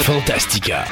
[0.00, 0.86] Fantastica.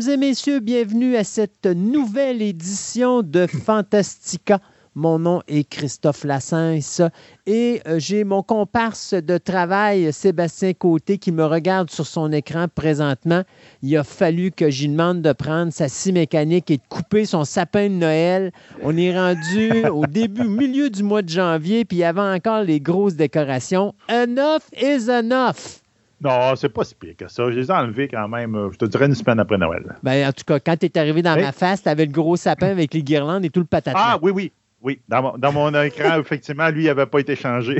[0.00, 4.58] Mesdames et messieurs, bienvenue à cette nouvelle édition de Fantastica.
[4.94, 7.02] Mon nom est Christophe Lassens
[7.46, 12.66] et euh, j'ai mon comparse de travail, Sébastien Côté, qui me regarde sur son écran
[12.74, 13.42] présentement.
[13.82, 17.44] Il a fallu que j'y demande de prendre sa scie mécanique et de couper son
[17.44, 18.52] sapin de Noël.
[18.82, 22.80] On est rendu au début, au milieu du mois de janvier, puis avait encore les
[22.80, 23.94] grosses décorations.
[24.08, 25.79] Enough is enough!
[26.22, 27.50] Non, c'est pas si pire que ça.
[27.50, 29.96] Je les ai enlevés quand même, euh, je te dirais une semaine après Noël.
[30.02, 32.36] Ben, en tout cas, quand tu es arrivé dans ma face, tu avais le gros
[32.36, 33.94] sapin avec les guirlandes et tout le patate.
[33.96, 34.52] Ah oui, oui.
[34.82, 37.76] Oui, dans mon, écran, effectivement, lui, il n'avait pas été changé.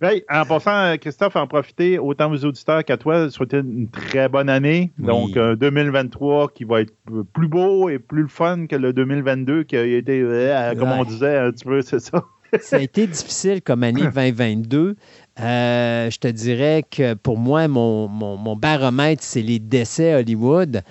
[0.30, 4.92] en passant, Christophe, en profiter, autant aux auditeurs qu'à toi, souhaiter une très bonne année.
[4.98, 6.94] Donc, 2023 euh, qui va être
[7.32, 11.36] plus beau et plus fun que le 2022 qui a été, euh, comme on disait
[11.36, 12.24] un petit peu, c'est ça.
[12.60, 14.96] ça a été difficile comme année 2022.
[15.40, 20.82] Euh, je te dirais que pour moi, mon, baromètre, c'est les décès Hollywood.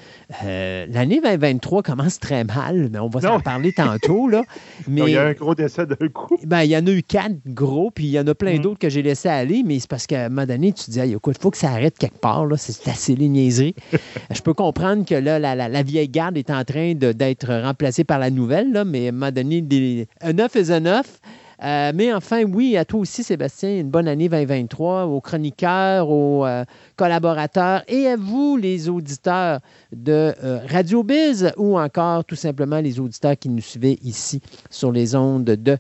[0.44, 4.28] Euh, l'année 2023 commence très mal, mais on va s'en parler tantôt.
[4.28, 4.44] Là.
[4.88, 6.38] Mais, il y a un gros décès d'un coup.
[6.46, 8.60] Ben, il y en a eu quatre gros, puis il y en a plein mm.
[8.60, 11.00] d'autres que j'ai laissé aller, mais c'est parce qu'à un moment donné, tu te dis,
[11.00, 12.46] écoute, il faut que ça arrête quelque part.
[12.58, 13.76] C'est assez les niaiseries.
[14.32, 18.30] je peux comprendre que là, la, vieille garde est en train d'être remplacée par la
[18.30, 21.20] nouvelle, là, mais à un moment donné, des, enough is enough.
[21.64, 26.46] Euh, mais enfin, oui, à toi aussi, Sébastien, une bonne année 2023 aux chroniqueurs, aux
[26.46, 26.64] euh,
[26.96, 29.60] collaborateurs et à vous, les auditeurs
[29.92, 34.92] de euh, Radio Biz ou encore tout simplement les auditeurs qui nous suivaient ici sur
[34.92, 35.78] les ondes de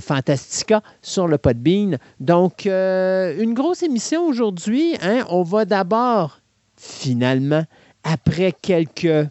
[0.00, 1.96] Fantastica sur le Podbean.
[2.20, 4.94] Donc, une grosse émission aujourd'hui.
[5.00, 5.24] Hein?
[5.30, 6.40] On va d'abord,
[6.76, 7.64] finalement,
[8.04, 9.26] après quelques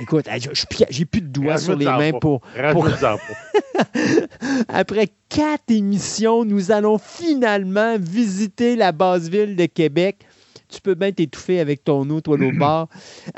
[0.00, 0.26] Écoute,
[0.90, 2.40] j'ai plus de doigts sur les mains pour.
[4.68, 10.26] Après quatre émissions, nous allons finalement visiter la base ville de Québec.
[10.68, 12.88] Tu peux bien t'étouffer avec ton eau, toi, au bord.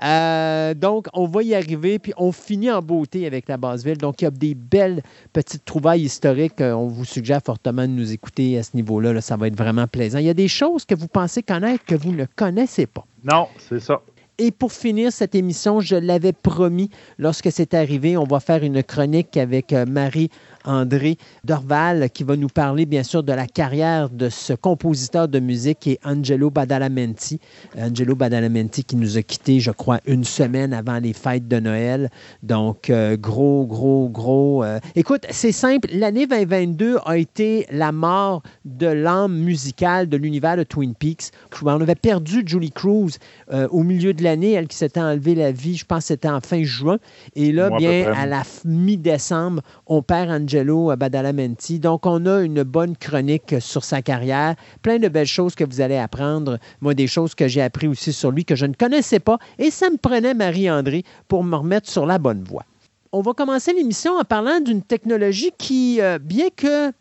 [0.05, 3.97] Euh, donc, on va y arriver, puis on finit en beauté avec la base ville.
[3.97, 5.03] Donc, il y a des belles
[5.33, 6.61] petites trouvailles historiques.
[6.61, 9.15] Euh, on vous suggère fortement de nous écouter à ce niveau-là.
[9.15, 10.19] Là, ça va être vraiment plaisant.
[10.19, 13.06] Il y a des choses que vous pensez connaître que vous ne connaissez pas.
[13.25, 14.03] Non, c'est ça.
[14.38, 16.88] Et pour finir cette émission, je l'avais promis
[17.19, 20.31] lorsque c'est arrivé, on va faire une chronique avec euh, Marie
[20.65, 25.41] André Dorval, qui va nous parler bien sûr de la carrière de ce compositeur de
[25.41, 27.41] musique qui est Angelo Badalamenti.
[27.78, 32.11] Angelo Badalamenti qui nous a quittés, je crois, une semaine avant les fêtes de Noël.
[32.43, 34.65] Donc, euh, gros, gros, gros.
[34.65, 35.89] Euh, écoute, c'est simple.
[35.93, 41.31] L'année 2022 a été la mort de l'âme musicale de l'univers de Twin Peaks.
[41.62, 43.12] On avait perdu Julie Cruz
[43.53, 46.29] euh, au milieu de l'année, elle qui s'était enlevée la vie, je pense que c'était
[46.29, 46.99] en fin juin.
[47.34, 51.79] Et là, bien, à, à la mi-décembre, on perd Angelo Angelo Badalamenti.
[51.79, 55.81] Donc, on a une bonne chronique sur sa carrière, plein de belles choses que vous
[55.81, 56.59] allez apprendre.
[56.83, 59.39] Moi, des choses que j'ai appris aussi sur lui que je ne connaissais pas.
[59.59, 62.65] Et ça me prenait Marie-André pour me remettre sur la bonne voie.
[63.12, 66.93] On va commencer l'émission en parlant d'une technologie qui, euh, bien que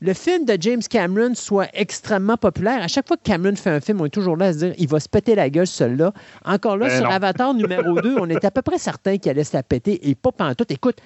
[0.00, 2.82] le film de James Cameron soit extrêmement populaire.
[2.82, 4.74] À chaque fois que Cameron fait un film, on est toujours là à se dire
[4.76, 6.12] il va se péter la gueule seul-là.
[6.44, 9.44] Encore là, ben sur Avatar numéro 2, on est à peu près certain qu'il allait
[9.44, 10.66] se la péter et pas tout.
[10.68, 10.98] Écoute,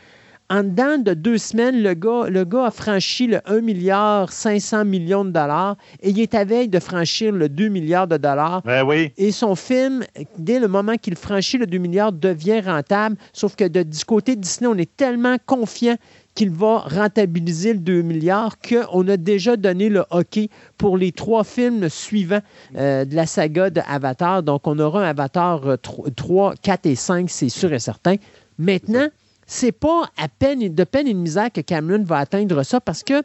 [0.51, 4.85] en dedans de deux semaines, le gars, le gars a franchi le 1 milliard 500
[4.85, 8.63] millions de dollars et il est à veille de franchir le 2 milliards de dollars.
[8.63, 9.13] Ben oui.
[9.17, 10.05] Et son film,
[10.37, 13.17] dès le moment qu'il franchit le 2 milliards, devient rentable.
[13.33, 15.97] Sauf que de, du côté de Disney, on est tellement confiant
[16.35, 21.45] qu'il va rentabiliser le 2 milliards qu'on a déjà donné le hockey pour les trois
[21.45, 22.41] films suivants
[22.77, 24.43] euh, de la saga de Avatar.
[24.43, 25.79] Donc, on aura un Avatar
[26.17, 28.17] 3, euh, 4 et 5, c'est sûr et certain.
[28.59, 29.09] Maintenant,
[29.52, 33.02] c'est pas à peine, de peine et de misère que Cameron va atteindre ça parce
[33.02, 33.22] que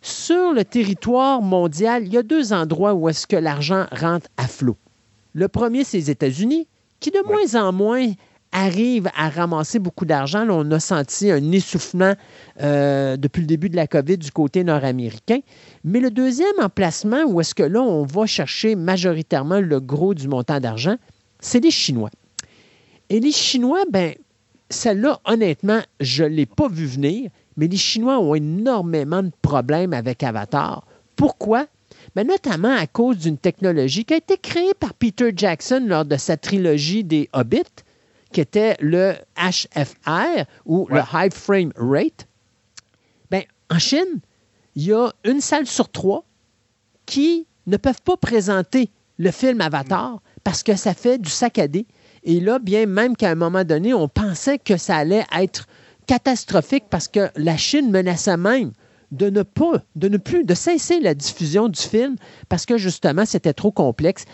[0.00, 4.48] sur le territoire mondial, il y a deux endroits où est-ce que l'argent rentre à
[4.48, 4.78] flot.
[5.34, 6.66] Le premier, c'est les États-Unis,
[6.98, 8.10] qui de moins en moins
[8.52, 10.46] arrivent à ramasser beaucoup d'argent.
[10.48, 12.14] On a senti un essoufflement
[12.62, 15.40] euh, depuis le début de la COVID du côté nord-américain.
[15.84, 20.26] Mais le deuxième emplacement où est-ce que là, on va chercher majoritairement le gros du
[20.26, 20.96] montant d'argent,
[21.40, 22.10] c'est les Chinois.
[23.10, 24.14] Et les Chinois, ben,
[24.70, 27.30] celle-là, honnêtement, je ne l'ai pas vu venir.
[27.56, 30.84] mais les Chinois ont énormément de problèmes avec Avatar.
[31.16, 31.66] Pourquoi?
[32.16, 36.16] Mais notamment à cause d'une technologie qui a été créée par Peter Jackson lors de
[36.16, 37.84] sa trilogie des Hobbits,
[38.32, 42.26] qui était le HFR ou le High Frame Rate.
[43.30, 44.20] Ben, en Chine,
[44.74, 46.24] il y a une salle sur trois
[47.06, 51.86] qui ne peuvent pas présenter le film Avatar parce que ça fait du saccadé.
[52.24, 55.66] Et là, bien même qu'à un moment donné, on pensait que ça allait être
[56.06, 58.72] catastrophique parce que la Chine menaçait même
[59.12, 62.16] de ne pas, de ne plus, de cesser la diffusion du film
[62.48, 64.24] parce que justement, c'était trop complexe.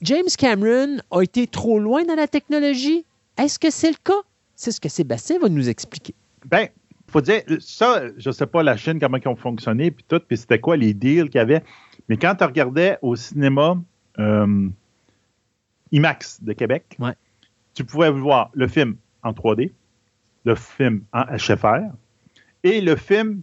[0.00, 3.04] James Cameron a été trop loin dans la technologie.
[3.38, 4.22] Est-ce que c'est le cas?
[4.54, 6.14] C'est ce que Sébastien va nous expliquer.
[6.50, 6.68] Bien,
[7.10, 10.20] faut dire, ça, je ne sais pas la Chine, comment ils ont fonctionné, puis tout,
[10.26, 11.62] puis c'était quoi les deals qu'il y avait.
[12.08, 13.76] Mais quand tu regardais au cinéma
[14.18, 14.68] euh,
[15.94, 16.98] IMAX de Québec,
[17.74, 19.72] tu pouvais voir le film en 3D,
[20.44, 21.92] le film en HFR
[22.62, 23.42] et le film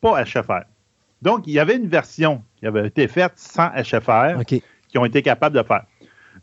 [0.00, 0.64] pas HFR.
[1.22, 5.22] Donc, il y avait une version qui avait été faite sans HFR qui ont été
[5.22, 5.84] capables de faire.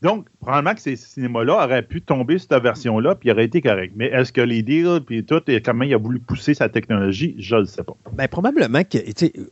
[0.01, 3.93] Donc, probablement que ces cinémas-là auraient pu tomber sur cette version-là, puis aurait été correct.
[3.95, 7.35] Mais est-ce que les deals, puis tout, et comment il a voulu pousser sa technologie,
[7.37, 7.93] je ne sais pas.
[8.13, 8.97] Bien, probablement que,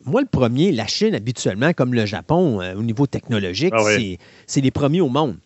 [0.05, 3.83] moi, le premier, la Chine, habituellement, comme le Japon, euh, au niveau technologique, ah
[4.47, 5.37] c'est les premiers au monde.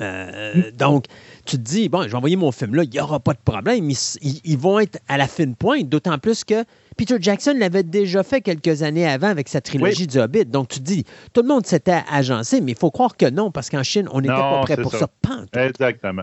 [0.00, 1.06] Euh, donc,
[1.46, 3.40] tu te dis, bon, je vais envoyer mon film là, il n'y aura pas de
[3.44, 3.90] problème.
[4.22, 6.64] Ils, vont être à la fine pointe, d'autant plus que
[6.96, 10.46] Peter Jackson l'avait déjà fait quelques années avant avec sa trilogie du Hobbit.
[10.46, 13.50] Donc, tu te dis, tout le monde s'était agencé, mais il faut croire que non,
[13.50, 15.08] parce qu'en Chine, on n'était pas prêt pour ça.
[15.54, 16.22] Exactement.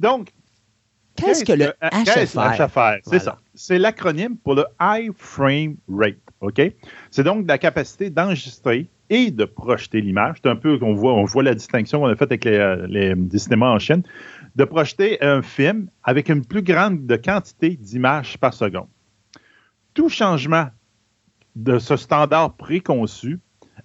[0.00, 0.32] Donc,
[1.16, 2.98] qu'est-ce que le HFR?
[3.04, 3.38] C'est ça.
[3.54, 6.16] C'est l'acronyme pour le High Frame Rate.
[6.40, 6.60] OK?
[7.10, 10.38] C'est donc la capacité d'enregistrer et de projeter l'image.
[10.42, 13.38] C'est un peu qu'on voit, on voit la distinction qu'on a faite avec les, euh,
[13.38, 14.02] cinémas en Chine,
[14.56, 18.88] de projeter un film avec une plus grande quantité d'images par seconde.
[19.94, 20.68] Tout changement
[21.56, 23.38] de ce standard préconçu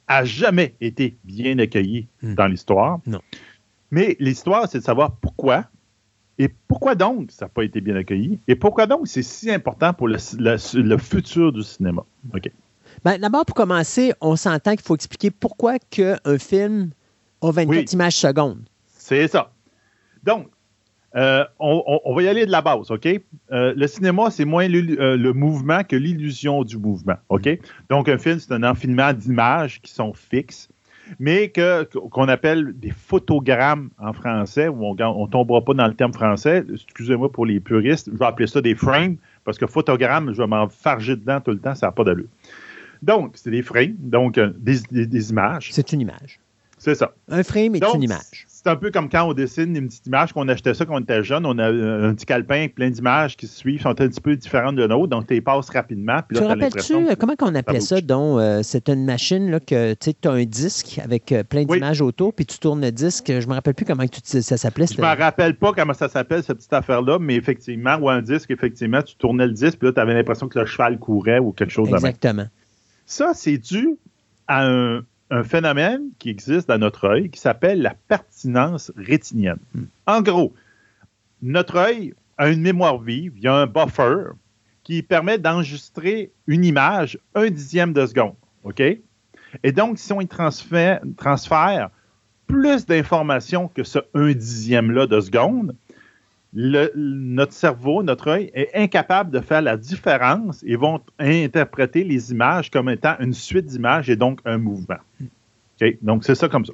[0.08, 2.36] a jamais été bien accueilli hmm.
[2.36, 3.00] dans l'histoire.
[3.06, 3.22] Non.
[3.92, 5.66] Mais l'histoire, c'est de savoir pourquoi
[6.40, 9.94] et pourquoi donc ça n'a pas été bien accueilli et pourquoi donc c'est si important
[9.94, 12.06] pour le, le futur du cinéma.
[12.34, 12.52] OK.
[13.08, 15.76] Ben, d'abord, pour commencer, on s'entend qu'il faut expliquer pourquoi
[16.26, 16.90] un film
[17.42, 18.68] a 24 images secondes.
[18.86, 19.54] C'est ça.
[20.24, 20.48] Donc,
[21.16, 23.08] euh, on, va y aller de la base, OK?
[23.08, 27.48] Euh, le cinéma, c'est moins euh, le, mouvement que l'illusion du mouvement, OK?
[27.90, 30.68] Donc, un film, c'est un enfilement d'images qui sont fixes,
[31.18, 36.12] mais qu'on appelle des photogrammes en français, où on ne tombera pas dans le terme
[36.12, 36.66] français.
[36.70, 39.16] Excusez-moi pour les puristes, je vais appeler ça des frames,
[39.46, 42.28] parce que photogramme, je vais m'en farger dedans tout le temps, ça n'a pas d'allure.
[43.02, 45.70] Donc, c'est des frames, donc euh, des, images.
[45.72, 46.40] C'est une image.
[46.78, 47.12] C'est ça.
[47.30, 48.46] Un frame est une image.
[48.48, 51.00] C'est un peu comme quand on dessine une petite image, qu'on achetait ça quand on
[51.00, 51.46] était jeune.
[51.46, 54.36] On a un petit calepin avec plein d'images qui se suivent, sont un petit peu
[54.36, 56.20] différentes de nôtres, donc tu les passes rapidement.
[56.28, 58.02] Puis tu rappelles-tu comment on appelait ça?
[58.02, 62.02] donc euh, c'est une machine là, que tu as un disque avec euh, plein d'images
[62.02, 63.28] autour, puis tu tournes le disque.
[63.28, 64.86] Je me rappelle plus comment ça s'appelait.
[64.88, 68.52] Je me rappelle pas comment ça s'appelle, cette petite affaire-là, mais effectivement, ou un disque,
[68.52, 71.54] effectivement, tu tournais le disque, puis là, tu avais l'impression que le cheval courait ou
[71.54, 72.48] quelque chose Exactement.
[73.08, 73.98] Ça, c'est dû
[74.48, 75.04] à un,
[75.44, 79.60] phénomène qui existe dans notre œil qui s'appelle la pertinence rétinienne.
[79.74, 79.84] Hmm.
[80.06, 80.54] En gros,
[81.42, 84.32] notre œil a une mémoire vive, il y a un buffer
[84.84, 88.36] qui permet d'enregistrer une image un dixième de seconde.
[88.64, 88.82] OK?
[89.64, 91.90] Et donc, si on y transfère, transfère
[92.46, 95.76] plus d'informations que ce un dixième-là de seconde,
[96.54, 102.72] notre cerveau, notre œil est incapable de faire la différence et vont interpréter les images
[102.72, 104.98] comme étant une suite d'images et donc un mouvement.
[106.02, 106.74] Donc, c'est ça comme ça.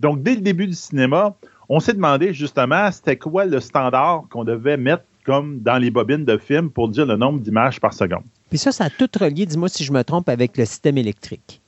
[0.00, 1.36] Donc, dès le début du cinéma,
[1.68, 6.24] on s'est demandé justement c'était quoi le standard qu'on devait mettre comme dans les bobines
[6.24, 8.24] de films pour dire le nombre d'images par seconde?
[8.48, 11.60] Puis ça, ça a tout relié, dis-moi si je me trompe, avec le système électrique.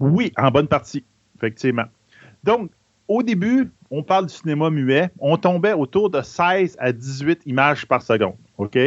[0.00, 1.04] Oui, en bonne partie,
[1.36, 1.86] effectivement.
[2.44, 2.70] Donc,
[3.08, 7.86] au début, on parle du cinéma muet, on tombait autour de 16 à 18 images
[7.86, 8.34] par seconde.
[8.58, 8.78] OK?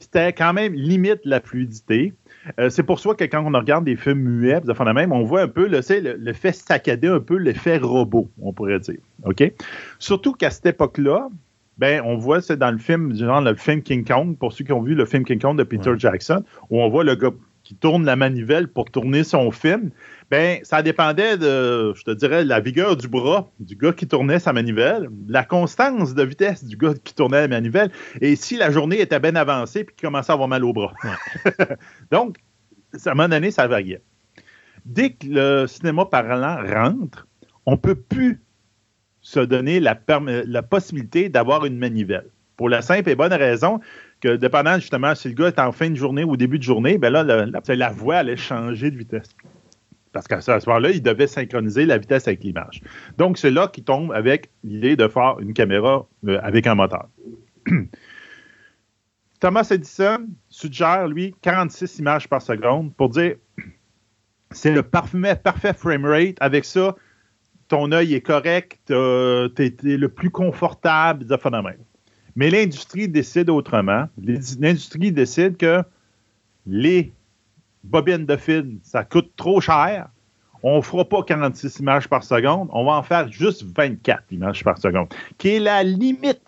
[0.00, 2.12] C'était quand même limite la fluidité.
[2.58, 4.60] Euh, c'est pour ça que quand on regarde des films muets,
[4.94, 5.80] même, on voit un peu le,
[6.16, 8.98] le, fait saccadé, un peu l'effet robot, on pourrait dire.
[9.24, 9.52] OK?
[9.98, 11.28] Surtout qu'à cette époque-là,
[11.76, 14.72] ben, on voit, c'est dans le film, genre le film King Kong, pour ceux qui
[14.72, 17.30] ont vu le film King Kong de Peter Jackson, où on voit le gars
[17.62, 19.90] qui tourne la manivelle pour tourner son film.
[20.30, 24.38] Ben, ça dépendait de, je te dirais, la vigueur du bras du gars qui tournait
[24.38, 28.70] sa manivelle, la constance de vitesse du gars qui tournait la manivelle, et si la
[28.70, 30.92] journée était bien avancée puis qu'il commençait à avoir mal au bras.
[32.10, 32.36] Donc,
[32.92, 34.02] à un moment donné, ça variait.
[34.84, 37.26] Dès que le cinéma parlant rentre,
[37.64, 38.42] on ne peut plus
[39.22, 42.26] se donner la, la possibilité d'avoir une manivelle.
[42.56, 43.80] Pour la simple et bonne raison
[44.20, 46.64] que dépendant justement si le gars est en fin de journée ou au début de
[46.64, 49.28] journée, ben là, la, la voix allait changer de vitesse.
[50.26, 52.82] Parce qu'à ce moment-là, il devait synchroniser la vitesse avec l'image.
[53.18, 57.08] Donc, c'est là qu'il tombe avec l'idée de faire une caméra euh, avec un moteur.
[59.40, 63.36] Thomas Edison suggère, lui, 46 images par seconde pour dire
[64.50, 66.36] c'est le parfait, frame rate.
[66.40, 66.96] Avec ça,
[67.68, 71.78] ton œil est correct, tu es, le plus confortable de phénomène.
[72.34, 74.08] Mais l'industrie décide autrement.
[74.18, 75.82] L'industrie décide que
[76.66, 77.12] les
[77.84, 80.08] bobines de film, ça coûte trop cher.
[80.62, 84.64] On ne fera pas 46 images par seconde, on va en faire juste 24 images
[84.64, 85.06] par seconde,
[85.38, 86.42] qui est la limite.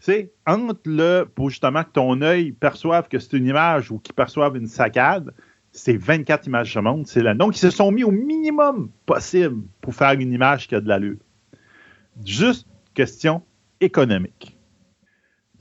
[0.00, 4.14] C'est entre le, pour justement que ton œil perçoive que c'est une image ou qu'il
[4.14, 5.32] perçoive une saccade,
[5.72, 7.06] c'est 24 images par seconde.
[7.06, 7.34] C'est là.
[7.34, 10.88] Donc, ils se sont mis au minimum possible pour faire une image qui a de
[10.88, 11.18] l'allure.
[12.24, 13.42] Juste question
[13.80, 14.55] économique.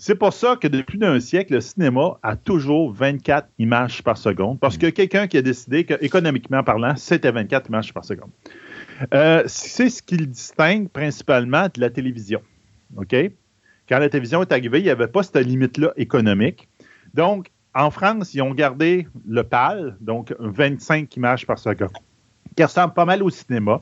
[0.07, 4.59] C'est pour ça que depuis d'un siècle, le cinéma a toujours 24 images par seconde,
[4.59, 8.29] parce que quelqu'un qui a décidé que, économiquement parlant, c'était 24 images par seconde.
[9.15, 12.39] Euh, c'est ce qui le distingue principalement de la télévision.
[12.97, 13.15] OK?
[13.89, 16.69] Quand la télévision est arrivée, il n'y avait pas cette limite-là économique.
[17.15, 21.89] Donc, en France, ils ont gardé le PAL, donc 25 images par seconde,
[22.55, 23.81] qui ressemble pas mal au cinéma.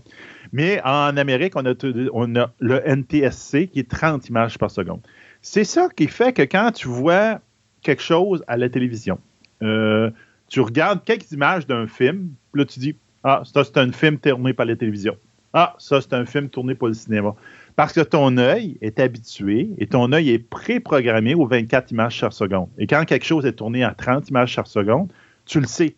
[0.53, 1.74] Mais en Amérique, on a,
[2.13, 5.01] on a le NTSC qui est 30 images par seconde.
[5.45, 7.41] C'est ça qui fait que quand tu vois
[7.81, 9.19] quelque chose à la télévision,
[9.62, 10.09] euh,
[10.47, 12.95] tu regardes quelques images d'un film, là tu dis
[13.25, 15.17] Ah, ça c'est un film tourné par la télévision.
[15.51, 17.35] Ah, ça c'est un film tourné par le cinéma.
[17.75, 22.31] Parce que ton œil est habitué et ton œil est préprogrammé aux 24 images par
[22.31, 22.69] seconde.
[22.77, 25.12] Et quand quelque chose est tourné à 30 images par seconde,
[25.45, 25.97] tu le sais.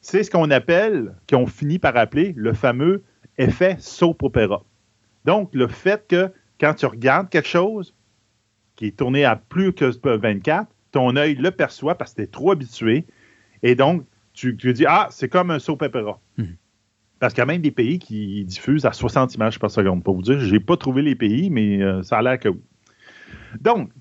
[0.00, 3.02] C'est ce qu'on appelle, qu'on finit par appeler le fameux
[3.36, 4.64] effet soap opéra.
[5.26, 7.94] Donc, le fait que quand tu regardes quelque chose,
[8.76, 9.84] qui est tourné à plus que
[10.16, 13.06] 24, ton œil le perçoit parce que tu es trop habitué.
[13.62, 16.20] Et donc, tu, te dis, ah, c'est comme un soap opera.
[16.38, 16.56] Mhm.
[17.18, 20.02] Parce qu'il y a même des pays qui diffusent à 60 images par seconde.
[20.02, 22.48] Pour vous dire, je n'ai pas trouvé les pays, mais euh, ça a l'air que
[22.48, 22.60] oui.
[23.60, 23.92] Donc,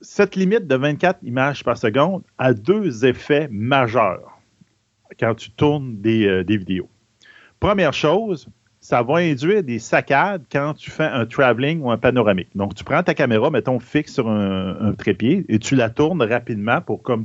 [0.00, 4.38] cette limite de 24 images par seconde a deux effets majeurs
[5.18, 6.88] quand tu tournes des, euh, des vidéos.
[7.60, 8.48] Première chose,
[8.84, 12.50] ça va induire des saccades quand tu fais un traveling ou un panoramique.
[12.54, 16.82] Donc, tu prends ta caméra, mettons, fixe sur un, trépied et tu la tournes rapidement
[16.82, 17.24] pour comme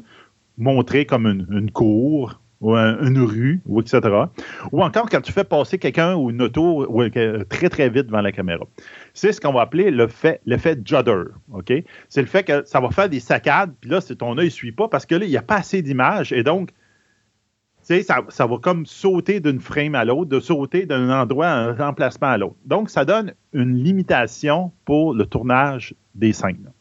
[0.58, 4.00] montrer comme une, cour ou une rue, ou etc.
[4.72, 6.88] Ou encore quand tu fais passer quelqu'un ou une auto
[7.50, 8.64] très, très vite devant la caméra.
[9.14, 11.24] C'est ce qu'on va appeler l'effet judder.
[11.52, 11.74] OK?
[12.08, 14.72] C'est le fait que ça va faire des saccades, puis là, ton œil ne suit
[14.72, 16.70] pas parce que là, il n'y a pas assez d'images et donc,
[18.30, 22.28] ça, va comme sauter d'une frame à l'autre, de sauter d'un endroit à un remplacement
[22.28, 22.58] à l'autre.
[22.66, 26.72] Donc, ça donne une limitation pour le tournage des scènes.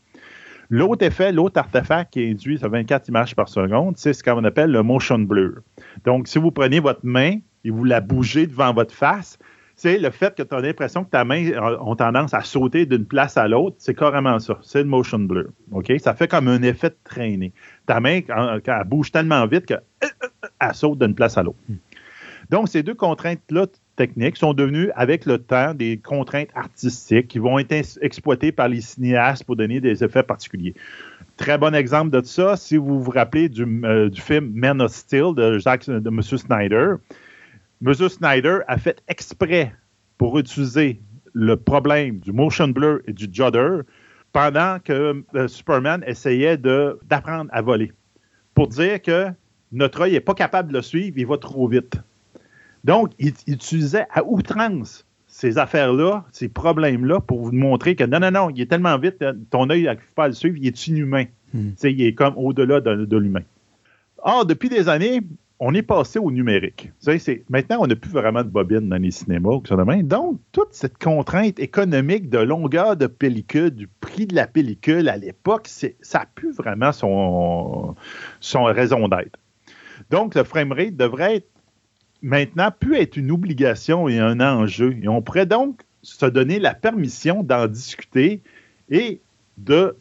[0.71, 4.71] L'autre effet, l'autre artefact qui induit à 24 images par seconde, c'est ce qu'on appelle
[4.71, 5.61] le motion blur.
[6.05, 9.39] Donc, si vous prenez votre main et vous la bougez devant votre face,
[9.79, 13.07] c'est le fait que tu as l'impression que ta main a tendance à sauter d'une
[13.07, 14.59] place à l'autre, c'est carrément ça.
[14.61, 15.51] C'est le motion blur.
[15.71, 15.93] OK?
[16.01, 17.53] Ça fait comme un effet de traînée.
[17.87, 19.81] Ta main, quand, elle bouge tellement vite qu'elle
[20.75, 21.59] saute d'une place à l'autre.
[22.51, 27.61] Donc, ces deux contraintes-là techniques sont devenues, avec le temps, des contraintes artistiques qui vont
[27.61, 30.75] être exploitées par les cinéastes pour donner des effets particuliers.
[31.37, 35.35] Très bon exemple de ça, si vous vous rappelez du, euh, film Man of Steel
[35.37, 36.21] de, Jacques, de M.
[36.21, 36.95] Snyder.
[37.85, 37.95] M.
[37.95, 39.73] Snyder a fait exprès
[40.17, 41.01] pour utiliser
[41.33, 43.81] le problème du motion blur et du judder
[44.33, 47.93] pendant que euh, Superman essayait d'apprendre à voler.
[48.55, 49.29] Pour dire que
[49.71, 51.97] notre œil n'est pas capable de le suivre, il va trop vite.
[52.85, 58.31] Donc, il, utilisait à outrance ces affaires-là, ces problèmes-là, pour vous montrer que non, non,
[58.31, 61.27] non, il est tellement vite, ton œil n'arrive pas à le suivre, il est inhumain.
[61.55, 61.71] Hmm.
[61.83, 63.43] Il est comme au-delà de, de l'humain.
[64.23, 65.21] Or, depuis des années,
[65.61, 66.93] on est passé au numérique.
[67.49, 69.59] maintenant, on n'a plus vraiment de bobines dans les cinémas.
[70.03, 75.17] Donc, toute cette contrainte économique de longueur de pellicule, du prix de la pellicule à
[75.17, 77.97] l'époque, ça n'a plus vraiment son,
[78.41, 79.39] son raison d'être.
[80.11, 81.49] Donc, le framerate devrait être
[82.23, 84.97] maintenant plus être une obligation et un enjeu.
[85.03, 88.43] Et on pourrait donc se donner la permission d'en discuter
[88.91, 89.21] et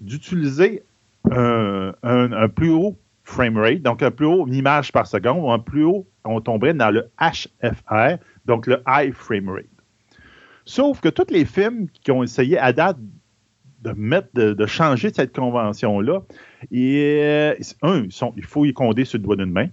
[0.01, 0.83] d'utiliser
[1.31, 2.95] un plus haut
[3.27, 6.73] frame rate, donc un plus haut image par seconde, ou un plus haut, on tomberait
[6.73, 9.65] dans le HFR, donc le high frame rate.
[10.65, 12.97] Sauf que tous les films qui ont essayé à date
[13.81, 16.21] de mettre, de, changer cette convention-là,
[16.71, 18.05] et, un,
[18.35, 19.67] il faut y compter sur le doigt d'une main,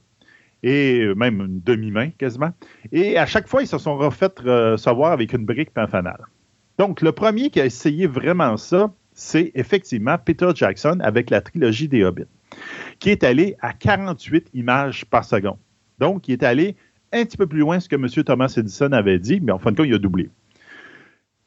[0.62, 2.50] et même une demi-main quasiment.
[2.90, 6.18] Et à chaque fois, ils se sont refait recevoir avec une brique et un fanal.
[6.78, 11.88] Donc, le premier qui a essayé vraiment ça, c'est effectivement Peter Jackson avec la trilogie
[11.88, 12.24] des Hobbits,
[12.98, 15.58] qui est allé à 48 images par seconde.
[15.98, 16.76] Donc, il est allé
[17.12, 18.08] un petit peu plus loin que ce que M.
[18.24, 20.30] Thomas Edison avait dit, mais en fin de compte, il a doublé.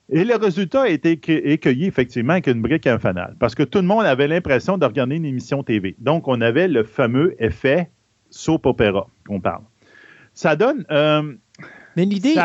[0.09, 1.19] Et le résultat a été
[1.51, 5.17] accueilli effectivement avec une brique infanale, parce que tout le monde avait l'impression de regarder
[5.17, 5.95] une émission TV.
[5.99, 7.89] Donc, on avait le fameux effet
[8.29, 9.63] soap opéra qu'on parle.
[10.33, 10.85] Ça donne.
[10.91, 11.33] Euh,
[11.97, 12.35] mais l'idée,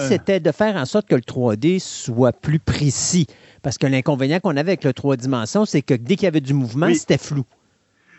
[0.00, 3.26] c'était de faire en sorte que le 3D soit plus précis.
[3.60, 6.40] Parce que l'inconvénient qu'on avait avec le 3 dimensions, c'est que dès qu'il y avait
[6.40, 7.44] du mouvement, c'était flou.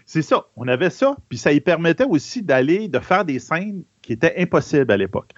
[0.05, 0.45] C'est ça.
[0.55, 1.15] On avait ça.
[1.29, 5.31] Puis ça y permettait aussi d'aller, de faire des scènes qui était impossible à l'époque.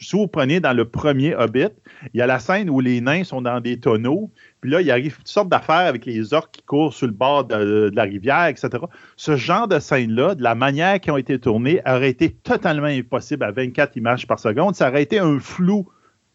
[0.00, 1.70] Si vous prenez dans le premier Hobbit,
[2.14, 4.90] il y a la scène où les nains sont dans des tonneaux, puis là, il
[4.92, 8.46] arrive toutes sortes d'affaires avec les orques qui courent sur le bord de, la rivière,
[8.46, 8.70] etc.
[9.16, 13.42] Ce genre de scène-là, de la manière qui ont été tournées, aurait été totalement impossible
[13.42, 14.76] à 24 images par seconde.
[14.76, 15.88] Ça aurait été un flou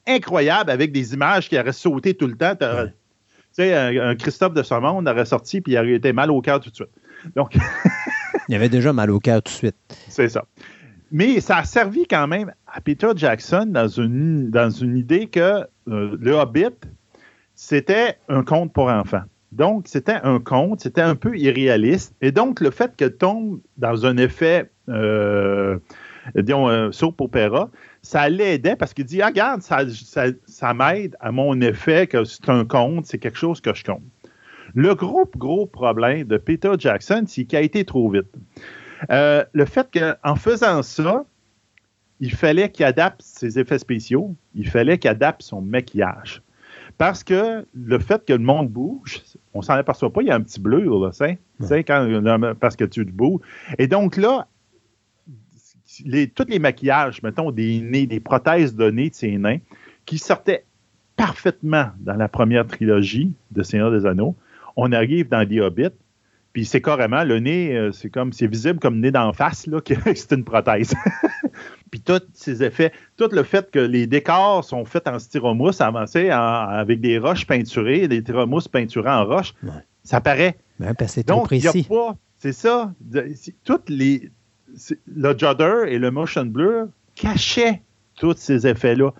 [0.05, 2.55] incroyable avec des images qui auraient sauté tout le temps.
[2.57, 2.65] Tu
[3.53, 6.59] sais, un, Christophe de ce monde aurait sorti, puis il aurait été mal au cœur
[6.59, 6.89] tout de suite.
[7.35, 7.57] Donc.
[8.49, 9.75] il avait déjà mal au cœur tout de suite.
[10.09, 10.45] C'est ça.
[11.11, 15.65] Mais ça a servi quand même à Peter Jackson dans une, dans une idée que
[15.87, 16.75] euh, le Hobbit,
[17.55, 19.23] c'était un conte pour enfants.
[19.53, 22.13] Donc, c'était un conte, c'était un peu irréaliste.
[22.21, 25.79] Et donc, le fait que tombe dans un effet, euh,
[26.35, 27.69] disons, un soap opéra,
[28.01, 29.83] ça l'aidait parce qu'il dit, ah, regarde, ça,
[30.45, 34.03] ça m'aide à mon effet que c'est un conte, c'est quelque chose que je compte.
[34.77, 38.27] Le gros, gros problème de Peter Jackson, c'est qu'il a été trop vite.
[39.09, 41.25] Euh, le fait qu'en faisant ça,
[42.19, 46.43] il fallait qu'il adapte ses effets spéciaux, il fallait qu'il adapte son maquillage.
[46.99, 49.23] Parce que le fait que le monde bouge,
[49.55, 51.09] on s'en aperçoit pas, il y a un petit bleu, là,
[51.81, 53.41] quand, parce que tu te bouges.
[53.79, 54.47] Et donc là,
[56.35, 59.57] tous les maquillages, mettons, des nez, des prothèses de nez de ces nains,
[60.05, 60.65] qui sortaient
[61.15, 64.35] parfaitement dans la première trilogie de Seigneur des Anneaux,
[64.77, 65.89] on arrive dans The Hobbit,
[66.53, 69.81] puis c'est carrément, le nez, euh, c'est comme, c'est visible comme nez d'en face, là,
[69.85, 70.93] que c'est une prothèse.
[71.91, 76.29] puis tous ces effets, tout le fait que les décors sont faits en styromousse avancé
[76.29, 79.53] avec des roches peinturées, des styromousse peinturées en roche,
[80.03, 80.57] ça paraît.
[81.07, 82.93] c'est Donc, il a pas, c'est ça,
[83.63, 84.31] toutes les,
[85.07, 87.81] le judder et le motion blur cachaient
[88.15, 89.11] tous ces effets-là.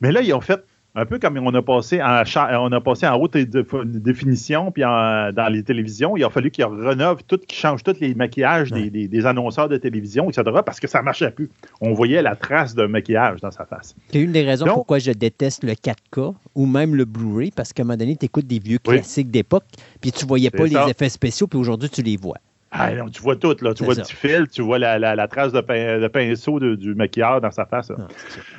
[0.00, 0.64] Mais là, ils ont fait
[0.98, 2.22] un peu comme on a passé en,
[2.60, 7.22] on a passé en haute définition puis dans les télévisions, il a fallu qu'ils rénovent
[7.26, 11.04] tout, qu'ils changent tous les maquillages des, annonceurs de télévision, etc., parce que ça ne
[11.04, 11.50] marchait plus.
[11.80, 13.94] On voyait la trace d'un maquillage dans sa face.
[14.10, 17.82] C'est une des raisons pourquoi je déteste le 4K ou même le Blu-ray, parce qu'à
[17.82, 19.64] un moment donné, tu écoutes des vieux classiques d'époque,
[20.00, 22.38] puis tu ne voyais pas les effets spéciaux, puis aujourd'hui, tu les vois.
[22.70, 23.72] Ah, non, tu vois tout, là.
[23.72, 27.64] Tu vois le petit fil, tu vois la, trace de, pinceau du maquillage dans sa
[27.64, 27.90] face.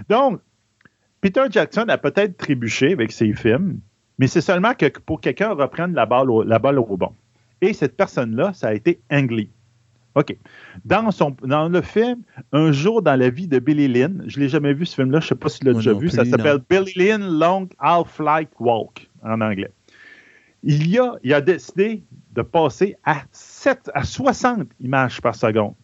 [0.09, 0.39] Donc,
[1.21, 3.79] Peter Jackson a peut-être trébuché avec ses films,
[4.17, 7.13] mais c'est seulement que pour quelqu'un reprendre la balle, au, la balle au bon.
[7.61, 9.49] Et cette personne-là, ça a été Ang Lee.
[10.15, 10.35] OK.
[10.85, 14.43] Dans, son, dans le film Un jour dans la vie de Billy Lynn, je ne
[14.43, 16.25] l'ai jamais vu ce film-là, je ne sais pas si tu l'as déjà vu, ça
[16.25, 19.71] s'appelle Billy Lynn Long Half-Light Walk en anglais.
[20.63, 22.03] Il, y a, il a décidé
[22.33, 25.75] de passer à, 7, à 60 images par seconde.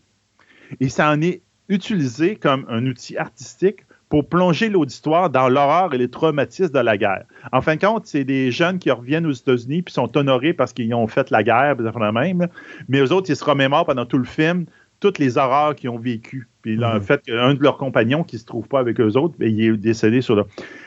[0.79, 5.97] Et ça en est utilisé comme un outil artistique pour plonger l'auditoire dans l'horreur et
[5.97, 7.25] les traumatismes de la guerre.
[7.51, 10.73] En fin de compte, c'est des jeunes qui reviennent aux États-Unis puis sont honorés parce
[10.73, 11.75] qu'ils ont fait la guerre,
[12.13, 12.47] même,
[12.87, 14.65] mais eux autres, ils se remémorent pendant tout le film
[14.99, 16.47] toutes les horreurs qu'ils ont vécues.
[16.61, 17.01] Puis là, en mhm.
[17.01, 19.61] fait, un de leurs compagnons qui ne se trouve pas avec eux autres, bien, il
[19.61, 20.45] est décédé sur le.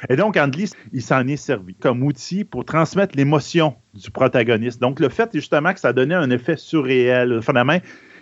[0.09, 4.81] Et donc, Andlis, il s'en est servi comme outil pour transmettre l'émotion du protagoniste.
[4.81, 7.41] Donc, le fait, justement, que ça donnait un effet surréel.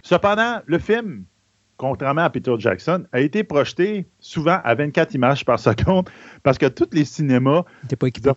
[0.03, 1.25] Cependant, le film,
[1.77, 6.09] contrairement à Peter Jackson, a été projeté souvent à 24 images par seconde
[6.43, 7.65] parce que tous les cinémas,
[7.97, 8.31] pas équipés.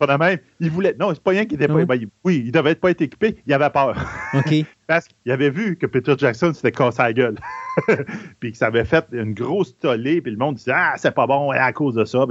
[0.60, 0.95] ils voulaient.
[0.99, 1.86] Non, c'est pas rien qui n'était pas.
[1.86, 3.38] Ben, oui, ils devaient pas être équipés.
[3.45, 3.95] Il avait peur.
[4.88, 7.36] parce qu'il avait vu que Peter Jackson s'était cassé la gueule.
[8.39, 10.21] puis que ça avait fait une grosse tollée.
[10.21, 12.25] Puis le monde disait Ah, c'est pas bon à cause de ça.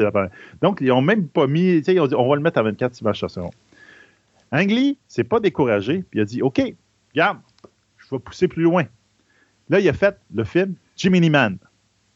[0.60, 1.78] Donc, ils ont même pas mis.
[1.78, 3.52] Ils ont dit On va le mettre à 24 images par seconde.
[4.50, 6.04] Ang Lee s'est pas découragé.
[6.10, 6.60] Puis il a dit OK,
[7.14, 7.38] regarde,
[7.96, 8.84] je vais pousser plus loin.
[9.68, 11.58] Là, il a fait le film Jiminy Man.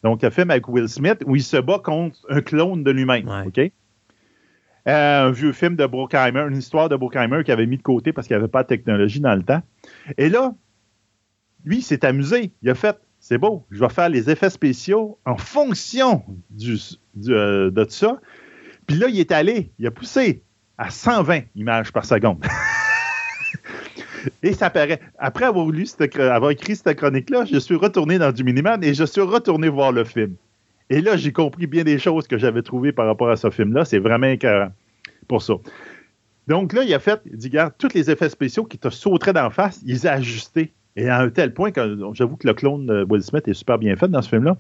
[0.02, 3.28] Donc, un film avec Will Smith où il se bat contre un clone de lui-même.
[3.46, 3.58] OK?
[3.58, 8.12] Euh, un vieux film de Brockheimer, une histoire de Brockheimer qu'il avait mis de côté
[8.12, 9.62] parce qu'il n'y avait pas de technologie dans le temps.
[10.18, 10.52] Et là,
[11.64, 12.52] lui, il s'est amusé.
[12.62, 16.76] Il a fait c'est beau, je vais faire les effets spéciaux en fonction du,
[17.28, 18.20] euh, de tout ça.
[18.88, 20.42] Puis là, il est allé, il a poussé
[20.76, 22.44] à 120 images par seconde.
[24.42, 25.00] Et ça paraît.
[25.18, 25.87] Après avoir, lu
[26.18, 29.92] avoir écrit cette chronique-là, je suis retourné dans du Miniman et je suis retourné voir
[29.92, 30.35] le film.
[30.90, 33.85] Et là, j'ai compris bien des choses que j'avais trouvées par rapport à ce film-là.
[33.85, 34.72] C'est vraiment écœurant
[35.28, 35.54] pour ça.
[36.48, 39.32] Donc là, il a fait, il dit, regarde, tous les effets spéciaux qui te sauteraient
[39.32, 40.72] d'en face, il les a ajustés.
[40.96, 43.78] Et à un tel point que j'avoue que le clone de Will Smith est super
[43.78, 44.56] bien fait dans ce film-là.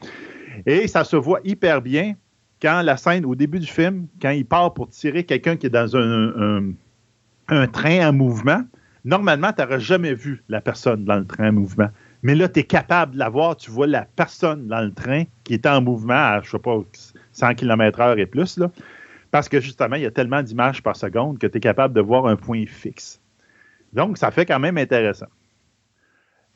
[0.64, 2.14] Et ça se voit hyper bien
[2.62, 5.70] quand la scène, au début du film, quand il part pour tirer quelqu'un qui est
[5.70, 8.62] dans un, train en mouvement,
[9.04, 11.88] normalement, tu n'aurais jamais vu la personne dans le train en mouvement.
[12.22, 13.56] Mais là, tu es capable de la voir.
[13.56, 16.80] Tu vois la personne dans le train qui est en mouvement à, je sais pas,
[17.32, 18.58] 100 km/h et plus.
[18.58, 18.70] Là,
[19.30, 22.00] parce que justement, il y a tellement d'images par seconde que tu es capable de
[22.00, 23.20] voir un point fixe.
[23.92, 25.26] Donc, ça fait quand même intéressant.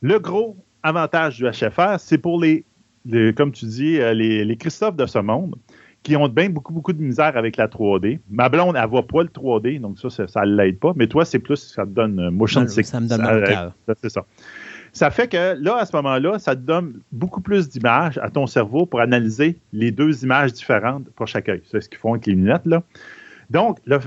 [0.03, 2.65] Le gros avantage du HFR, c'est pour les,
[3.35, 5.57] comme tu dis, euh, les, les Christophe de ce monde
[6.07, 8.21] qui ont bien beaucoup, beaucoup de misère avec la 3D.
[8.31, 10.93] Ma blonde, elle voit pas le 3D, donc ça, ça ne l'aide pas.
[10.95, 12.91] Mais toi, c'est plus, ça te donne euh, motion sickness.
[12.91, 13.73] Ça me donne cœur.
[14.01, 14.25] C'est ça.
[14.93, 18.47] Ça fait que là, à ce moment-là, ça te donne beaucoup plus d'images à ton
[18.47, 21.63] cerveau pour analyser les deux images différentes pour chaque œil.
[21.71, 22.85] C'est ce qu'ils font avec les lunettes, là.
[23.51, 23.99] Donc, le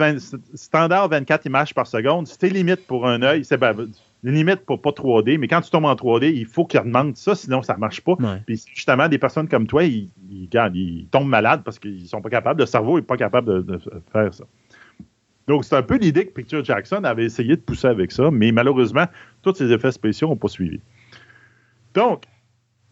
[0.54, 3.44] standard 24 images par seconde, c'était limite pour un œil.
[3.44, 3.76] C'est ben,
[4.24, 7.36] limite pour pas 3D, mais quand tu tombes en 3D, il faut qu'ils demandent ça,
[7.36, 8.16] sinon ça ne marche pas.
[8.46, 12.60] Puis justement, des personnes comme toi, ils, ils, tombent malades parce qu'ils sont pas capables,
[12.60, 13.80] le cerveau n'est pas capable de,
[14.12, 14.44] faire ça.
[15.48, 18.52] Donc, c'est un peu l'idée que Picture Jackson avait essayé de pousser avec ça, mais
[18.52, 19.06] malheureusement,
[19.42, 20.80] tous ces effets spéciaux n'ont pas suivi.
[21.96, 22.26] Donc,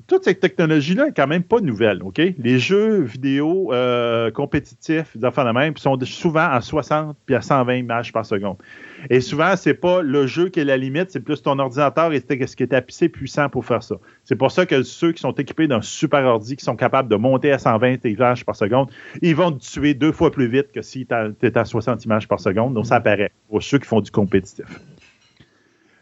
[0.08, 2.22] toute cette technologie-là est quand même pas nouvelle, OK?
[2.38, 7.42] Les jeux vidéo euh, compétitifs, des enfants de même, sont souvent à 60 puis à
[7.42, 8.58] 120 images par seconde.
[9.10, 12.20] Et souvent, c'est pas le jeu qui est la limite, c'est plus ton ordinateur et
[12.20, 13.96] ce qui est assez puissant pour faire ça.
[14.24, 17.16] C'est pour ça que ceux qui sont équipés d'un super ordi, qui sont capables de
[17.16, 18.90] monter à 120 images par seconde,
[19.22, 21.14] ils vont te tuer deux fois plus vite que si tu
[21.46, 22.74] es à 60 images par seconde.
[22.74, 24.66] Donc, ça apparaît pour ceux qui font du compétitif.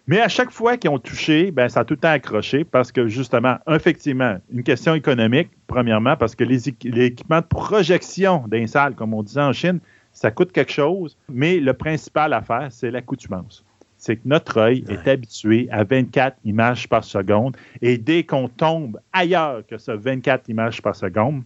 [0.07, 2.91] Mais à chaque fois qu'ils ont touché, ben, ça a tout le temps accroché parce
[2.91, 8.93] que justement, effectivement, une question économique, premièrement, parce que les, équipements de projection d'un salle,
[8.93, 9.79] comme on disait en Chine,
[10.13, 13.65] ça coûte quelque chose, mais le principal à faire, c'est l'accoutumance.
[13.97, 17.57] C'est que notre œil est habitué à 24 images par seconde.
[17.81, 21.43] Et dès qu'on tombe ailleurs que ce 24 images par seconde,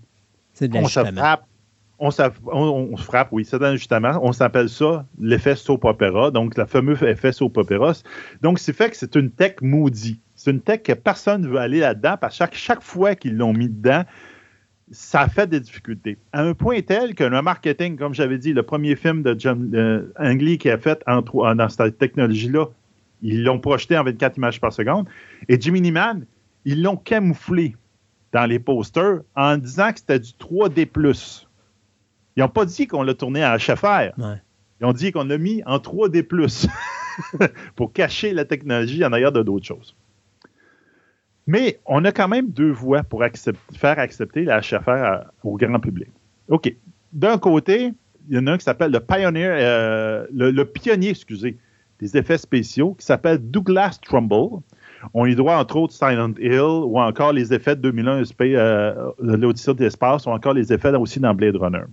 [0.73, 1.45] on se frappe
[1.99, 4.19] on, se frappe, oui, c'est justement.
[4.23, 7.93] On s'appelle ça l'effet soap opera, donc le fameux effet soap opera.
[8.41, 10.19] Donc, c'est fait que c'est une tech maudit.
[10.35, 13.35] C'est une tech que personne ne veut aller là-dedans, parce que chaque, chaque fois qu'ils
[13.35, 14.03] l'ont mis dedans,
[14.91, 16.17] ça fait des difficultés.
[16.31, 19.71] À un point tel que le marketing, comme j'avais dit, le premier film de John
[19.75, 22.65] euh, qui a fait dans cette technologie-là,
[23.21, 25.07] ils l'ont projeté en 24 images par seconde.
[25.47, 26.25] Et Jimmy Neiman,
[26.65, 27.75] ils l'ont camouflé
[28.31, 30.87] dans les posters en disant que c'était du 3D.
[32.39, 34.17] Ils n'ont pas dit qu'on l'a tourné à HFR.
[34.79, 36.25] Ils ont dit qu'on l'a mis en 3D,
[37.75, 39.93] pour cacher la technologie en arrière de d'autres choses.
[41.47, 43.25] Mais on a quand même deux voies pour
[43.73, 46.07] faire accepter la HFR au grand public.
[46.47, 46.73] OK.
[47.11, 47.91] D'un côté,
[48.29, 51.57] il y en a un qui s'appelle le euh, le, pionnier, excusez,
[51.99, 54.61] des effets spéciaux, qui s'appelle Douglas Trumbull.
[55.13, 59.73] On y doit entre autres Silent Hill ou encore les effets de 2001, euh, l'Odyssée
[59.73, 61.83] de l'espace ou encore les effets aussi dans Blade Runner.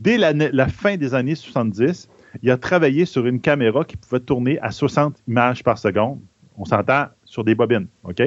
[0.00, 2.08] Dès la, fin des années 70,
[2.42, 6.20] il a travaillé sur une caméra qui pouvait tourner à 60 images par seconde.
[6.56, 8.22] On s'entend sur des bobines, OK?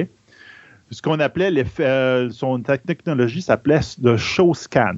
[0.90, 4.96] Ce qu'on appelait, euh, son technologie s'appelait le show scan.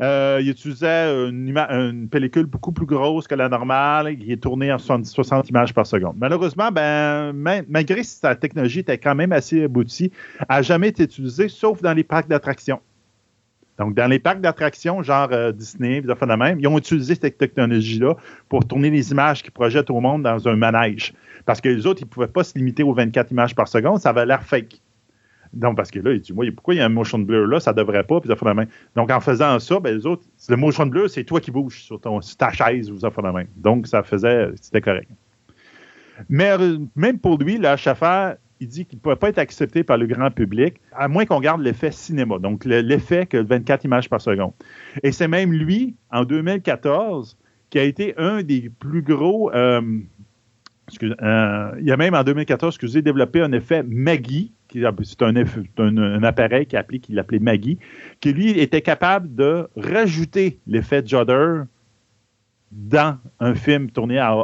[0.00, 4.78] Euh, il utilisait une, pellicule beaucoup plus grosse que la normale, qui est tournée à
[4.78, 6.16] 60, images par seconde.
[6.18, 11.04] Malheureusement, ben, malgré si sa technologie était quand même assez aboutie, elle n'a jamais été
[11.04, 12.80] utilisée, sauf dans les parcs d'attractions.
[13.80, 18.14] Donc, dans les parcs d'attractions, genre euh, Disney, de même, ils ont utilisé cette technologie-là
[18.50, 21.14] pour tourner les images qu'ils projettent au monde dans un manège.
[21.46, 23.98] Parce que les autres, ils ne pouvaient pas se limiter aux 24 images par seconde,
[23.98, 24.82] ça avait l'air fake.
[25.54, 27.58] Donc, parce que là, il dit, moi, pourquoi il y a un motion blur là,
[27.58, 28.66] ça devrait pas, puis ça fait la main.
[28.96, 31.98] Donc, en faisant ça, ben, les autres, le motion blur, c'est toi qui bouges sur,
[31.98, 33.44] ton, ta chaise ou ça fait la main.
[33.56, 35.08] Donc, ça faisait, c'était correct.
[36.28, 39.82] Mais euh, même pour lui, le chauffeur, il dit qu'il ne pourrait pas être accepté
[39.82, 44.08] par le grand public, à moins qu'on garde l'effet cinéma, donc l'effet que 24 images
[44.08, 44.52] par seconde.
[45.02, 47.38] Et c'est même lui, en 2014,
[47.70, 49.50] qui a été un des plus gros.
[49.52, 49.80] Euh,
[51.02, 55.34] euh, il a même en 2014, excusez, développé un effet Maggie, c'est un,
[55.78, 57.78] un, appareil qu'il appelait Maggie,
[58.20, 61.62] qui lui était capable de rajouter l'effet Jodder
[62.70, 64.36] dans un film tourné à,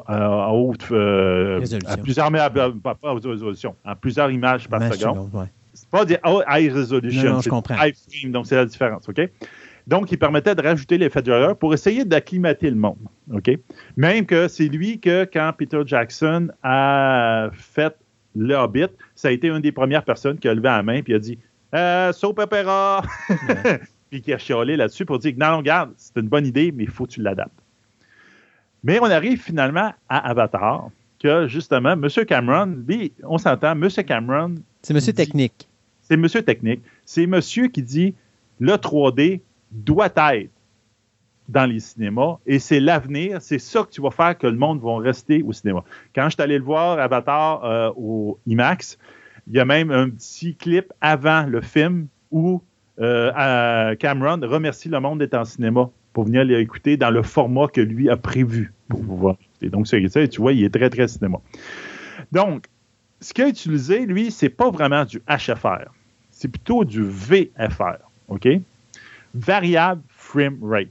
[0.53, 2.31] haute euh, à plusieurs
[3.85, 5.31] à, plusieurs images par seconde.
[5.73, 9.21] C'est pas des high resolution, c'est high frame, donc c'est la différence, OK?
[9.87, 12.99] Donc, il permettait de rajouter l'effet de pour essayer d'acclimater le monde,
[13.33, 13.51] OK?
[13.97, 17.95] Même que c'est lui que, quand Peter Jackson a fait
[18.35, 21.15] Le Hobbit, ça a été une des premières personnes qui a levé la main et
[21.15, 21.39] a dit
[21.75, 23.03] euh, Soap opera!
[24.11, 26.91] puis qui a chialé là-dessus pour dire non, regarde, c'est une bonne idée, mais il
[26.91, 27.66] faut que tu l'adaptes.
[28.87, 32.09] Mais on arrive finalement à Avatar, que justement, M.
[32.25, 33.89] Cameron, lui, on s'entend, M.
[34.07, 34.55] Cameron.
[34.81, 35.13] C'est M.
[35.13, 35.69] Technique.
[36.03, 36.29] C'est M.
[36.29, 36.83] Technique.
[37.05, 38.15] C'est monsieur qui dit
[38.61, 39.41] le 3D
[39.73, 40.51] doit être
[41.49, 43.43] dans les cinémas et c'est l'avenir.
[43.43, 45.83] C'est ça que tu vas faire que le monde va rester au cinéma.
[46.15, 48.99] Quand je suis allé le voir, Avatar, euh, au IMAX,
[49.49, 52.63] il y a même un petit clip avant le film où
[53.01, 57.83] euh, Cameron remercie le monde d'être en cinéma pour venir l'écouter dans le format que
[57.83, 59.37] lui a prévu pour pouvoir.
[59.61, 61.43] Et donc, tu vois, il est très, très cinéma.
[62.33, 62.69] Donc,
[63.21, 65.93] ce qu'il a utilisé, lui, c'est pas vraiment du HFR.
[66.31, 67.99] C'est plutôt du VFR.
[68.29, 68.49] OK?
[69.35, 70.89] Variable Frame Rate.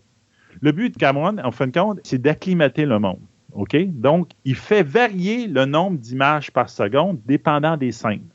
[0.62, 3.18] Le but de Cameron, en fin de compte, c'est d'acclimater le monde.
[3.54, 3.76] OK?
[4.00, 8.28] Donc, il fait varier le nombre d'images par seconde dépendant des scènes.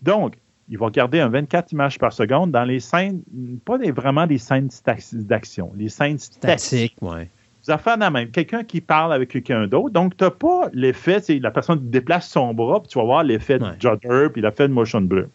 [0.00, 0.36] Donc,
[0.68, 3.22] il va garder un 24 images par seconde dans les scènes,
[3.64, 4.68] pas vraiment des scènes
[5.12, 6.96] d'action, les scènes statiques.
[7.00, 7.28] oui.
[7.66, 8.30] Vous affaires la même.
[8.30, 9.90] Quelqu'un qui parle avec quelqu'un d'autre.
[9.90, 13.58] Donc, tu n'as pas l'effet, la personne déplace son bras, puis tu vas voir l'effet
[13.58, 15.28] de judder, puis l'effet de motion bleu.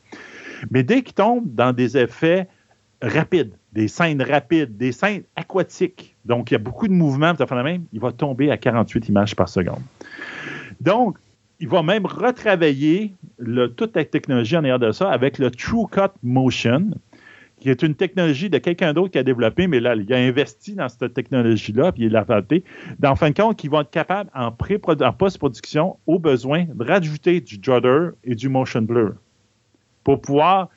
[0.70, 2.48] Mais dès qu'il tombe dans des effets
[3.02, 7.46] rapides, des scènes rapides, des scènes aquatiques, donc il y a beaucoup de mouvements, ça
[7.50, 9.82] la même, il va tomber à 48 images par seconde.
[10.80, 11.17] Donc,
[11.62, 13.13] il va même retravailler
[13.78, 16.89] toute la technologie en arrière de ça avec le True Cut Motion,
[17.60, 20.74] qui est une technologie de quelqu'un d'autre qui a développé, mais là, il a investi
[20.74, 22.63] dans cette technologie-là, puis il l'a adapté.
[23.04, 27.39] En fin de compte, qui vont être capables, en, en post-production, au besoin, de rajouter
[27.39, 29.13] du judder et du motion blur
[30.04, 30.69] pour pouvoir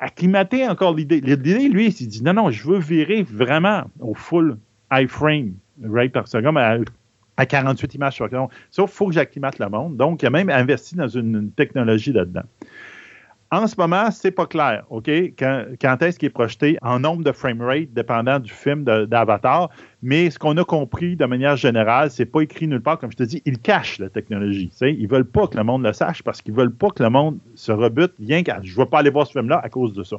[0.00, 1.20] acclimater encore l'idée.
[1.20, 4.58] L'idée, lui, il dit non, non, je veux virer vraiment au full
[4.90, 5.52] iframe
[5.84, 6.58] rate par seconde,
[7.36, 8.48] à 48 images par seconde.
[8.70, 9.96] Sauf faut que j'acclimate le monde.
[9.96, 12.42] Donc, il a même investi dans une, technologie là-dedans.
[13.52, 15.08] En ce moment, c'est pas clair, OK?
[15.38, 19.70] Quand, est-ce qu'il est projeté en nombre de frame rate dépendant du film d'Avatar,
[20.02, 23.16] mais ce qu'on a compris de manière générale, c'est pas écrit nulle part, comme je
[23.16, 24.72] te dis, ils cachent la technologie.
[24.80, 27.08] Ils Ils veulent pas que le monde le sache parce qu'ils veulent pas que le
[27.08, 30.16] monde se rebute, je ne vais pas aller voir ce film-là à cause de ça.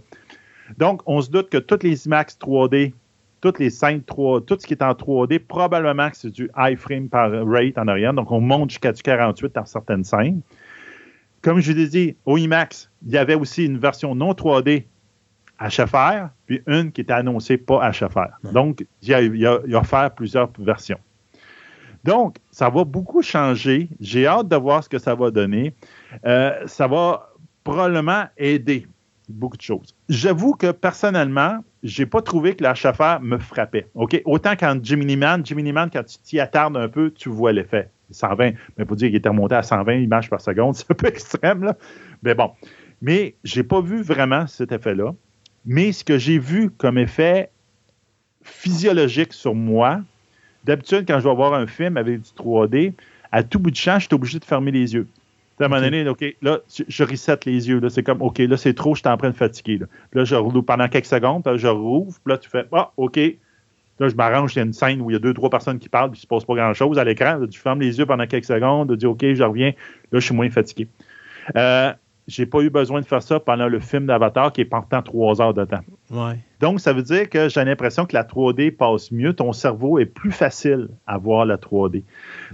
[0.77, 2.93] Donc, on se doute que toutes les IMAX 3D
[3.41, 6.77] toutes les scènes 3, tout ce qui est en 3D, probablement que c'est du high
[6.77, 8.13] frame par rate en arrière.
[8.13, 10.41] Donc, on monte jusqu'à du 48 dans certaines scènes.
[11.41, 14.85] Comme je l'ai dit, au IMAX, il y avait aussi une version non 3D
[15.59, 18.51] HFR, puis une qui était annoncée pas HFR.
[18.51, 20.99] Donc, il y, a, il, a, offert plusieurs versions.
[22.03, 23.89] Donc, ça va beaucoup changer.
[23.99, 25.73] J'ai hâte de voir ce que ça va donner.
[26.25, 27.29] Euh, ça va
[27.63, 28.87] probablement aider
[29.29, 29.95] beaucoup de choses.
[30.09, 33.87] J'avoue que personnellement, j'ai pas trouvé que la chauffeur me frappait.
[34.25, 37.89] Autant quand Jimmy Man, Jimmy Man, quand tu t'y attardes un peu, tu vois l'effet.
[38.11, 41.07] 120, mais pour dire qu'il était remonté à 120 images par seconde, c'est un peu
[41.07, 41.75] extrême, là.
[42.23, 42.51] Mais bon.
[43.01, 45.13] Mais j'ai pas vu vraiment cet effet-là.
[45.65, 47.49] Mais ce que j'ai vu comme effet
[48.41, 50.01] physiologique sur moi,
[50.63, 52.93] d'habitude, quand je vais voir un film avec du 3D,
[53.31, 55.07] à tout bout de champ, je suis obligé de fermer les yeux.
[55.59, 57.81] À un moment donné, OK, là, je reset les yeux.
[57.89, 59.79] C'est comme, OK, là, c'est trop, je suis en train de fatiguer.
[59.79, 62.65] Là, là je roule pendant quelques secondes, puis là, je rouvre, puis là, tu fais,
[62.71, 63.19] ah, OK.
[63.99, 65.79] Là, je m'arrange, il y a une scène où il y a deux, trois personnes
[65.79, 67.39] qui parlent, puis il ne se passe pas grand-chose à l'écran.
[67.49, 69.71] Tu fermes les yeux pendant quelques secondes, tu dis, OK, je reviens.
[70.11, 70.87] Là, je suis moins fatigué.
[71.55, 71.91] Euh,
[72.27, 75.41] j'ai pas eu besoin de faire ça pendant le film d'Avatar qui est portant trois
[75.41, 75.81] heures de temps.
[76.59, 79.33] Donc, ça veut dire que j'ai l'impression que la 3D passe mieux.
[79.33, 82.03] Ton cerveau est plus facile à voir la 3D.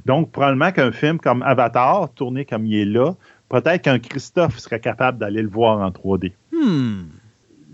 [0.06, 3.14] Donc, probablement qu'un film comme Avatar, tourné comme il est là,
[3.50, 6.34] peut-être qu'un Christophe serait capable d'aller le voir en 3D.
[6.52, 7.04] Hmm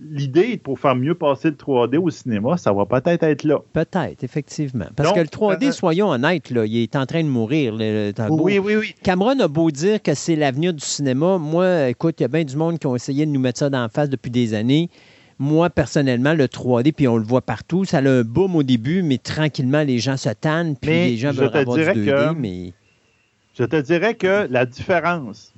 [0.01, 3.59] l'idée pour faire mieux passer le 3D au cinéma, ça va peut-être être là.
[3.73, 4.87] Peut-être, effectivement.
[4.95, 7.73] Parce que le 3D, euh, soyons honnêtes, là, il est en train de mourir.
[7.75, 8.95] oui, oui, oui.
[9.03, 11.37] Cameron a beau dire que c'est l'avenir du cinéma.
[11.37, 13.69] Moi, écoute, il y a bien du monde qui ont essayé de nous mettre ça
[13.69, 14.89] dans la face depuis des années.
[15.39, 19.01] Moi, personnellement, le 3D, puis on le voit partout, ça a un boom au début,
[19.01, 22.73] mais tranquillement, les gens se tannent, puis les gens veulent avoir du 2D, mais...
[23.57, 25.53] Je te dirais que la différence...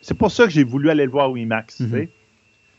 [0.00, 2.08] c'est pour ça que j'ai voulu aller le voir au IMAX, tu sais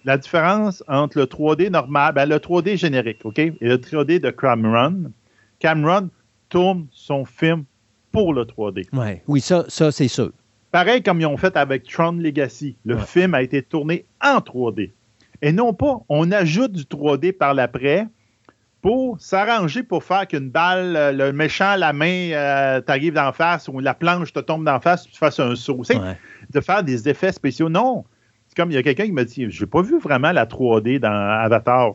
[0.05, 4.29] la différence entre le 3D normal, ben, le 3D générique, OK, et le 3D de
[4.29, 5.12] Cameron,
[5.59, 6.09] Cameron
[6.49, 7.63] tourne son film
[8.12, 8.88] pour le 3D.
[8.93, 9.21] Ouais.
[9.27, 10.31] Oui, ça, ça c'est sûr.
[10.71, 12.75] Pareil comme ils ont fait avec Tron Legacy.
[12.85, 14.91] Le film a été tourné en 3D.
[15.41, 18.08] Et non pas, on ajoute du 3D par l'après
[18.82, 23.67] pour s'arranger pour faire qu'une balle, euh, le méchant, la main euh, t'arrive d'en face
[23.67, 25.82] ou la planche te tombe d'en face, tu fasses un saut.
[26.49, 27.69] De faire des effets spéciaux.
[27.69, 28.06] Non,
[28.56, 30.99] comme il y a quelqu'un qui m'a dit Je n'ai pas vu vraiment la 3D
[30.99, 31.93] dans Avatar.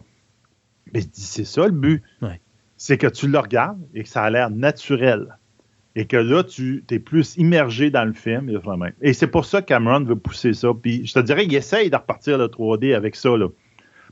[0.92, 2.02] Mais je dis C'est ça le but.
[2.76, 5.38] C'est que tu le regardes et que ça a l'air naturel.
[5.96, 8.50] Et que là, tu es plus immergé dans le film.
[9.00, 10.70] Et c'est pour ça que Cameron veut pousser ça.
[10.80, 13.36] Puis je te dirais, il essaye de repartir le 3D avec ça.
[13.36, 13.46] Là.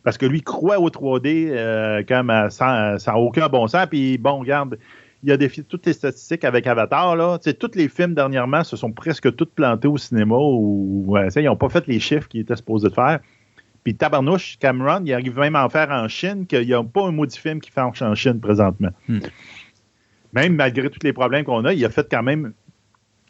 [0.05, 3.87] Parce que lui croit au 3D euh, comme ça n'a aucun bon sens.
[3.91, 4.79] Puis bon, regarde,
[5.25, 7.17] il a des, toutes les statistiques avec Avatar.
[7.17, 7.39] Là.
[7.39, 11.69] tous les films dernièrement se sont presque tous plantés au cinéma ou ils n'ont pas
[11.69, 13.21] fait les chiffres qu'ils étaient supposés de faire.
[13.85, 17.07] Puis tabarnouche, Cameron, il arrive même à en faire en Chine, qu'il n'y a pas
[17.07, 18.91] un maudit film qui fait en Chine présentement.
[19.09, 19.19] Hmm.
[20.33, 22.53] Même malgré tous les problèmes qu'on a, il a fait quand même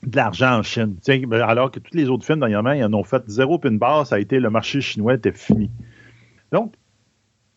[0.05, 0.97] de l'argent en Chine.
[1.07, 3.79] Ben, alors que tous les autres films, dernièrement, ils en ont fait zéro puis une
[3.79, 5.71] barre, ça a été le marché chinois était fini.
[6.51, 6.75] Donc,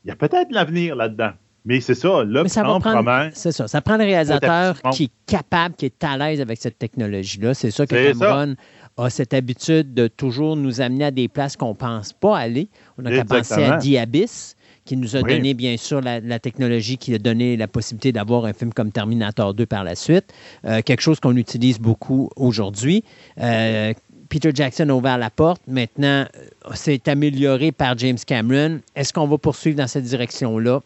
[0.03, 1.31] il y a peut-être l'avenir là-dedans.
[1.67, 3.67] Mais c'est ça, là, ça prendre, C'est ça.
[3.67, 7.55] Ça prend le réalisateur qui est capable, qui est à l'aise avec cette technologie-là.
[7.55, 8.55] C'est ça que Cameron
[8.97, 12.69] a cette habitude de toujours nous amener à des places qu'on ne pense pas aller.
[12.99, 14.55] On a qu'à penser à Diabis,
[14.85, 18.53] qui nous a donné, bien sûr, la, technologie qui a donné la possibilité d'avoir un
[18.53, 20.33] film comme Terminator 2 par la suite.
[20.63, 23.03] Euh, quelque chose qu'on utilise beaucoup aujourd'hui.
[23.41, 23.93] Euh,
[24.29, 25.61] Peter Jackson a ouvert la porte.
[25.67, 28.79] Maintenant, euh, c'est amélioré par James Cameron.
[28.95, 30.81] Est-ce qu'on va poursuivre dans cette direction-là?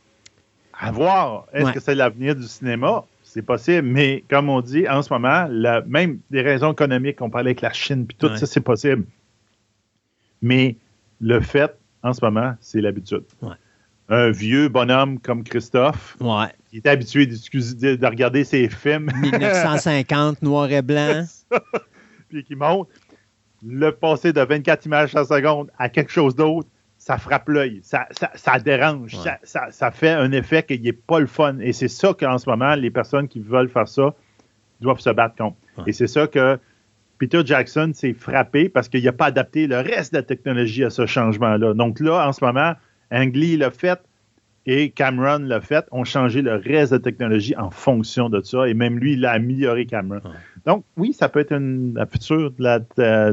[0.80, 1.46] À voir.
[1.54, 3.04] Est-ce que c'est l'avenir du cinéma?
[3.24, 5.48] C'est possible, mais comme on dit en ce moment,
[5.86, 9.04] même des raisons économiques, on parlait avec la Chine, puis tout ça, c'est possible.
[10.42, 10.78] Mais
[11.22, 13.24] le fait, en ce moment, c'est l'habitude.
[14.10, 16.17] Un vieux bonhomme comme Christophe,
[16.69, 19.12] qui est habitué de, de, regarder ses films.
[19.22, 21.26] 1950, noir et blanc.
[22.30, 22.89] puis qui monte
[23.65, 26.67] le passer de 24 images par seconde à quelque chose d'autre,
[26.98, 28.08] ça frappe l'œil, ça,
[28.60, 31.58] dérange, ça, fait un effet qui n'est pas le fun.
[31.60, 34.13] Et c'est ça qu'en ce moment, les personnes qui veulent faire ça
[34.82, 35.58] doivent se battre contre.
[35.88, 36.60] Et c'est ça que
[37.17, 40.89] Peter Jackson s'est frappé parce qu'il n'a pas adapté le reste de la technologie à
[40.89, 41.74] ce changement-là.
[41.74, 42.74] Donc là, en ce moment,
[43.12, 44.00] Ang Lee l'a fait,
[44.65, 48.67] et Cameron l'a fait, ont changé le reste de la technologie en fonction de ça.
[48.67, 50.22] Et même lui, il a amélioré Cameron.
[50.65, 52.52] Donc, oui, ça peut être une, la future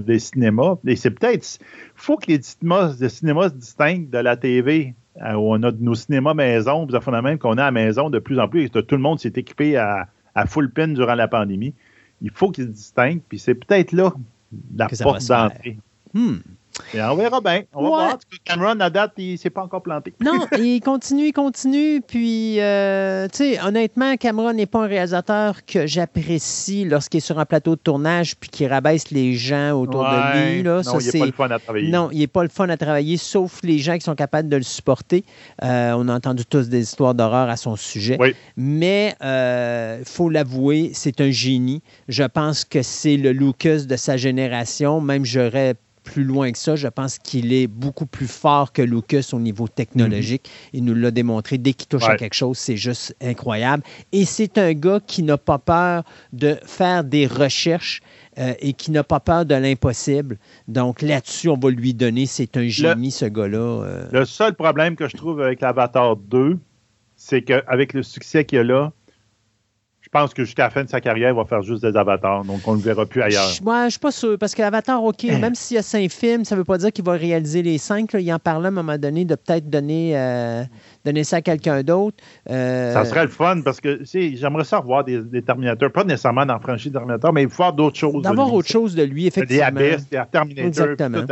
[0.03, 0.77] des cinémas.
[0.87, 1.59] Et c'est peut-être.
[1.61, 4.95] Il faut que les cinémas, cinémas se distinguent de la TV.
[5.23, 8.19] Euh, où on a nos cinémas maison, vous même qu'on a à la maison de
[8.19, 8.69] plus en plus.
[8.69, 10.09] tout le monde s'est équipé à,
[10.47, 11.73] full pin durant la pandémie.
[12.21, 13.23] Il faut qu'ils se distinguent.
[13.27, 14.13] Puis c'est peut-être là
[14.75, 15.79] la porte d'entrée.
[16.13, 16.37] Hmm
[16.95, 17.63] on verra bien.
[17.75, 18.19] On va voir.
[18.45, 20.15] Cameron, à date, il ne s'est pas encore planté.
[20.21, 22.01] Non, il continue, il continue.
[22.01, 27.39] Puis, euh, tu sais, honnêtement, Cameron n'est pas un réalisateur que j'apprécie lorsqu'il est sur
[27.39, 30.63] un plateau de tournage puis qu'il rabaisse les gens autour de lui.
[30.63, 30.83] Là.
[30.85, 31.91] Non, il n'est pas le fun à travailler.
[31.91, 34.57] Non, il n'est pas le fun à travailler, sauf les gens qui sont capables de
[34.57, 35.25] le supporter.
[35.63, 38.19] Euh, on a entendu tous des histoires d'horreur à son sujet.
[38.57, 41.83] Mais il euh, faut l'avouer, c'est un génie.
[42.09, 45.01] Je pense que c'est le Lucas de sa génération.
[45.01, 45.75] Même j'aurais
[46.07, 46.77] plus loin que ça.
[46.77, 50.47] Je pense qu'il est beaucoup plus fort que Lucas au niveau technologique.
[50.47, 50.71] Mm-hmm.
[50.73, 51.59] Il nous l'a démontré.
[51.59, 53.83] Dès qu'il touche à quelque chose, c'est juste incroyable.
[54.13, 58.01] Et c'est un gars qui n'a pas peur de faire des recherches
[58.39, 60.39] euh, et qui n'a pas peur de l'impossible.
[60.69, 62.27] Donc là-dessus, on va lui donner.
[62.27, 63.59] C'est un génie, ce gars-là.
[63.59, 64.07] Euh.
[64.13, 66.57] Le seul problème que je trouve avec l'Avatar 2,
[67.17, 68.93] c'est qu'avec le succès qu'il a là,
[70.17, 72.45] pense que jusqu'à la fin de sa carrière, il va faire juste des avatars.
[72.45, 73.51] Donc, on ne le verra plus ailleurs.
[73.63, 74.39] Moi, je ne suis pas sûr.
[74.39, 76.93] Parce que l'avatar, OK, même s'il y a cinq films, ça ne veut pas dire
[76.93, 78.15] qu'il va réaliser les cinq.
[78.15, 80.65] Il en parlait à un moment donné de peut-être donner, euh,
[81.07, 82.17] donner ça à quelqu'un d'autre.
[82.51, 85.93] Euh, ça serait le fun parce que j'aimerais ça revoir des, des, Terminators.
[85.93, 88.23] Pas nécessairement dans la franchise Terminator, mais voir d'autres choses.
[88.23, 89.71] D'avoir autre chose de lui, effectivement.
[89.73, 90.67] Des Abyss, des Terminator.
[90.67, 91.25] Exactement.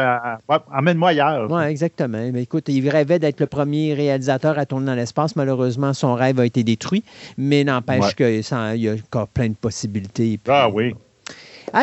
[0.73, 1.51] Emmène-moi ailleurs.
[1.51, 2.31] Oui, exactement.
[2.33, 5.37] Mais écoute, il rêvait d'être le premier réalisateur à tourner dans l'espace.
[5.37, 7.05] Malheureusement, son rêve a été détruit.
[7.37, 10.39] Mais n'empêche que ça il y a encore plein de possibilités.
[10.49, 10.95] ah oui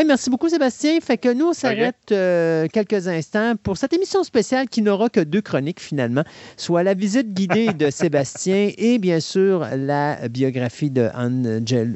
[0.05, 0.99] merci beaucoup, Sébastien.
[1.01, 5.19] Fait que nous, on s'arrête euh, quelques instants pour cette émission spéciale qui n'aura que
[5.19, 6.23] deux chroniques finalement,
[6.57, 11.09] soit la visite guidée de Sébastien et bien sûr la biographie de,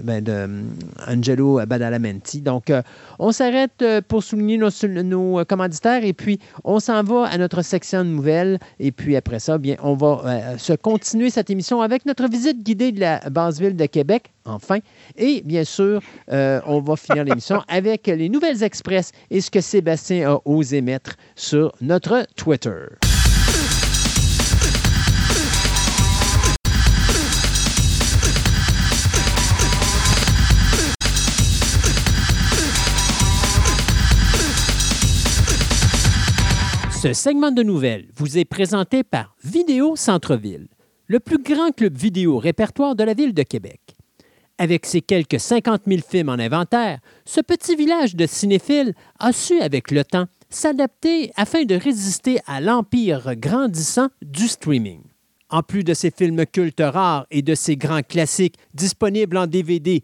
[0.03, 0.62] ben, euh,
[1.08, 2.41] Angelo Badalamenti.
[2.41, 2.81] Donc, euh,
[3.19, 4.69] on s'arrête pour souligner nos,
[5.03, 8.60] nos, commanditaires et puis on s'en va à notre section de nouvelles.
[8.79, 12.91] Et puis après ça, bien, on va se continuer cette émission avec notre visite guidée
[12.91, 14.79] de la base ville de Québec, enfin.
[15.17, 19.62] Et bien sûr, on va finir l'émission avec avec les nouvelles express et ce que
[19.62, 22.88] Sébastien a osé mettre sur notre Twitter.
[37.01, 40.67] Ce segment de nouvelles vous est présenté par Vidéo Centre-Ville,
[41.07, 43.95] le plus grand club vidéo répertoire de la ville de Québec.
[44.58, 49.60] Avec ses quelques 50 000 films en inventaire, ce petit village de cinéphiles a su,
[49.60, 55.01] avec le temps, s'adapter afin de résister à l'empire grandissant du streaming.
[55.49, 60.03] En plus de ses films cultes rares et de ses grands classiques disponibles en DVD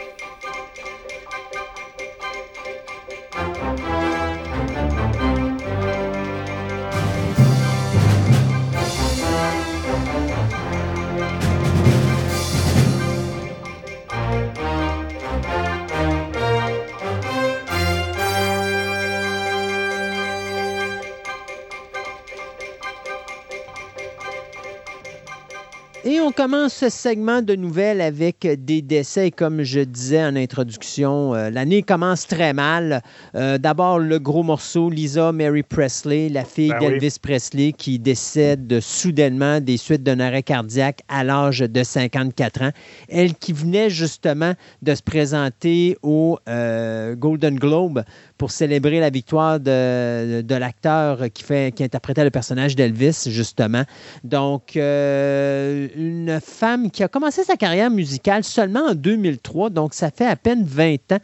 [26.03, 29.29] Et on commence ce segment de nouvelles avec des décès.
[29.29, 33.03] Comme je disais en introduction, euh, l'année commence très mal.
[33.35, 38.79] Euh, d'abord, le gros morceau, Lisa Mary Presley, la fille ben d'Elvis Presley, qui décède
[38.79, 42.71] soudainement des suites d'un arrêt cardiaque à l'âge de 54 ans.
[43.07, 48.03] Elle qui venait justement de se présenter au euh, Golden Globe
[48.41, 53.83] pour célébrer la victoire de, de l'acteur qui, qui interprétait le personnage d'Elvis, justement.
[54.23, 60.09] Donc, euh, une femme qui a commencé sa carrière musicale seulement en 2003, donc ça
[60.09, 61.19] fait à peine 20 ans.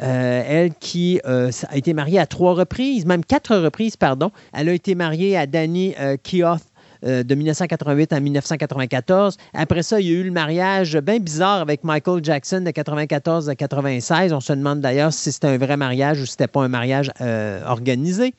[0.00, 4.30] Euh, elle qui euh, a été mariée à trois reprises, même quatre reprises, pardon.
[4.54, 5.94] Elle a été mariée à Danny
[6.24, 6.56] Keough
[7.04, 9.36] euh, de 1988 à 1994.
[9.54, 13.48] Après ça, il y a eu le mariage bien bizarre avec Michael Jackson de 1994
[13.48, 14.32] à 96.
[14.32, 17.10] On se demande d'ailleurs si c'était un vrai mariage ou si c'était pas un mariage
[17.20, 18.34] euh, organisé.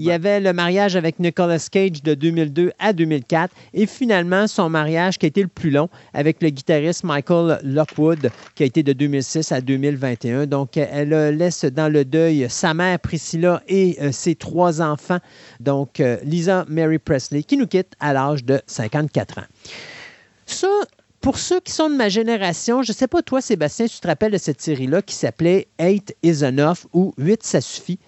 [0.00, 4.70] Il y avait le mariage avec Nicolas Cage de 2002 à 2004 et finalement son
[4.70, 8.82] mariage qui a été le plus long avec le guitariste Michael Lockwood qui a été
[8.82, 10.46] de 2006 à 2021.
[10.46, 15.18] Donc elle laisse dans le deuil sa mère Priscilla et euh, ses trois enfants,
[15.60, 19.46] donc euh, Lisa Mary Presley qui nous quitte à l'âge de 54 ans.
[20.46, 20.68] Ça,
[21.20, 24.06] pour ceux qui sont de ma génération, je ne sais pas toi, Sébastien, tu te
[24.06, 27.98] rappelles de cette série-là qui s'appelait Eight is enough ou Huit, ça suffit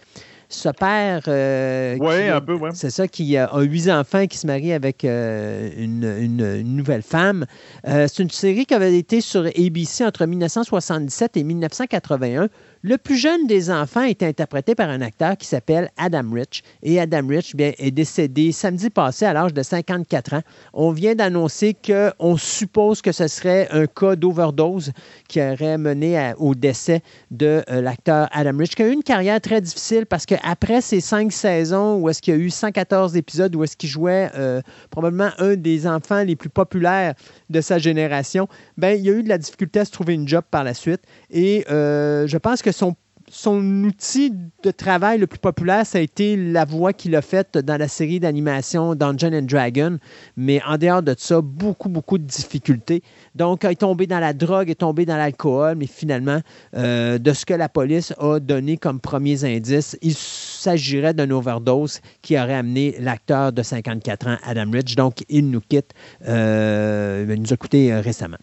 [0.54, 1.22] ce père.
[1.28, 2.70] Euh, oui, un peu, oui.
[2.74, 7.46] C'est ça, qui a, huit enfants, qui se marie avec euh, une, nouvelle femme.
[7.86, 12.48] Euh, c'est une série qui avait été sur ABC entre 1977 et 1981.
[12.84, 16.64] Le plus jeune des enfants est interprété par un acteur qui s'appelle Adam Rich.
[16.82, 20.42] Et Adam Rich bien, est décédé samedi passé à l'âge de 54 ans.
[20.72, 24.90] On vient d'annoncer qu'on suppose que ce serait un cas d'overdose
[25.28, 29.40] qui aurait mené au décès de euh, l'acteur Adam Rich, qui a eu une carrière
[29.40, 33.54] très difficile parce qu'après ces cinq saisons où est-ce qu'il y a eu 114 épisodes
[33.54, 34.60] où est-ce qu'il jouait euh,
[34.90, 37.14] probablement un des enfants les plus populaires
[37.48, 40.26] de sa génération, ben, il y a eu de la difficulté à se trouver une
[40.26, 41.02] job par la suite.
[41.30, 42.94] Et euh, je pense que son,
[43.28, 47.56] son outil de travail le plus populaire, ça a été la voix qu'il a faite
[47.56, 49.98] dans la série d'animation Dungeon and Dragon.
[50.36, 53.02] Mais en dehors de ça, beaucoup, beaucoup de difficultés.
[53.34, 56.40] Donc, il est tombé dans la drogue, est tombé dans l'alcool, mais finalement,
[56.76, 60.14] euh, de ce que la police a donné comme premiers indices, il
[60.62, 64.96] s'agirait d'une overdose qui aurait amené l'acteur de 54 ans, Adam Rich.
[64.96, 65.90] Donc, il nous quitte.
[66.28, 68.36] Euh, il nous a coûté euh, récemment.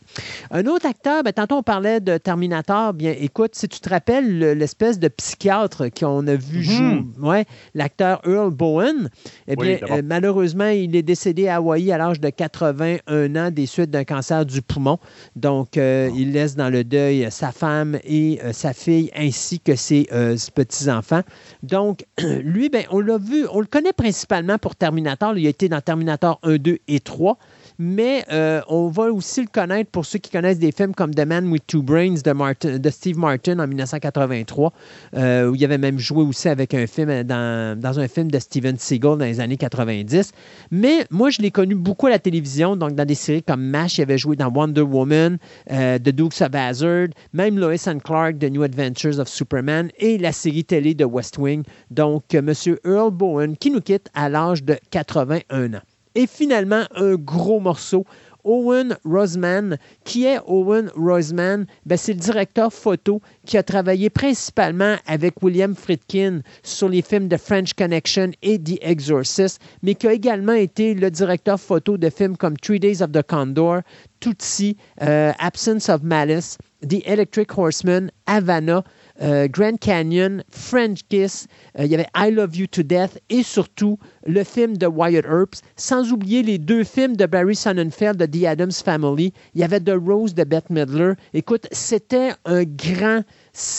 [0.52, 2.94] Un autre acteur, ben, tantôt on parlait de Terminator.
[2.94, 6.64] Bien, écoute, si tu te rappelles l'espèce de psychiatre qu'on a vu mhm.
[6.64, 9.10] jouer, ouais, l'acteur Earl Bowen,
[9.48, 13.92] eh bien, malheureusement, il est décédé à Hawaï à l'âge de 81 ans des suites
[13.92, 15.00] d'un cancer du poumon
[15.36, 19.76] donc, euh, il laisse dans le deuil sa femme et euh, sa fille ainsi que
[19.76, 21.22] ses euh, petits-enfants.
[21.64, 25.38] Donc, lui, ben, on l'a vu, on le connaît principalement pour Terminator.
[25.38, 27.38] Il a été dans Terminator 1, 2 et 3
[27.80, 31.26] mais euh, on va aussi le connaître pour ceux qui connaissent des films comme The
[31.26, 34.74] Man with Two Brains de, Steve Martin en 1983,
[35.16, 38.38] euh, où il avait même joué aussi avec un film dans, dans, un film de
[38.38, 40.34] Steven Seagal dans les années 90.
[40.72, 43.98] Mais moi, je l'ai connu beaucoup à la télévision, donc dans des séries comme MASH,
[43.98, 45.38] il avait joué dans Wonder Woman,
[45.72, 50.18] euh, The Dukes of Hazzard, même Lois and Clark, The New Adventures of Superman et
[50.18, 51.64] la série télé de West Wing.
[51.92, 52.52] Donc, M.
[52.84, 55.82] Earl Bowen qui nous quitte à l'âge de 81 ans.
[56.20, 58.06] Et finalement, un gros morceau.
[58.44, 59.78] Owen Roseman.
[60.04, 61.66] Qui est Owen Roseman?
[61.86, 67.30] Ben, c'est le directeur photo qui a travaillé principalement avec William Friedkin sur les films
[67.30, 72.10] de French Connection et The Exorcist, mais qui a également été le directeur photo de
[72.10, 73.80] films comme Three Days of the Condor,
[74.20, 78.84] Tootsie, euh, Absence of Malice, The Electric Horseman, Havana,
[79.20, 81.48] Grand Canyon, French Kiss,
[81.78, 85.56] il y avait I Love You to Death et surtout le film de Wyatt Earp,
[85.76, 89.34] sans oublier les deux films de Barry Sonnenfeld de The Addams Family.
[89.56, 91.14] Il y avait The Rose de Bette Midler.
[91.34, 93.24] Écoute, c'était un grand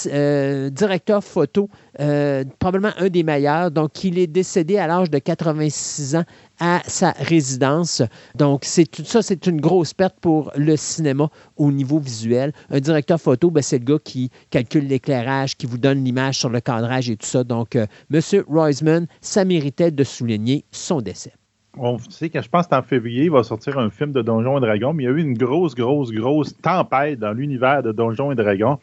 [0.06, 1.68] euh, directeur photo,
[1.98, 3.70] euh, probablement un des meilleurs.
[3.70, 6.24] Donc, il est décédé à l'âge de 86 ans
[6.60, 8.02] à sa résidence.
[8.34, 12.52] Donc, c'est ça, c'est une grosse perte pour le cinéma au niveau visuel.
[12.70, 16.50] Un directeur photo, ben, c'est le gars qui calcule l'éclairage, qui vous donne l'image sur
[16.50, 17.44] le cadrage et tout ça.
[17.44, 18.20] Donc, euh, M.
[18.48, 21.32] Roisman, ça méritait de souligner son décès.
[21.78, 24.60] On sait que je pense qu'en février, il va sortir un film de Donjons et
[24.60, 28.32] Dragons, mais il y a eu une grosse, grosse, grosse tempête dans l'univers de Donjons
[28.32, 28.78] et Dragons.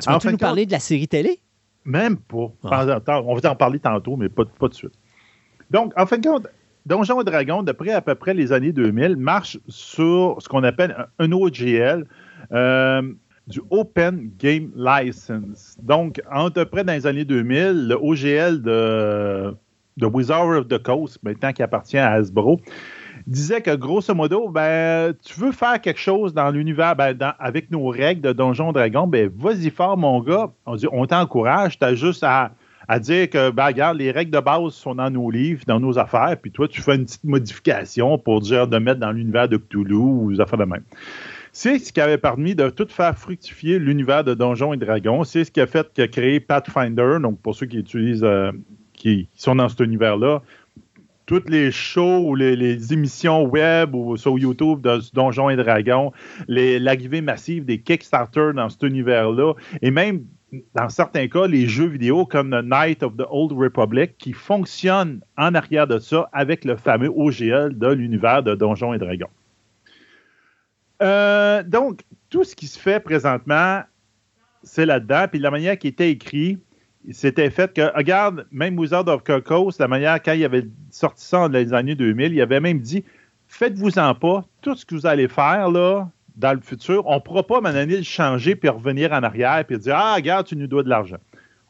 [0.00, 1.40] Tu veux nous parler de la série télé?
[1.84, 2.52] Même pas.
[2.64, 3.00] Ah.
[3.24, 4.94] On va en parler tantôt, mais pas, pas de suite.
[5.70, 6.46] Donc, en fin de compte,
[6.86, 11.08] Donjons et Dragons, d'après à peu près les années 2000, marche sur ce qu'on appelle
[11.18, 12.06] un OGL,
[12.52, 13.02] euh,
[13.46, 15.76] du Open Game License.
[15.82, 19.54] Donc, à peu près dans les années 2000, le OGL de,
[19.96, 22.60] de Wizard of the Coast, maintenant qui appartient à Hasbro,
[23.26, 27.88] disait que grosso modo, ben, tu veux faire quelque chose dans l'univers, ben, avec nos
[27.88, 30.50] règles de Donjon Dragon, ben, vas-y fort, mon gars.
[30.66, 32.52] On dit, on t'encourage, tu as juste à,
[33.00, 36.36] dire que, ben, regarde, les règles de base sont dans nos livres, dans nos affaires,
[36.40, 39.94] puis toi, tu fais une petite modification pour dire de mettre dans l'univers de Cthulhu
[39.94, 40.82] ou des affaires de même.
[41.52, 45.24] C'est ce qui avait permis de tout faire fructifier l'univers de Donjons et Dragons.
[45.24, 48.52] C'est ce qui a fait que créer Pathfinder, donc pour ceux qui utilisent, euh,
[48.94, 50.42] qui sont dans cet univers-là,
[51.32, 56.12] toutes les shows ou les, émissions web ou sur YouTube de Donjons et Dragons,
[56.46, 60.26] l'arrivée massive des Kickstarter dans cet univers-là, et même
[60.74, 65.22] dans certains cas, les jeux vidéo comme The Night of the Old Republic qui fonctionnent
[65.38, 69.30] en arrière de ça avec le fameux OGL de l'univers de Donjons et Dragons.
[71.00, 73.80] Euh, donc, tout ce qui se fait présentement,
[74.62, 75.24] c'est là-dedans.
[75.30, 76.58] Puis la manière qui était écrit,
[77.10, 81.48] c'était fait que, regarde, même Wizard of Coast, la manière, quand il avait sorti ça
[81.48, 83.04] dans les années 2000, il avait même dit
[83.48, 87.42] faites-vous-en pas, tout ce que vous allez faire là, dans le futur, on ne pourra
[87.46, 90.82] pas, à le changer puis revenir en arrière puis dire Ah, regarde, tu nous dois
[90.82, 91.18] de l'argent.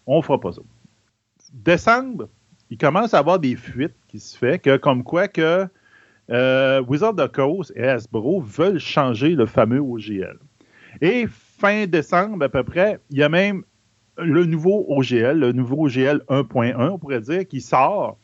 [0.07, 0.63] On ne fera pas ça.
[1.53, 2.29] Décembre,
[2.71, 5.67] il commence à avoir des fuites qui se que, comme quoi que
[6.31, 10.39] euh, Wizard of Coast et Hasbro veulent changer le fameux OGL.
[11.01, 13.65] Et fin décembre, à peu près, il y a même
[14.19, 18.19] le nouveau OGL, le nouveau OGL 1.1, on pourrait dire, qui sort.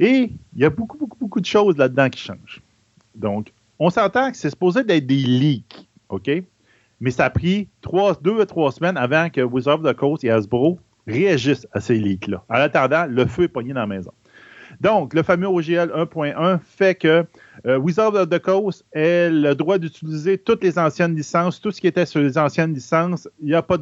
[0.00, 2.62] Et il y a beaucoup, beaucoup, beaucoup de choses là-dedans qui changent.
[3.14, 6.30] Donc, on s'entend que c'est supposé d'être des leaks, OK?
[7.00, 7.68] Mais ça a pris
[8.22, 11.94] deux à trois semaines avant que Wizard of the Coast et Hasbro réagissent à ces
[11.94, 12.44] leaks-là.
[12.48, 14.12] En attendant, le feu est pogné dans la maison.
[14.80, 17.24] Donc, le fameux OGL 1.1 fait que
[17.66, 21.80] euh, Wizard of the Coast a le droit d'utiliser toutes les anciennes licences, tout ce
[21.80, 23.28] qui était sur les anciennes licences.
[23.40, 23.76] Il n'y a pas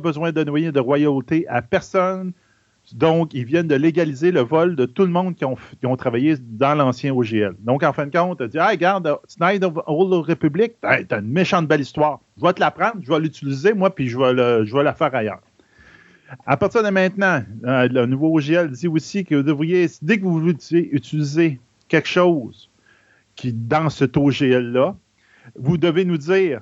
[0.00, 2.32] besoin de noyer de royauté à personne.
[2.92, 6.74] Donc, ils viennent de légaliser le vol de tout le monde qui ont, travaillé dans
[6.74, 7.54] l'ancien OGL.
[7.60, 11.66] Donc, en fin de compte, tu dis, hey, regarde, Snyder Old Republic, t'as une méchante
[11.66, 12.20] belle histoire.
[12.36, 15.40] Je vais te la prendre, je vais l'utiliser, moi, puis je vais, la faire ailleurs.
[16.46, 20.24] À partir de maintenant, euh, le nouveau OGL dit aussi que vous devriez, dès que
[20.24, 22.68] vous utilisez quelque chose
[23.36, 24.96] qui dans cet OGL-là,
[25.56, 26.60] vous devez nous dire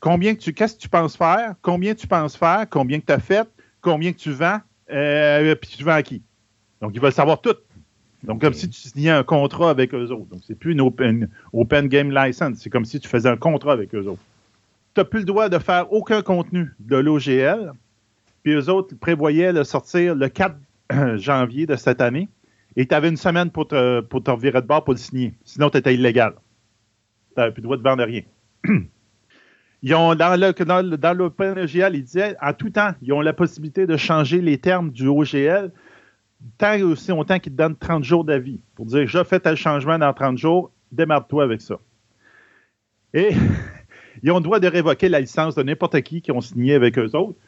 [0.00, 3.12] combien que tu, qu'est-ce que tu penses faire, combien tu penses faire, combien que tu
[3.12, 3.48] as fait,
[3.80, 4.58] combien que tu vends,
[4.90, 6.22] euh, puis tu vends à qui.
[6.80, 7.56] Donc, ils veulent savoir tout.
[8.24, 10.26] Donc, comme si tu signais un contrat avec eux autres.
[10.30, 12.58] Donc, c'est plus une open, open game license.
[12.58, 14.22] C'est comme si tu faisais un contrat avec eux autres.
[14.94, 17.72] Tu n'as plus le droit de faire aucun contenu de l'OGL
[18.42, 20.56] puis eux autres prévoyaient le sortir le 4
[21.16, 22.28] janvier de cette année.
[22.78, 25.34] Et tu avais une semaine pour te, pour revirer de bord pour le signer.
[25.42, 26.34] Sinon, tu étais illégal.
[27.34, 28.22] Tu n'avais plus le droit de vendre rien.
[29.82, 33.86] Ils ont, dans, le, dans, l'OpenGL, ils disaient, en tout temps, ils ont la possibilité
[33.86, 35.70] de changer les termes du OGL
[36.56, 39.96] tant aussi longtemps qu'ils te donnent 30 jours d'avis pour dire, je fais tel changement
[39.96, 41.78] dans 30 jours, démarre-toi avec ça.
[43.14, 43.30] Et
[44.24, 46.98] ils ont le droit de révoquer la licence de n'importe qui qui ont signé avec
[46.98, 47.38] eux autres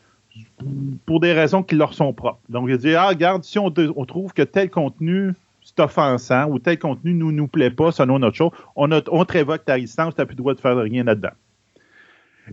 [1.07, 2.41] pour des raisons qui leur sont propres.
[2.49, 6.79] Donc, il dit, ah, regarde, si on, trouve que tel contenu c'est offensant ou tel
[6.79, 10.15] contenu ne nous, nous plaît pas selon notre chose, on, on te révoque ta licence,
[10.15, 11.31] tu n'as plus le droit de faire rien là-dedans.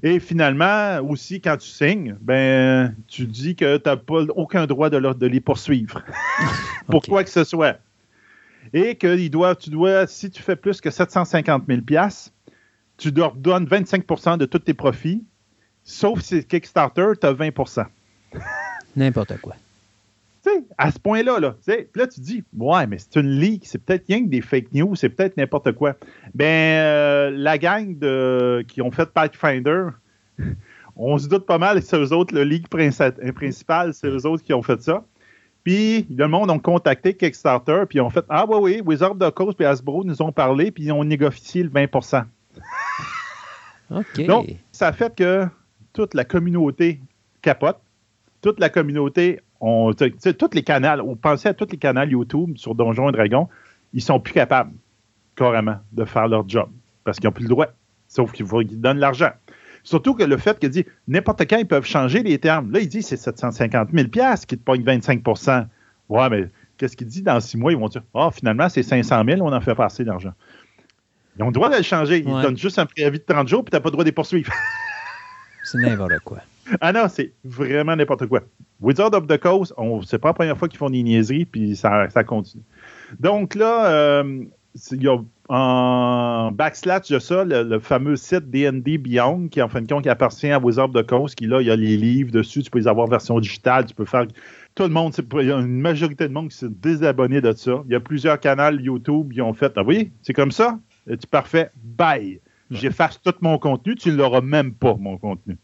[0.03, 4.89] Et finalement, aussi, quand tu signes, ben, tu dis que tu n'as pas aucun droit
[4.89, 6.03] de, de les poursuivre.
[6.87, 7.77] pour quoi que ce soit.
[8.73, 11.81] Et que doit, tu dois, si tu fais plus que 750 000
[12.97, 15.23] tu leur donnes 25% de tous tes profits
[15.89, 17.85] Sauf si c'est Kickstarter, tu as 20%
[18.97, 19.55] N'importe quoi.
[20.43, 21.55] Tu sais, à ce point-là, là,
[21.95, 24.95] là, tu dis, ouais, mais c'est une leak, c'est peut-être rien que des fake news,
[24.95, 25.95] c'est peut-être n'importe quoi.
[26.35, 29.87] Ben, euh, la gang de, qui ont fait Pathfinder
[30.97, 34.53] On se doute pas mal, c'est eux autres, le ligue principal, c'est eux autres qui
[34.53, 35.05] ont fait ça.
[35.63, 39.19] Puis, le monde ont contacté Kickstarter, puis ils ont fait Ah, oui, oui, Wizard of
[39.19, 41.85] the Coast et Hasbro nous ont parlé, puis ils ont négocié le 20
[43.91, 44.25] OK.
[44.25, 45.47] Donc, ça fait que
[45.97, 46.99] toute la communauté
[47.41, 47.79] capote.
[48.41, 52.75] Toute la communauté, on, tous les canaux, on pensait à tous les canaux YouTube sur
[52.75, 53.47] Donjons et Dragons,
[53.93, 54.73] ils sont plus capables,
[55.35, 56.69] carrément, de faire leur job
[57.03, 57.67] parce qu'ils n'ont plus le droit.
[58.07, 58.45] Sauf qu'ils
[58.79, 59.31] donnent l'argent.
[59.83, 62.71] Surtout que le fait qu'il dit n'importe quand, ils peuvent changer les termes.
[62.71, 64.07] Là, il dit c'est 750 000
[64.47, 65.65] qui te pogne 25%
[66.09, 67.71] Ouais, mais qu'est-ce qu'il dit dans six mois?
[67.71, 70.33] Ils vont dire Ah, oh, finalement, c'est 500 000, on en fait passer d'argent.
[71.37, 72.19] Ils ont le droit de le changer.
[72.19, 74.09] Ils donnent juste un préavis de 30 jours, puis tu n'as pas le droit de
[74.09, 74.53] les poursuivre.
[75.67, 76.39] c'est n'importe quoi.
[76.81, 78.41] Ah non, c'est vraiment n'importe quoi.
[78.81, 79.73] Wizard of the Coast,
[80.05, 82.63] c'est pas la première fois qu'ils font des niaiseries, puis ça, continue.
[83.19, 84.43] Donc là, euh,
[84.91, 85.17] il y a
[85.49, 90.51] en backslash de ça, le, fameux site D&D Beyond, qui en fin de compte appartient
[90.51, 92.79] à Wizard of the Coast, qui là, il y a les livres dessus, tu peux
[92.79, 94.25] les avoir version digitale, tu peux faire...
[94.75, 97.81] Tout le monde, il y a une majorité de monde qui s'est désabonné de ça.
[97.87, 101.25] Il y a plusieurs canaux YouTube qui ont fait, ah oui, c'est comme ça, c'est
[101.25, 102.39] parfait, bye.
[102.69, 105.57] J'efface tout mon contenu, tu ne l'auras même pas, mon contenu.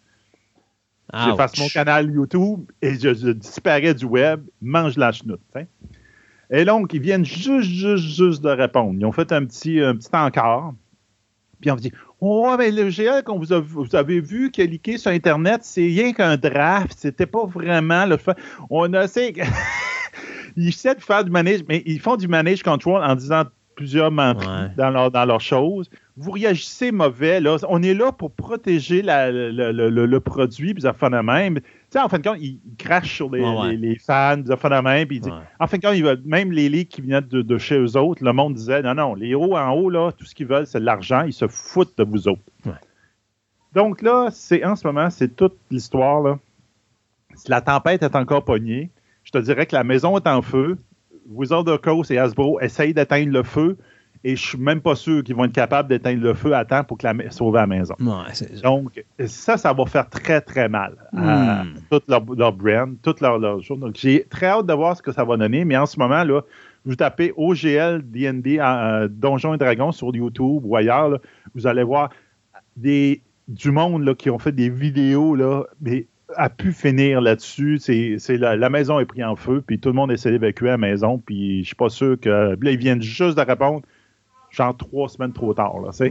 [1.13, 5.41] J'efface mon canal YouTube et je, disparais du web, mange la chenoute.
[6.49, 8.95] Et donc, ils viennent juste, juste, juste de répondre.
[8.97, 10.73] Ils ont fait un petit, un petit encart.
[11.61, 14.97] Puis on dit Oh, mais le GL qu'on vous, vous, avez vu qui a leaké
[14.97, 16.97] sur Internet, c'est rien qu'un draft.
[16.97, 18.37] C'était pas vraiment le fait.
[18.69, 19.33] On a essayé.
[20.55, 23.43] ils essaient de faire du manage, mais ils font du manage control en disant
[23.75, 24.47] plusieurs mentries
[24.77, 25.89] dans, leur, dans leurs choses.
[26.15, 27.39] Vous réagissez mauvais.
[27.39, 27.57] Là.
[27.67, 31.59] On est là pour protéger le, produit, puis ça fait de même.
[31.59, 34.81] Tu sais, en fin de compte, ils, crachent sur les, les, fans, ça fait de
[34.81, 35.07] même.
[35.07, 35.21] Puis
[35.59, 38.53] En fin de compte, même les ligues qui venaient de, chez eux autres, le monde
[38.53, 41.23] disait non, non, les héros en haut, là, tout ce qu'ils veulent, c'est de l'argent.
[41.23, 42.41] Ils se foutent de vous autres.
[43.73, 46.21] Donc là, c'est en ce moment, c'est toute l'histoire.
[46.21, 46.37] Là.
[47.47, 48.91] La tempête est encore pognée.
[49.23, 50.77] Je te dirais que la maison est en feu.
[51.27, 53.77] Wizard of Coast et Hasbro essayent d'éteindre le feu
[54.23, 56.83] et je suis même pas sûr qu'ils vont être capables d'éteindre le feu à temps
[56.83, 57.95] pour que la, sauver la maison.
[58.63, 61.73] Donc, ça, ça va faire très, très mal à hmm.
[61.89, 65.25] toute leur, brand, toute leur, leur Donc, j'ai très hâte de voir ce que ça
[65.25, 66.41] va donner, mais en ce moment, là,
[66.85, 71.19] vous tapez OGL DND euh, Donjons et Dragons sur YouTube ou ailleurs,
[71.55, 72.09] vous allez voir
[72.75, 77.77] des, du monde là, qui ont fait des vidéos, là, mais a pu finir là-dessus.
[77.79, 81.19] C'est, la, maison est prise en feu, puis tout le monde essaie d'évacuer la maison,
[81.19, 82.29] puis je suis pas sûr que.
[82.29, 83.81] Là, ils viennent juste de répondre,
[84.53, 85.79] genre trois semaines trop tard.
[85.81, 86.09] Là, ouais.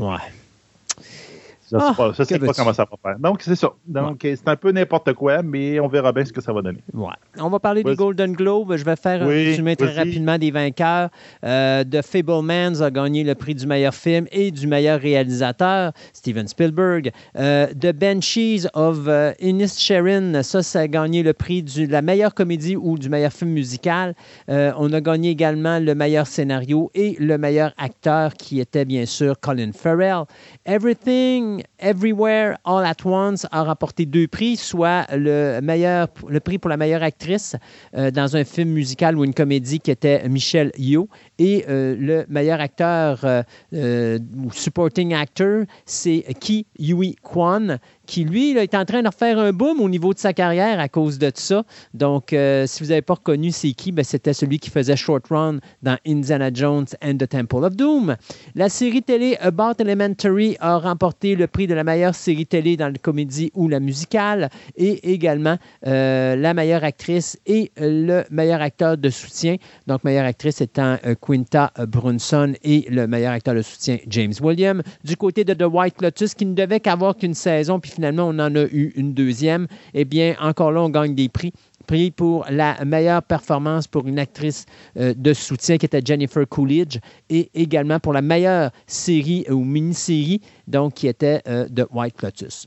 [1.73, 3.19] Je ah, sais, pas, comment ça va faire.
[3.19, 3.73] Donc, c'est ça.
[3.87, 6.81] Donc, c'est un peu n'importe quoi, mais on verra bien ce que ça va donner.
[6.93, 7.15] Ouais.
[7.39, 8.77] On va parler des Golden Globes.
[8.77, 11.09] Je vais faire un résumé très rapidement des vainqueurs.
[11.45, 16.47] Euh, The Fablemans a gagné le prix du meilleur film et du meilleur réalisateur, Steven
[16.47, 17.11] Spielberg.
[17.39, 22.35] Euh, The Banshees of uh, Inisherin, ça, ça a gagné le prix de la meilleure
[22.35, 24.15] comédie ou du meilleur film musical.
[24.51, 29.07] Euh, on a gagné également le meilleur scénario et le meilleur acteur, qui était bien
[29.07, 30.25] sûr Colin Farrell.
[30.67, 36.71] Everything Everywhere All at Once a remporté deux prix, soit le, meilleur, le prix pour
[36.71, 37.57] la meilleure actrice
[37.97, 41.09] euh, dans un film musical ou une comédie qui était Michelle Yeoh.
[41.39, 47.79] Et euh, le meilleur acteur euh, ou supporting actor, c'est Ki Yui Kwan
[48.13, 50.89] qui, lui, est en train de refaire un boom au niveau de sa carrière à
[50.91, 51.65] cause de ça.
[51.95, 55.27] Donc, euh, si vous n'avez pas reconnu c'est qui, ben, c'était celui qui faisait Short
[55.31, 58.17] Run dans Indiana Jones and the Temple of Doom.
[58.55, 62.89] La série télé About Elementary a remporté le prix de la meilleure série télé dans
[62.89, 65.57] la comédie ou la musicale et également
[65.87, 69.57] euh, la meilleure actrice et le meilleur acteur de soutien.
[69.87, 74.83] Donc, meilleure actrice étant euh, Quinta Brunson et le meilleur acteur de soutien James Williams.
[75.03, 78.55] Du côté de The White Lotus, qui ne devait qu'avoir qu'une saison, puis on en
[78.57, 79.67] a eu une deuxième.
[79.95, 84.19] Eh bien, encore là, on gagne des prix prix pour la meilleure performance pour une
[84.19, 86.99] actrice euh, de soutien qui était Jennifer Coolidge
[87.29, 92.67] et également pour la meilleure série ou mini-série donc qui était euh, The White Lotus.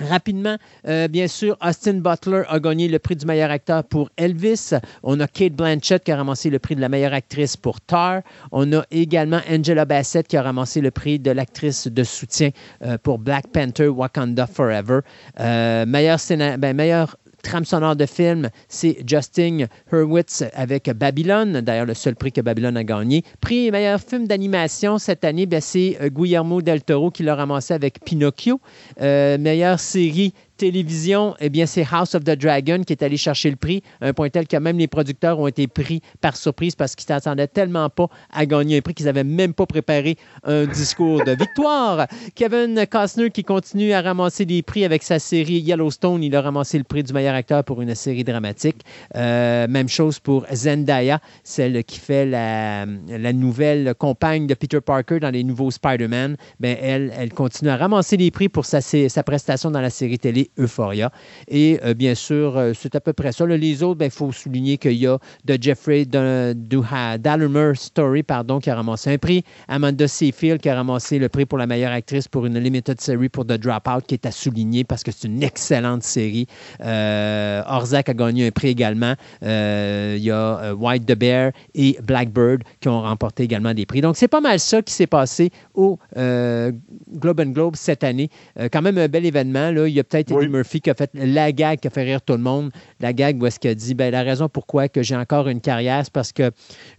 [0.00, 0.56] Rapidement,
[0.88, 4.70] euh, bien sûr, Austin Butler a gagné le prix du meilleur acteur pour Elvis.
[5.02, 8.22] On a Kate Blanchett qui a ramassé le prix de la meilleure actrice pour Tar.
[8.52, 12.50] On a également Angela Bassett qui a ramassé le prix de l'actrice de soutien
[12.82, 15.00] euh, pour Black Panther Wakanda Forever.
[15.40, 16.18] Euh, meilleur,
[16.58, 22.32] ben, meilleur Trame sonore de film, c'est Justin Hurwitz avec Babylone, d'ailleurs le seul prix
[22.32, 23.24] que Babylone a gagné.
[23.40, 27.74] Prix meilleur film d'animation cette année, ben, c'est euh, Guillermo del Toro qui l'a ramassé
[27.74, 28.60] avec Pinocchio.
[29.00, 30.32] Euh, meilleure série
[30.62, 34.12] télévision, eh bien, c'est House of the Dragon qui est allé chercher le prix, un
[34.12, 37.90] point tel que même les producteurs ont été pris par surprise parce qu'ils s'attendaient tellement
[37.90, 42.06] pas à gagner un prix qu'ils n'avaient même pas préparé un discours de victoire.
[42.36, 46.78] Kevin Costner qui continue à ramasser des prix avec sa série Yellowstone, il a ramassé
[46.78, 48.82] le prix du meilleur acteur pour une série dramatique.
[49.16, 52.86] Euh, même chose pour Zendaya, celle qui fait la,
[53.32, 56.36] nouvelle compagne de Peter Parker dans les nouveaux Spider-Man.
[56.60, 60.20] Ben, elle, elle continue à ramasser les prix pour sa, sa prestation dans la série
[60.20, 61.10] télé Euphoria.
[61.48, 63.46] Et euh, bien sûr, euh, c'est à peu près ça.
[63.46, 68.68] les autres, il ben, faut souligner qu'il y a de Jeffrey Dahmer Story pardon, qui
[68.70, 69.44] a ramassé un prix.
[69.68, 73.28] Amanda Seyfield qui a ramassé le prix pour la meilleure actrice pour une limited series
[73.28, 76.46] pour The Dropout qui est à souligner parce que c'est une excellente série.
[76.82, 79.14] Euh, Orzak a gagné un prix également.
[79.42, 84.00] Euh, il y a White the Bear et Blackbird qui ont remporté également des prix.
[84.00, 88.28] Donc, c'est pas mal ça qui s'est passé au Globe and Globe cette année.
[88.70, 89.70] quand même un bel événement.
[89.70, 92.20] Il y a peut-être Eddie Murphy qui a fait la gag qui a fait rire
[92.22, 92.70] tout le monde.
[93.00, 95.60] La gag où est-ce qu'il a dit ben, la raison pourquoi que j'ai encore une
[95.60, 96.50] carrière, c'est parce que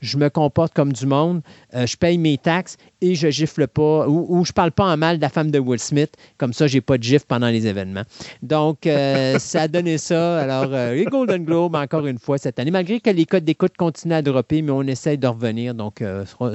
[0.02, 1.42] je me comporte comme du monde,
[1.76, 5.18] euh, je paye mes taxes et je gifle pas ou, je parle pas en mal
[5.18, 6.14] de la femme de Will Smith.
[6.38, 8.04] Comme ça, j'ai pas de gifle pendant les événements.
[8.42, 10.40] Donc, euh, ça a donné ça.
[10.40, 13.76] Alors, euh, les Golden Globes, encore une fois, cette année, malgré que les codes d'écoute
[13.78, 15.74] continuent à dropper, mais on essaie de revenir.
[15.74, 16.04] Donc,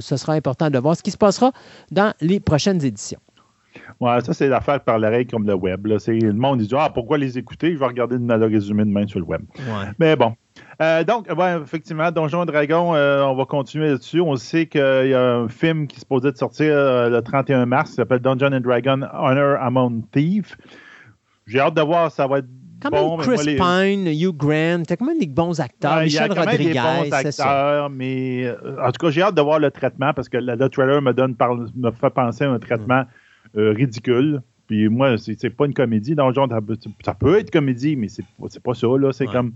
[0.01, 1.53] ce sera important de voir ce qui se passera
[1.91, 3.21] dans les prochaines éditions.
[4.01, 5.87] Ouais, ça, c'est l'affaire par l'oreille comme le web.
[5.87, 5.97] Là.
[6.07, 7.73] Le monde dit Ah, pourquoi les écouter?
[7.73, 9.43] Je vais regarder le résumé demain sur le web.
[9.99, 10.35] Mais bon.
[10.81, 11.27] Euh, donc,
[11.63, 14.21] effectivement, Donjon Dragon, euh, on va continuer là-dessus.
[14.21, 17.67] On sait qu'il y a un film qui se posait de sortir euh, le 31
[17.67, 20.57] mars qui s'appelle Dungeon and Dragon Honor Among Thieves.
[21.47, 22.49] J'ai hâte de voir, ça va être
[22.81, 26.01] quand bon, même Chris Pine, Hugh Grant, t'as quand même des bons acteurs.
[26.03, 28.49] Michel Rodriguez, des bons acteurs, mais
[28.81, 31.35] en tout cas, j'ai hâte de voir le traitement parce que le, trailer me donne
[31.75, 33.03] me fait penser à un traitement.
[33.03, 33.05] Euh,
[33.55, 34.43] ridicule.
[34.67, 36.15] Puis moi, c'est pas une comédie.
[36.15, 36.49] Dans le genre,
[37.05, 38.25] ça peut être comédie, mais c'est
[38.63, 38.87] pas ça.
[38.87, 39.13] là.
[39.13, 39.53] C'est comme.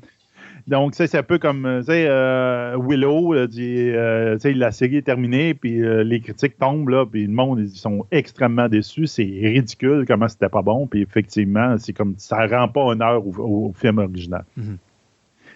[0.69, 5.81] Donc, c'est un peu comme, euh, tu sais, euh, Willow, la série est terminée, puis
[6.05, 9.09] les critiques tombent, là, puis le monde, ils sont extrêmement déçus.
[9.09, 13.73] C'est ridicule comment c'était pas bon, puis effectivement, c'est comme, ça rend pas honneur au,
[13.75, 14.45] film original.
[14.59, 14.77] Mm-hmm.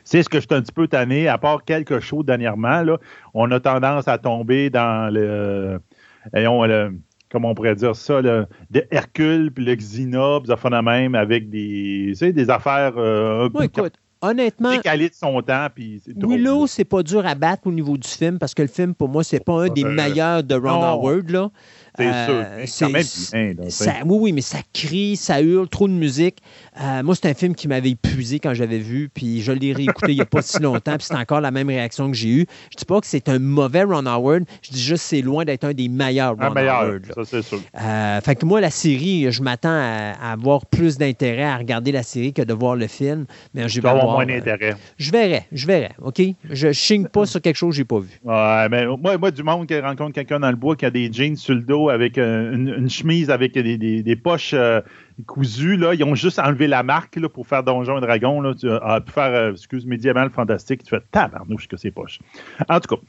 [0.03, 2.99] C'est ce que je suis un petit peu tanné, à part quelques shows dernièrement, là,
[3.33, 5.81] on a tendance à tomber dans le...
[6.33, 6.93] le
[7.31, 11.51] comment on pourrait dire ça, le, de Hercule, puis le Xena, puis ça même avec
[11.51, 15.67] des, des affaires euh, un écoute, honnêtement, décalées de son temps.
[15.75, 18.95] Puis Willow, c'est pas dur à battre au niveau du film parce que le film,
[18.95, 21.31] pour moi, c'est pas un des meilleurs de Ron Howard.
[21.31, 21.51] Là.
[21.97, 23.31] C'est sûr.
[23.35, 26.39] Euh, oui, oui, mais ça crie, ça hurle, trop de musique.
[26.81, 30.13] Euh, moi, c'est un film qui m'avait épuisé quand j'avais vu, puis je l'ai réécouté
[30.13, 32.47] il n'y a pas si longtemps, puis c'est encore la même réaction que j'ai eue.
[32.71, 35.45] Je dis pas que c'est un mauvais Ron Howard, je dis juste que c'est loin
[35.45, 37.07] d'être un des meilleurs Ron Howard.
[37.15, 37.61] Ça, c'est sûr.
[37.81, 42.03] Euh, fait que moi, la série, je m'attends à, avoir plus d'intérêt à regarder la
[42.03, 43.27] série que de voir le film.
[43.55, 44.75] Mais je vais avoir moins d'intérêt.
[44.99, 46.21] je verrai, je verrai, OK?
[46.51, 48.21] Je ne chigne pas sur quelque chose que je n'ai pas vu.
[48.25, 51.11] Ouais, mais moi, moi, du monde qui rencontre quelqu'un dans le bois qui a des
[51.13, 54.55] jeans sur le dos avec euh, une, chemise avec des, poches
[55.19, 55.95] Là.
[55.95, 58.41] Ils ont juste enlevé la marque là, pour faire Donjon et Dragon.
[58.41, 58.55] Là.
[58.55, 60.83] Tu, ah, pour faire, euh, excuse, médiéval fantastique.
[60.83, 62.19] Tu fais tabarnouche que c'est poche.
[62.69, 63.03] En tout cas.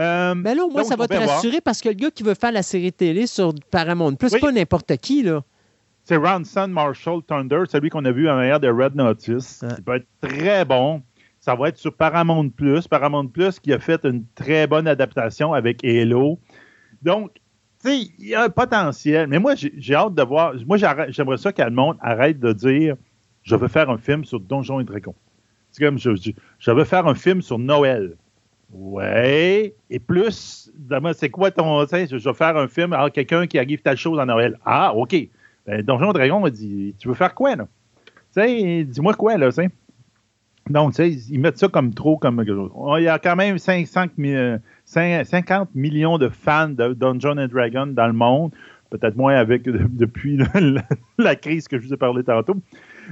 [0.00, 2.34] Euh, ben là, au moins, ça va te rassurer parce que le gars qui veut
[2.34, 5.22] faire la série télé sur Paramount Plus, c'est pas n'importe qui.
[5.22, 5.42] là.
[6.04, 9.62] C'est Ronson Marshall Thunder, celui qu'on a vu en arrière de Red Notice.
[9.78, 11.02] Il va être très bon.
[11.38, 12.88] Ça va être sur Paramount Plus.
[12.88, 16.38] Paramount Plus qui a fait une très bonne adaptation avec Halo.
[17.02, 17.32] Donc,
[17.88, 19.28] il y a un potentiel.
[19.28, 20.54] Mais moi, j'ai hâte de voir.
[20.66, 22.96] Moi, j'aimerais ça monde arrête de dire
[23.42, 25.14] je veux faire un film sur Donjons et Dragons.
[25.70, 26.10] C'est comme je,
[26.58, 28.16] je, veux faire un film sur Noël.
[28.72, 29.74] Ouais.
[29.90, 30.70] Et plus,
[31.14, 31.86] c'est quoi ton.
[31.86, 34.58] Je veux faire un film avec quelqu'un qui arrive telle chose à Noël.
[34.64, 35.16] Ah, OK.
[35.66, 37.66] Ben, Donjons et Dragons dit Tu veux faire quoi, là?
[38.34, 39.70] Tu sais, dis-moi quoi, là, tu sais.
[40.68, 42.44] Donc, tu sais, ils mettent ça comme trop, comme.
[42.46, 44.56] Il y a quand même 500 000
[44.88, 48.52] 50 millions de fans de Dungeons and Dragons dans le monde.
[48.90, 50.38] Peut-être moins avec depuis
[51.18, 52.56] la, crise que je vous ai parlé tantôt.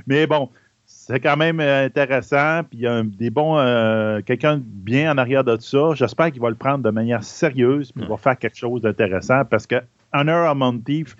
[0.06, 0.48] Mais bon,
[0.86, 2.62] c'est quand même intéressant.
[2.64, 3.58] Puis il y a des bons.
[3.58, 5.90] Euh, quelqu'un bien en arrière de ça.
[5.94, 7.92] J'espère qu'il va le prendre de manière sérieuse.
[7.92, 9.44] Puis il va faire quelque chose d'intéressant.
[9.44, 9.76] Parce que
[10.14, 11.14] Honor Among Thieves,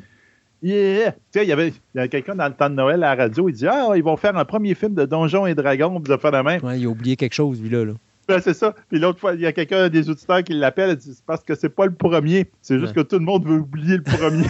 [0.63, 1.15] Yeah.
[1.35, 1.73] il y avait,
[2.09, 4.37] quelqu'un dans le temps de Noël à la radio, il dit Ah, ils vont faire
[4.37, 6.65] un premier film de Donjons et Dragons, de faire la même.
[6.65, 7.85] Ouais, il a oublié quelque chose, lui-là.
[7.85, 7.93] Là.
[8.29, 8.75] Ben, c'est ça.
[8.89, 11.69] Puis l'autre fois, il y a quelqu'un des auditeurs qui l'appelle c'est parce que c'est
[11.69, 12.51] pas le premier.
[12.61, 14.47] C'est juste que tout le monde veut oublier le premier.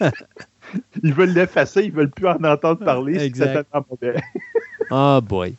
[1.02, 3.22] ils veulent l'effacer, ils veulent plus en entendre parler.
[3.22, 3.66] Exact.
[4.90, 5.54] oh boy.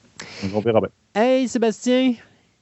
[0.54, 0.90] On verra bien.
[1.14, 2.14] Hey Sébastien,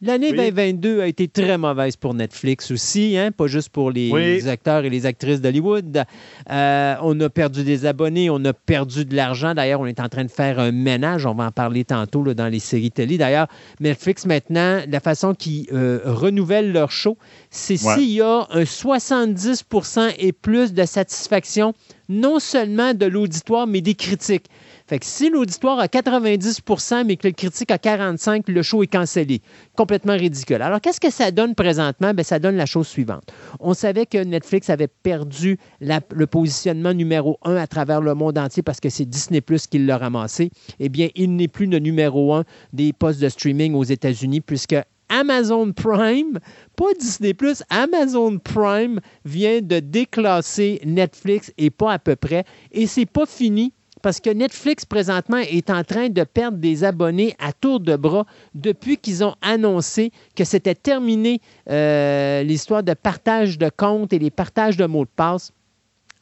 [0.01, 4.85] L'année 2022 a été très mauvaise pour Netflix aussi, hein, pas juste pour les acteurs
[4.85, 6.05] et les actrices d'Hollywood.
[6.49, 9.53] Euh, on a perdu des abonnés, on a perdu de l'argent.
[9.53, 12.33] D'ailleurs, on est en train de faire un ménage, on va en parler tantôt là,
[12.33, 13.17] dans les séries télé.
[13.17, 13.47] D'ailleurs,
[13.81, 17.17] Netflix maintenant, la façon qu'ils euh, renouvellent leur show,
[17.49, 21.73] c'est s'il y a un 70% et plus de satisfaction,
[22.07, 24.45] non seulement de l'auditoire, mais des critiques.
[24.89, 28.87] Fait que si l'auditoire a 90% mais que le critique a 45 le show est
[28.87, 29.39] cancellé.
[29.75, 30.63] Complètement ridicule.
[30.63, 32.11] Alors, qu'est-ce que ça donne présentement?
[32.15, 33.31] Bien, ça donne la chose suivante.
[33.59, 38.63] On savait que Netflix avait perdu le positionnement numéro un à travers le monde entier
[38.63, 40.49] parce que c'est Disney Plus qui l'a ramassé.
[40.79, 44.75] Eh bien, il n'est plus le numéro un des postes de streaming aux États-Unis puisque
[45.09, 46.39] Amazon Prime,
[46.75, 52.43] pas Disney Plus, Amazon Prime vient de déclasser Netflix et pas à peu près.
[52.71, 53.71] Et c'est pas fini
[54.01, 58.25] parce que Netflix présentement est en train de perdre des abonnés à tour de bras
[58.53, 64.31] depuis qu'ils ont annoncé que c'était terminé euh, l'histoire de partage de comptes et les
[64.31, 65.51] partages de mots de passe.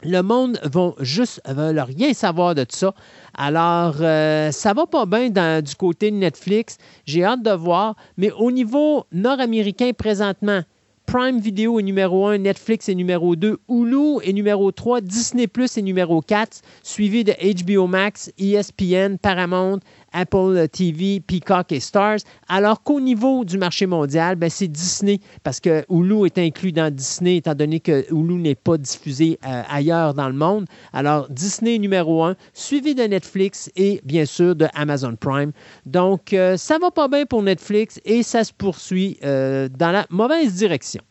[0.03, 2.93] Le monde va juste rien savoir de ça.
[3.36, 6.78] Alors, euh, ça va pas bien du côté de Netflix.
[7.05, 7.95] J'ai hâte de voir.
[8.15, 10.61] Mais au niveau nord-américain présentement,
[11.08, 15.78] Prime Video est numéro 1, Netflix est numéro 2, Hulu est numéro 3, Disney Plus
[15.78, 19.80] est numéro 4, suivi de HBO Max, ESPN, Paramount,
[20.14, 25.60] Apple TV, Peacock et Stars, alors qu'au niveau du marché mondial, ben, c'est Disney, parce
[25.60, 30.14] que Hulu est inclus dans Disney, étant donné que Hulu n'est pas diffusé euh, ailleurs
[30.14, 30.66] dans le monde.
[30.93, 35.51] Alors, Disney numéro un, suivi de Netflix et bien sûr de Amazon Prime.
[35.86, 40.05] Donc, euh, ça va pas bien pour Netflix et ça se poursuit euh, dans la
[40.10, 41.01] mauvaise direction.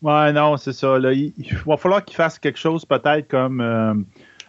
[0.00, 0.96] Ouais, non, c'est ça.
[0.98, 1.32] Il,
[1.66, 4.04] va falloir qu'il fasse quelque chose peut-être comme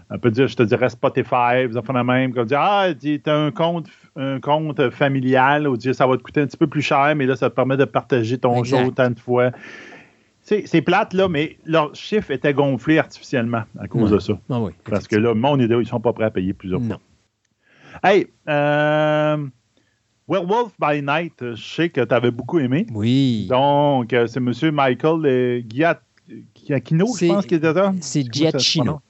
[0.10, 3.22] on peut dire, je te dirais Spotify, vous en la même, comme dire, ah, tu
[3.26, 6.68] as un compte, un compte familial, ou dire, ça va te coûter un petit peu
[6.68, 9.52] plus cher, mais là, ça te permet de partager ton show autant de fois.
[10.42, 14.34] C'est plate, là, mais leur chiffre était gonflé artificiellement à cause de ça.
[14.50, 16.80] Ah oui, Parce que là, mon idée, ils ne sont pas prêts à payer plusieurs
[16.80, 16.98] non.
[16.98, 17.00] fois.
[18.04, 19.46] Hey, euh,
[20.28, 22.88] Werewolf by Night, je sais que tu avais beaucoup aimé.
[22.94, 23.48] Oui.
[23.48, 24.54] Donc, euh, c'est M.
[24.74, 25.62] Michael euh,
[26.56, 27.94] Giacchino, je pense qu'il était là.
[28.00, 29.02] C'est Giacchino.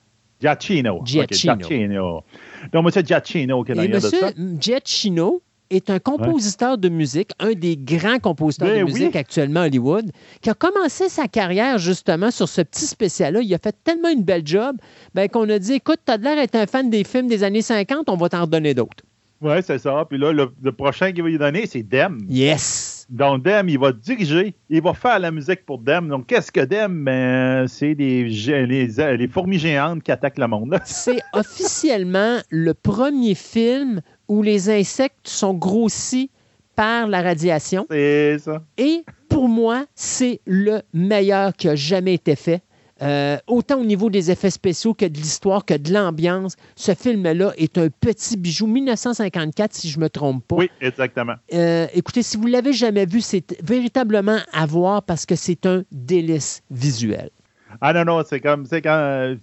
[0.42, 1.02] Giacchino.
[1.06, 2.24] Giacchino.
[2.72, 3.06] Donc, M.
[3.06, 4.32] Giacchino qui est derrière de ça.
[4.60, 9.66] Giacchino est un compositeur de musique, un des grands compositeurs ben de musique actuellement à
[9.68, 10.12] Hollywood,
[10.42, 13.42] qui a commencé sa carrière justement sur ce petit spécial-là.
[13.42, 14.78] Il a fait tellement une belle job
[15.14, 17.62] ben, qu'on a dit écoute, tu as l'air d'être un fan des films des années
[17.62, 19.04] 50, on va t'en redonner d'autres.
[19.42, 20.06] Oui, c'est ça.
[20.10, 22.20] Puis là, le, prochain qu'il va lui donner, c'est Dem.
[22.28, 22.99] Yes.
[23.10, 26.08] Donc, Dem, il va diriger, il va faire la musique pour Dem.
[26.08, 27.04] Donc, qu'est-ce que Dem?
[27.04, 30.80] Ben, c'est les, les, fourmis géantes qui attaquent le monde.
[30.86, 36.30] c'est officiellement le premier film où les insectes sont grossis
[36.76, 37.88] par la radiation.
[37.90, 38.62] C'est ça.
[38.78, 42.62] Et pour moi, c'est le meilleur qui a jamais été fait.
[43.02, 47.54] Euh, autant au niveau des effets spéciaux que de l'histoire, que de l'ambiance, ce film-là
[47.58, 48.68] est un petit bijou.
[48.68, 50.56] 1954, si je ne me trompe pas.
[50.56, 51.36] Oui, exactement.
[51.54, 55.66] Euh, écoutez, si vous ne l'avez jamais vu, c'est véritablement à voir parce que c'est
[55.66, 57.30] un délice visuel.
[57.82, 59.36] Ah non, non, c'est comme, c'est quand, euh,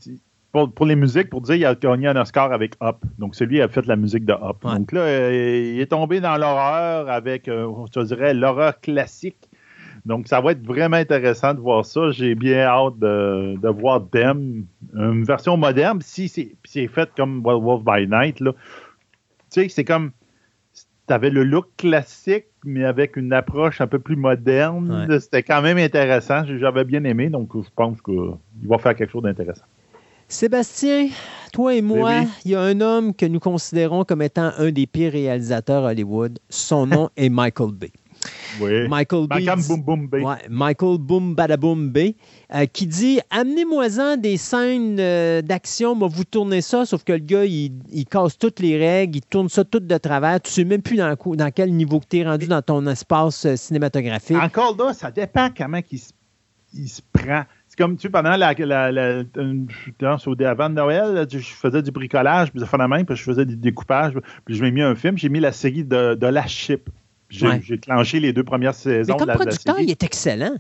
[0.53, 2.97] pour, les musiques, pour dire, il a gagné un Oscar avec Up.
[3.19, 4.57] Donc, celui a fait la musique de Up.
[4.63, 9.46] Donc là, il est tombé dans l'horreur avec, je dirais, l'horreur classique
[10.07, 12.13] donc, ça va être vraiment intéressant de voir ça.
[12.13, 16.01] J'ai bien hâte de, voir Dem, une version moderne.
[16.01, 18.53] Si c'est fait comme Wolf by Night, là,
[19.51, 20.13] tu sais, c'est comme.
[21.09, 25.07] Tu avais le look classique, mais avec une approche un peu plus moderne.
[25.21, 26.45] C'était quand même intéressant.
[26.45, 29.65] J'avais bien aimé, donc je pense qu'il va faire quelque chose d'intéressant.
[30.29, 31.09] Sébastien,
[31.53, 34.87] toi et moi, il y a un homme que nous considérons comme étant un des
[34.87, 36.39] pires réalisateurs Hollywood.
[36.49, 37.93] Son nom est Michael Bay.
[40.49, 42.16] Michael Boom Badaboom Bay,
[42.55, 47.18] euh, qui dit Amenez-moi-en des scènes euh, d'action, moi vous tournez ça, sauf que le
[47.18, 50.41] gars, il, casse toutes les règles, il tourne ça tout de travers.
[50.41, 53.47] Tu sais même plus dans, dans quel niveau que tu es rendu dans ton espace
[53.47, 54.37] euh, cinématographique.
[54.37, 56.12] Encore là, ça dépend comment il se,
[56.74, 59.22] il se prend C'est comme, tu sais, pendant la, la, la,
[60.27, 63.57] au avant de Noël, je faisais du bricolage, puis de même, puis je faisais du
[63.57, 64.14] découpage,
[64.45, 66.89] puis je m'ai mis un film, j'ai mis la série de, de La Ship.
[67.29, 69.14] J'ai clenché les deux premières saisons.
[69.18, 70.57] Mais comme producteur, il est excellent.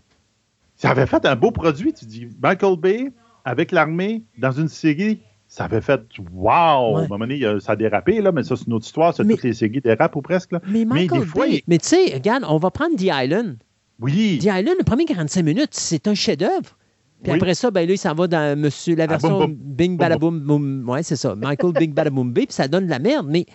[0.74, 2.28] Ça avait fait un beau produit, tu dis.
[2.42, 3.12] Michael Bay,
[3.44, 6.02] avec l'armée, dans une série, ça avait fait
[6.32, 6.96] wow!
[6.96, 9.14] À un moment donné, ça a dérapé, là, mais ça, c'est une autre histoire.
[9.14, 10.52] C'est toutes les séries dérapent ou presque.
[10.52, 10.60] Là.
[10.66, 13.56] Mais, Michael des fois, mais tu sais, regarde, on va prendre The Island.
[14.00, 14.38] Oui.
[14.40, 16.76] The Island, le premier 45 minutes, c'est un chef-d'œuvre.
[17.22, 20.84] Puis après ça, ben là, il s'en va dans monsieur, la ah, version Bing Badaboom.
[20.88, 21.34] Ouais, c'est ça.
[21.34, 23.26] Michael Bing Badaboom Bay, puis ça donne de la merde.
[23.28, 23.46] Mais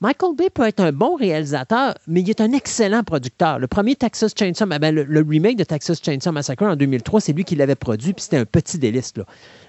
[0.00, 3.58] Michael Bay peut être un bon réalisateur, mais il est un excellent producteur.
[3.58, 7.32] Le premier Texas Chainsaw, ben, le, le, remake de Texas Chainsaw Massacre en 2003, c'est
[7.32, 9.12] lui qui l'avait produit, puis c'était un petit délice.
[9.16, 9.24] Là.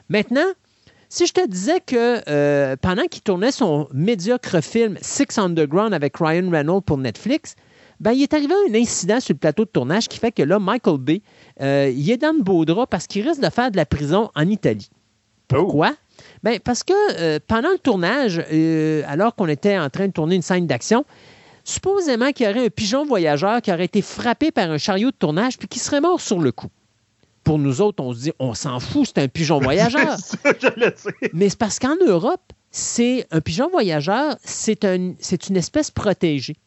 [0.09, 0.47] Maintenant,
[1.09, 6.17] si je te disais que euh, pendant qu'il tournait son médiocre film Six Underground avec
[6.17, 7.55] Ryan Reynolds pour Netflix,
[7.99, 10.59] ben, il est arrivé un incident sur le plateau de tournage qui fait que là,
[10.59, 11.21] Michael Bay,
[11.61, 14.29] euh, il est dans le beau drap parce qu'il risque de faire de la prison
[14.35, 14.89] en Italie.
[15.47, 15.93] Pourquoi?
[16.43, 18.39] Ben, parce que euh, pendant le tournage,
[19.07, 21.05] alors qu'on était en train de tourner une scène d'action,
[21.63, 25.15] supposément qu'il y aurait un pigeon voyageur qui aurait été frappé par un chariot de
[25.15, 26.69] tournage puis qui serait mort sur le coup
[27.47, 30.17] pour nous autres, on se dit, on s'en fout, c'est un pigeon voyageur.
[31.33, 35.13] Mais c'est parce qu'en Europe, c'est un pigeon voyageur, c'est un,
[35.49, 36.57] une espèce protégée.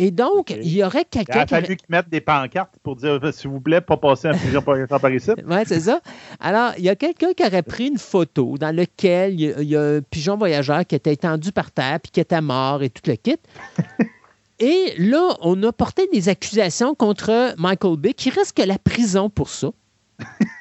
[0.00, 1.40] Et donc, il y aurait quelqu'un.
[1.40, 4.34] Il a fallu qu'ils mettent des pancartes pour dire, s'il vous plaît, pas passer un
[4.34, 5.32] pigeon voyageur par ici.
[5.44, 6.00] oui, c'est ça.
[6.38, 9.82] Alors, il y a quelqu'un qui aurait pris une photo dans laquelle il y, a,
[9.82, 13.16] un pigeon voyageur qui était étendu par terre puis qui était mort et tout le
[13.16, 13.38] kit.
[14.60, 19.50] et là, on a porté des accusations contre Michael Bay qui risque la prison pour
[19.50, 19.70] ça.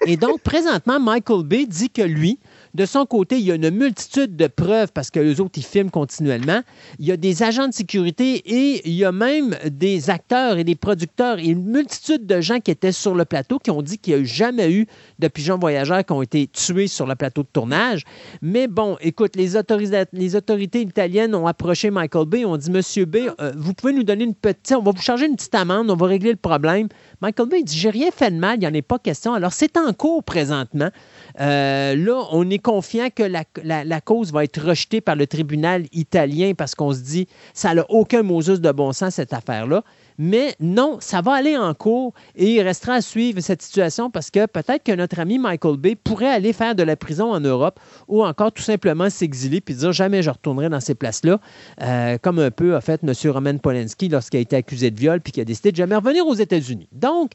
[0.07, 2.39] Et donc, présentement, Michael Bay dit que lui,
[2.77, 5.65] de son côté, il y a une multitude de preuves parce que les autres, ils
[5.65, 6.61] filment continuellement.
[6.99, 10.63] Il y a des agents de sécurité et il y a même des acteurs et
[10.63, 13.97] des producteurs et une multitude de gens qui étaient sur le plateau qui ont dit
[13.97, 14.85] qu'il n'y a jamais eu
[15.17, 18.03] de pigeons voyageurs qui ont été tués sur le plateau de tournage.
[18.43, 23.53] Mais bon, écoute, les, autorités italiennes ont approché Michael Bay, ont dit Monsieur Bay, euh,
[23.57, 24.75] vous pouvez nous donner une petite.
[24.77, 26.89] On va vous charger une petite amende, on va régler le problème.
[27.21, 29.33] Michael Bay dit J'ai rien fait de mal, il n'y en a pas question.
[29.33, 30.91] Alors, c'est en cours présentement.
[31.39, 36.53] Euh, là, on est confiant que la, cause va être rejetée par le tribunal italien
[36.57, 39.83] parce qu'on se dit ça n'a aucun Moses de bon sens, cette affaire-là.
[40.19, 44.31] Mais non, ça va aller en cours et il restera à suivre cette situation parce
[44.31, 47.79] que peut-être que notre ami Michael Bay pourrait aller faire de la prison en Europe
[48.07, 51.39] ou encore tout simplement s'exiler puis dire jamais je retournerai dans ces places-là,
[51.83, 53.13] euh, comme un peu a fait M.
[53.31, 56.25] Roman Polanski lorsqu'il a été accusé de viol puis qui a décidé de jamais revenir
[56.25, 56.89] aux États-Unis.
[56.93, 57.31] Donc,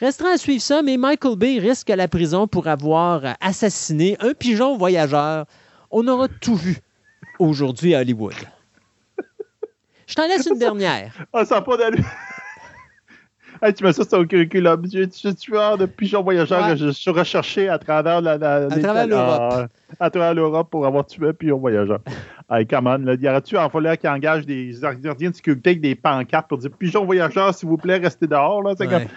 [0.00, 4.76] Restera à suivre ça, mais Michael Bay risque la prison pour avoir assassiné un pigeon
[4.76, 5.46] voyageur.
[5.90, 6.78] On aura tout vu
[7.40, 8.34] aujourd'hui à Hollywood.
[10.06, 11.12] Je t'en laisse une dernière.
[11.32, 12.04] Ah, ça n'a pas d'allure.
[13.76, 14.86] tu mets ça sur ton curriculum.
[14.90, 16.76] Je, suis tueur de pigeons voyageurs.
[16.76, 19.52] Je, suis recherché à travers la, à travers l'Europe.
[19.52, 19.66] Ah,
[19.98, 21.98] à travers l'Europe pour avoir tué un pigeon voyageur.
[22.48, 22.98] Hey, come on.
[22.98, 24.72] Là, y aurait-tu en folie qui engage des
[25.02, 28.62] gardiens de sécurité avec des pancartes pour dire pigeon voyageur, s'il vous plaît, restez dehors?
[28.62, 28.74] Là.
[28.76, 29.08] Comme...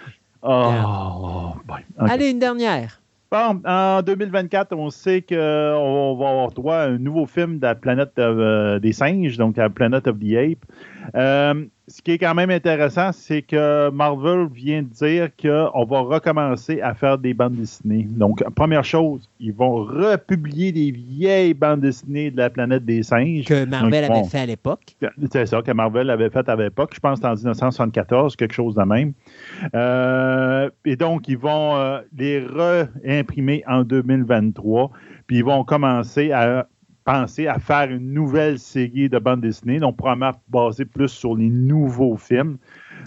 [0.42, 1.52] Oh,
[1.98, 3.00] Allez, une dernière.
[3.30, 7.74] Bon, en 2024, on sait qu'on va avoir droit à un nouveau film de la
[7.74, 10.66] planète euh, des singes, donc la Planet of the Ape.
[11.14, 16.00] Euh, ce qui est quand même intéressant, c'est que Marvel vient de dire qu'on va
[16.00, 18.06] recommencer à faire des bandes dessinées.
[18.08, 23.44] Donc, première chose, ils vont republier des vieilles bandes dessinées de la planète des singes.
[23.44, 24.96] Que Marvel avait fait à l'époque.
[25.30, 26.92] C'est ça, que Marvel avait fait à l'époque.
[26.94, 29.12] Je pense en 1974, quelque chose de même.
[29.74, 32.38] Euh, et donc, ils vont euh, les
[33.04, 34.90] réimprimer en 2023.
[35.26, 36.66] Puis ils vont commencer à
[37.04, 41.48] penser à faire une nouvelle série de bandes dessinées, donc probablement basée plus sur les
[41.48, 42.58] nouveaux films.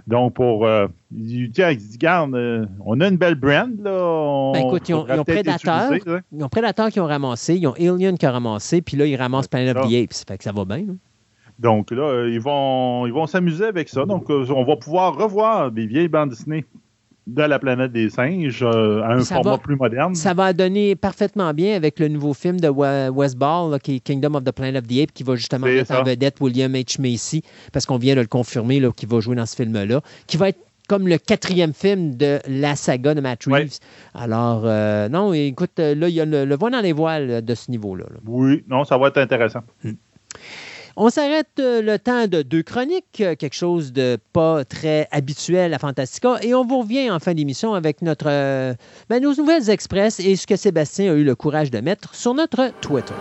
[0.07, 0.65] Donc, pour.
[0.65, 4.51] Euh, il dit, garde, euh, on a une belle brand, là.
[4.53, 5.93] ben écoute, ils ont, ils ont Predator.
[6.31, 9.15] Ils ont Predator qui ont ramassé, ils ont Alien qui a ramassé, puis là, ils
[9.15, 10.25] ramassent Planet of the Apes.
[10.27, 10.85] Fait que ça va bien.
[11.57, 14.05] Donc là, euh, ils vont, ils vont s'amuser avec ça.
[14.05, 16.65] Donc, on va pouvoir revoir des vieilles bandes dessinées
[17.28, 20.13] de la planète des singes euh, à un format plus moderne.
[20.15, 24.36] Ça va donner parfaitement bien avec le nouveau film de Wes Ball, qui est Kingdom
[24.36, 27.01] of the Planet of the Apes, qui va justement mettre en vedette William H.
[27.01, 27.41] Macy,
[27.73, 30.59] parce qu'on vient de le confirmer, qu'il va jouer dans ce film-là, qui va être
[30.88, 33.80] comme le quatrième film de la saga de Matt Reeves.
[34.13, 37.71] Alors, euh, non, écoute, là, il y a le, le dans les voiles de ce
[37.71, 38.05] niveau-là.
[38.26, 39.61] Oui, non, ça va être intéressant.
[39.84, 39.93] Hmm.
[40.97, 45.73] On s'arrête euh, le temps de deux chroniques, euh, quelque chose de pas très habituel
[45.73, 48.73] à Fantastica, et on vous revient en fin d'émission avec notre, euh,
[49.09, 52.33] ben, nos nouvelles express et ce que Sébastien a eu le courage de mettre sur
[52.33, 53.13] notre Twitter.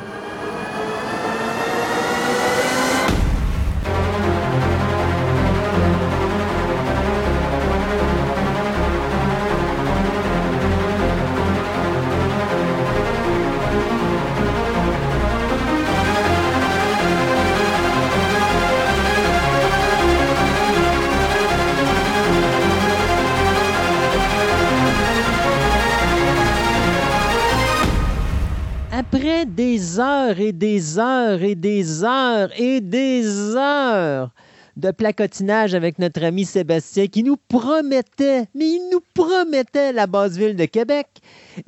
[28.97, 34.31] Après des heures et des heures et des heures et des heures
[34.77, 40.39] de placotinage avec notre ami Sébastien qui nous promettait, mais il nous promettait la base
[40.39, 41.09] ville de Québec,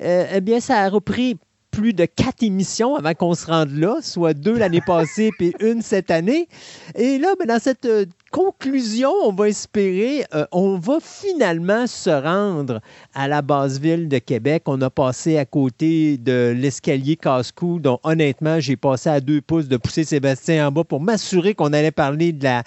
[0.01, 1.37] euh, eh bien, ça a repris
[1.73, 5.83] plus de quatre émissions avant qu'on se rende là, soit deux l'année passée puis une
[5.83, 6.49] cette année.
[6.95, 8.07] Et là, ben, dans cette euh,
[8.37, 12.83] conclusion, on va espérer, euh, on va finalement se rendre
[13.15, 14.65] à la base ville de Québec.
[14.67, 19.69] On a passé à côté de l'escalier casse-cou, dont honnêtement, j'ai passé à deux pouces
[19.69, 22.63] de pousser Sébastien en bas pour m'assurer qu'on allait parler de la,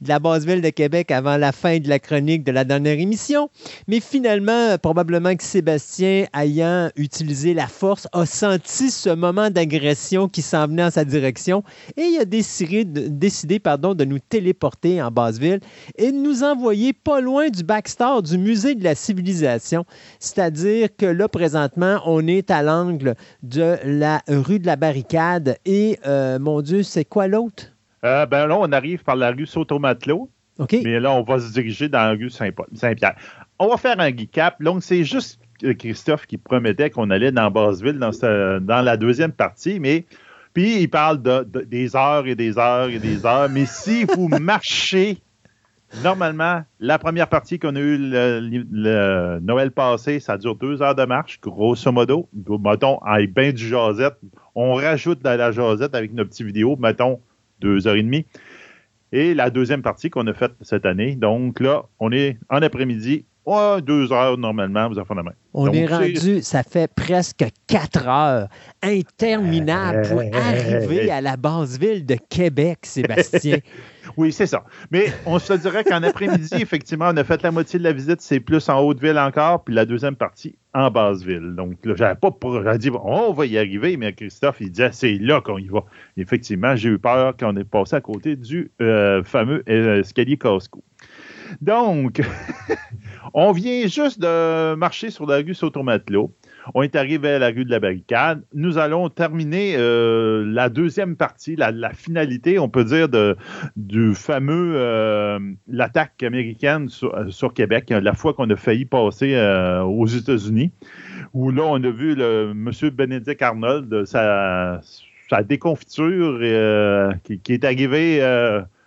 [0.00, 2.98] de la base ville de Québec avant la fin de la chronique de la dernière
[2.98, 3.48] émission.
[3.86, 10.42] Mais finalement, probablement que Sébastien, ayant utilisé la force, a senti ce moment d'agression qui
[10.42, 11.62] s'en venait en sa direction
[11.96, 15.60] et il a décidé, décidé pardon, de nous téléporter en Basseville
[15.96, 19.84] et de nous envoyer pas loin du backstore du musée de la civilisation.
[20.18, 25.98] C'est-à-dire que là, présentement, on est à l'angle de la rue de la Barricade et,
[26.06, 27.64] euh, mon Dieu, c'est quoi l'autre?
[28.04, 30.28] Euh, ben là, on arrive par la rue Sautomatelot.
[30.58, 30.76] OK.
[30.84, 33.16] Mais là, on va se diriger dans la rue Saint-Pierre.
[33.58, 34.60] On va faire un recap.
[34.62, 35.40] Donc, c'est juste
[35.78, 38.10] Christophe qui promettait qu'on allait dans Basseville dans,
[38.60, 40.04] dans la deuxième partie, mais
[40.54, 43.48] puis il parle de, des heures et des heures et des heures.
[43.48, 45.18] Mais si vous marchez,
[46.02, 51.04] normalement, la première partie qu'on a eue le, Noël passé, ça dure deux heures de
[51.04, 52.28] marche, grosso modo.
[52.32, 54.18] Mettons, avec bien du jasette,
[54.54, 57.20] on rajoute de la jasette avec nos petites vidéos, mettons,
[57.60, 58.26] deux heures et demie.
[59.12, 63.26] Et la deuxième partie qu'on a faite cette année, donc là, on est en après-midi,
[63.82, 65.32] deux heures normalement, vous avez la main.
[65.54, 68.48] On est rendu, ça fait presque quatre heures,
[68.82, 73.58] interminable pour arriver à la base ville de Québec, Sébastien.
[74.16, 74.64] oui, c'est ça.
[74.90, 78.20] Mais on se dirait qu'en après-midi, effectivement, on a fait la moitié de la visite,
[78.20, 81.54] c'est plus en Haute-Ville encore, puis la deuxième partie en basse-ville.
[81.54, 82.30] Donc, là, j'avais pas
[82.78, 85.84] dit, on va y arriver, mais Christophe, il disait, c'est là qu'on y va.
[86.16, 90.82] Effectivement, j'ai eu peur qu'on ait passé à côté du euh, fameux euh, escalier Costco.
[91.60, 92.22] Donc,
[93.34, 96.32] on vient juste de marcher sur la rue Sautomatelot.
[96.74, 98.42] On est arrivé à la rue de la Barricade.
[98.54, 103.08] Nous allons terminer euh, la deuxième partie, la, finalité, on peut dire,
[103.76, 109.82] du fameux euh, l'attaque américaine sur, sur, Québec, la fois qu'on a failli passer euh,
[109.82, 110.72] aux États-Unis,
[111.32, 112.90] où là, on a vu le M.
[112.90, 114.80] Benedict Arnold, sa,
[115.28, 116.38] sa déconfiture
[117.24, 118.20] qui, qui, est arrivée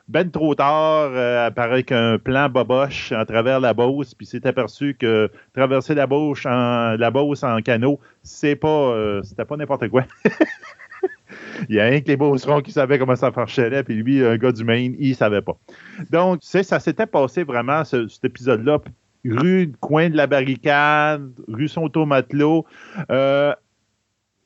[0.07, 4.95] ben trop tard, euh, avec un plan boboche à travers la Beauce, puis s'est aperçu
[4.99, 9.87] que traverser la Beauce en, la Beauce en canot, c'est pas, euh, c'était pas n'importe
[9.89, 10.03] quoi.
[11.69, 14.37] Il y a rien que les Beaucerons qui savaient comment ça marchait, puis lui, un
[14.37, 15.57] gars du Maine, il savait pas.
[16.11, 18.79] Donc, ça s'était passé vraiment, cet épisode-là,
[19.25, 22.65] rue, coin de la barricade, rue Sonto-Matelot.
[23.09, 23.53] Euh,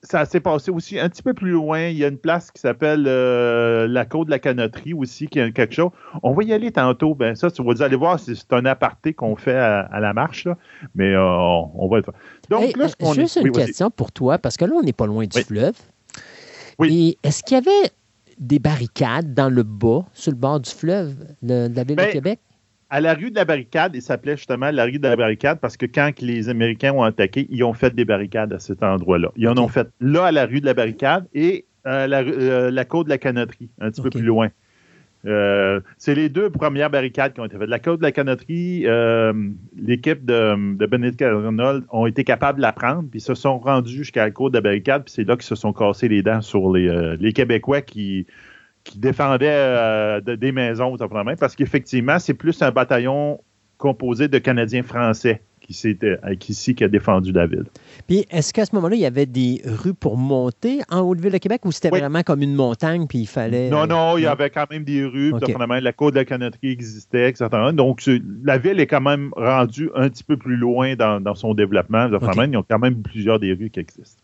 [0.02, 1.88] ça s'est passé aussi un petit peu plus loin.
[1.88, 5.39] Il y a une place qui s'appelle euh, la côte de la Canoterie aussi, qui
[5.39, 5.91] a quelque chose.
[6.24, 7.16] On va y aller tantôt.
[7.16, 10.58] Ben ça, tu vas aller voir, c'est un aparté qu'on fait à, la marche, là.
[10.95, 12.14] mais euh, on, va le faire.
[12.50, 15.26] Donc, là, ce juste une question pour toi, parce que là, on n'est pas loin
[15.26, 15.76] du fleuve.
[16.78, 17.18] Oui.
[17.24, 17.91] est-ce qu'il y avait
[18.39, 22.12] des barricades dans le bas, sur le bord du fleuve de, la ville de ben,
[22.12, 22.39] Québec?
[22.90, 25.78] À la rue de la barricade, il s'appelait justement la rue de la barricade parce
[25.78, 29.32] que quand les Américains ont attaqué, ils ont fait des barricades à cet endroit-là.
[29.36, 32.72] Ils en ont fait là à la rue de la barricade et à la, euh,
[32.72, 34.50] la côte de la canotterie, un petit peu plus loin.
[35.26, 37.70] Euh, c'est les deux premières barricades qui ont été faites.
[37.70, 39.34] La côte de la canotterie, euh,
[39.78, 43.94] l'équipe de, de Benedict Arnold ont été capables de la prendre, puis se sont rendus
[43.94, 46.42] jusqu'à la côte de la barricade, puis c'est là qu'ils se sont cassés les dents
[46.42, 48.26] sur les, les Québécois qui,
[48.90, 50.98] qui défendait euh, des maisons,
[51.40, 53.40] parce qu'effectivement, c'est plus un bataillon
[53.78, 56.18] composé de Canadiens français qui, euh,
[56.48, 57.66] ici qui a défendu la ville.
[58.08, 61.38] Puis, est-ce qu'à ce, moment-là, il y avait des rues pour monter en Haute-Ville de
[61.38, 63.70] Québec ou c'était vraiment comme une montagne, puis il fallait...
[63.70, 65.34] Non, non, il y avait quand même des rues,
[65.82, 67.48] la côte de la canotterie existait, etc.
[67.74, 68.10] Donc,
[68.44, 72.08] la ville est quand même rendue un petit peu plus loin dans, son développement.
[72.08, 74.24] Ils ont quand même plusieurs des rues qui existent.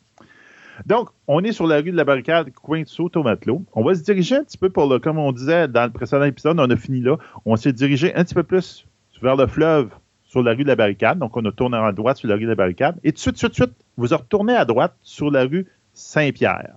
[0.85, 3.63] Donc, on est sur la rue de la barricade, coin de saut matelot.
[3.73, 6.25] On va se diriger un petit peu pour le, comme on disait dans le précédent
[6.25, 7.17] épisode, on a fini là.
[7.45, 8.85] On s'est dirigé un petit peu plus
[9.21, 9.89] vers le fleuve
[10.25, 11.19] sur la rue de la barricade.
[11.19, 12.97] Donc, on a tourné à droite sur la rue de la barricade.
[13.03, 16.75] Et tout de suite, tout de suite, vous retournez à droite sur la rue Saint-Pierre.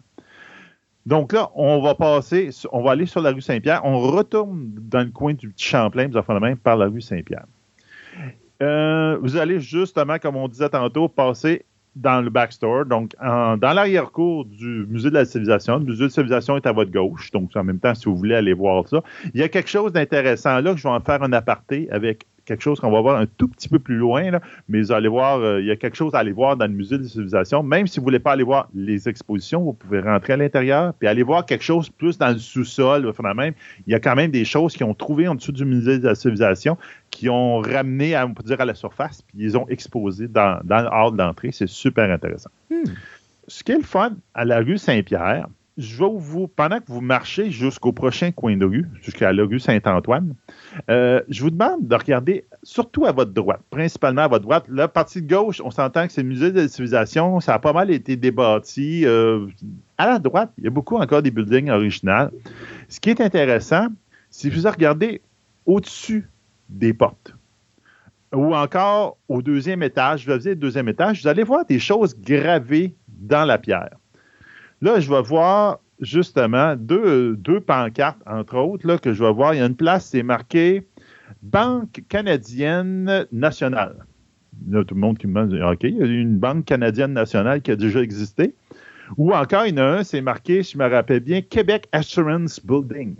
[1.06, 3.80] Donc là, on va passer, on va aller sur la rue Saint-Pierre.
[3.84, 7.46] On retourne dans le coin du petit Champlain, vous par la rue Saint-Pierre.
[8.60, 11.64] Euh, vous allez justement, comme on disait tantôt, passer
[11.96, 15.78] dans le backstore, donc dans l'arrière-cour du Musée de la Civilisation.
[15.78, 18.16] Le Musée de la Civilisation est à votre gauche, donc en même temps, si vous
[18.16, 19.02] voulez aller voir ça.
[19.34, 22.26] Il y a quelque chose d'intéressant là que je vais en faire un aparté avec
[22.48, 24.30] quelque chose qu'on va voir un tout petit peu plus loin,
[24.68, 26.72] mais vous allez voir, euh, il y a quelque chose à aller voir dans le
[26.72, 27.62] musée de la civilisation.
[27.62, 30.94] Même si vous ne voulez pas aller voir les expositions, vous pouvez rentrer à l'intérieur,
[30.94, 33.12] puis aller voir quelque chose plus dans le sous-sol.
[33.36, 33.52] Même.
[33.86, 36.06] Il y a quand même des choses qu'ils ont trouvées en dessous du musée de
[36.06, 36.78] la civilisation,
[37.10, 40.60] qui ont ramené, à, on peut dire, à la surface, puis ils ont exposé dans,
[40.64, 41.50] dans le hall d'entrée.
[41.52, 42.50] C'est super intéressant.
[42.70, 42.84] Hmm.
[43.46, 45.46] ce qui est le fun à la rue Saint-Pierre,
[45.78, 49.60] je vais vous, pendant que vous marchez jusqu'au prochain coin de rue, jusqu'à la rue
[49.60, 50.34] Saint-Antoine,
[50.90, 54.64] euh, je vous demande de regarder surtout à votre droite, principalement à votre droite.
[54.68, 57.58] La partie de gauche, on s'entend que c'est le musée de la civilisation, ça a
[57.60, 59.06] pas mal été débâti.
[59.06, 59.46] Euh,
[59.98, 62.28] à la droite, il y a beaucoup encore des buildings originaux.
[62.88, 63.86] Ce qui est intéressant,
[64.30, 65.22] si vous regardez
[65.64, 66.28] au-dessus
[66.68, 67.34] des portes,
[68.34, 72.18] ou encore au deuxième étage, je vais dire deuxième étage, vous allez voir des choses
[72.18, 73.90] gravées dans la pierre.
[74.80, 77.36] Là, je vais voir justement deux,
[77.66, 79.54] pancartes, entre autres, que je vais voir.
[79.54, 80.86] Il y a une place, c'est marqué
[81.42, 84.06] Banque canadienne nationale.
[84.68, 87.60] Là, tout le monde qui me demande, OK, il y a une banque canadienne nationale
[87.60, 88.54] qui a déjà existé.
[89.16, 91.86] Ou encore, il y en a un, c'est marqué, si je me rappelle bien, Québec
[91.92, 93.16] Assurance Building.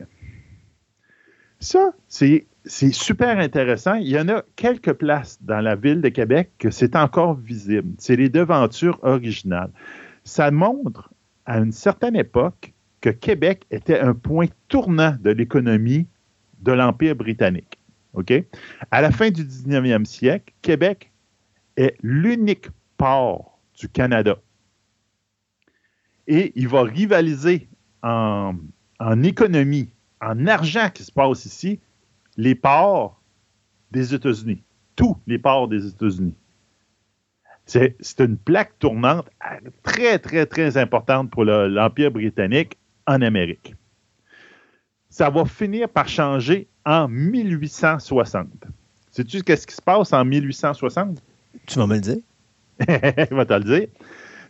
[1.61, 2.47] Ça, c'est
[2.93, 3.95] super intéressant.
[3.95, 7.95] Il y en a quelques places dans la ville de Québec que c'est encore visible.
[7.99, 9.71] C'est les devantures originales.
[10.25, 11.11] Ça montre
[11.49, 16.07] à une certaine époque que Québec était un point tournant de l'économie
[16.61, 17.79] de l'Empire britannique.
[18.91, 21.11] À la fin du 19e siècle, Québec
[21.77, 22.69] est l'unique
[22.99, 24.37] port du Canada.
[26.27, 27.69] Et il va rivaliser
[28.03, 28.53] en
[29.23, 29.89] économie,
[30.21, 31.81] en argent qui se passe ici,
[32.37, 33.23] les ports
[33.91, 34.63] des États-Unis.
[34.97, 36.35] Tous les ports des États-Unis.
[37.69, 39.29] C'est une plaque tournante
[39.83, 43.75] très, très, très importante pour l'Empire britannique en Amérique.
[45.11, 48.47] Ça va finir par changer en 1860.
[49.11, 51.23] Sais-tu qu'est-ce qui se passe en 1860?
[51.67, 52.19] Tu vas me le dire.
[52.81, 53.89] Je vais te le dire.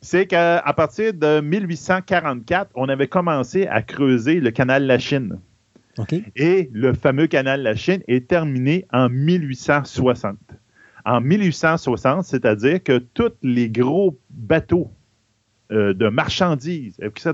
[0.00, 5.40] C'est qu'à partir de 1844, on avait commencé à creuser le canal de la Chine.
[6.36, 10.36] Et le fameux canal de la Chine est terminé en 1860
[11.08, 14.90] en 1860, c'est-à-dire que tous les gros bateaux
[15.72, 17.32] euh, de marchandises, etc.,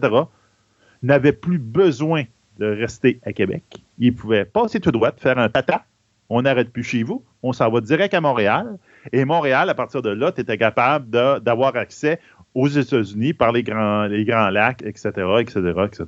[1.02, 2.22] n'avaient plus besoin
[2.58, 3.64] de rester à Québec.
[3.98, 5.84] Ils pouvaient passer tout droit, faire un tata,
[6.28, 8.78] on n'arrête plus chez vous, on s'en va direct à Montréal.
[9.12, 12.20] Et Montréal, à partir de là, tu étais capable d'avoir accès
[12.54, 15.10] aux États-Unis par les grands, lacs, etc.,
[15.40, 16.06] etc., etc.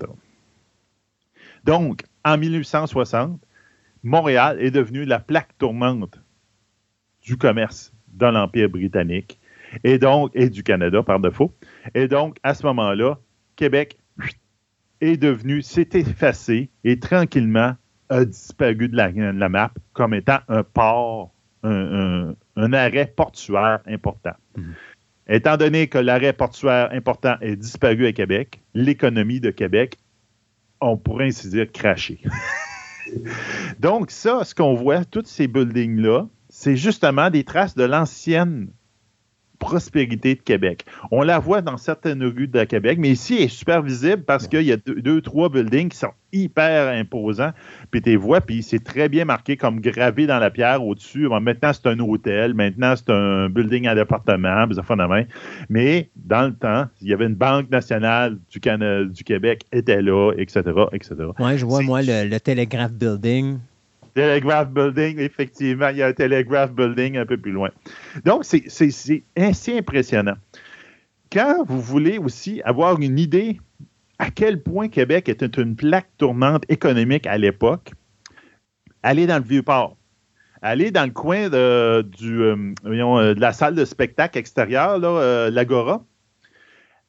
[1.64, 3.40] Donc, en 1860,
[4.04, 6.20] Montréal est devenu la plaque tournante
[7.26, 9.38] du commerce dans l'Empire britannique
[9.84, 11.52] et donc et du Canada par défaut.
[11.94, 13.18] Et donc, à ce moment-là,
[13.56, 13.98] Québec
[15.00, 17.74] est devenu, s'est effacé et tranquillement
[18.08, 21.32] a disparu de la, map comme étant un port,
[21.64, 22.34] un,
[22.72, 24.34] arrêt portuaire important.
[24.56, 24.74] Mhm.
[25.28, 29.98] Étant donné que l'arrêt portuaire important est disparu à Québec, l'économie de Québec,
[30.80, 32.20] on pourrait ainsi dire, craché.
[33.80, 36.28] Donc, ça, ce qu'on voit, tous ces buildings-là,
[36.58, 38.68] c'est justement des traces de l'ancienne
[39.58, 40.86] prospérité de Québec.
[41.10, 44.48] On la voit dans certaines rues de Québec, mais ici, elle est super visible parce
[44.48, 47.52] qu'il y a deux, trois buildings qui sont hyper imposants.
[47.90, 51.28] Puis tu vois, puis c'est très bien marqué comme gravé dans la pierre au-dessus.
[51.28, 54.66] maintenant, c'est un hôtel, maintenant, c'est un building à département,
[55.68, 60.00] Mais dans le temps, il y avait une Banque nationale du, Canada, du Québec, était
[60.00, 60.62] là, etc.,
[60.92, 61.16] etc.
[61.38, 63.58] Oui, je vois, moi, le, le Telegraph Building.
[64.16, 67.68] Telegraph Building, effectivement, il y a un Telegraph Building un peu plus loin.
[68.24, 70.36] Donc, c'est assez impressionnant.
[71.30, 73.60] Quand vous voulez aussi avoir une idée
[74.18, 77.92] à quel point Québec était une plaque tournante économique à l'époque,
[79.02, 79.98] allez dans le Vieux-Port.
[80.62, 82.02] Allez dans le coin de, euh,
[82.86, 86.02] euh, la salle de spectacle extérieure, euh, l'Agora.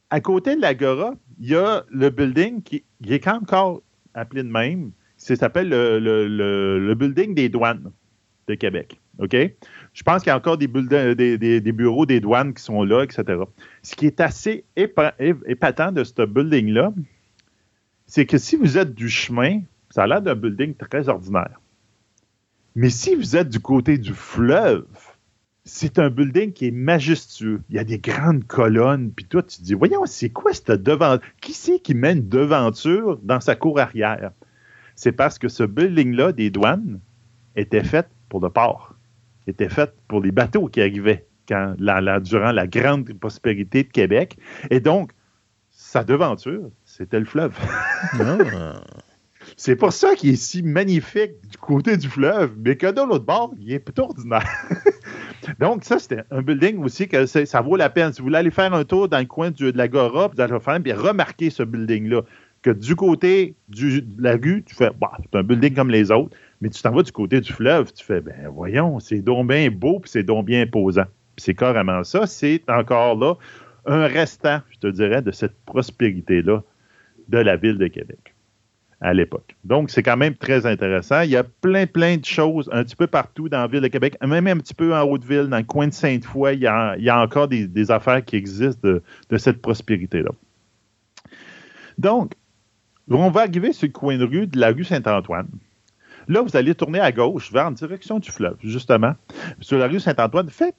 [0.10, 3.82] À côté de l'Agora, il y a le building qui, qui est encore
[4.14, 4.92] appelé de même,
[5.36, 7.92] ça s'appelle le, building des douanes
[8.48, 9.00] de Québec.
[9.20, 9.36] OK?
[9.94, 13.44] Je pense qu'il y a encore des, des, bureaux des douanes qui sont là, etc.
[13.82, 16.94] Ce qui est assez épatant de ce building-là,
[18.06, 21.60] c'est que si vous êtes du chemin, ça a l'air d'un building très ordinaire.
[22.76, 24.86] Mais si vous êtes du côté du fleuve,
[25.66, 27.62] c'est un building qui est majestueux.
[27.70, 30.84] Il y a des grandes colonnes, puis toi, tu te dis, voyons, c'est quoi cette
[30.84, 31.28] devanture?
[31.42, 34.32] Qui c'est qui mène une devanture dans sa cour arrière?
[34.98, 37.00] C'est parce que ce building-là des douanes
[37.56, 38.96] était fait pour le port,
[39.46, 44.38] était fait pour les bateaux qui arrivaient quand, durant la grande prospérité de Québec.
[44.70, 45.12] Et donc,
[45.70, 47.56] sa devanture, c'était le fleuve.
[48.20, 48.82] Ah.
[49.56, 53.24] C'est pour ça qu'il est si magnifique du côté du fleuve, mais que de l'autre
[53.24, 54.44] bord, il est plutôt ordinaire.
[55.60, 58.12] Donc, ça, c'était un building aussi que ça vaut la peine.
[58.12, 60.82] Si vous voulez aller faire un tour dans le coin de l'Agora, vous allez faire,
[60.84, 62.24] puis remarquer ce building-là
[62.68, 66.36] que du côté de la rue, tu fais, bah, c'est un building comme les autres,
[66.60, 69.70] mais tu t'en vas du côté du fleuve, tu fais, ben voyons, c'est donc bien
[69.72, 71.06] beau, puis c'est donc bien imposant.
[71.38, 73.36] c'est carrément ça, c'est encore là
[73.86, 76.62] un restant, je te dirais, de cette prospérité-là
[77.30, 78.36] de la ville de Québec
[79.00, 79.56] à l'époque.
[79.64, 81.22] Donc, c'est quand même très intéressant.
[81.22, 83.88] Il y a plein, plein de choses un petit peu partout dans la ville de
[83.88, 87.22] Québec, même un petit peu en Haute-Ville, dans le coin de Sainte-Foy, il, y a,
[87.22, 88.82] encore des, affaires qui existent
[89.30, 90.32] de, cette prospérité-là.
[91.98, 92.34] Donc,
[93.16, 95.50] on va arriver sur le coin de rue de la rue Saint-Antoine.
[96.28, 99.14] Là, vous allez tourner à gauche vers en direction du fleuve, justement.
[99.62, 100.76] Sur la rue Saint-Antoine, faites,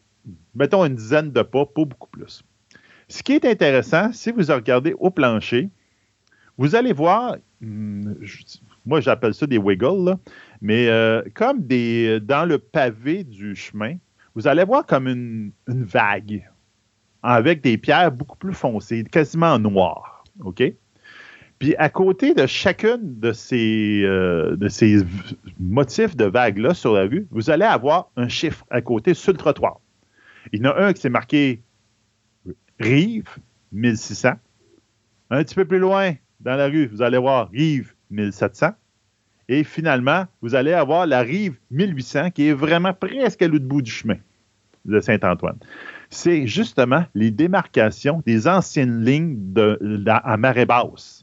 [0.55, 2.45] mettons, une dizaine de pas, pas beaucoup plus.
[3.09, 5.71] Ce qui est intéressant, si vous regardez au plancher,
[6.59, 8.13] vous allez voir, hmm,
[8.85, 10.17] moi j'appelle ça des wiggles,
[10.61, 13.95] mais euh, comme des dans le pavé du chemin,
[14.35, 16.49] vous allez voir comme une, vague
[17.23, 20.25] avec des pierres beaucoup plus foncées, quasiment noires.
[20.41, 20.63] OK?
[21.59, 24.69] Puis à côté de chacune de ces, euh, de
[25.59, 29.39] motifs de vagues-là sur la rue, vous allez avoir un chiffre à côté sur le
[29.39, 29.81] trottoir.
[30.53, 31.63] Il y en a un qui s'est marqué
[32.81, 33.29] Rive,
[33.73, 34.35] 1600.
[35.31, 38.69] Un petit peu plus loin, dans la rue, vous allez voir rive 1700.
[39.49, 43.83] Et finalement, vous allez avoir la rive 1800 qui est vraiment presque à l'autre bout
[43.83, 44.17] du chemin
[44.85, 45.59] de Saint-Antoine.
[46.11, 51.18] C'est justement les démarcations des anciennes lignes de, à marée basse.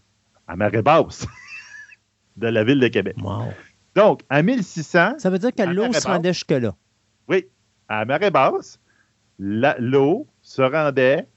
[0.48, 1.26] À marée basse
[2.38, 3.16] de la ville de Québec.
[3.96, 5.20] Donc, à 1600.
[5.20, 6.76] Ça veut dire que l'eau se rendait jusque-là.
[7.28, 7.46] Oui.
[7.88, 8.80] À marée basse,
[9.40, 11.28] l'eau se rendait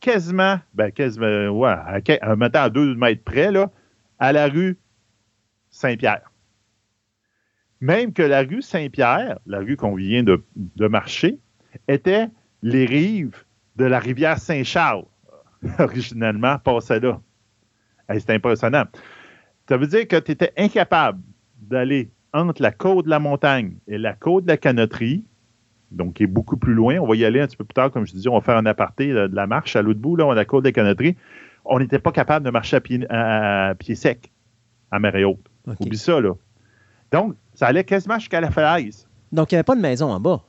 [0.00, 1.74] quasiment, ben quasiment, ouais,
[2.20, 3.70] à, mettant à deux mètres près, là,
[4.18, 4.76] à la rue
[5.70, 6.30] Saint-Pierre.
[7.80, 10.42] Même que la rue Saint-Pierre, la rue qu'on vient de,
[10.88, 11.38] marcher,
[11.88, 12.28] était
[12.62, 13.44] les rives
[13.76, 15.04] de la rivière Saint-Charles,
[15.78, 17.20] originellement passait là.
[18.08, 18.84] C'est impressionnant.
[19.68, 21.20] Ça veut dire que tu étais incapable
[21.60, 25.24] d'aller entre la côte de la montagne et la côte de la canotterie
[25.94, 26.98] donc qui est beaucoup plus loin.
[26.98, 28.56] On va y aller un petit peu plus tard, comme je disais, on va faire
[28.56, 31.16] un aparté de, la marche à l'autre bout, là, on a la côte des canotteries.
[31.64, 34.30] On n'était pas capable de marcher à pied, sec,
[34.90, 35.46] à mer haute.
[35.80, 36.34] Oublie ça, là.
[37.10, 39.08] Donc, ça allait quasiment jusqu'à la falaise.
[39.32, 40.42] Donc, il n'y avait pas de maison en bas.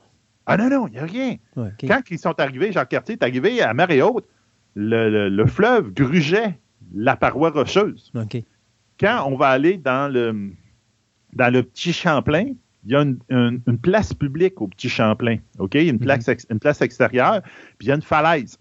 [0.44, 1.36] Ah non, non, il n'y a rien.
[1.54, 4.26] Quand ils sont arrivés, Jacques Cartier est arrivé à mer haute,
[4.74, 6.58] le, fleuve grugeait
[6.94, 8.12] la paroi rocheuse.
[8.98, 10.52] Quand on va aller dans le,
[11.32, 12.52] dans le petit Champlain,
[12.84, 15.74] il y a une, place publique au Petit Champlain, OK?
[15.74, 15.98] Une mhm.
[15.98, 17.42] place, une place extérieure,
[17.78, 18.58] puis il y a une falaise.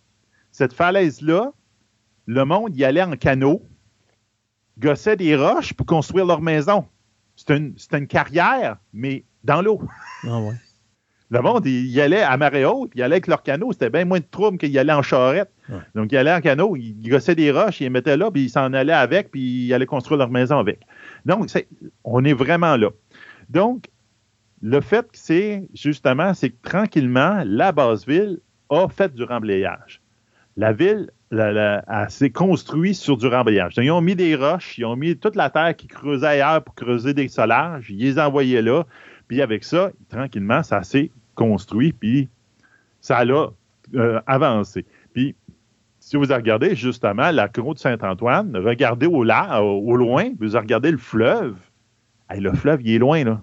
[0.52, 1.54] Cette falaise-là,
[2.26, 3.62] le monde y allait en canot,
[4.80, 6.86] gossait des roches pour construire leur maison.
[7.36, 9.82] C'était une, carrière, mais dans l'eau.
[10.24, 10.56] Ah ouais.
[11.32, 13.72] Le monde, il y allait à marée haute, il allait avec leur canot.
[13.72, 15.50] C'était bien moins de trouble qu'il y allait en charrette.
[15.96, 18.50] Donc, il allait en canot, il gossait des roches, il les mettait là, puis il
[18.50, 20.82] s'en allait avec, puis il allait construire leur maison avec.
[21.26, 21.50] Donc,
[22.04, 22.90] on est vraiment là.
[23.50, 23.88] Donc,
[24.62, 28.40] le fait que c'est justement, c'est que tranquillement, la base ville
[28.70, 30.02] a fait du remblayage.
[30.58, 31.10] La ville
[32.08, 33.74] s'est construite sur du remblayage.
[33.78, 36.76] ils ont mis des roches, ils ont mis toute la terre qui creusait ailleurs pour
[36.76, 38.86] creuser des solages, ils les envoyaient là,
[39.28, 42.30] puis avec ça, tranquillement, ça s'est construit, puis
[43.02, 43.26] ça a
[43.96, 44.86] euh, avancé.
[45.14, 45.36] Puis,
[46.00, 50.98] si vous regardez justement la côte de Saint-Antoine, regardez au, au loin, vous regardez le
[50.98, 51.56] fleuve.
[52.30, 53.42] le fleuve, il est loin, là.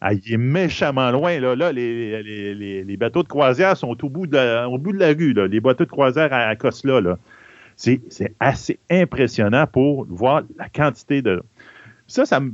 [0.00, 1.38] Ah, il est méchamment loin.
[1.38, 5.08] Là, là les, bateaux de croisière sont au bout de la, au bout de la
[5.08, 5.32] rue.
[5.32, 5.46] Là.
[5.46, 7.18] Les bateaux de croisière à, à Là.
[7.76, 8.00] C'est,
[8.40, 11.42] assez impressionnant pour voir la quantité de.
[12.08, 12.52] Ça, ça me,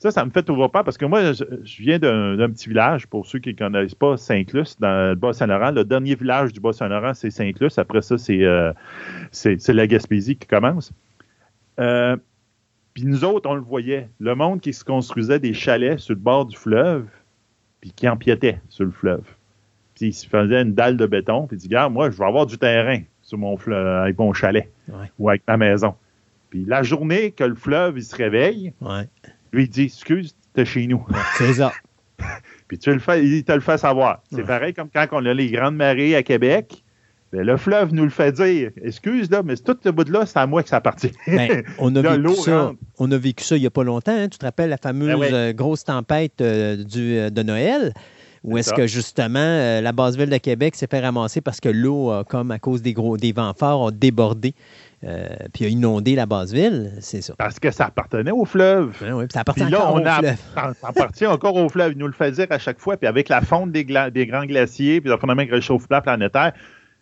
[0.00, 1.44] ça, ça me fait toujours pas parce que moi, je,
[1.78, 5.72] viens d'un, petit village, pour ceux qui ne connaissent pas, Saint-Clus, dans le Bas-Saint-Laurent.
[5.72, 7.78] Le dernier village du Bas-Saint-Laurent, c'est Saint-Clus.
[7.78, 8.72] Après ça, c'est, euh,
[9.30, 10.90] c'est, la Gaspésie qui commence.
[11.78, 12.16] Euh,
[12.94, 14.08] puis nous autres, on le voyait.
[14.18, 17.06] Le monde qui se construisait des chalets sur le bord du fleuve,
[17.82, 19.24] puis qui empiétait sur le fleuve.
[19.96, 22.24] Puis il se faisait une dalle de béton, puis il dit Regarde, moi, je vais
[22.24, 24.70] avoir du terrain sur mon fleuve, avec mon chalet
[25.18, 25.94] ou avec ma maison.
[26.48, 28.72] Puis la journée que le fleuve il se réveille,
[29.52, 31.04] lui il dit Excuse, t'es chez nous.
[31.36, 31.72] C'est ça.
[32.68, 34.22] puis tu le fais, il te le fait savoir.
[34.30, 36.84] C'est pareil comme quand on a les grandes marées à Québec.
[37.32, 38.70] Ben, le fleuve nous le fait dire.
[38.82, 41.12] Excuse, là, mais tout ce bout-là, c'est à moi que ça appartient.
[41.28, 44.16] Ben, on, a vécu ça, on a vécu ça il n'y a pas longtemps.
[44.16, 44.28] Hein.
[44.28, 47.92] Tu te rappelles la fameuse ben euh, grosse tempête euh, du, euh, de Noël?
[48.42, 52.10] Où est-ce que justement la base ville de Québec s'est fait ramasser parce que l'eau,
[52.26, 54.54] comme à cause des gros des vents forts, a débordé
[55.52, 57.34] puis a inondé la base ville, c'est ça.
[57.38, 58.96] Parce que ça appartenait au fleuve.
[59.12, 60.36] oui, ça appartient encore au fleuve.
[60.54, 61.92] Ça, appartient encore au fleuve.
[61.92, 62.96] Il nous le fait dire à chaque fois.
[62.96, 66.52] Puis avec la fonte des, des grands glaciers, puis le phénomène de réchauffement planétaire,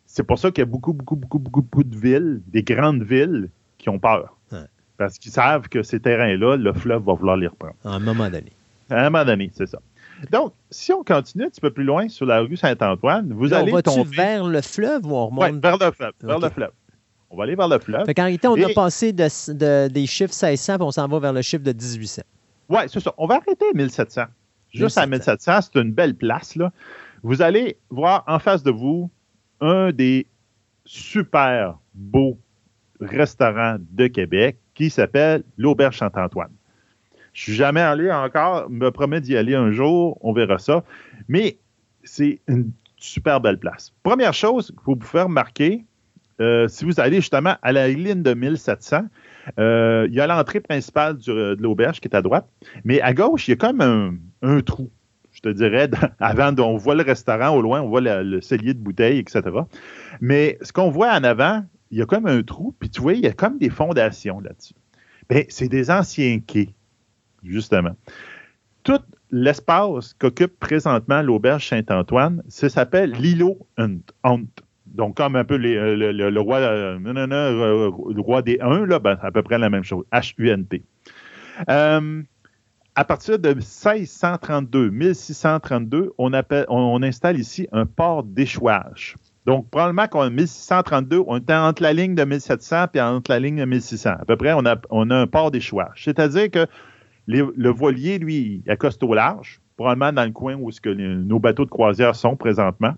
[0.06, 3.50] c'est pour ça qu'il y a beaucoup, beaucoup, beaucoup, beaucoup, de villes, des grandes villes,
[3.76, 4.36] qui ont peur.
[4.96, 7.76] Parce qu'ils savent que ces terrains-là, le fleuve va vouloir les reprendre.
[7.84, 8.52] À un moment donné.
[8.90, 9.78] À un moment donné, c'est ça.
[10.32, 13.70] Donc, si on continue un petit peu plus loin sur la rue Saint-Antoine, vous allez
[13.70, 14.16] on va tomber...
[14.16, 15.62] vers le fleuve ou on remonte?
[15.62, 16.12] Vers le fleuve.
[16.20, 16.72] Vers le fleuve.
[17.30, 18.06] On va aller vers le fleuve.
[18.06, 21.32] Fait qu'en réalité, on a passé de, des chiffres 1600 puis on s'en va vers
[21.32, 22.22] le chiffre de 1800.
[22.70, 23.14] Oui, c'est ça.
[23.18, 24.22] On va arrêter à 1700.
[24.72, 26.56] Juste à 1700, c'est une belle place.
[26.56, 26.72] Là.
[27.22, 29.10] Vous allez voir en face de vous
[29.60, 30.26] un des
[30.84, 32.38] super beaux
[33.00, 36.52] restaurants de Québec qui s'appelle l'Auberge Saint-Antoine.
[37.32, 40.82] Je suis jamais allé encore, me promets d'y aller un jour, on verra ça.
[41.28, 41.58] Mais
[42.04, 43.92] c'est une super belle place.
[44.02, 45.84] Première chose qu'il faut vous faire remarquer,
[46.40, 49.02] euh, si vous allez justement à la ligne de 1700,
[49.58, 52.48] euh, il y a l'entrée principale de l'auberge qui est à droite,
[52.84, 53.80] mais à gauche, il y a comme
[54.42, 54.90] un, trou.
[55.32, 55.90] Je te dirais,
[56.20, 59.42] avant, on voit le restaurant au loin, on voit le, cellier de bouteilles, etc.
[60.20, 63.14] Mais ce qu'on voit en avant, il y a comme un trou, puis tu vois,
[63.14, 64.74] il y a comme des fondations là-dessus.
[65.28, 66.70] Bien, c'est des anciens quais,
[67.42, 67.96] justement.
[68.82, 69.00] Tout
[69.30, 74.00] l'espace qu'occupe présentement l'auberge Saint-Antoine, ça s'appelle l'îlot Hunt.
[74.94, 79.42] Donc, comme un peu euh, le, roi, euh, euh, des 1, là, ben, à peu
[79.42, 80.82] près la même chose, H-U-N-T.
[81.66, 89.16] à partir de 1632, 1632, on, installe ici un port d'échouage.
[89.46, 93.56] Donc, probablement qu'en 1632, on était entre la ligne de 1700 et entre la ligne
[93.56, 94.10] de 1600.
[94.10, 96.02] À peu près, on a, un port d'échouage.
[96.04, 96.66] C'est-à-dire que
[97.26, 101.64] le voilier, lui, il accoste au large, probablement dans le coin où que nos bateaux
[101.64, 102.94] de croisière sont présentement.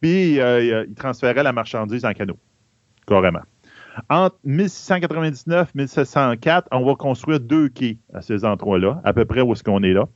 [0.00, 2.38] Puis, euh, il transférait la marchandise en canot,
[3.06, 3.42] carrément.
[4.10, 9.40] Entre 1699 et 1704, on va construire deux quais à ces endroits-là, à peu près
[9.40, 10.06] où est-ce qu'on est là.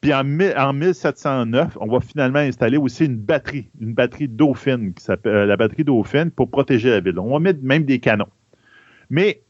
[0.00, 4.92] Puis en, 1709, on va finalement installer aussi une batterie, une batterie Dauphine,
[5.26, 7.18] euh, la batterie Dauphine, pour protéger la ville.
[7.18, 8.28] On va mettre même des canons.
[9.08, 9.42] Mais,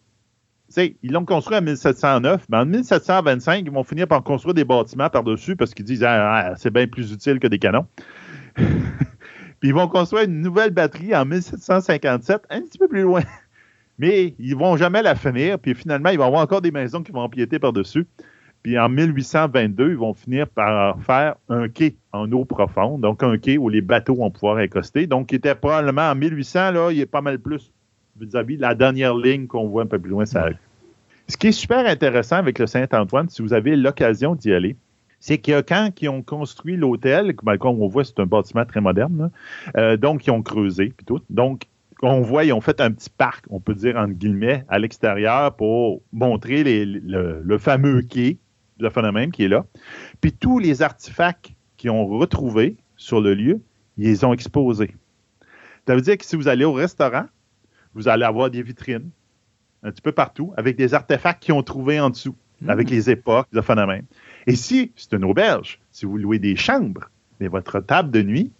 [0.76, 5.08] ils l'ont construit en 1709, mais en 1725, ils vont finir par construire des bâtiments
[5.08, 7.86] par-dessus parce qu'ils disent ah, ah, c'est bien plus utile que des canons.
[9.65, 13.23] Puis ils vont construire une nouvelle batterie en 1757, un petit peu plus loin.
[13.99, 15.59] Mais ils ne vont jamais la finir.
[15.59, 18.07] Puis finalement, il va y avoir encore des maisons qui vont empiéter par-dessus.
[18.62, 23.39] Puis en 1822, ils vont finir par faire un quai en eau profonde, donc un
[23.39, 25.07] quai où les bateaux vont pouvoir accoster.
[25.07, 27.73] Donc, il était probablement en 1800, là, il est pas mal plus
[28.20, 30.27] vis-à-vis de la dernière ligne qu'on voit un peu plus loin.
[30.27, 30.51] Ça.
[31.27, 34.77] Ce qui est super intéressant avec le Saint-Antoine, si vous avez l'occasion d'y aller,
[35.24, 38.82] c'est que quand ils ont construit l'hôtel, ben, comme on voit, c'est un bâtiment très
[38.82, 39.30] moderne,
[39.74, 41.18] euh, donc ils ont creusé, puis tout.
[41.30, 41.62] Donc,
[42.02, 45.56] on voit, ils ont fait un petit parc, on peut dire entre guillemets, à l'extérieur
[45.56, 48.36] pour montrer le, fameux quai,
[48.78, 49.64] le phénomène qui est là.
[50.20, 53.62] Puis tous les artefacts qu'ils ont retrouvés sur le lieu,
[53.96, 54.94] ils les ont exposés.
[55.86, 57.24] Ça veut dire que si vous allez au restaurant,
[57.94, 59.09] vous allez avoir des vitrines
[59.82, 62.68] un petit peu partout avec des artefacts qu'ils ont trouvés en dessous, mmh.
[62.68, 64.05] avec les époques, le phénomène.
[64.46, 67.10] Et si c'est une auberge, si vous louez des chambres,
[67.40, 68.52] mais votre table de nuit,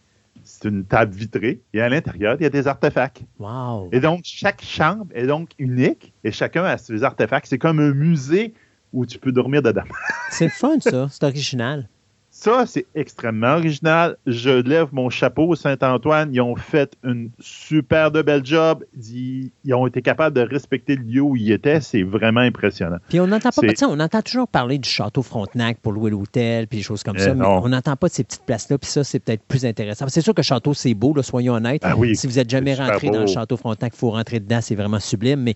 [0.43, 3.23] c'est une table vitrée et à l'intérieur, il y a des artefacts.
[3.39, 3.89] Wow.
[3.93, 7.47] Et donc, chaque chambre est donc unique et chacun a ses artefacts.
[7.49, 8.55] C'est comme un musée
[8.93, 9.85] où tu peux dormir dedans.
[10.31, 11.09] c'est fun, ça.
[11.11, 11.89] C'est original.
[12.37, 14.17] Ça, c'est extrêmement original.
[14.27, 16.35] Je lève mon chapeau au Saint-Antoine.
[16.35, 18.85] Ils ont fait une super de belle job.
[18.97, 21.81] Ils, ont été capables de respecter le lieu où ils étaient.
[21.81, 22.97] C'est vraiment impressionnant.
[23.09, 26.79] Puis on n'entend pas, on entend toujours parler du château Frontenac pour louer l'hôtel, puis
[26.79, 28.79] des choses comme ça, eh mais on n'entend pas de ces petites places-là.
[28.79, 30.07] Puis ça, c'est peut-être plus intéressant.
[30.09, 31.83] C'est sûr que le château, c'est beau, soyons honnêtes.
[31.85, 34.59] Ah si vous n'êtes jamais rentré dans le château Frontenac, il faut rentrer dedans.
[34.61, 35.41] C'est vraiment sublime.
[35.41, 35.55] Mais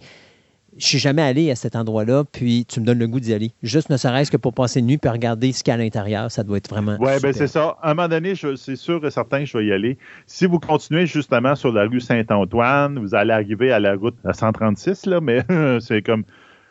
[0.79, 3.53] je suis jamais allé à cet endroit-là, puis tu me donnes le goût d'y aller.
[3.63, 5.79] Juste ne serait-ce que pour passer une nuit puis regarder ce qu'il y a à
[5.79, 6.97] l'intérieur, ça doit être vraiment.
[7.01, 7.77] Oui, ben c'est ça.
[7.83, 9.99] À un moment donné, c'est sûr et certain que je vais y aller.
[10.27, 15.07] Si vous continuez justement sur la rue Saint-Antoine, vous allez arriver à la route 136,
[15.07, 15.45] là, mais
[15.81, 16.25] c'est comme.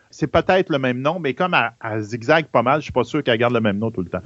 [0.09, 3.21] C'est peut-être le même nom, mais comme à, zigzag pas mal, je suis pas sûr
[3.21, 4.21] qu'elle garde le même nom tout le temps.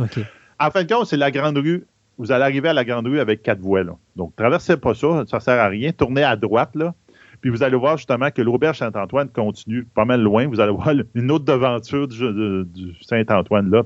[0.60, 1.86] En fin de compte, c'est la grande rue.
[2.20, 3.84] Vous allez arriver à la grande rue avec quatre voies.
[3.84, 3.94] Là.
[4.16, 5.92] Donc, traversez pas ça, ça sert à rien.
[5.92, 6.94] Tournez à droite, là.
[7.42, 10.48] Puis vous allez voir justement que l'auberge Saint-Antoine continue pas mal loin.
[10.48, 13.84] Vous allez voir une autre devanture du, Saint-Antoine là.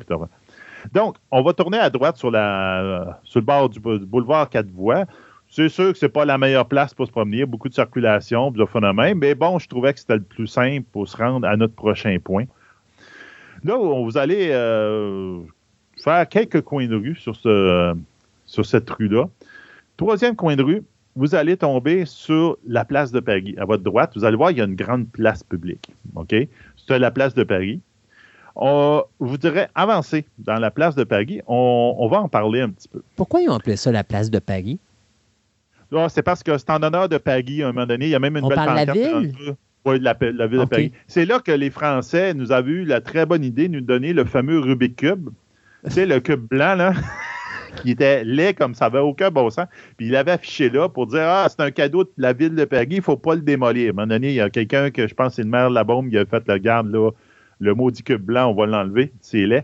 [0.94, 5.06] Donc, on va tourner à droite sur, sur le bord du, boulevard Quatre Voies.
[5.48, 7.45] C'est sûr que c'est pas la meilleure place pour se promener.
[7.45, 9.18] Beaucoup de circulation, de phénomène.
[9.19, 12.18] Mais bon, je trouvais que c'était le plus simple pour se rendre à notre prochain
[12.22, 12.45] point.
[13.64, 15.40] Là, vous allez euh,
[16.03, 17.36] faire quelques coins de rue sur
[18.65, 19.26] cette rue-là.
[19.98, 20.84] Troisième coin de rue,
[21.16, 23.56] vous allez tomber sur la place de Paris.
[23.58, 25.92] À votre droite, vous allez voir, il y a une grande place publique.
[26.16, 26.36] OK?
[26.88, 27.80] C'est la place de Paris.
[28.56, 31.42] On, vous direz avancer dans la place de Paris.
[31.48, 33.02] On, va en parler un petit peu.
[33.16, 34.80] Pourquoi ils ont appelé ça la place de Paris?
[35.94, 38.06] Ah, c'est parce que c'est en honneur de Paris à un moment donné.
[38.06, 39.34] Il y a même une on belle parle la ville?
[39.86, 40.92] Oui, la, la ville de Paris.
[41.08, 44.14] C'est là que les Français nous avaient eu la très bonne idée de nous donner
[44.14, 45.30] le fameux Rubik Cube
[45.86, 46.94] Tu sais, le cube blanc, là,
[47.76, 49.68] qui était laid comme ça n'avait aucun bon sens.
[49.97, 52.65] Puis il l'avait affiché là pour dire Ah, c'est un cadeau de la ville de
[52.65, 53.88] Peggy, il ne faut pas le démolir.
[53.88, 55.76] À un moment donné, il y a quelqu'un que je pense c'est le maire de
[55.76, 57.11] la bombe qui a fait le garde, là,
[57.60, 59.64] le maudit cube blanc, on va l'enlever, c'est laid.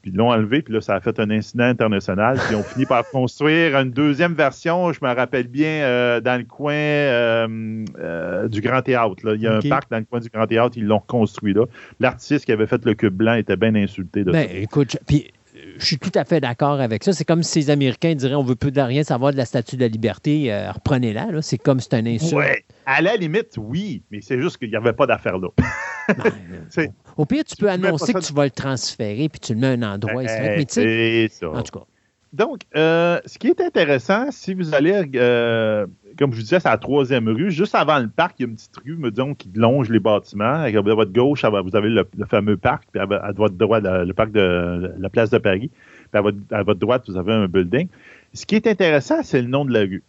[0.00, 2.36] Puis ils l'ont enlevé, puis là, ça a fait un incident international.
[2.36, 6.38] Puis ils ont fini par construire une deuxième version, je me rappelle bien, euh, dans
[6.38, 9.16] le coin euh, euh, du Grand Théâtre.
[9.24, 9.34] Là.
[9.34, 11.64] Il y a un parc dans le coin du Grand Théâtre, ils l'ont reconstruit là.
[11.98, 15.32] L'artiste qui avait fait le cube blanc était bien insulté de ben, Écoute, puis
[15.78, 17.12] je suis tout à fait d'accord avec ça.
[17.12, 19.76] C'est comme si les Américains diraient on veut plus de rien savoir de la Statue
[19.76, 21.28] de la Liberté, reprenez-la.
[21.42, 22.34] C'est comme c'est un insulte.
[22.34, 25.48] Ouais, à la limite, oui, mais c'est juste qu'il n'y avait pas d'affaire là.
[27.16, 29.70] Au pire, tu, peux annoncer que tu vas le transférer puis tu le mets à
[29.70, 30.22] un endroit.
[30.22, 31.50] Ben, c'est ça.
[31.50, 31.84] En tout cas.
[32.32, 35.86] Donc, euh, ce qui est intéressant, si vous allez, euh,
[36.18, 37.50] comme je vous disais, c'est la troisième rue.
[37.50, 40.00] Juste avant le parc, il y a une petite rue, me disons, qui longe les
[40.00, 40.64] bâtiments.
[40.64, 44.92] À votre gauche, vous avez le, fameux parc, puis à, votre droite, le, parc de
[44.98, 45.70] la place de Paris.
[46.10, 47.88] Puis à votre, à votre droite, vous avez un building.
[48.32, 50.02] Ce qui est intéressant, c'est le nom de la rue.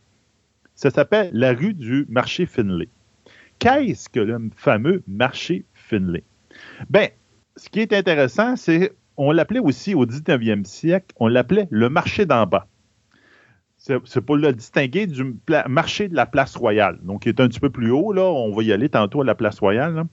[0.73, 2.87] Ça s'appelle la rue du marché Finlay.
[3.59, 6.23] Qu'est-ce que le fameux marché Finlay?
[6.89, 7.09] Bien,
[7.55, 12.25] ce qui est intéressant, c'est on l'appelait aussi au 19e siècle, on l'appelait le marché
[12.25, 12.67] d'en bas.
[14.05, 15.35] C'est pour le distinguer du
[15.67, 16.99] marché de la place royale.
[17.03, 18.23] Donc, il est un petit peu plus haut, là.
[18.23, 20.03] On va y aller tantôt à la place royale.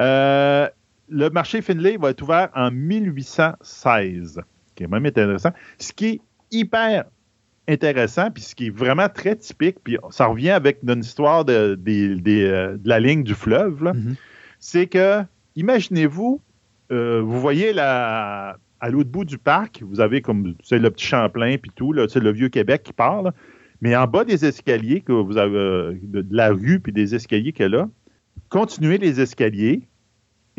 [0.00, 0.68] Euh,
[1.08, 4.40] le marché Finlay va être ouvert en 1816,
[4.74, 5.50] qui est même intéressant.
[5.78, 6.20] Ce qui est
[6.50, 7.04] hyper
[7.68, 11.78] intéressant, puis ce qui est vraiment très typique, puis ça revient avec notre histoire de,
[11.86, 14.14] euh, la ligne du fleuve, mm-hmm.
[14.58, 15.24] c'est que
[15.56, 16.40] Imaginez-vous,
[16.90, 21.56] euh, vous voyez la, à l'autre bout du parc, vous avez comme le petit Champlain
[21.56, 23.32] puis tout, le vieux Québec qui parle.
[23.80, 27.54] Mais en bas des escaliers que vous avez euh, de, la rue puis des escaliers
[27.60, 27.88] a là,
[28.50, 29.88] continuez les escaliers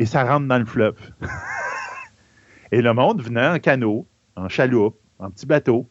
[0.00, 0.96] et ça rentre dans le fleuve.
[2.72, 5.88] et le monde venait en canot, en chaloupe, en petit bateau,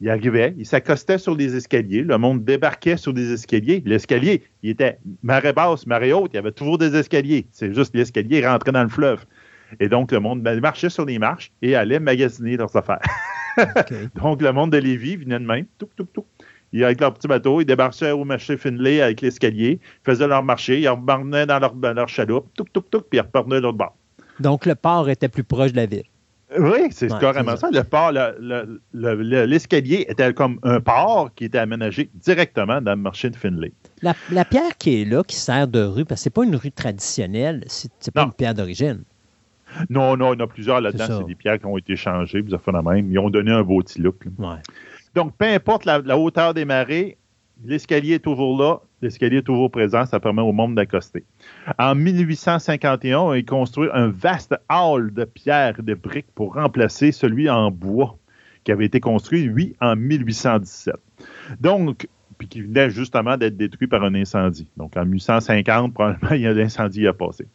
[0.00, 3.82] il arrivait, il s'accostait sur les escaliers, le monde débarquait sur des escaliers.
[3.84, 7.48] L'escalier, il était marée basse, marée haute, il y avait toujours des escaliers.
[7.50, 9.24] C'est juste l'escalier rentrait dans le fleuve.
[9.80, 13.00] Et donc, le monde marchait sur les marches et allait magasiner leurs affaires.
[14.16, 16.24] donc, le monde de Lévis venait de même, tout, tout, tout.
[16.72, 20.80] Ils, avec leur petit bateau, ils débarquaient au marché Finlay avec l'escalier, faisaient leur marché,
[20.80, 23.94] ils repartaient dans leur, leur chaloupe, tout, tout, tout, puis ils repartaient de l'autre bord.
[24.40, 26.04] Donc, le port était plus proche de la ville.
[26.58, 27.68] Oui, c'est carrément ça.
[27.70, 28.12] Le port,
[28.92, 33.72] l'escalier était comme un port qui était aménagé directement dans le marché de Finlay.
[34.02, 36.72] La, pierre qui est là, qui sert de rue, parce que c'est pas une rue
[36.72, 39.02] traditionnelle, c'est pas une pierre d'origine.
[39.88, 41.18] Non, non, il y en a plusieurs là-dedans.
[41.20, 43.10] C'est des pierres qui ont été changées, vous avez fait la même.
[43.10, 44.24] Ils ont donné un beau petit look.
[45.14, 47.18] Donc, peu importe la, hauteur des marées,
[47.64, 51.24] l'escalier est toujours là, l'escalier est toujours présent, ça permet au monde d'accoster.
[51.78, 57.50] En 1851, il construit un vaste hall de pierre et de briques pour remplacer celui
[57.50, 58.16] en bois
[58.64, 60.94] qui avait été construit, lui, en 1817.
[61.60, 62.08] Donc,
[62.38, 64.68] puis qui venait justement d'être détruit par un incendie.
[64.76, 67.46] Donc, en 1850, probablement, il y a l'incendie qui a passé.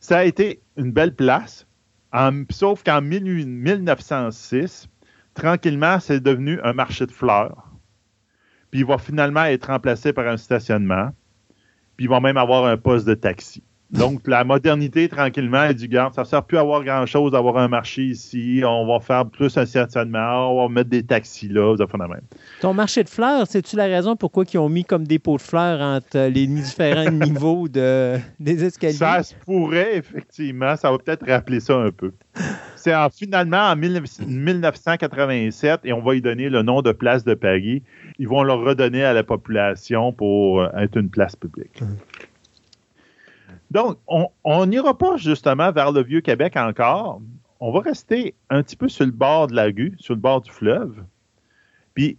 [0.00, 1.66] Ça a été une belle place,
[2.50, 4.88] sauf qu'en 1906,
[5.34, 7.70] tranquillement, c'est devenu un marché de fleurs.
[8.70, 11.12] Puis il va finalement être remplacé par un stationnement
[12.00, 13.62] puis ils vont même avoir un poste de taxi.
[13.92, 17.58] Donc, la modernité, tranquillement, elle dit, garde, ça ne sert plus à avoir grand-chose d'avoir
[17.58, 18.62] un marché ici.
[18.64, 22.06] On va faire plus un stationnement, on va mettre des taxis là, ça fait la
[22.06, 22.20] même.
[22.60, 25.42] Ton marché de fleurs, c'est-tu la raison pourquoi ils ont mis comme des pots de
[25.42, 28.92] fleurs entre les différents niveaux de, des escaliers?
[28.92, 30.76] Ça se pourrait, effectivement.
[30.76, 32.12] Ça va peut-être rappeler ça un peu.
[32.76, 37.82] C'est finalement en 1987, et on va y donner le nom de Place de Paris,
[38.18, 41.82] ils vont le redonner à la population pour être une place publique.
[41.82, 41.96] Hum.
[43.70, 47.20] Donc, on n'ira pas justement vers le Vieux-Québec encore.
[47.60, 50.40] On va rester un petit peu sur le bord de la rue, sur le bord
[50.40, 51.04] du fleuve.
[51.94, 52.16] Puis,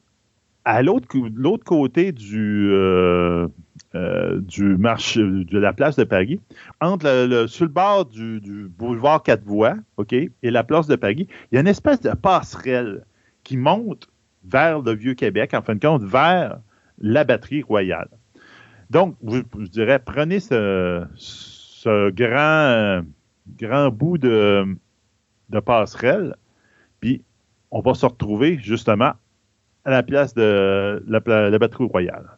[0.65, 3.47] à l'autre côté du, euh,
[3.95, 6.39] euh, du marché, de la place de Paris,
[6.79, 11.55] entre le, sur le bord du, boulevard Quatre-Voies, OK, et la place de Paris, il
[11.55, 13.03] y a une espèce de passerelle
[13.43, 14.07] qui monte
[14.45, 16.59] vers le Vieux-Québec, en fin de compte, vers
[16.99, 18.09] la batterie royale.
[18.91, 21.05] Donc, je, dirais, prenez ce,
[22.09, 23.05] grand,
[23.57, 24.65] grand bout de,
[25.65, 26.35] passerelle,
[26.99, 27.23] puis
[27.71, 29.13] on va se retrouver justement
[29.85, 32.37] à la place de la, batterie royale.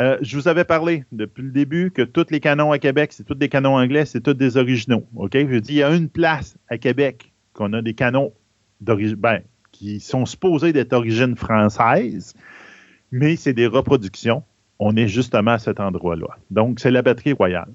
[0.00, 3.24] Euh, je vous avais parlé depuis le début que tous les canons à Québec, c'est
[3.24, 5.06] tous des canons anglais, c'est tous des originaux.
[5.14, 5.34] OK?
[5.34, 8.32] Je dis, il y a une place à Québec qu'on a des canons
[8.80, 12.34] ben, qui sont supposés d'être d'origine française,
[13.12, 14.42] mais c'est des reproductions.
[14.84, 16.26] On est justement à cet endroit-là.
[16.50, 17.68] Donc, c'est la batterie royale.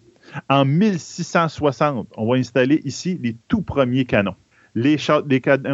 [0.50, 4.36] En 1660, on va installer ici les tout premiers canons.
[4.76, 4.98] Les,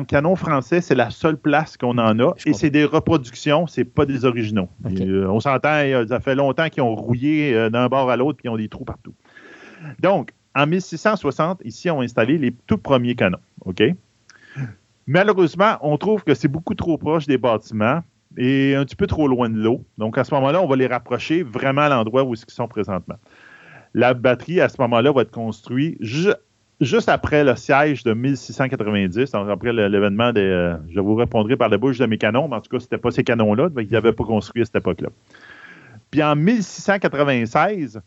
[0.07, 2.35] canons français, c'est la seule place qu'on en a.
[2.45, 4.69] et c'est des reproductions, c'est pas des originaux.
[4.85, 8.47] Euh, on s'entend, ça fait longtemps qu'ils ont rouillé euh, d'un bord à l'autre puis
[8.47, 9.15] ils ont des trous partout.
[9.99, 13.39] Donc, en 1660, ici, on a installé les tout premiers canons.
[13.65, 13.81] OK?
[15.07, 18.03] Malheureusement, on trouve que c'est beaucoup trop proche des bâtiments
[18.37, 19.83] et un petit peu trop loin de l'eau.
[19.97, 23.15] Donc, à ce moment-là, on va les rapprocher vraiment à l'endroit où ils sont présentement.
[23.93, 25.97] La batterie, à ce moment-là, va être construite
[26.81, 30.41] juste après le siège de 1690, donc après l'événement des.
[30.41, 32.85] Euh, je vous répondrai par la bouche de mes canons, mais en tout cas, ce
[32.85, 35.09] n'était pas ces canons-là, ils n'avaient pas construit à cette époque-là.
[36.11, 38.01] Puis en 1696,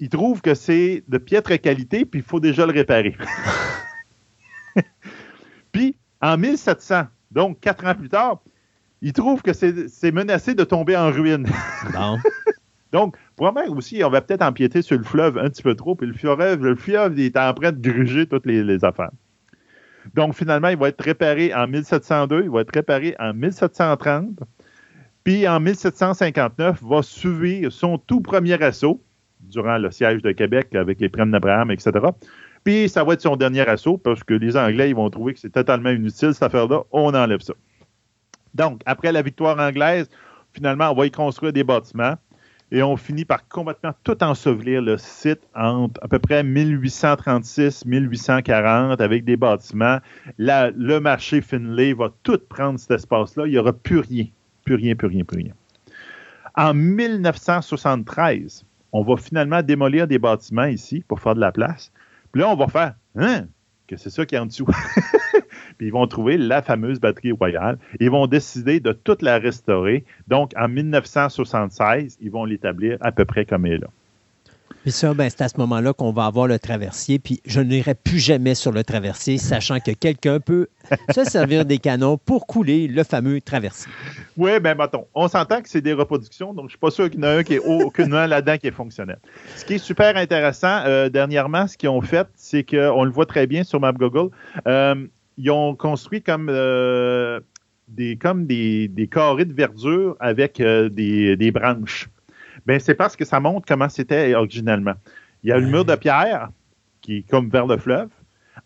[0.00, 3.16] ils trouvent que c'est de piètre qualité, puis il faut déjà le réparer.
[5.72, 8.40] puis en 1700, donc quatre ans plus tard,
[9.02, 11.46] ils trouvent que c'est menacé de tomber en ruine.
[12.92, 16.06] Donc, probablement aussi, on va peut-être empiéter sur le fleuve un petit peu trop, puis
[16.06, 19.10] le fleuve, le fleuve est en train de gruger toutes les, affaires.
[20.14, 24.40] Donc, finalement, il va être réparé en 1702, il va être réparé en 1730,
[25.24, 29.02] puis en 1759, va suivre son tout premier assaut
[29.40, 31.92] durant le siège de Québec avec les primes d'Abraham, etc.
[32.62, 35.40] Puis, ça va être son dernier assaut parce que les Anglais, ils vont trouver que
[35.40, 36.84] c'est totalement inutile, cette affaire-là.
[36.92, 37.54] On enlève ça.
[38.56, 40.08] Donc, après la victoire anglaise,
[40.52, 42.14] finalement, on va y construire des bâtiments
[42.72, 49.24] et on finit par complètement tout ensevelir le site entre à peu près 1836-1840 avec
[49.24, 50.00] des bâtiments.
[50.38, 53.46] le marché Finlay va tout prendre cet espace-là.
[53.46, 54.24] Il n'y aura plus rien,
[54.64, 55.52] plus rien, plus rien, plus rien.
[56.56, 61.92] En 1973, on va finalement démolir des bâtiments ici pour faire de la place.
[62.32, 63.44] Puis là, on va faire, hein,
[63.86, 64.66] que c'est ça qui est en dessous.
[65.78, 67.78] puis ils vont trouver la fameuse batterie royale.
[68.00, 70.04] Ils vont décider de toute la restaurer.
[70.28, 73.88] Donc, en 1976, ils vont l'établir à peu près comme elle est là.
[74.82, 77.18] Puis ça, ben, c'est à ce moment-là qu'on va avoir le traversier.
[77.18, 80.68] Puis je n'irai plus jamais sur le traversier, sachant que quelqu'un peut
[81.14, 83.90] se servir des canons pour couler le fameux traversier.
[84.36, 87.10] Oui, bien, mettons, on s'entend que c'est des reproductions, donc je ne suis pas sûr
[87.10, 89.18] qu'il y en a un qui est aucunement là-dedans qui est fonctionnel.
[89.56, 93.26] Ce qui est super intéressant, euh, dernièrement, ce qu'ils ont fait, c'est qu'on le voit
[93.26, 94.30] très bien sur Map Google.
[94.66, 95.06] Euh,
[95.38, 97.40] ils ont construit comme euh,
[97.88, 102.08] des, comme des, carrés de verdure avec euh, des, branches.
[102.66, 104.94] Ben, c'est parce que ça montre comment c'était originalement.
[105.42, 106.50] Il y a le mur de pierre
[107.00, 108.08] qui est comme vers le fleuve.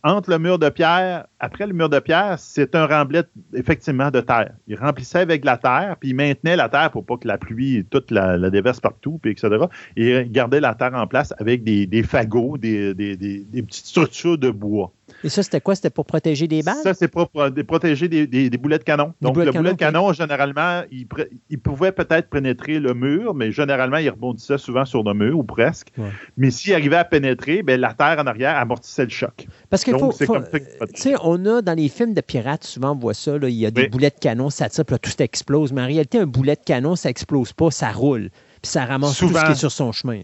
[0.02, 3.22] Entre le mur de pierre, après le mur de pierre, c'est un remblai
[3.52, 4.52] effectivement de terre.
[4.66, 7.84] Il remplissait avec la terre, puis il maintenait la terre pour pas que la pluie
[7.90, 9.66] toute la, déverse partout, puis etc.
[9.96, 14.90] Et il gardait la terre en place avec des, fagots, des, petites structures de bois.
[15.24, 15.74] Et ça, c'était quoi?
[15.74, 16.76] C'était pour protéger des balles?
[16.82, 19.14] Ça, c'est pour protéger des, boulets de canon.
[19.20, 24.10] Donc, le boulet de canon, généralement, il, pouvait peut-être pénétrer le mur, mais généralement, il
[24.10, 25.88] rebondissait souvent sur le mur, ou presque.
[26.36, 29.46] Mais s'il arrivait à pénétrer, bien, la terre en arrière amortissait le choc.
[29.68, 30.62] Parce que faut, faut tu
[30.94, 33.70] sais, on a dans les films de pirates, souvent on voit ça, il y a
[33.70, 35.72] des boulets de canon, ça tire, puis là, tout explose.
[35.72, 38.30] Mais en réalité, un boulet de canon, ça explose pas, ça roule.
[38.62, 40.20] Puis ça ramasse tout ce qui est sur son chemin.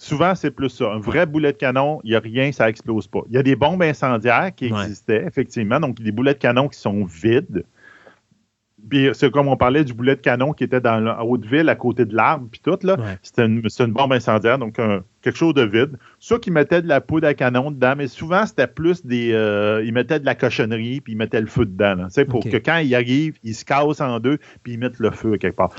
[0.00, 0.92] Souvent, c'est plus ça.
[0.94, 3.20] Un vrai boulet de canon, il n'y a rien, ça explose pas.
[3.28, 5.78] Il y a des bombes incendiaires qui existaient, effectivement.
[5.78, 7.64] Donc, des boulets de canon qui sont vides.
[8.88, 11.74] Puis c'est comme on parlait du boulet de canon qui était dans la Haute-Ville, à
[11.74, 12.96] côté de l'arbre, puis tout, là.
[13.22, 13.62] C'était une,
[13.92, 14.78] bombe incendiaire, donc
[15.22, 15.96] quelque chose de vide.
[16.18, 19.32] Soit qu'ils mettaient de la poudre à canon dedans, mais souvent, c'était plus des...
[19.32, 22.56] Euh, ils mettaient de la cochonnerie, puis ils mettaient le feu dedans, sais, pour que
[22.56, 25.70] quand ils arrivent, ils se cassent en deux, puis ils mettent le feu quelque part.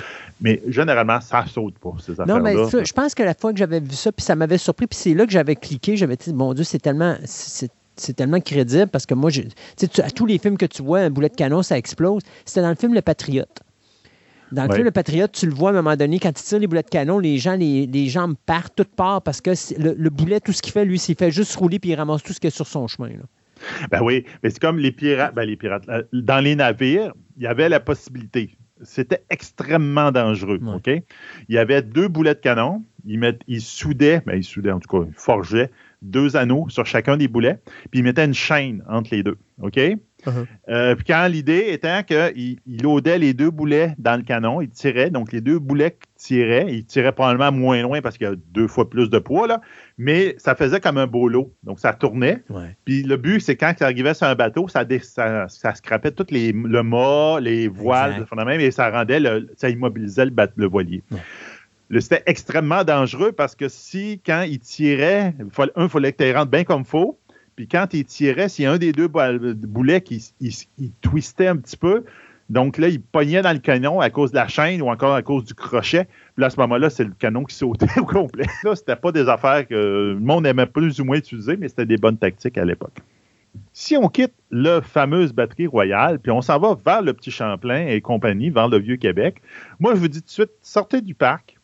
[0.42, 2.34] Mais généralement, ça saute pas, ces affaires-là.
[2.36, 4.88] Non, mais je pense que la fois que j'avais vu ça, puis ça m'avait surpris,
[4.88, 8.88] puis c'est là que j'avais cliqué, j'avais dit, mon Dieu, c'est tellement c'est tellement crédible
[8.88, 9.42] parce que moi, je,
[10.02, 12.24] à tous les films que tu vois, un boulet de canon, ça explose.
[12.46, 13.62] C'était dans le film Le Patriote.
[14.52, 16.60] Dans le film Le Patriote, tu le vois à un moment donné, quand il tire
[16.60, 20.10] les boulets de canon, les gens, les, les jambes partent toutes parts parce que le,
[20.10, 22.40] boulet, tout ce qu'il fait, lui, c'est fait juste rouler puis il ramasse tout ce
[22.40, 23.10] qui est sur son chemin.
[23.92, 25.36] Ben oui, mais c'est comme les pirates.
[25.36, 25.86] Ben les pirates.
[26.12, 28.58] Dans les navires, il y avait la possibilité.
[28.84, 30.60] C'était extrêmement dangereux.
[30.74, 30.88] OK?
[30.88, 32.84] Il y avait deux boulets de canon.
[33.06, 35.70] Ils, mettent, ils soudaient, ben ils soudaient en tout cas, ils forgeaient
[36.02, 37.60] deux anneaux sur chacun des boulets,
[37.92, 39.38] puis il mettait une chaîne entre les deux.
[39.62, 39.78] OK?
[39.78, 40.46] Uh-huh.
[40.70, 44.70] Euh, puis quand l'idée étant qu'il il loadait les deux boulets dans le canon, il
[44.70, 48.36] tirait, donc les deux boulets tiraient, il tirait probablement moins loin parce qu'il y a
[48.36, 49.62] deux fois plus de poids, là,
[49.98, 51.54] mais ça faisait comme un beau lot.
[51.64, 52.44] Donc ça tournait.
[52.86, 56.28] Puis le but, c'est quand il arrivait sur un bateau, ça, ça, ça scrapait tout
[56.30, 58.26] les, le mât, les voiles,
[58.60, 61.04] et ça rendait le, ça immobilisait le, le voilier
[62.00, 65.36] c'était extrêmement dangereux parce que si, quand il tirait,
[65.76, 67.20] un, il fallait que tu rentres bien comme faut.
[67.56, 71.58] Puis quand il tirait, s'il y a un des deux boulets qui il, twistait un
[71.58, 72.06] petit peu,
[72.50, 75.22] donc là, il pognait dans le canon à cause de la chaîne ou encore à
[75.22, 76.06] cause du crochet.
[76.06, 78.46] Puis là, à ce moment-là, c'est le canon qui sautait au complet.
[78.64, 81.86] Là, c'était pas des affaires que le monde aimait plus ou moins utiliser, mais c'était
[81.86, 82.98] des bonnes tactiques à l'époque.
[83.74, 87.88] Si on quitte la fameuse batterie royale, puis on s'en va vers le Petit Champlain
[87.88, 89.42] et compagnie, vers le Vieux-Québec,
[89.80, 91.58] moi, je vous dis tout de suite, sortez du parc,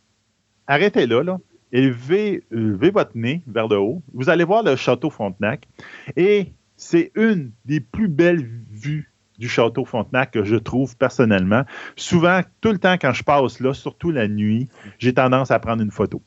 [0.67, 1.37] arrêtez là, là,
[1.71, 2.43] et levez,
[2.91, 4.01] votre nez vers le haut.
[4.13, 5.67] Vous allez voir le château Frontenac.
[6.15, 11.63] Et c'est une des plus belles vues du château Frontenac que je trouve personnellement.
[11.95, 14.67] Souvent, tout le temps quand je passe là, surtout la nuit,
[14.97, 16.21] j'ai tendance à prendre une photo.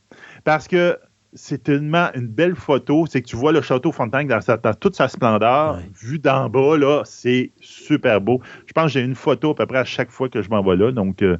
[0.45, 0.99] Parce que
[1.33, 3.07] c'est tellement une belle photo.
[3.07, 5.81] C'est que tu vois le château Frontenac dans, toute sa splendeur.
[6.01, 8.41] Vu d'en bas, là, c'est super beau.
[8.67, 10.63] Je pense que j'ai une photo à peu près à chaque fois que je m'en
[10.63, 10.93] vais là.
[10.93, 11.39] Donc, euh,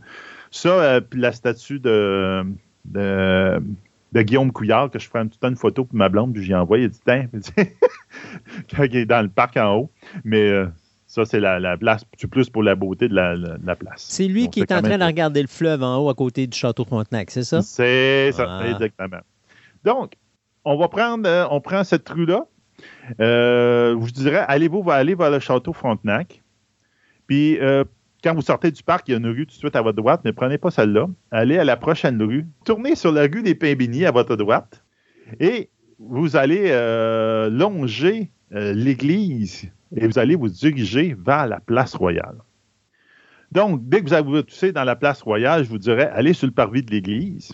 [0.51, 2.45] ça, euh, puis la statue de,
[2.85, 3.61] de,
[4.15, 6.79] Guillaume Couillard, que je ferai une, une photo pour ma blonde, puis j'y envoie.
[6.79, 7.29] Il dit, tiens,
[8.75, 9.91] quand il est dans le parc en haut.
[10.25, 10.67] Mais euh,
[11.07, 14.07] ça, c'est la, place, plus pour la beauté de la, place.
[14.09, 16.57] C'est lui qui est en train de regarder le fleuve en haut à côté du
[16.57, 17.63] château Frontenac, c'est ça?
[17.63, 18.69] C'est ça, ah.
[18.69, 19.21] exactement.
[19.85, 20.13] Donc,
[20.65, 22.47] on va prendre, euh, on prend cette rue-là.
[23.21, 26.43] Euh, je dirais, allez-vous aller vers le château Frontenac.
[27.27, 27.85] Puis, euh,
[28.23, 29.97] quand vous sortez du parc, il y a une rue tout de suite à votre
[29.97, 31.09] droite, ne prenez pas celle-là.
[31.31, 32.47] Allez à la prochaine rue.
[32.65, 34.85] Tournez sur la rue des Pimbini à votre droite.
[35.39, 36.71] Et vous allez
[37.51, 42.37] longer l'église et vous allez vous diriger vers la place royale.
[43.53, 46.47] Donc, dès que vous avez touché dans la place royale, je vous dirais, allez sur
[46.47, 47.53] le parvis de l'église.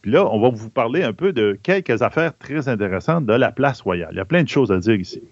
[0.00, 3.50] Puis là, on va vous parler un peu de quelques affaires très intéressantes de la
[3.50, 4.10] place royale.
[4.12, 5.22] Il y a plein de choses à dire ici.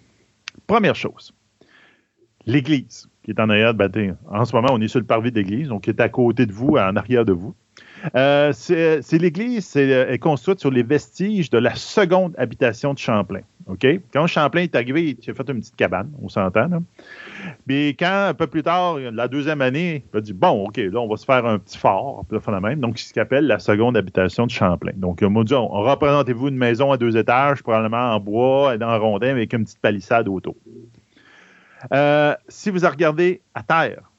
[0.67, 1.33] Première chose,
[2.47, 4.15] l'église qui est en arrière de bâtiment.
[4.31, 6.47] En ce moment, on est sur le parvis de l'église, donc qui est à côté
[6.47, 7.57] de vous, en arrière de vous.
[8.15, 13.41] Euh, c'est l'église euh, est, construite sur les vestiges de la seconde habitation de Champlain.
[13.67, 13.85] OK?
[14.13, 16.69] Quand Champlain est arrivé, il a fait une petite cabane, on s'entend.
[17.67, 21.01] Mais quand, un peu plus tard, la deuxième année, il a dit Bon, OK, là,
[21.01, 22.79] on va se faire un petit fort, la même.
[22.79, 24.93] Donc, ce qu'appelle la seconde habitation de Champlain.
[24.95, 29.31] Donc, on m'a dit représentez-vous une maison à deux étages, probablement en bois, en rondin,
[29.31, 30.55] avec une petite palissade autour.
[31.93, 34.11] Euh, si vous regardez à terre,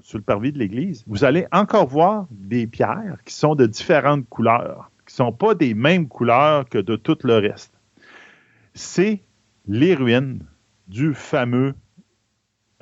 [0.00, 4.28] sur le parvis de l'église, vous allez encore voir des pierres qui sont de différentes
[4.28, 7.72] couleurs, qui ne sont pas des mêmes couleurs que de tout le reste.
[8.74, 9.22] C'est
[9.66, 10.44] les ruines
[10.88, 11.74] du fameux,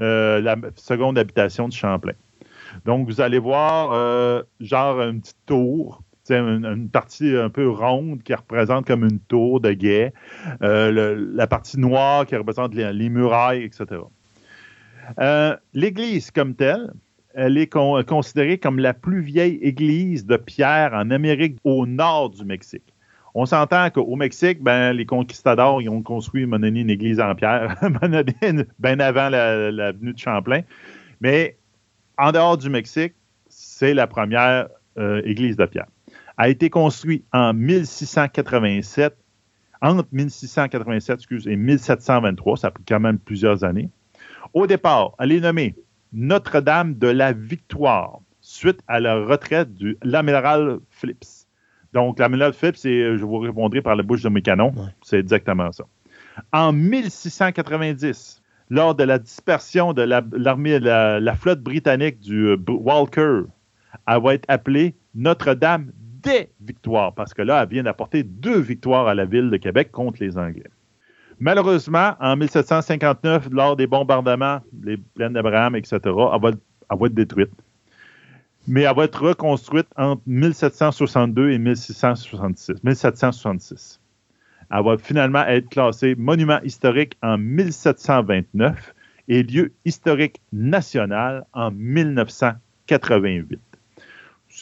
[0.00, 2.14] euh, la seconde habitation de Champlain.
[2.84, 8.22] Donc, vous allez voir, euh, genre, une petite tour, une, une, partie un peu ronde
[8.22, 10.12] qui représente comme une tour de guet,
[10.62, 14.02] euh, la partie noire qui représente les murailles, etc.
[15.18, 16.92] Euh, l'église comme telle,
[17.34, 22.44] elle est considérée comme la plus vieille église de pierre en Amérique au nord du
[22.44, 22.94] Mexique.
[23.34, 27.76] On s'entend qu'au Mexique, ben, les conquistadors ils ont construit une église en pierre
[28.78, 30.60] bien avant la, venue de Champlain.
[31.22, 31.56] Mais
[32.18, 33.14] en dehors du Mexique,
[33.48, 34.68] c'est la première
[34.98, 35.86] euh, église de pierre.
[36.42, 39.16] A été construite en 1687,
[39.80, 43.90] entre 1687 et 1723, ça a pris quand même plusieurs années.
[44.52, 45.76] Au départ, elle est nommée
[46.12, 51.46] Notre-Dame de la Victoire, suite à la retraite de l'amiral Phillips.
[51.92, 55.84] Donc, l'amiral Phillips, je vous répondrai par la bouche de mes canons, c'est exactement ça.
[56.52, 63.42] En 1690, lors de la dispersion de l'armée, la, la, flotte britannique du euh, Walker,
[64.08, 65.92] elle va être appelée Notre-Dame
[66.22, 69.90] des Victoires, parce que là, elle vient d'apporter deux victoires à la ville de Québec
[69.90, 70.70] contre les Anglais.
[71.38, 76.50] Malheureusement, en 1759, lors des bombardements, les plaines d'Abraham, etc., elle va,
[77.06, 77.50] être détruite.
[78.68, 84.00] Mais elle va être reconstruite entre 1762 et 1666, 1766.
[84.70, 88.94] Elle va finalement être classée monument historique en 1729
[89.28, 93.71] et lieu historique national en 1988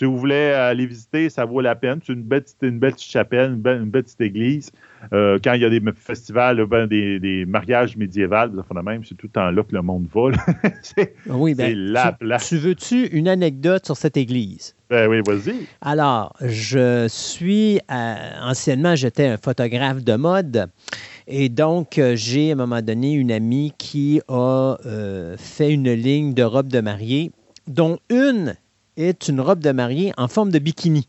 [0.01, 2.01] si vous voulez aller visiter, ça vaut la peine.
[2.03, 4.73] C'est une belle, une belle petite chapelle, une belle, petite église.
[5.13, 8.35] Euh, quand il y a des festivals, ben, des, mariages médiévaux,
[8.83, 10.31] même, c'est tout le temps là que le monde va.
[10.83, 12.49] c'est ah oui, ben, la tu, place.
[12.49, 14.75] Tu veux-tu une anecdote sur cette église?
[14.89, 15.67] Ben oui, vas-y.
[15.83, 20.71] Alors, je suis, euh, anciennement, j'étais un photographe de mode.
[21.27, 24.77] Et donc, euh, j'ai à un moment donné une amie qui a
[25.37, 27.33] fait une ligne de robes de mariée,
[27.69, 28.57] dont une
[29.01, 31.07] est une robe de mariée en forme de bikini.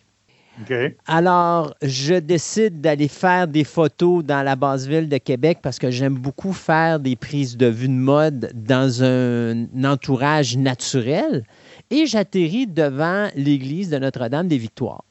[1.07, 5.89] Alors, je décide d'aller faire des photos dans la basse ville de Québec parce que
[5.89, 11.43] j'aime beaucoup faire des prises de vue de mode dans un entourage naturel.
[11.89, 15.03] Et j'atterris devant l'église de Notre-Dame des Victoires.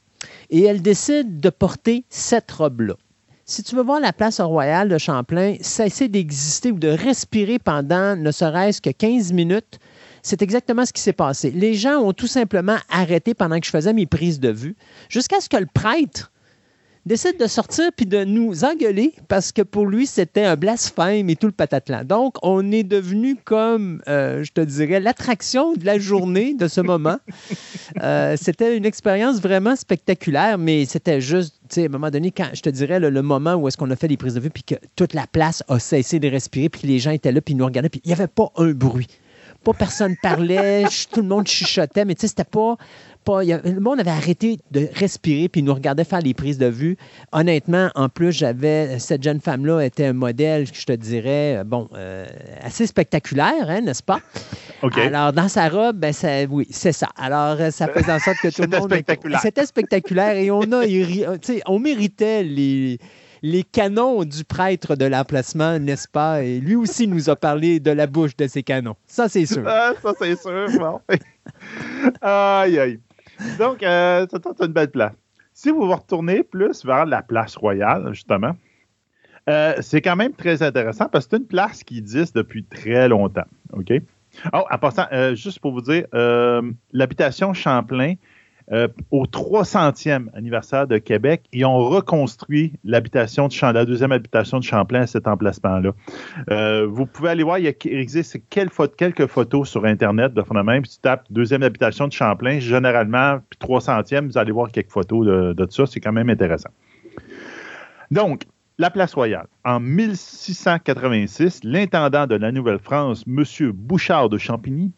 [0.51, 2.95] Et elle décide de porter cette robe-là.
[3.45, 8.15] Si tu veux voir la place royale de Champlain, cesser d'exister ou de respirer pendant
[8.15, 9.81] ne serait-ce que 15 minutes,
[10.23, 11.51] c'est exactement ce qui s'est passé.
[11.51, 14.77] Les gens ont tout simplement arrêté pendant que je faisais mes prises de vue,
[15.09, 16.31] jusqu'à ce que le prêtre
[17.07, 21.37] décide de sortir puis de nous engueuler parce que pour lui, c'était un blasphème et
[21.37, 22.05] tout le patatlan.
[22.05, 26.81] Donc, on est devenu comme, euh, je te dirais, l'attraction de la journée de ce
[26.81, 27.19] moment.
[28.01, 32.31] Euh, c'était une expérience vraiment spectaculaire, mais c'était juste, tu sais, à un moment donné,
[32.31, 34.51] quand je te dirais le, moment où est-ce qu'on a fait les prises de vue
[34.51, 37.55] puis que toute la place a cessé de respirer puis les gens étaient là puis
[37.55, 39.09] ils nous regardaient puis il n'y avait pas un bruit.
[39.65, 42.77] Pas personne parlait, tout le monde chuchotait, mais tu sais, c'était pas
[43.27, 46.97] le monde avait arrêté de respirer puis nous regardait faire les prises de vue.
[47.33, 51.89] Honnêtement, en plus, j'avais cette jeune femme-là était un modèle, je te dirais, euh, bon,
[51.95, 52.27] euh,
[52.63, 54.21] assez spectaculaire, hein, n'est-ce pas?
[54.97, 56.13] Alors, dans sa robe, ben,
[56.51, 57.09] oui, c'est ça.
[57.17, 58.83] Alors, euh, ça faisait en sorte que tout le monde.
[58.83, 59.41] C'était spectaculaire.
[59.41, 60.85] C'était spectaculaire et on a,
[61.67, 62.99] on méritait les
[63.43, 66.43] les canons du prêtre de l'emplacement, n'est-ce pas?
[66.43, 68.97] Et lui aussi nous a parlé de la bouche de ces canons.
[69.07, 69.63] Ça, c'est sûr.
[69.67, 70.67] Ah, ça, c'est sûr.
[70.79, 71.01] Bon.
[72.21, 73.01] aïe, aïe.
[73.59, 75.13] Donc, euh, c'est une belle place.
[75.55, 78.57] Si vous vous retournez plus vers la place royale, justement,
[79.49, 83.09] euh, c'est quand même très intéressant parce que c'est une place qui existe depuis très
[83.09, 83.47] longtemps.
[83.73, 83.93] OK?
[84.53, 86.07] Oh, en passant, euh, juste pour vous dire,
[86.93, 88.15] l'habitation Champlain
[88.73, 95.07] euh, au 300e anniversaire de Québec, ils ont reconstruit la deuxième habitation de Champlain à
[95.07, 95.93] cet emplacement-là.
[96.51, 100.85] Euh, vous pouvez aller voir, il, existe quelques, photos sur Internet de fond même.
[100.85, 105.27] Si tu tapes deuxième habitation de Champlain, généralement, puis 300e, vous allez voir quelques photos
[105.27, 105.87] de, de ça.
[105.87, 106.71] C'est quand même intéressant.
[108.11, 108.45] Donc,
[108.81, 109.47] la place royale.
[109.65, 113.45] En 1686, l'intendant de la Nouvelle-France, M.
[113.73, 114.93] Bouchard de Champigny,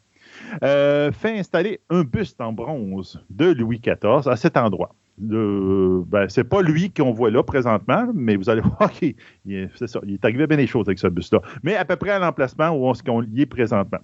[0.62, 4.94] euh, fait installer un buste en bronze de Louis XIV à cet endroit.
[5.18, 9.14] Ce ben, c'est pas lui qu'on voit là présentement, mais vous allez voir qu'il
[9.48, 9.68] est,
[10.04, 11.40] il est arrivé bien des choses avec ce buste-là.
[11.62, 14.00] Mais à peu près à l'emplacement où on, y est présentement.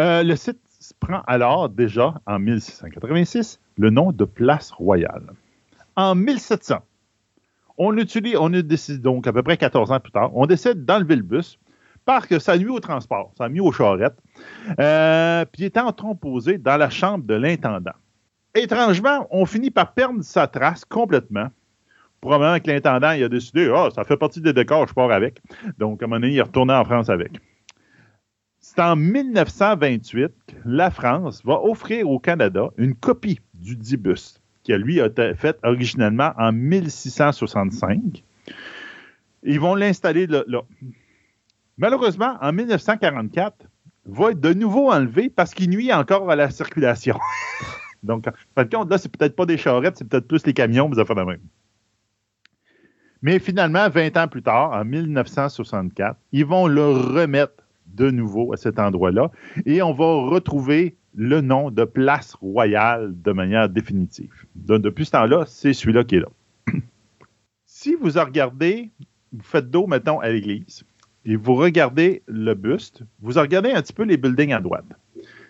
[0.00, 0.58] Euh, le site
[0.98, 5.32] prend alors déjà, en 1686, le nom de Place Royale.
[5.94, 6.78] En 1700,
[7.78, 11.16] on utilise, on décide donc à peu près 14 ans plus tard, on décide d'enlever
[11.16, 11.58] le bus
[12.06, 14.16] parce que ça nuit au transport, ça nuit aux charrettes.
[14.78, 17.92] Euh, puis il est entreposé dans la chambre de l'intendant.
[18.54, 21.48] Étrangement, on finit par perdre sa trace complètement.
[22.22, 25.42] Probablement que l'intendant il a décidé Ah, ça fait partie des décors, je pars avec.
[25.78, 27.32] Donc, à un moment donné, il est retourné en France avec.
[28.60, 34.72] C'est en 1928 que la France va offrir au Canada une copie du Dibus, qui
[34.72, 38.24] lui a été faite originellement en 1665.
[39.42, 40.42] Ils vont l'installer là.
[41.78, 43.66] Malheureusement, en 1944,
[44.06, 47.18] va être de nouveau enlevé parce qu'il nuit encore à la circulation.
[48.02, 48.26] Donc,
[48.56, 51.14] en compte, là, peut-être pas des charrettes, c'est peut-être plus les camions, vous avez fait
[51.14, 51.40] la même.
[53.22, 58.56] Mais finalement, 20 ans plus tard, en 1964, ils vont le remettre de nouveau à
[58.56, 59.30] cet endroit-là
[59.64, 64.32] et on va retrouver le nom de Place Royale de manière définitive.
[64.54, 66.28] Donc, depuis ce temps-là, c'est celui-là qui est là.
[67.66, 68.90] si vous regardez,
[69.32, 70.84] vous faites d'eau, mettons, à l'église,
[71.26, 74.86] et vous regardez le buste, vous regardez un petit peu les buildings à droite.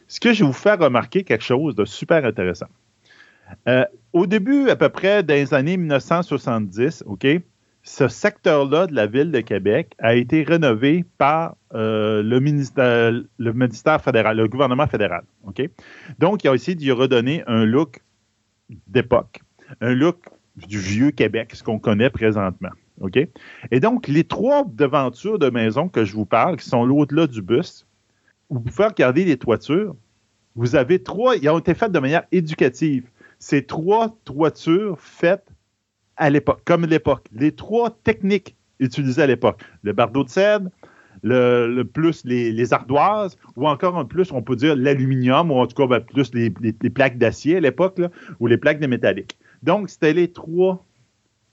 [0.09, 2.69] Ce que je vais vous faire remarquer quelque chose de super intéressant.
[3.69, 7.27] Euh, au début, à peu près dans les années 1970, OK,
[7.83, 13.69] ce secteur-là de la ville de Québec a été rénové par euh, le, ministère, le
[13.99, 15.23] fédéral, le gouvernement fédéral.
[15.45, 15.63] OK?
[16.19, 18.01] Donc, il a essayé d'y redonner un look
[18.89, 19.41] d'époque,
[19.81, 20.25] un look
[20.57, 22.71] du vieux Québec, ce qu'on connaît présentement.
[23.01, 23.19] OK?
[23.71, 27.43] Et donc, les trois devantures de maison que je vous parle, qui sont l'au-delà du
[27.43, 27.87] bus,
[28.51, 29.95] vous pouvez regarder les toitures.
[30.55, 33.09] Vous avez trois, ils ont été faites de manière éducative.
[33.39, 35.47] Ces trois toitures faites
[36.17, 37.27] à l'époque, comme l'époque.
[37.33, 39.63] Les trois techniques utilisées à l'époque.
[39.83, 40.71] Le bardeau de cèdre,
[41.23, 45.75] le, plus les, ardoises, ou encore en plus, on peut dire l'aluminium, ou en tout
[45.75, 46.51] cas ben, plus les,
[46.91, 48.01] plaques d'acier à l'époque,
[48.41, 49.39] ou les plaques de métallique.
[49.63, 50.85] Donc, c'était les trois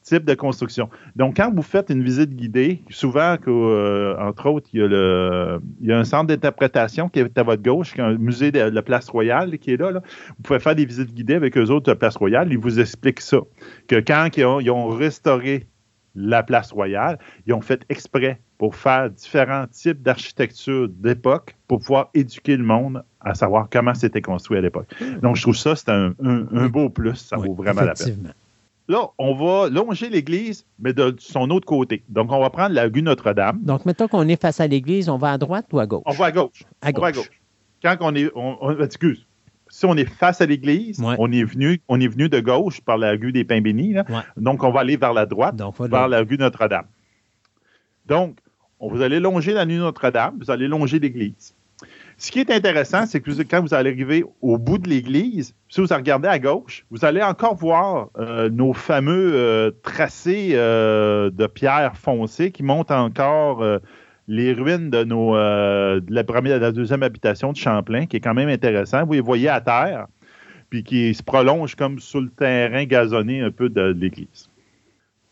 [0.03, 0.89] type de construction.
[1.15, 5.61] Donc, quand vous faites une visite guidée, souvent, euh, entre autres, il y, a le,
[5.81, 8.51] il y a un centre d'interprétation qui est à votre gauche, qui est un musée
[8.51, 11.69] de la Place Royale qui est là, Vous pouvez faire des visites guidées avec eux
[11.69, 12.51] autres de la Place Royale.
[12.51, 13.39] Ils vous expliquent ça.
[13.88, 15.67] Que quand ils ont, ils ont restauré
[16.15, 17.17] la Place Royale,
[17.47, 23.03] ils ont fait exprès pour faire différents types d'architecture d'époque pour pouvoir éduquer le monde
[23.19, 24.88] à savoir comment c'était construit à l'époque.
[25.21, 26.13] Donc, je trouve ça, c'est un,
[26.67, 27.15] beau plus.
[27.15, 28.34] Ça vaut vraiment la peine.
[28.89, 32.03] Là, on va longer l'église, mais de son autre côté.
[32.10, 33.60] Donc, on va prendre la rue Notre-Dame.
[33.64, 36.03] Donc, mettons qu'on est face à l'église, on va à droite ou à gauche?
[36.05, 36.64] On va à gauche.
[36.81, 36.99] À gauche.
[36.99, 37.41] On va à gauche.
[37.81, 38.30] Quand on est.
[38.35, 39.26] On, excuse.
[39.69, 42.97] Si on est face à l'église, on, est venu, on est venu de gauche par
[42.97, 43.95] la rue des Pains Bénis.
[44.38, 46.85] Donc, on va aller vers la droite, vers la rue Notre-Dame.
[48.05, 48.38] Donc,
[48.80, 51.55] on, vous allez longer la rue Notre-Dame, vous allez longer l'église.
[52.24, 55.82] Ce qui est intéressant, c'est que quand vous allez arriver au bout de l'église, si
[55.82, 61.48] vous regardez à gauche, vous allez encore voir euh, nos fameux euh, tracés euh, de
[61.48, 63.62] pierre foncée qui montrent encore
[64.30, 68.22] les ruines de, nos, de la première, de la deuxième habitation de Champlain, qui est
[68.22, 69.06] quand même intéressant.
[69.06, 70.08] Vous les voyez à terre,
[70.70, 74.50] puis qui se prolonge comme sur le terrain gazonné un peu de l'église.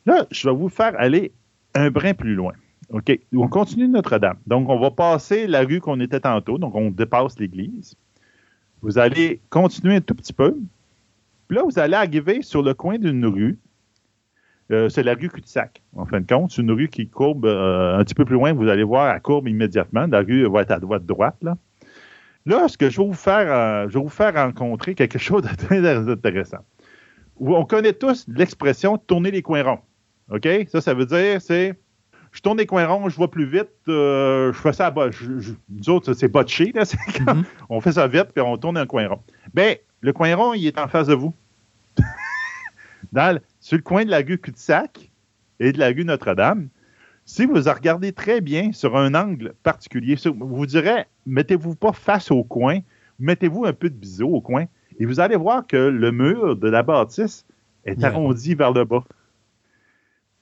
[0.06, 1.32] Là, je vais vous faire aller
[1.74, 2.52] un brin plus loin.
[2.92, 3.20] OK.
[3.34, 4.38] On continue Notre-Dame.
[4.48, 6.58] Donc, on va passer la rue qu'on était tantôt.
[6.58, 7.96] Donc, on dépasse l'église.
[8.82, 10.58] Vous allez continuer un tout petit peu.
[11.48, 13.58] Puis là, vous allez arriver sur le coin d'une rue.
[14.72, 16.52] Euh, c'est la rue Cul-de-Sac, en fin de compte.
[16.52, 18.54] C'est une rue qui courbe euh, un petit peu plus loin.
[18.54, 20.08] Vous allez voir, elle courbe immédiatement.
[20.08, 21.36] La rue va être à droite, droite.
[21.42, 21.58] Là,
[22.46, 25.44] là ce que je vais vous faire, euh, je vais vous faire rencontrer quelque chose
[25.44, 26.60] de très intéressant.
[27.40, 29.80] On connaît tous l'expression tourner les coins ronds.
[30.30, 30.48] OK?
[30.68, 31.78] Ça, ça veut dire, c'est
[32.32, 35.10] je tourne les coins ronds, je vois plus vite, euh, je fais ça à bas.
[35.70, 36.84] nous autres, c'est botché, là.
[37.22, 37.44] Mm-hmm.
[37.70, 39.22] on fait ça vite, puis on tourne un coin rond.
[39.54, 41.34] Bien, le coin rond, il est en face de vous.
[43.12, 45.12] Dans, sur le coin de la rue Cul-de-Sac
[45.60, 46.70] et de la rue Notre-Dame,
[47.26, 52.44] si vous regardez très bien sur un angle particulier, vous direz, mettez-vous pas face au
[52.44, 52.80] coin,
[53.20, 54.66] mettez-vous un peu de biseau au coin,
[55.00, 57.46] et vous allez voir que le mur de la bâtisse
[57.86, 59.04] est arrondi vers le bas.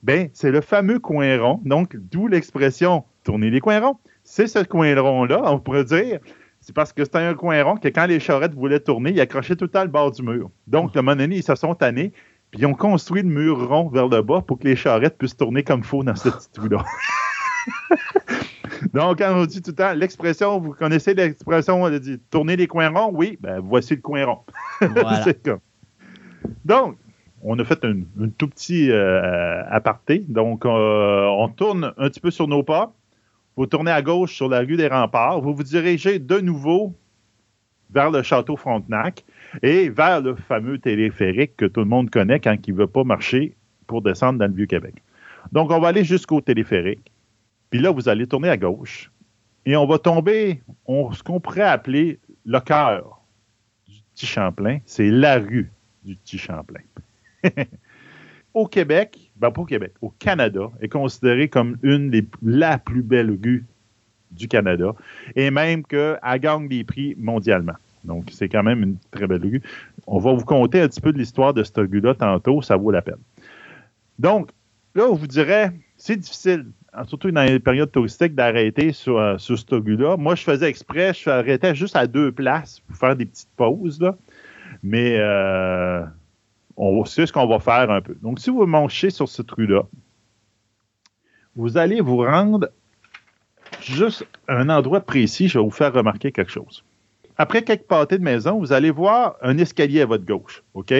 [0.02, 1.62] Ben, c'est le fameux coin rond.
[1.66, 3.98] Donc, d'où l'expression tourner les coins ronds.
[4.24, 6.20] C'est ce coin rond-là, on pourrait dire.
[6.62, 9.56] C'est parce que c'était un coin rond que quand les charrettes voulaient tourner, ils accrochaient
[9.56, 10.50] tout le temps le bord du mur.
[10.68, 12.12] Donc, le moment donné, ils se sont tannés,
[12.52, 15.38] puis ils ont construit le mur rond vers le bas pour que les charrettes puissent
[15.38, 16.84] tourner comme il faut dans ce petit trou-là.
[18.94, 22.68] Donc, quand on dit tout le temps l'expression, vous connaissez l'expression on dit tourner les
[22.68, 23.12] coins ronds?
[23.14, 24.40] Oui, ben voici le coin rond.
[25.24, 25.60] c'est comme.
[26.66, 26.98] Donc,
[27.44, 28.02] on a fait un,
[28.38, 30.26] tout petit euh, aparté.
[30.28, 32.94] Donc, euh, on tourne un petit peu sur nos pas.
[33.56, 35.42] Vous tournez à gauche sur la rue des Remparts.
[35.42, 36.94] Vous vous dirigez de nouveau
[37.92, 39.26] vers le château Frontenac
[39.64, 43.04] et vers le fameux téléphérique que tout le monde connaît quand il ne veut pas
[43.04, 43.56] marcher
[43.88, 44.96] pour descendre dans le Vieux-Québec.
[45.52, 47.12] Donc, on va aller jusqu'au téléphérique.
[47.70, 49.12] Puis là, vous allez tourner à gauche
[49.66, 53.22] et on va tomber, ce qu'on pourrait appeler le cœur
[53.88, 54.80] du Petit Champlain.
[54.86, 55.72] C'est la rue
[56.04, 56.82] du Petit Champlain.
[58.54, 63.04] au Québec, ben pas au Québec, au Canada, est considérée comme une des la plus
[63.04, 63.66] belles rues
[64.32, 64.94] du Canada,
[65.36, 67.74] et même qu'elle gagne des prix mondialement.
[68.04, 69.62] Donc, c'est quand même une très belle rue.
[70.08, 72.92] On va vous conter un petit peu de l'histoire de cette rue-là tantôt, ça vaut
[72.92, 73.20] la peine.
[74.20, 74.52] Donc,
[74.96, 76.68] là, on vous dirait, c'est difficile,
[77.08, 80.18] surtout dans les périodes touristiques, d'arrêter sur, euh, sur cette rue-là.
[80.18, 84.00] Moi, je faisais exprès, je arrêtais juste à deux places pour faire des petites pauses,
[84.00, 84.16] là.
[84.82, 86.06] Mais euh,
[87.06, 88.16] c'est ce qu'on va faire un peu.
[88.22, 89.84] Donc, si vous manchez sur ce trou-là,
[91.56, 92.70] vous allez vous rendre
[93.82, 95.48] juste un endroit précis.
[95.48, 96.84] Je vais vous faire remarquer quelque chose.
[97.38, 100.64] Après quelques pâtés de maison, vous allez voir un escalier à votre gauche.
[100.74, 100.94] OK?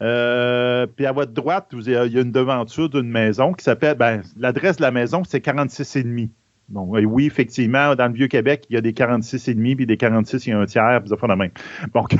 [0.00, 3.96] Euh, puis à votre droite, il y a une devanture d'une maison qui s'appelle.
[3.96, 6.30] Ben, L'adresse de la maison, c'est 46,5.
[6.70, 10.50] Bon, oui, effectivement, dans le Vieux-Québec, il y a des 46,5 puis des 46, il
[10.50, 11.50] y a un tiers, puis ça fait la même.
[11.94, 12.16] Donc,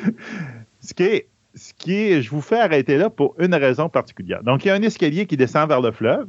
[0.80, 1.22] ce qui
[1.54, 4.42] ce qui est, je vous fais arrêter là pour une raison particulière.
[4.42, 6.28] Donc, il y a un escalier qui descend vers le fleuve,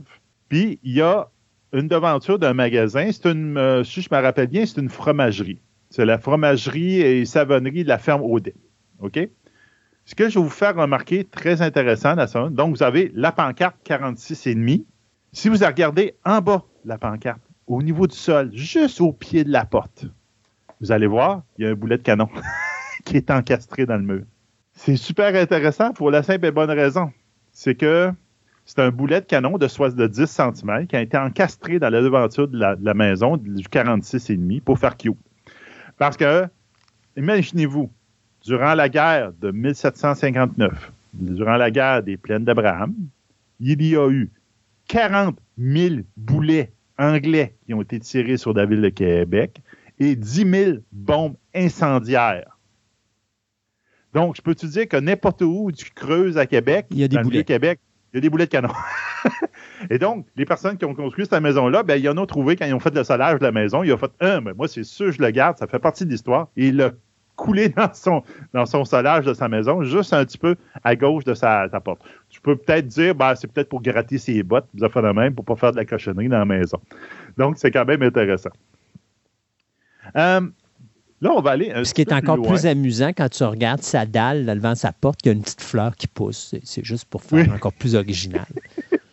[0.50, 1.30] puis il y a
[1.72, 3.10] une devanture d'un magasin.
[3.12, 5.60] C'est une, euh, si je me rappelle bien, c'est une fromagerie.
[5.90, 8.56] C'est la fromagerie et savonnerie de la ferme Audet.
[9.00, 9.20] OK?
[10.06, 13.32] Ce que je vais vous faire remarquer, très intéressant, dans ça, donc vous avez la
[13.32, 14.84] pancarte 46,5.
[15.32, 19.52] Si vous regardez en bas la pancarte, au niveau du sol, juste au pied de
[19.52, 20.06] la porte,
[20.82, 22.28] vous allez voir, il y a un boulet de canon
[23.06, 24.24] qui est encastré dans le mur.
[24.76, 27.12] C'est super intéressant pour la simple et bonne raison.
[27.52, 28.12] C'est que
[28.66, 32.02] c'est un boulet de canon de, de 10 cm qui a été encastré dans la
[32.02, 35.18] devanture de la, maison du 46,5 pour faire cute.
[35.98, 36.48] Parce que,
[37.18, 37.92] imaginez-vous,
[38.44, 42.94] durant la guerre de 1759, durant la guerre des plaines d'Abraham,
[43.60, 44.32] il y a eu
[44.88, 49.62] 40 000 boulets anglais qui ont été tirés sur la ville de Québec
[50.00, 52.53] et 10 000 bombes incendiaires
[54.14, 57.08] donc, je peux te dire que n'importe où tu creuses à Québec, il y a
[57.08, 57.44] des boulets.
[57.44, 57.80] Québec,
[58.14, 58.70] il y a des boulets de canon.
[59.90, 62.66] et donc, les personnes qui ont construit cette maison-là, ben, ils en ont trouvé quand
[62.66, 63.82] ils ont fait le solage de la maison.
[63.82, 66.12] Ils ont fait un, mais moi, c'est sûr, je le garde, ça fait partie de
[66.12, 66.50] l'histoire.
[66.56, 66.92] Et il a
[67.36, 68.22] coulé dans son,
[68.54, 72.02] dans son solage de sa maison, juste un petit peu à gauche de sa, porte.
[72.30, 75.34] Tu peux peut-être dire, ben, c'est peut-être pour gratter ses bottes, vous fait de même,
[75.34, 76.80] pour pas faire de la cochonnerie dans la maison.
[77.38, 78.52] Donc, c'est quand même intéressant.
[80.16, 80.42] Euh,
[81.24, 81.72] Là, on va aller.
[81.86, 85.28] Ce qui est encore plus, amusant quand tu regardes sa dalle devant sa porte, il
[85.28, 86.54] y a une petite fleur qui pousse.
[86.64, 88.46] C'est juste pour faire encore plus original.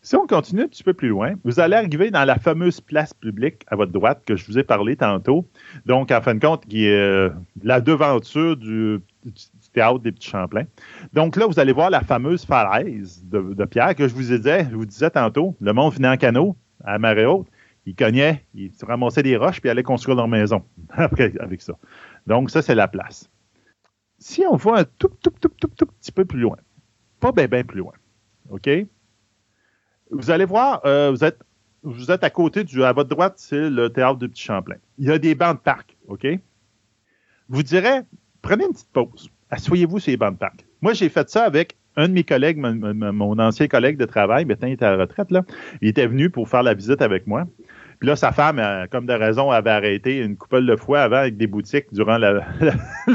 [0.00, 3.12] Si on continue un petit peu plus loin, vous allez arriver dans la fameuse place
[3.12, 5.46] publique à votre droite que je vous ai parlé tantôt.
[5.84, 7.28] Donc, en fin de compte, qui est euh,
[7.62, 9.00] la devanture du,
[9.74, 10.64] théâtre des Petits Champlains.
[11.12, 14.76] Donc là, vous allez voir la fameuse falaise de, pierre que je vous disais, je
[14.76, 15.54] vous disais tantôt.
[15.60, 17.46] Le monde venait en canot à marée haute.
[17.88, 21.72] Ils cognaient, ils ramassaient des roches puis allaient construire leur maison après avec ça.
[22.26, 23.30] Donc, ça, c'est la place.
[24.18, 26.58] Si on voit un tout, tout, tout, tout, tout petit peu plus loin,
[27.18, 27.94] pas bien, bien plus loin,
[28.50, 28.68] OK?
[30.10, 31.38] Vous allez voir, euh, vous, êtes,
[31.82, 34.76] vous êtes à côté du, à votre droite, c'est le théâtre du Petit Champlain.
[34.98, 36.26] Il y a des bancs de parc, OK?
[37.48, 38.00] Vous direz,
[38.42, 39.30] prenez une petite pause.
[39.48, 40.66] Asseyez-vous sur les bancs de parc.
[40.82, 44.68] Moi, j'ai fait ça avec un de mes collègues, mon, ancien collègue de travail, maintenant
[44.68, 45.44] il était à la retraite, là.
[45.82, 47.44] Il était venu pour faire la visite avec moi.
[47.98, 51.36] Puis là, sa femme, comme de raison, avait arrêté une couple de fois avant avec
[51.36, 52.40] des boutiques durant le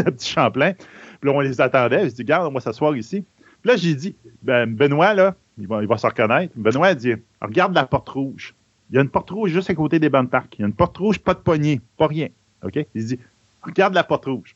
[0.03, 0.73] petit Champlain.
[0.73, 2.09] Puis là, on les attendait.
[2.09, 3.23] Je dis, garde, on va s'asseoir ici.
[3.61, 6.53] Puis là, j'ai dit, ben, Benoît, là, il va, il se reconnaître.
[6.55, 8.55] Benoît a dit Regarde la porte rouge.
[8.89, 10.55] Il y a une porte rouge juste à côté des bancs de parc.
[10.57, 12.27] Il y a une porte rouge, pas de poignée, pas rien.
[12.63, 12.85] OK?
[12.93, 13.19] Il dit
[13.61, 14.55] Regarde la porte rouge.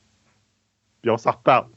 [1.02, 1.68] Puis on s'en reparle.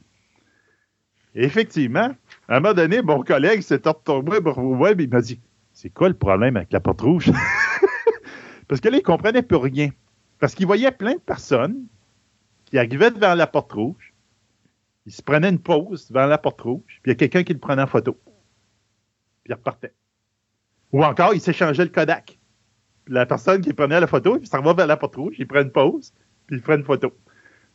[1.35, 2.11] Et effectivement,
[2.49, 5.39] à un moment donné, mon collègue s'est retourné pour web et il m'a dit
[5.71, 7.31] C'est quoi le problème avec la porte rouge?
[8.71, 9.89] Parce que là, il ne comprenait plus rien.
[10.39, 11.87] Parce qu'il voyait plein de personnes
[12.63, 14.13] qui arrivaient devant la porte rouge.
[15.05, 17.51] Il se prenait une pause devant la porte rouge, puis il y a quelqu'un qui
[17.51, 18.17] le prenait en photo
[19.43, 19.93] puis il repartait.
[20.93, 22.39] Ou encore, il s'échangeait le Kodak.
[23.07, 25.63] la personne qui prenait la photo, il s'en va vers la porte rouge, il prend
[25.63, 26.13] une pause,
[26.47, 27.11] puis il prend une photo.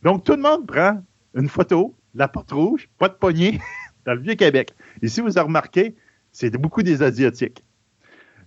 [0.02, 1.04] Donc, tout le monde prend
[1.34, 3.60] une photo, la porte rouge, pas de poignée,
[4.06, 4.74] dans le Vieux-Québec.
[5.02, 5.94] Ici, vous avez remarqué,
[6.32, 7.65] c'est beaucoup des Asiatiques.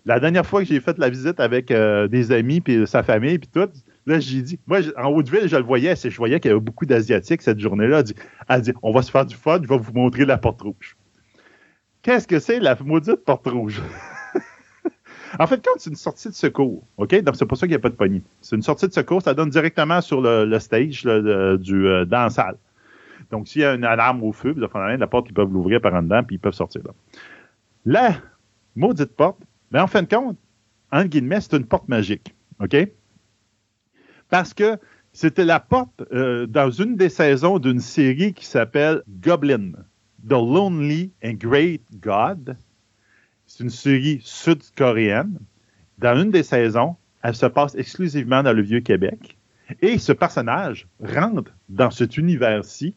[0.06, 3.38] La dernière fois que j'ai fait la visite avec euh, des amis, puis sa famille,
[3.38, 3.70] puis tout,
[4.06, 6.86] là, j'ai dit, moi, en Haute-Ville, je le voyais, je voyais qu'il y avait beaucoup
[6.86, 8.00] d'Asiatiques cette journée-là.
[8.48, 10.62] Elle dit, dit, on va se faire du fun, je vais vous montrer la porte
[10.62, 10.96] rouge.
[12.02, 13.82] Qu'est-ce que c'est la maudite porte rouge?
[15.40, 17.22] en fait, quand c'est une sortie de secours, OK?
[17.22, 18.22] Donc, c'est pour ça qu'il n'y a pas de poignée.
[18.42, 21.08] C'est une sortie de secours, ça donne directement sur le, stage du,
[21.88, 22.56] euh, dans la salle.
[23.32, 26.02] Donc, s'il y a une alarme au feu, la porte, ils peuvent l'ouvrir par en
[26.02, 26.92] dedans, puis ils peuvent sortir là.
[27.86, 28.16] La
[28.76, 29.40] maudite porte,
[29.72, 30.38] mais en fin de compte,
[30.92, 32.36] en guillemets, c'est une porte magique.
[32.60, 32.76] OK?
[34.30, 34.78] Parce que
[35.14, 39.72] c'était la porte euh, dans une des saisons d'une série qui s'appelle Goblin.
[40.28, 42.58] The Lonely and Great God.
[43.46, 45.40] C'est une série sud-coréenne.
[45.98, 49.38] Dans une des saisons, elle se passe exclusivement dans le Vieux-Québec.
[49.82, 52.96] Et ce personnage rentre dans cet univers-ci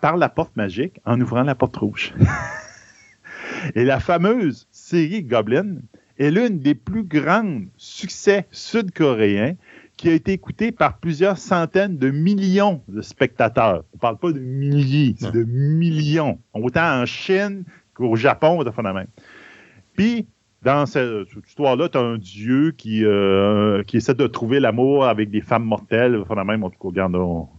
[0.00, 2.12] par la porte magique en ouvrant la porte rouge.
[3.74, 5.76] Et la fameuse série Goblin
[6.22, 9.54] est l'une des plus grands succès sud-coréens
[9.96, 13.84] qui a été écouté par plusieurs centaines de millions de spectateurs.
[13.92, 16.38] On ne parle pas de milliers, c'est de millions.
[16.54, 19.06] Autant en Chine qu'au Japon, de même.
[19.94, 20.26] Puis,
[20.62, 25.30] dans cette, histoire-là, tu as un dieu qui, euh, qui essaie de trouver l'amour avec
[25.30, 27.16] des femmes mortelles, même, en tout cas, regarde,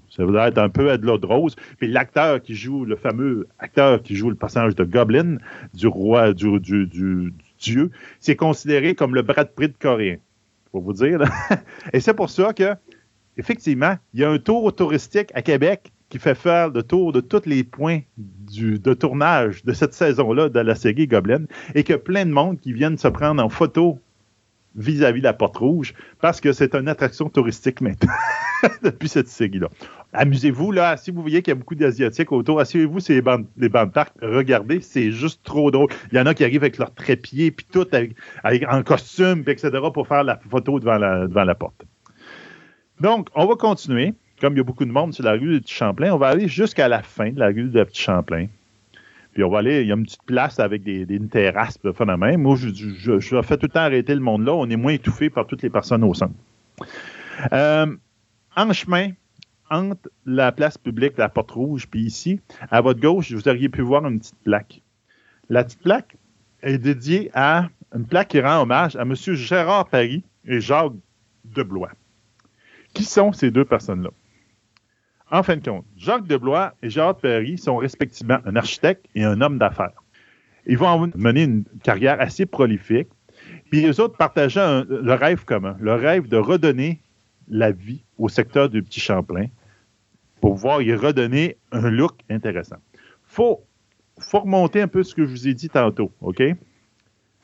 [0.10, 1.56] ça va être un peu à de l'eau de rose.
[1.78, 5.38] Puis l'acteur qui joue, le fameux acteur qui joue le personnage de Goblin,
[5.74, 7.34] du roi, du, du, du
[7.64, 10.18] dieu, c'est considéré comme le Brad Pitt coréen
[10.72, 11.22] pour vous dire.
[11.94, 12.76] Et c'est pour ça que,
[13.38, 17.22] effectivement, il y a un tour touristique à Québec qui fait faire le tour de
[17.22, 21.94] tous les points du, de tournage de cette saison-là de la série Goblin et que
[21.94, 24.00] plein de monde qui viennent se prendre en photo
[24.76, 28.14] vis-à-vis de la Porte Rouge parce que c'est une attraction touristique maintenant
[28.84, 29.70] depuis cette série-là.
[30.14, 33.48] Amusez-vous, là, si vous voyez qu'il y a beaucoup d'Asiatiques autour, asseyez-vous sur les bandes,
[33.58, 35.90] les de regardez, c'est juste trop drôle.
[36.12, 37.88] Il y en a qui arrivent avec leurs trépieds, puis tout
[38.44, 41.84] avec, en costume, puis etc., pour faire la photo devant la, porte.
[43.02, 44.14] Donc, on va continuer.
[44.40, 46.28] Comme il y a beaucoup de monde sur la rue du Petit Champlain, on va
[46.28, 48.48] aller jusqu'à la fin de la rue du Petit Champlain.
[49.34, 51.80] Puis on va aller, il y a une petite place avec des, des une terrasse,
[51.84, 52.42] le phénomène.
[52.42, 54.54] Moi, je, je, je, fais tout le temps arrêter le monde là.
[54.54, 56.34] On est moins étouffé par toutes les personnes au centre.
[57.52, 57.88] Euh,
[58.56, 59.12] en chemin,
[59.70, 63.82] entre la place publique, la porte rouge, puis ici, à votre gauche, vous auriez pu
[63.82, 64.82] voir une petite plaque.
[65.50, 66.18] La petite plaque
[66.62, 69.16] est dédiée à une plaque qui rend hommage à M.
[69.16, 70.94] Gérard Paris et Jacques
[71.46, 71.92] Deblois.
[72.94, 74.10] Qui sont ces deux personnes-là?
[75.32, 79.42] En fin de compte, Jacques Deblois et Gérard Paris sont respectivement un architecte et un
[79.42, 80.04] homme d'affaires.
[80.66, 83.10] Ils vont mener une carrière assez prolifique.
[83.70, 87.02] Puis les autres partageaient le rêve commun, le rêve de redonner
[87.54, 89.46] la vie au secteur du Petit Champlain
[90.42, 92.78] pour pouvoir y redonner un look intéressant.
[93.24, 93.64] Faut,
[94.20, 96.44] faut remonter un peu ce que je vous ai dit tantôt, OK?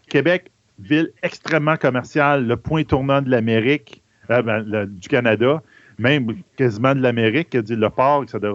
[0.10, 5.62] Québec, ville extrêmement commerciale, le point tournant de l'Amérique, euh, ben, du Canada,
[5.98, 8.54] même quasiment de l'Amérique, le port, etc.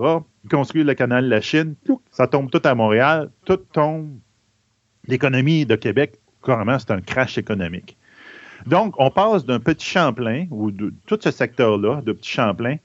[0.51, 1.75] Construire le canal de la Chine,
[2.11, 4.19] ça tombe tout à Montréal, tout tombe.
[5.07, 7.97] L'économie de Québec carrément, c'est un crash économique.
[8.67, 12.77] Donc, on passe d'un petit Champlain, ou de tout ce secteur-là, de petit Champlain,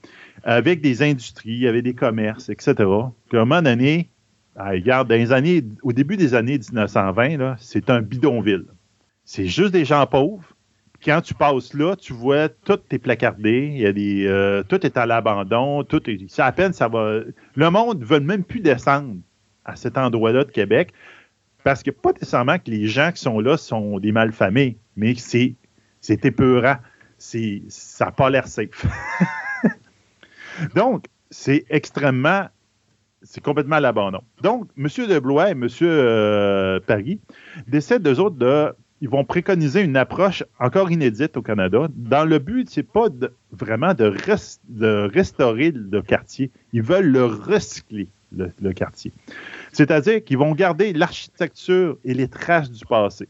[0.44, 2.74] avec des industries, avec des commerces, etc.
[2.76, 4.10] Puis à un moment donné,
[4.56, 8.66] regarde, dans les années, au début des années 1920, c'est un bidonville.
[9.24, 10.44] C'est juste des gens pauvres.
[11.02, 14.84] Quand tu passes là, tu vois tout est placardé, il y a des, euh, tout
[14.84, 17.20] est à l'abandon, tout est, à peine ça va.
[17.54, 19.16] Le monde ne veut même plus descendre
[19.64, 20.92] à cet endroit-là de Québec
[21.64, 25.54] parce que pas nécessairement que les gens qui sont là sont des malfamés, mais c'est,
[26.00, 26.76] c'est épeurant.
[27.18, 28.86] Ça n'a pas l'air safe.
[30.74, 32.46] Donc, c'est extrêmement,
[33.22, 34.22] c'est complètement à l'abandon.
[34.42, 34.86] Donc, M.
[35.06, 35.68] de Blois et M.
[35.82, 37.20] Euh, Paris
[37.66, 41.88] décident, d'eux autres, de, ils vont préconiser une approche encore inédite au Canada.
[41.94, 43.06] Dans le but, c'est pas
[43.50, 44.12] vraiment de,
[45.14, 46.50] restaurer le quartier.
[46.72, 49.12] Ils veulent le recycler, le, quartier.
[49.72, 53.26] C'est-à-dire qu'ils vont garder l'architecture et les traces du passé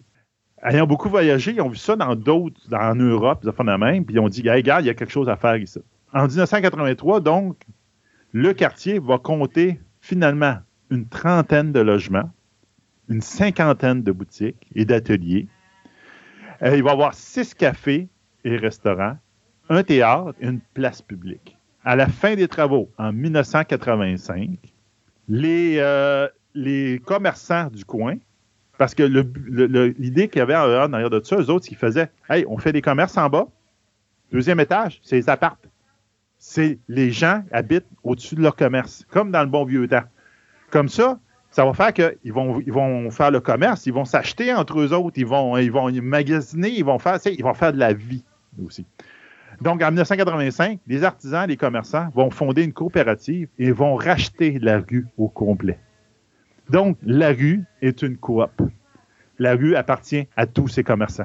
[0.63, 4.21] ayant beaucoup voyagé, ils ont vu ça dans d'autres, en Europe, ils même, puis ils
[4.21, 5.81] ont dit, hey, regarde, il y a quelque chose à faire ici.
[6.13, 7.57] En 1983, donc,
[8.33, 10.59] le quartier va compter finalement
[10.91, 12.31] une trentaine de logements,
[13.09, 15.49] une cinquantaine de boutiques et d'ateliers.
[16.63, 18.09] Euh, il va y avoir six cafés
[18.45, 19.17] et restaurants,
[19.69, 21.57] un théâtre et une place publique.
[21.85, 24.59] À la fin des travaux, en 1985,
[25.29, 28.17] les, euh, les commerçants du coin,
[28.81, 32.47] parce que l'idée qu'il y avait en arrière de ça, eux autres, ils faisaient Hey,
[32.49, 33.47] on fait des commerces en bas,
[34.33, 35.69] deuxième étage, c'est les appartes
[36.39, 40.05] c'est les gens habitent au-dessus de leur commerce, comme dans le bon vieux temps.
[40.71, 41.21] Comme ça,
[41.51, 44.95] ça va faire qu'ils vont, ils vont faire le commerce, ils vont s'acheter entre eux
[44.95, 48.25] autres, ils vont, ils vont magasiner, ils vont faire, ils vont faire de la vie
[48.65, 48.87] aussi.
[49.61, 54.79] Donc, en 1985, les artisans, les commerçants vont fonder une coopérative et vont racheter la
[54.79, 55.79] rue au complet.
[56.71, 58.51] Donc, la rue est une coop.
[59.39, 61.25] La rue appartient à tous ces commerçants.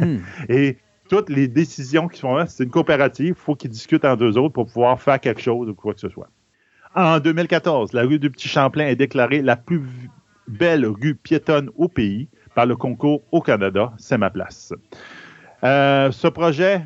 [0.00, 0.18] Hmm.
[0.48, 0.78] et
[1.08, 4.36] toutes les décisions qui sont là, c'est une coopérative, il faut qu'ils discutent en deux
[4.36, 6.28] autres pour pouvoir faire quelque chose ou quoi que ce soit.
[6.94, 9.82] En 2014, la rue du Petit Champlain est déclarée la plus
[10.48, 14.72] belle rue piétonne au pays par le concours au Canada, c'est ma place.
[15.64, 16.82] Euh, ce projet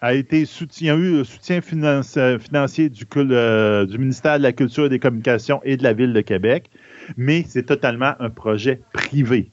[0.00, 4.98] a été soutien, eu soutien financier du, euh, du ministère de la Culture et des
[4.98, 6.70] Communications et de la Ville de Québec,
[7.16, 9.50] mais c'est totalement un projet privé.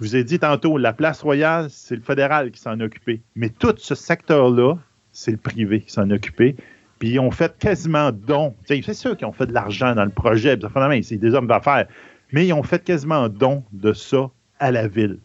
[0.00, 3.22] Je vous ai dit tantôt, la place royale, c'est le fédéral qui s'en occupé.
[3.36, 4.76] Mais tout ce secteur-là,
[5.12, 6.56] c'est le privé qui s'en occupé.
[6.98, 8.54] Puis ils ont fait quasiment don.
[8.66, 10.58] C'est sûr qu'ils ont fait de l'argent dans le projet.
[11.02, 11.86] C'est des hommes d'affaires.
[12.32, 15.18] Mais ils ont fait quasiment don de ça à la ville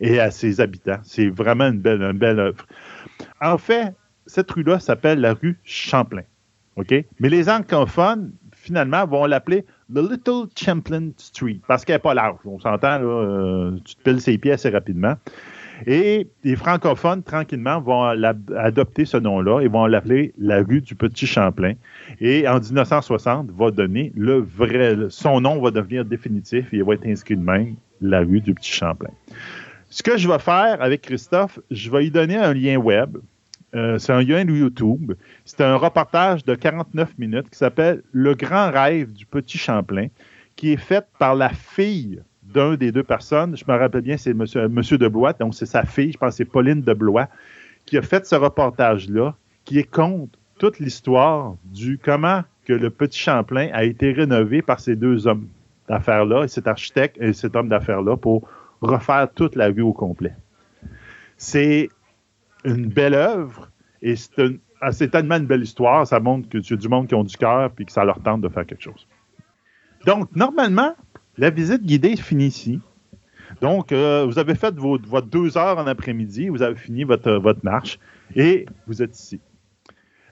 [0.00, 1.00] et à ses habitants.
[1.02, 2.66] C'est vraiment une belle, une belle œuvre.
[3.40, 3.94] En fait,
[4.26, 6.22] cette rue-là s'appelle la rue Champlain.
[7.18, 12.38] Mais les anglophones, finalement, vont l'appeler The Little Champlain Street, parce qu'elle n'est pas large.
[12.44, 15.16] On s'entend, là, euh, tu te piles ses pieds assez rapidement.
[15.86, 21.26] Et les francophones, tranquillement, vont adopter ce nom-là et vont l'appeler la rue du Petit
[21.26, 21.72] Champlain.
[22.20, 26.94] Et en 1960, va donner le vrai, son nom va devenir définitif et il va
[26.94, 29.10] être inscrit de même, la rue du Petit Champlain.
[29.88, 33.16] Ce que je vais faire avec Christophe, je vais lui donner un lien web
[33.74, 35.12] euh, c'est un lien YouTube.
[35.44, 40.08] C'est un reportage de 49 minutes qui s'appelle Le grand rêve du petit Champlain,
[40.56, 43.56] qui est fait par la fille d'un des deux personnes.
[43.56, 46.30] Je me rappelle bien, c'est Monsieur, Monsieur de Blois, donc c'est sa fille, je pense
[46.30, 47.28] que c'est Pauline de Blois,
[47.86, 49.34] qui a fait ce reportage-là,
[49.64, 54.80] qui est compte toute l'histoire du comment que le petit Champlain a été rénové par
[54.80, 55.46] ces deux hommes
[55.88, 58.48] d'affaires-là, cet architecte et cet homme d'affaires-là, pour
[58.80, 60.34] refaire toute la rue au complet.
[61.36, 61.88] C'est
[62.64, 63.70] une belle œuvre
[64.02, 64.14] et
[64.80, 67.24] ah, c'est tellement une belle histoire, ça montre que tu as du monde qui ont
[67.24, 69.06] du cœur et que ça leur tente de faire quelque chose.
[70.06, 70.94] Donc, normalement,
[71.36, 72.80] la visite guidée finit ici.
[73.60, 77.60] Donc, euh, vous avez fait votre deux heures en après-midi, vous avez fini votre, votre
[77.62, 77.98] marche
[78.34, 79.40] et vous êtes ici.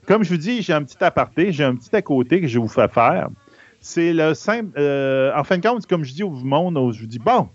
[0.07, 2.57] Comme je vous dis, j'ai un petit aparté, j'ai un petit à côté que je
[2.57, 3.29] vous fais faire.
[3.79, 4.71] C'est le simple.
[4.77, 7.49] Euh, en fin de compte, comme je dis au monde, je vous dis bon,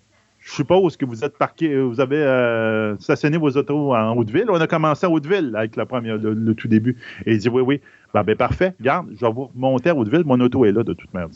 [0.45, 4.45] je suppose que vous êtes parqué, euh, vous avez euh, stationné vos autos en Haute-Ville.
[4.51, 6.99] On a commencé à Haute-Ville avec la première, le, tout début.
[7.25, 7.81] Et il dit oui, oui.
[8.12, 8.75] Ben, ben, parfait.
[8.81, 10.23] Garde, je vais vous remonter à Haute-Ville.
[10.27, 11.31] Mon auto est là de toute manière.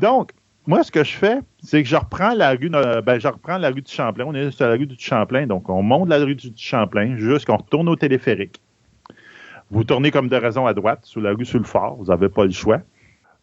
[0.00, 0.32] Donc,
[0.66, 3.68] moi, ce que je fais, c'est que je reprends la rue, ben, je reprends la
[3.68, 4.24] rue du Champlain.
[4.26, 5.46] On est sur la rue du Champlain.
[5.46, 8.58] Donc, on monte la rue du Champlain jusqu'on retourne au téléphérique.
[9.70, 11.96] Vous tournez comme de raison à droite, sur la rue sur le fort.
[11.96, 12.80] Vous n'avez pas le choix.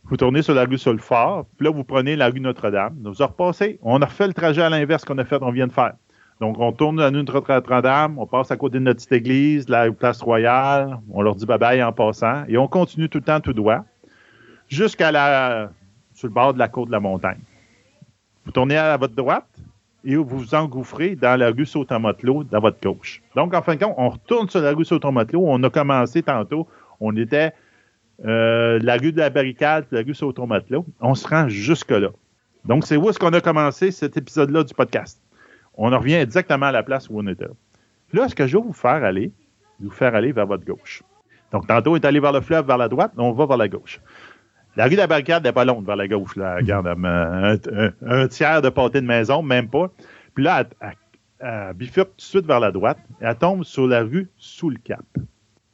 [0.05, 2.97] Vous tournez sur la rue Solfort, puis là, vous prenez la rue Notre-Dame.
[3.03, 3.79] Vous repassez.
[3.81, 5.93] On a refait le trajet à l'inverse qu'on a fait, on vient de faire.
[6.39, 10.21] Donc, on tourne rue Notre-Dame, on passe à côté de notre petite église, la place
[10.21, 13.85] royale, on leur dit bye-bye en passant, et on continue tout le temps tout droit,
[14.67, 15.69] jusqu'à la,
[16.13, 17.39] sur le bord de la côte de la montagne.
[18.45, 19.47] Vous tournez à votre droite,
[20.03, 23.21] et vous vous engouffrez dans la rue Sautomatelot dans votre gauche.
[23.35, 25.43] Donc, en fin de compte, on retourne sur la rue Sautomatelot.
[25.45, 26.67] On a commencé tantôt.
[26.99, 27.53] On était
[28.25, 30.85] euh, la rue de la Barricade, la rue Sautomatelot.
[30.99, 32.09] On se rend jusque-là.
[32.65, 35.21] Donc, c'est où est-ce qu'on a commencé cet épisode-là du podcast?
[35.75, 37.47] On revient exactement à la place où on était.
[38.13, 39.31] Là, ce que je vais vous faire aller,
[39.79, 41.01] vous faire aller vers votre gauche.
[41.51, 43.67] Donc, tantôt, on est allé vers le fleuve, vers la droite, on va vers la
[43.67, 43.99] gauche.
[44.75, 46.35] La rue de la Barricade n'est pas longue vers la gauche.
[46.35, 46.55] Là.
[46.57, 49.91] Regarde, un, tiers de pâté de maison, même pas.
[50.33, 54.01] Puis là, elle, bifurque tout de suite vers la droite et elle tombe sur la
[54.01, 55.03] rue Sous le Cap.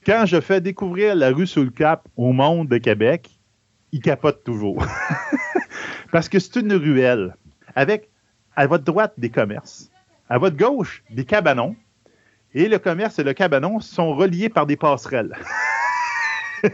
[0.08, 3.30] Quand je fais découvrir la rue Sous le Cap au monde de Québec,
[3.92, 4.82] il capote toujours.
[6.14, 7.36] Parce que c'est une ruelle
[7.76, 8.10] avec
[8.56, 9.92] à votre droite des commerces,
[10.30, 11.76] à votre gauche des cabanons,
[12.54, 15.36] et le commerce et le cabanon sont reliés par des passerelles.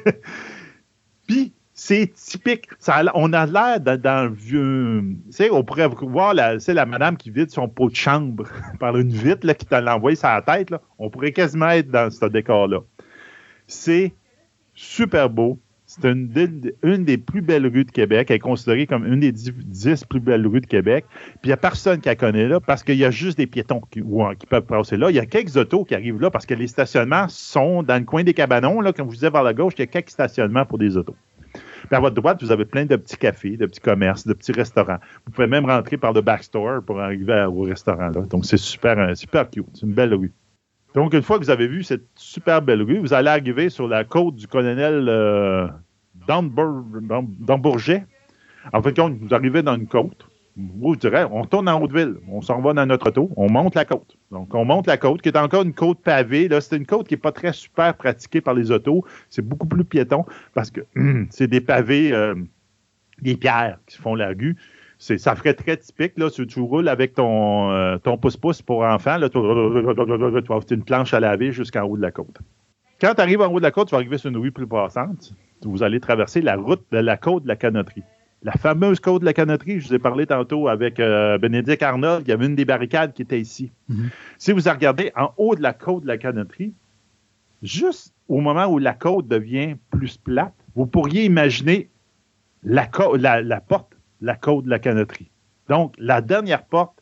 [1.28, 2.70] Puis, c'est typique.
[3.16, 5.04] on a l'air dans, le vieux.
[5.52, 8.48] On pourrait voir la, la madame qui vide son pot de chambre
[8.80, 10.70] par une vitre qui t'a l'envoyé sur la tête.
[10.70, 10.82] Là.
[11.00, 12.82] On pourrait quasiment être dans ce décor-là.
[13.68, 14.14] C'est
[14.74, 15.60] super beau.
[15.86, 16.28] C'est une,
[17.06, 18.28] des plus belles rues de Québec.
[18.32, 21.06] Elle est considérée comme une des dix, plus belles rues de Québec.
[21.10, 23.46] Puis il n'y a personne qui la connaît là parce qu'il y a juste des
[23.46, 25.12] piétons qui, peuvent passer là.
[25.12, 28.06] Il y a quelques autos qui arrivent là parce que les stationnements sont dans le
[28.06, 28.82] coin des cabanons.
[28.82, 31.16] Là, comme vous disiez vers la gauche, il y a quelques stationnements pour des autos.
[31.54, 34.54] Puis à votre droite, vous avez plein de petits cafés, de petits commerces, de petits
[34.54, 34.98] restaurants.
[35.26, 38.22] Vous pouvez même rentrer par le backstore pour arriver au restaurant là.
[38.22, 39.68] Donc c'est super, euh, super cute.
[39.74, 40.32] C'est une belle rue.
[40.96, 43.88] Donc, une fois que vous avez vu cette super belle rue, vous allez arriver sur
[43.88, 45.68] la côte du colonel euh,
[46.28, 48.06] d'Ambourget.
[48.72, 52.42] En fait, quand vous arrivez dans une côte, vous direz, on tourne en Haute-Ville, on
[52.42, 54.18] s'en va dans notre auto, on monte la côte.
[54.32, 56.48] Donc, on monte la côte, qui est encore une côte pavée.
[56.48, 59.04] Là, c'est une côte qui n'est pas très super pratiquée par les autos.
[59.30, 60.82] C'est beaucoup plus piéton parce que
[61.32, 62.36] c'est des pavés, euh,
[63.22, 64.56] des pierres qui font la rue
[65.18, 66.14] ça ferait très typique.
[66.18, 70.84] Là, si tu roules avec ton, euh, ton pouce-pouce pour enfant, là, tu vas une
[70.84, 72.40] planche à laver jusqu'en haut de la côte.
[73.02, 74.68] Quand tu arrives en haut de la côte, tu vas arriver sur une rue plus
[74.68, 75.34] passante.
[75.62, 78.04] Vous allez traverser la route de la côte de la canotterie.
[78.44, 82.24] La fameuse côte de la canotterie, je vous ai parlé tantôt avec euh, Bénédicte Arnold,
[82.26, 83.72] il y avait une des barricades qui était ici.
[83.90, 84.10] Mm-hmm.
[84.38, 86.74] Si vous regardez en haut de la côte de la canotterie,
[87.62, 91.90] juste au moment où la côte devient plus plate, vous pourriez imaginer
[92.64, 93.93] la, la, la porte
[94.24, 95.30] la côte de la canotterie.
[95.70, 96.98] Donc, la dernière porte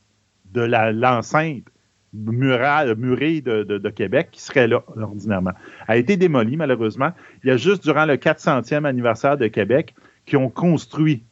[0.51, 1.65] de l'enceinte
[2.13, 5.53] murée de, Québec, qui serait là, ordinairement,
[5.87, 7.11] a été démolie, malheureusement.
[7.43, 9.95] Il y a juste durant le 400e anniversaire de Québec
[10.25, 11.23] qu'ils ont construit,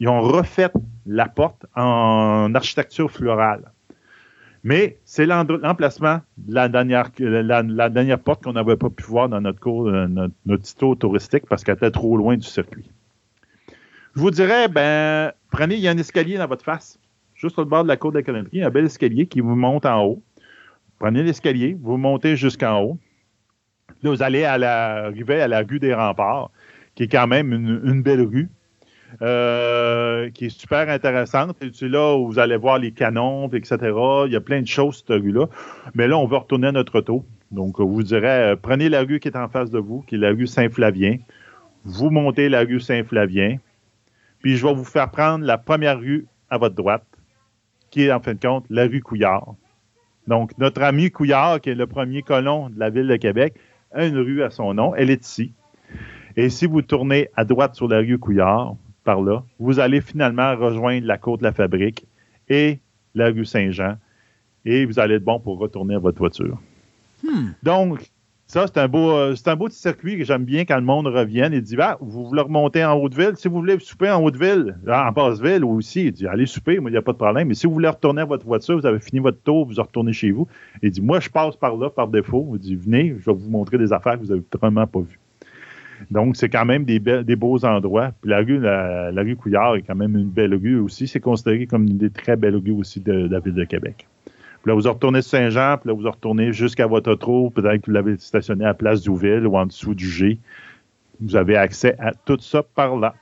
[0.00, 0.70] ils ont refait
[1.06, 3.72] la porte en architecture florale.
[4.64, 9.86] Mais c'est l'emplacement de la dernière, porte qu'on n'avait pas pu voir dans notre, cours,
[9.86, 12.90] euh, notre, notre tour touristique parce qu'elle était trop loin du circuit.
[14.14, 16.98] Je vous dirais, ben, prenez, il y a un escalier dans votre face,
[17.34, 19.86] juste au bord de la côte de la calendrier, un bel escalier qui vous monte
[19.86, 20.22] en haut.
[20.98, 22.98] Prenez l'escalier, vous montez jusqu'en haut.
[24.02, 26.50] Là, vous allez à la, arriver à la rue des Remparts,
[26.94, 28.48] qui est quand même une, belle rue.
[29.22, 31.56] Euh, qui est super intéressante.
[31.72, 33.76] C'est là où vous allez voir les canons, etc.
[34.26, 35.46] Il y a plein de choses, cette rue-là.
[35.94, 37.24] Mais là, on va retourner à notre auto.
[37.50, 40.30] Donc, vous euh, prenez la rue qui est en face de vous, qui est la
[40.30, 41.16] rue Saint-Flavien.
[41.84, 43.56] Vous montez la rue Saint-Flavien.
[44.40, 47.06] Puis je vais vous faire prendre la première rue à votre droite,
[47.90, 49.54] qui est en fin de compte la rue Couillard.
[50.26, 53.54] Donc, notre ami Couillard, qui est le premier colon de la ville de Québec,
[53.92, 54.94] a une rue à son nom.
[54.94, 55.52] Elle est ici.
[56.36, 60.54] Et si vous tournez à droite sur la rue Couillard, par là, vous allez finalement
[60.54, 62.06] rejoindre la côte de la fabrique
[62.48, 62.78] et
[63.14, 63.96] la rue Saint-Jean.
[64.66, 66.58] Et vous allez être bon pour retourner à votre voiture.
[67.24, 67.52] Hmm.
[67.62, 68.10] Donc,
[68.50, 71.06] ça, c'est un beau, euh, un beau petit circuit que j'aime bien quand le monde
[71.06, 73.32] revient et dit ah, vous voulez remonter en Haute-Ville?
[73.36, 76.94] Si vous voulez souper en Haute-Ville, en Basse-Ville aussi, il dit allez souper, moi, il
[76.94, 77.48] n'y a pas de problème.
[77.48, 80.14] Mais si vous voulez retourner à votre voiture, vous avez fini votre tour, vous retournez
[80.14, 80.48] chez vous.
[80.82, 82.48] Il dit Moi, je passe par là par défaut.
[82.54, 85.20] Il dit Venez, je vais vous montrer des affaires que vous n'avez vraiment pas vues.
[86.10, 88.12] Donc, c'est quand même des, des beaux endroits.
[88.22, 91.06] Puis la rue, la, rue Couillard est quand même une belle rue aussi.
[91.06, 94.06] C'est considéré comme une des très belles rues aussi de la ville de Québec.
[94.62, 97.50] Puis là, vous retournez sur Saint-Jean, puis là, vous retournez jusqu'à votre auto.
[97.50, 100.38] Peut-être que vous l'avez stationné à la place d'Ouville ou en dessous du G.
[101.20, 103.14] Vous avez accès à tout ça par là.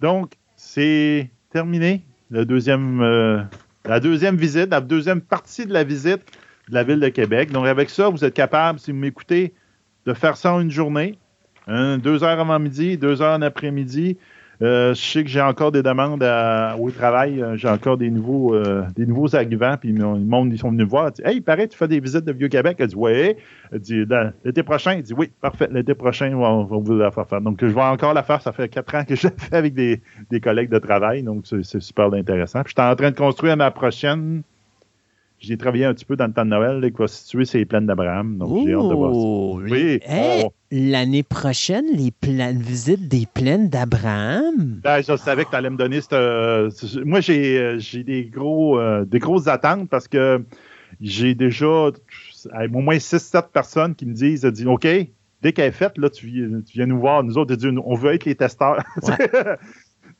[0.00, 3.42] Donc, c'est terminé deuxième, euh,
[3.84, 6.20] la deuxième visite, la deuxième partie de la visite
[6.68, 7.50] de la ville de Québec.
[7.50, 9.54] Donc, avec ça, vous êtes capable, si vous m'écoutez,
[10.04, 11.18] de faire ça en une journée.
[11.66, 14.18] deux heures avant midi, deux heures en après-midi.
[14.60, 17.40] Euh, je sais que j'ai encore des demandes au travail.
[17.40, 19.76] Euh, j'ai encore des nouveaux, euh, des nouveaux arrivants.
[19.78, 21.12] Puis le monde, ils sont venus me voir.
[21.12, 22.76] Disent, hey, il paraît, tu fais des visites de Vieux-Québec?
[22.80, 23.34] Elle dit, oui.
[23.72, 24.04] Elle dit,
[24.44, 24.94] l'été prochain?
[24.94, 25.68] Il dit, oui, parfait.
[25.70, 27.40] L'été prochain, on va vous la faire faire.
[27.40, 28.42] Donc, je vais encore la faire.
[28.42, 31.22] Ça fait quatre ans que je la fais avec des, des collègues de travail.
[31.22, 32.62] Donc, c'est super intéressant.
[32.62, 34.42] Puis, je suis en train de construire ma prochaine
[35.40, 37.64] j'ai travaillé un petit peu dans le temps de Noël, là, qui va situer ces
[37.64, 38.38] plaines d'Abraham.
[38.38, 39.72] Donc, j'ai hâte de voir ça.
[39.72, 40.00] Oui.
[40.70, 44.80] L'année prochaine, les plaines, visite des plaines d'Abraham?
[44.82, 46.12] Ben, je savais que tu allais me donner cette.
[46.12, 46.70] Euh,
[47.04, 50.44] moi, j'ai, j'ai des, gros, euh, des grosses attentes parce que
[51.00, 51.92] j'ai déjà au
[52.68, 54.86] moins 6-7 personnes qui me disent, disent OK,
[55.42, 57.22] dès qu'elle est faite, là, tu, tu viens nous voir.
[57.22, 57.54] Nous autres,
[57.84, 58.82] on veut être les testeurs.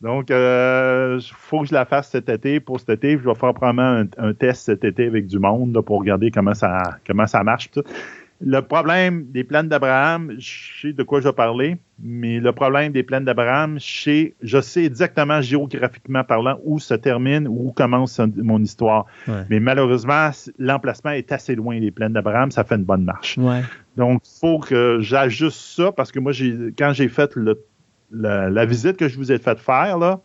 [0.01, 2.61] Donc, il euh, faut que je la fasse cet été.
[2.61, 5.99] Pour cet été, je vais faire probablement un, test cet été avec du monde pour
[5.99, 7.71] regarder comment ça, comment ça marche.
[8.41, 12.93] Le problème des plaines d'Abraham, je sais de quoi je vais parler, mais le problème
[12.93, 19.07] des plaines d'Abraham, je sais, exactement géographiquement parlant où se termine, où commence mon histoire.
[19.51, 20.31] Mais malheureusement,
[20.61, 23.41] l'emplacement est assez loin des plaines d'Abraham, ça fait une bonne marche.
[23.97, 26.31] Donc, il faut que j'ajuste ça parce que moi,
[26.79, 27.61] quand j'ai fait le
[28.11, 30.21] la, visite que je vous ai fait faire, là,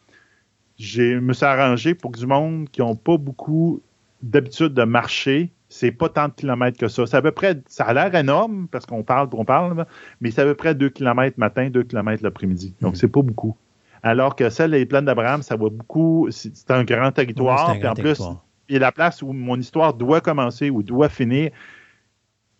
[0.79, 3.81] je me suis arrangé pour que du monde qui n'ont pas beaucoup
[4.21, 7.05] d'habitude de marcher, c'est pas tant de kilomètres que ça.
[7.05, 9.85] C'est à peu près, ça a l'air énorme parce qu'on parle, on parle,
[10.21, 12.73] mais c'est à peu près 2 kilomètres matin, 2 kilomètres l'après-midi.
[12.81, 12.95] Donc, hmm.
[12.95, 13.57] c'est pas beaucoup.
[14.03, 16.27] Alors que celle des plaines d'Abraham, ça va beaucoup.
[16.31, 17.73] C'est un grand territoire.
[17.79, 21.51] puis en plus, a la place où mon histoire doit commencer ou doit finir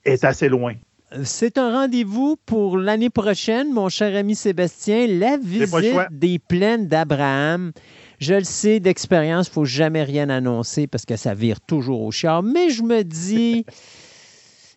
[0.05, 0.73] est assez loin.
[1.23, 7.71] C'est un rendez-vous pour l'année prochaine, mon cher ami Sébastien, la visite des plaines d'Abraham.
[8.19, 12.01] Je le sais d'expérience, il ne faut jamais rien annoncer parce que ça vire toujours
[12.01, 13.65] au char, mais je me dis...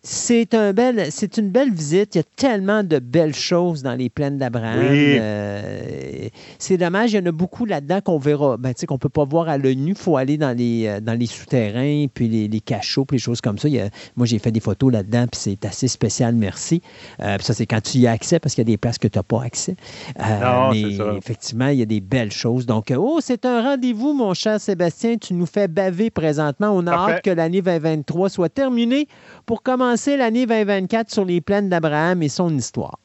[0.09, 2.15] C'est un bel, c'est une belle visite.
[2.15, 4.79] Il y a tellement de belles choses dans les plaines d'Abraham.
[4.81, 6.29] Euh,
[6.59, 9.25] c'est dommage, il y en a beaucoup là-dedans qu'on verra, ben, qu'on ne peut pas
[9.25, 9.91] voir à l'œil nu.
[9.91, 13.41] Il faut aller dans les, euh, dans les souterrains, puis les, cachots, puis les choses
[13.41, 13.67] comme ça.
[14.15, 16.81] moi, j'ai fait des photos là-dedans, puis c'est assez spécial, merci.
[17.19, 19.09] Euh, ça, c'est quand tu y as accès, parce qu'il y a des places que
[19.09, 19.75] tu n'as pas accès.
[20.17, 22.65] mais effectivement, il y a des belles choses.
[22.65, 25.17] Donc, oh, c'est un rendez-vous, mon cher Sébastien.
[25.17, 26.69] Tu nous fais baver présentement.
[26.69, 29.09] On a hâte que l'année 2023 soit terminée
[29.45, 32.99] pour commencer l'année 2024 sur les plaines d'Abraham et son histoire.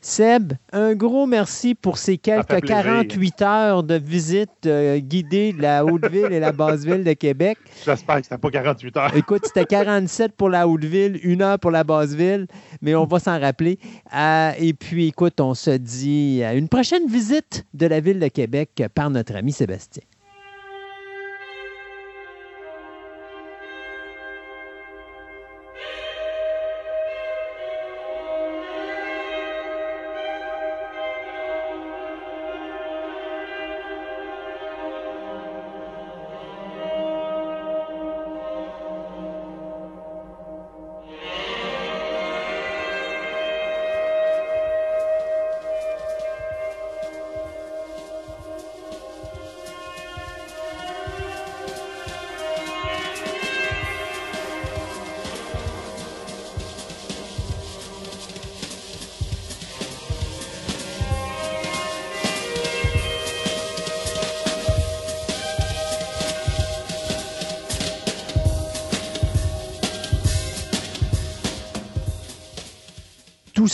[0.00, 5.84] Seb, un gros merci pour ces quelques 48 heures de visite euh, guidée de la
[5.84, 7.58] Haute-Ville et la Basse-Ville de Québec.
[7.84, 9.16] J'espère que c'était pas 48 heures.
[9.16, 12.46] Écoute, c'était 47 pour la Haute-Ville, une heure pour la Basse-Ville,
[12.80, 13.80] mais on va s'en rappeler.
[14.14, 18.28] Euh, et puis, écoute, on se dit à une prochaine visite de la Ville de
[18.28, 20.04] Québec par notre ami Sébastien.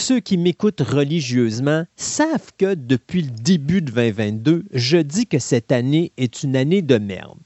[0.04, 5.72] Ceux qui m'écoutent religieusement savent que depuis le début de 2022, je dis que cette
[5.72, 7.38] année est une année de merde.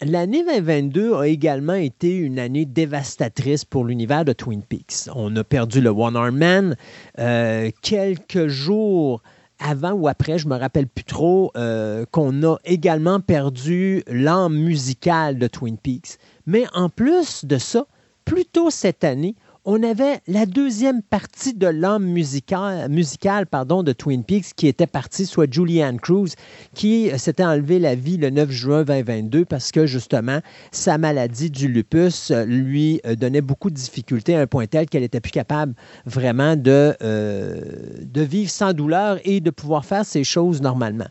[0.00, 5.10] L'année 2022 a également été une année dévastatrice pour l'univers de Twin Peaks.
[5.14, 6.76] On a perdu le One Arm Man
[7.18, 9.20] euh, quelques jours
[9.58, 15.38] avant ou après, je me rappelle plus trop, euh, qu'on a également perdu l'âme musicale
[15.38, 16.16] de Twin Peaks.
[16.46, 17.84] Mais en plus de ça,
[18.24, 19.34] plus tôt cette année,
[19.72, 24.88] on avait la deuxième partie de l'âme musicale, musicale pardon, de Twin Peaks qui était
[24.88, 26.30] partie, soit Julianne Cruz,
[26.74, 30.40] qui s'était enlevé la vie le 9 juin 2022 parce que justement,
[30.72, 35.02] sa maladie du lupus lui euh, donnait beaucoup de difficultés à un point tel qu'elle
[35.02, 35.74] n'était plus capable
[36.04, 37.60] vraiment de, euh,
[38.02, 41.06] de vivre sans douleur et de pouvoir faire ses choses normalement.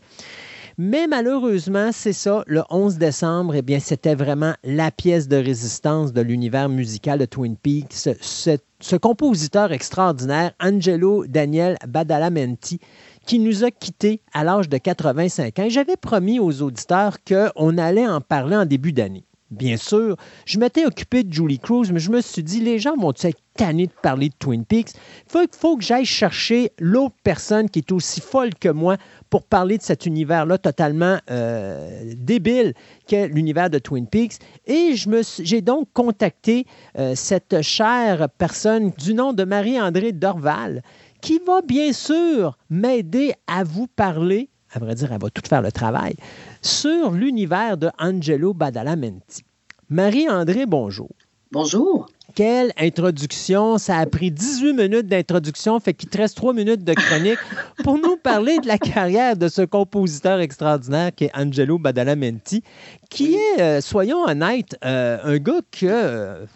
[0.82, 6.14] Mais malheureusement, c'est ça, le 11 décembre, eh bien, c'était vraiment la pièce de résistance
[6.14, 8.08] de l'univers musical de Twin Peaks.
[8.22, 12.80] Ce, compositeur extraordinaire, Angelo Daniel Badalamenti,
[13.26, 15.68] qui nous a quittés à l'âge de 85 ans.
[15.68, 19.24] J'avais promis aux auditeurs qu'on allait en parler en début d'année.
[19.50, 20.16] Bien sûr.
[20.46, 23.40] Je m'étais occupé de Julie Cruz, mais je me suis dit, les gens vont être
[23.54, 24.92] tannés de parler de Twin Peaks?
[25.34, 28.96] Il faut, que j'aille chercher l'autre personne qui est aussi folle que moi
[29.28, 32.74] pour parler de cet univers-là totalement euh, débile
[33.06, 34.38] qu'est l'univers de Twin Peaks.
[34.66, 36.66] Et j'ai donc contacté
[36.98, 40.82] euh, cette chère personne du nom de Marie-André Dorval,
[41.20, 45.62] qui va bien sûr m'aider à vous parler, à vrai dire, elle va tout faire
[45.62, 46.14] le travail,
[46.62, 49.44] sur l'univers de Angelo Badalamenti.
[49.88, 51.10] Marie-André, bonjour.
[51.52, 52.06] Bonjour.
[52.36, 53.76] Quelle introduction!
[53.78, 57.40] Ça a pris 18 minutes d'introduction, fait qu'il te reste 3 minutes de chronique
[57.82, 62.62] pour nous parler de la carrière de ce compositeur extraordinaire qui est Angelo Badalamenti,
[63.08, 66.46] qui est, euh, soyons honnêtes, euh, un gars que, euh,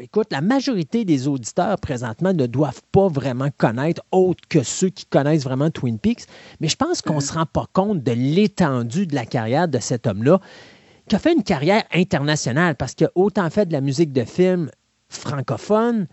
[0.00, 5.04] écoute, la majorité des auditeurs présentement ne doivent pas vraiment connaître, autre que ceux qui
[5.06, 6.26] connaissent vraiment Twin Peaks,
[6.60, 9.78] mais je pense qu'on ne se rend pas compte de l'étendue de la carrière de
[9.78, 10.40] cet homme-là
[11.08, 14.24] qui a fait une carrière internationale parce qu'il a autant fait de la musique de
[14.24, 14.70] film
[15.08, 16.06] francophone,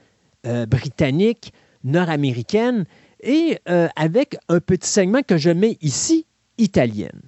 [0.45, 1.53] euh, britannique,
[1.83, 2.85] nord-américaine
[3.21, 6.25] et euh, avec un petit segment que je mets ici,
[6.57, 7.21] italienne.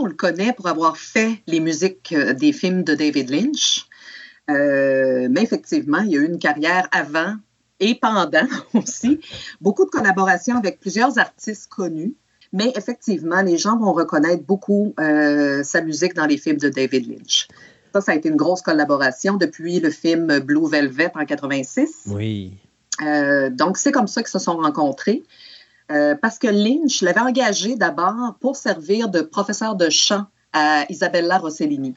[0.00, 3.86] On le connaît pour avoir fait les musiques euh, des films de David Lynch.
[4.50, 7.34] Euh, mais effectivement, il y a eu une carrière avant
[7.80, 9.20] et pendant aussi.
[9.60, 12.14] Beaucoup de collaborations avec plusieurs artistes connus.
[12.52, 17.06] Mais effectivement, les gens vont reconnaître beaucoup euh, sa musique dans les films de David
[17.06, 17.46] Lynch.
[17.92, 22.04] Ça, ça a été une grosse collaboration depuis le film Blue Velvet en 86.
[22.06, 22.54] Oui.
[23.50, 25.22] donc, c'est comme ça qu'ils se sont rencontrés.
[25.90, 31.38] Euh, parce que Lynch l'avait engagé d'abord pour servir de professeur de chant à Isabella
[31.38, 31.94] Rossellini,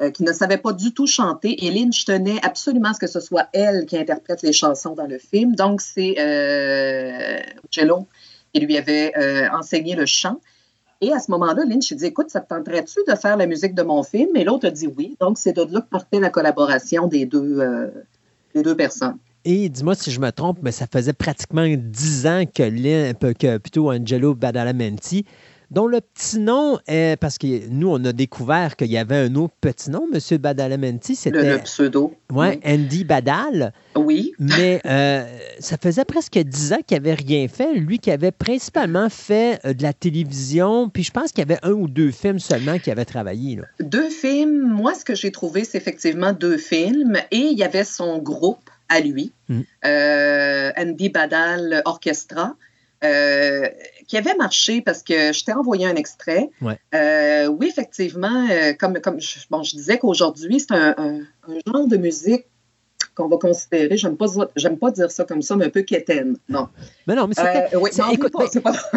[0.00, 1.64] euh, qui ne savait pas du tout chanter.
[1.64, 5.06] Et Lynch tenait absolument à ce que ce soit elle qui interprète les chansons dans
[5.06, 5.54] le film.
[5.54, 7.40] Donc, c'est euh,
[7.70, 8.06] Cello
[8.52, 10.40] qui lui avait euh, enseigné le chant.
[11.00, 13.82] Et à ce moment-là, Lynch dit Écoute, ça te tenterait-tu de faire la musique de
[13.82, 14.36] mon film?
[14.36, 15.16] Et l'autre a dit oui.
[15.20, 17.60] Donc, c'est de là que partait la collaboration des deux,
[18.54, 19.18] des deux personnes.
[19.44, 23.90] Et dis-moi si je me trompe, mais ça faisait pratiquement dix ans que, que plutôt
[23.90, 25.24] Angelo Badalamenti,
[25.72, 29.34] dont le petit nom est, parce que nous, on a découvert qu'il y avait un
[29.36, 30.38] autre petit nom, M.
[30.38, 31.56] Badalamenti, c'était...
[31.56, 32.12] Le, pseudo.
[32.30, 33.72] Ouais, oui, Andy Badal.
[33.96, 34.32] Oui.
[34.38, 35.24] Mais euh,
[35.58, 37.74] ça faisait presque dix ans qu'il n'avait rien fait.
[37.74, 41.60] Lui qui avait principalement fait euh, de la télévision, puis je pense qu'il y avait
[41.62, 43.56] un ou deux films seulement qui avait travaillé.
[43.56, 43.62] Là.
[43.80, 44.60] Deux films.
[44.60, 47.16] Moi, ce que j'ai trouvé, c'est effectivement deux films.
[47.30, 49.60] Et il y avait son groupe à lui, mm.
[49.86, 52.54] euh, Andy Badal Orchestra,
[53.02, 53.68] euh,
[54.06, 56.50] qui avait marché parce que je t'ai envoyé un extrait.
[56.94, 58.46] Euh, oui, effectivement,
[58.78, 61.20] comme, comme je, bon, je disais qu'aujourd'hui, c'est un,
[61.66, 62.46] genre de musique
[63.14, 66.36] qu'on va considérer, j'aime pas, j'aime pas dire ça comme ça, mais un peu quétaine.
[66.48, 66.68] Non.
[67.06, 67.34] Mais non, mais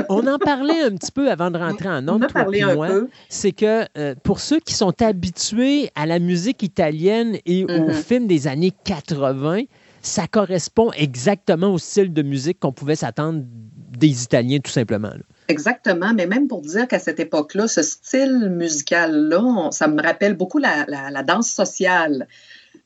[0.07, 2.87] on en parlait un petit peu avant de rentrer en ondes, toi et moi.
[3.27, 8.03] C'est que pour ceux qui sont habitués à la musique italienne et aux mm-hmm.
[8.03, 9.63] films des années 80,
[10.05, 15.11] ça correspond exactement au style de musique qu'on pouvait s'attendre des Italiens, tout simplement.
[15.47, 20.59] Exactement, mais même pour dire qu'à cette époque-là, ce style musical-là, ça me rappelle beaucoup
[20.59, 22.27] la, danse sociale.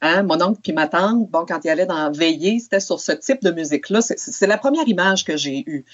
[0.02, 0.24] Hein?
[0.24, 3.42] Mon oncle puis ma tante, bon, quand il allait dans veiller, c'était sur ce type
[3.44, 4.02] de musique-là.
[4.02, 5.86] C'est la première image que j'ai eue.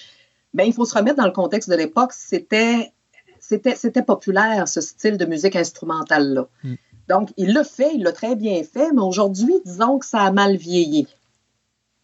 [0.54, 2.92] Mais il faut se remettre dans le contexte de l'époque, c'était
[3.40, 6.48] c'était populaire, ce style de musique instrumentale-là.
[6.64, 6.74] Mm.
[7.10, 10.32] Donc, il l'a fait, il l'a très bien fait, mais aujourd'hui, disons que ça a
[10.32, 11.08] mal vieilli.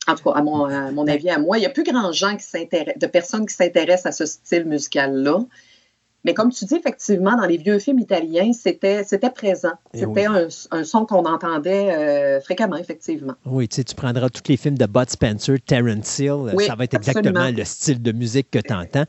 [0.07, 2.45] En tout cas, à mon, avis, à moi, il n'y a plus grand gens qui
[2.51, 5.45] de personnes qui s'intéressent à ce style musical-là.
[6.23, 9.03] Mais comme tu dis, effectivement, dans les vieux films italiens, c'était,
[9.33, 9.71] présent.
[9.93, 13.33] Eh c'était un, son qu'on entendait euh, fréquemment, effectivement.
[13.45, 16.83] Oui, tu sais, tu prendras tous les films de Bud Spencer, Terence Hill, ça va
[16.83, 19.05] être exactement le style de musique que tu entends.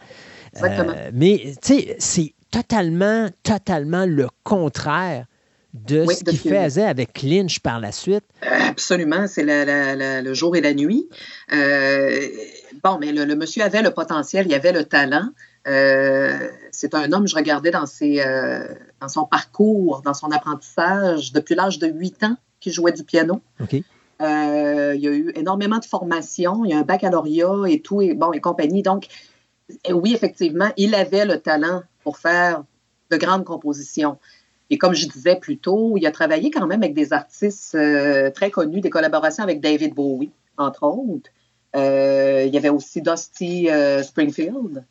[0.55, 0.95] Exactement.
[0.97, 5.27] Euh, mais, tu sais, c'est totalement, totalement le contraire
[5.73, 8.25] de ce qu'il faisait avec Lynch par la suite.
[8.43, 11.09] Absolument, c'est le jour et la nuit.
[11.53, 12.29] Euh,
[12.83, 15.29] bon, mais le, monsieur avait le potentiel, il avait le talent.
[15.67, 18.67] Euh, c'est un homme, je regardais dans, ses, euh,
[19.01, 23.41] dans son parcours, dans son apprentissage, depuis l'âge de 8 ans, qu'il jouait du piano.
[24.21, 26.65] Euh, il y a eu énormément de formations.
[26.65, 28.83] Il y a un baccalauréat et tout, et bon, et compagnie.
[28.83, 29.07] Donc,
[29.91, 32.65] oui, effectivement, il avait le talent pour faire
[33.11, 34.19] de grandes compositions.
[34.73, 38.31] Et comme je disais plus tôt, il a travaillé quand même avec des artistes euh,
[38.31, 41.29] très connus, des collaborations avec David Bowie, entre autres.
[41.77, 44.83] Euh, il y avait aussi Dusty euh, Springfield.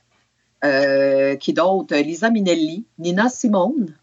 [1.39, 1.95] qui d'autre?
[1.95, 3.95] Lisa Minnelli, Nina Simone.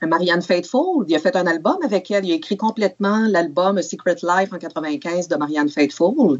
[0.00, 2.24] Marianne Faithfull, il a fait un album avec elle.
[2.24, 6.38] Il a écrit complètement l'album Secret Life en 95 de Marianne Faithfull.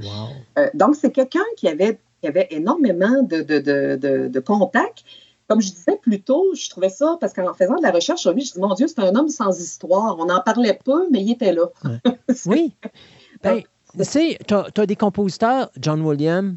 [0.72, 5.04] donc, c'est quelqu'un qui avait, qui avait énormément de, de, de, de contacts
[5.48, 8.32] comme je disais plus tôt, je trouvais ça, parce qu'en faisant de la recherche sur
[8.32, 10.16] lui, je dis, mon Dieu, c'est un homme sans histoire.
[10.18, 11.66] On n'en parlait pas, mais il était là.
[12.46, 12.74] oui.
[13.42, 13.62] Ben,
[13.96, 16.56] tu sais, tu as, des compositeurs, John Williams,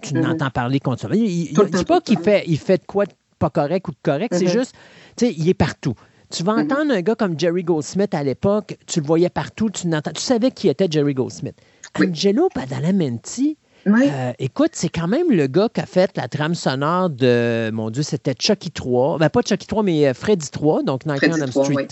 [0.00, 0.20] tu mm-hmm.
[0.20, 1.08] n'entends parler contre ça.
[1.12, 3.96] Il ne dit pas qu'il fait, il fait de quoi de pas correct ou de
[4.02, 4.52] correct, c'est mm-hmm.
[4.52, 4.74] juste,
[5.16, 5.94] tu sais, il est partout.
[6.30, 6.72] Tu vas mm-hmm.
[6.72, 10.52] entendre un gars comme Jerry Goldsmith à l'époque, tu le voyais partout, tu, tu savais
[10.52, 11.56] qui était Jerry Goldsmith.
[11.98, 17.10] Angelo Badalamenti, euh, écoute, c'est quand même le gars qui a fait la trame sonore
[17.10, 19.18] de, mon Dieu, c'était Chucky 3.
[19.18, 21.88] Ben, pas Chucky 3, mais euh, Freddy 3, donc Nightmare on Elm Street.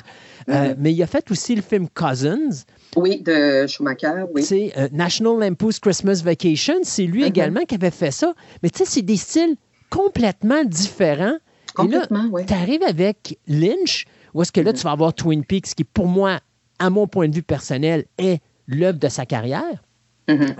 [0.49, 0.75] Euh, mm-hmm.
[0.79, 2.65] mais il a fait aussi le film Cousins.
[2.97, 4.43] Oui, de Schumacher, oui.
[4.43, 7.27] C'est National Lampoon's Christmas Vacation, c'est lui mm-hmm.
[7.29, 8.35] également qui avait fait ça.
[8.63, 9.57] Mais tu sais, c'est des styles
[9.91, 11.37] complètement différents.
[11.75, 12.45] Complètement, oui.
[12.47, 14.77] Tu arrives avec Lynch, où est-ce que là, mm-hmm.
[14.77, 16.41] tu vas avoir Twin Peaks, qui pour moi,
[16.79, 19.83] à mon point de vue personnel, est l'œuvre de sa carrière.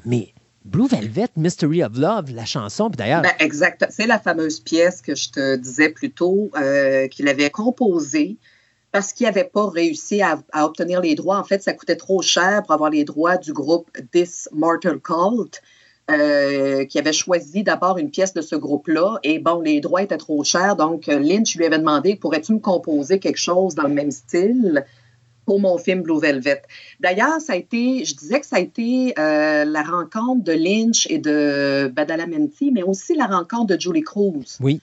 [0.07, 0.33] Mais
[0.69, 3.23] Blue Velvet, Mystery of Love, la chanson, d'ailleurs.
[3.23, 3.87] Ben, exact.
[3.89, 8.37] C'est la fameuse pièce que je te disais plus tôt euh, qu'il avait composée
[8.93, 11.39] parce qu'il n'avait pas réussi à, obtenir les droits.
[11.39, 15.63] En fait, ça coûtait trop cher pour avoir les droits du groupe This Mortal Cult.
[16.11, 19.19] Euh, qui avait choisi d'abord une pièce de ce groupe-là.
[19.25, 20.75] Et bon, les droits étaient trop chers.
[20.75, 24.87] Donc, Lynch lui avait demandé pourrais-tu me composer quelque chose dans le même style?
[25.49, 26.61] Pour mon film Blue Velvet.
[27.01, 31.07] D'ailleurs, ça a été, je disais que ça a été euh, la rencontre de Lynch
[31.09, 34.59] et de Badalamenti, mais aussi la rencontre de Julie Cruz.
[34.61, 34.83] Oui.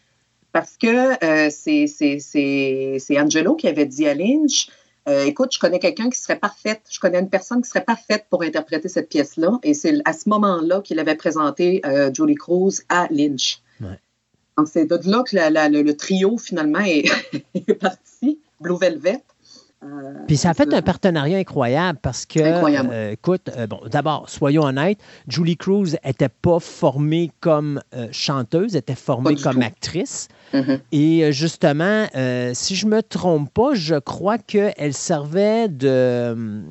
[0.53, 4.69] Parce que euh, c'est Angelo qui avait dit à Lynch,
[5.07, 8.25] euh, écoute, je connais quelqu'un qui serait parfaite, je connais une personne qui serait parfaite
[8.31, 9.59] pour interpréter cette pièce-là.
[9.61, 13.61] Et c'est à ce moment-là qu'il avait présenté Julie Cruz à Lynch.
[14.57, 19.21] Donc, c'est de là que le, trio, finalement, est parti, Blue Velvet.
[19.84, 24.30] Euh, Puis ça a fait un partenariat incroyable parce que, euh, écoute, euh, bon, d'abord,
[24.30, 27.81] soyons honnêtes, Julie Cruz n'était pas formée comme
[28.11, 30.27] chanteuse, était formée comme actrice.
[30.53, 30.80] Mm-hmm.
[30.91, 32.07] Et justement,
[32.53, 36.64] si je ne me trompe pas, je crois qu'elle servait de.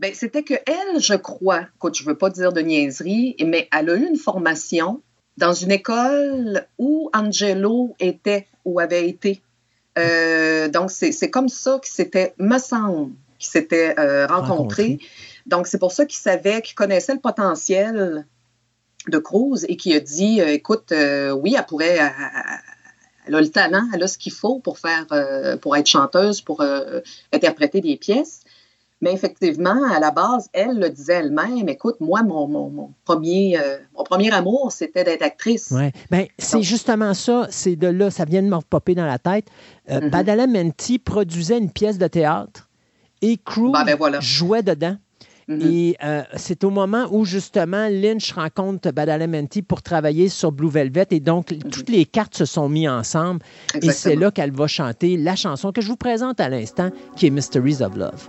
[0.00, 3.68] Bien, c'était que elle, je crois, écoute, je ne veux pas dire de niaiserie, mais
[3.76, 5.00] elle a eu une formation
[5.38, 9.40] dans une école où Angelo était ou avait été.
[9.98, 14.98] Euh, donc, c'est comme ça qu'il s'était, me semble, qu'il s'était euh, rencontré.
[15.46, 18.26] Donc, c'est pour ça qu'il savait, qu'il connaissait le potentiel
[19.08, 21.98] de Cruz et qui a dit euh, écoute, oui, elle pourrait.
[23.24, 25.06] Elle, a le talent, elle a ce qu'il faut pour faire,
[25.60, 26.64] pour être chanteuse, pour
[27.32, 28.40] interpréter des pièces.
[29.02, 31.68] Mais effectivement, à la base, elle le disait elle-même.
[31.68, 35.72] Écoute, moi, mon, premier, euh, mon premier amour, c'était d'être actrice.
[35.72, 35.90] Oui.
[36.10, 37.48] Bien, c'est justement ça.
[37.50, 39.48] C'est de là, ça vient de me popper dans la tête.
[39.90, 40.10] Euh, mm-hmm.
[40.10, 42.70] Badalamenti produisait une pièce de théâtre
[43.22, 44.96] et Crew ben, ben, jouait dedans.
[45.48, 45.66] Mm-hmm.
[45.66, 51.08] Et euh, c'est au moment où justement Lynch rencontre Badalamenti pour travailler sur Blue Velvet
[51.10, 51.70] et donc mm-hmm.
[51.70, 53.40] toutes les cartes se sont mises ensemble
[53.74, 57.26] et c'est là qu'elle va chanter la chanson que je vous présente à l'instant qui
[57.26, 58.28] est Mysteries of Love.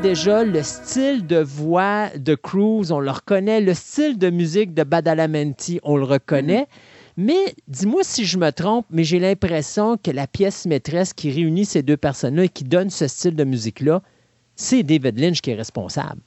[0.00, 3.60] Déjà le style de voix de Cruz, on le reconnaît.
[3.60, 6.68] Le style de musique de Badalamenti, on le reconnaît.
[7.16, 11.66] Mais dis-moi si je me trompe, mais j'ai l'impression que la pièce maîtresse qui réunit
[11.66, 14.02] ces deux personnes-là et qui donne ce style de musique-là,
[14.56, 16.22] c'est David Lynch qui est responsable.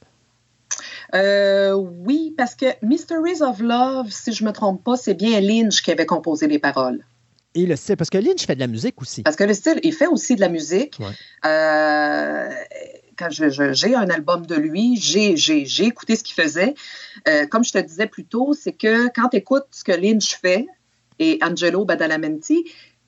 [1.16, 5.40] Euh, oui, parce que Mysteries of Love, si je ne me trompe pas, c'est bien
[5.42, 7.04] Lynch qui avait composé les paroles.
[7.56, 9.24] Et le style, parce que Lynch fait de la musique aussi.
[9.24, 11.00] Parce que le style, il fait aussi de la musique.
[11.46, 12.50] Euh,
[13.18, 16.76] quand j'ai un album de lui, j'ai écouté ce qu'il faisait.
[17.28, 20.36] Euh, comme je te disais plus tôt, c'est que quand tu écoutes ce que Lynch
[20.40, 20.66] fait
[21.20, 22.66] et Angelo Badalamenti,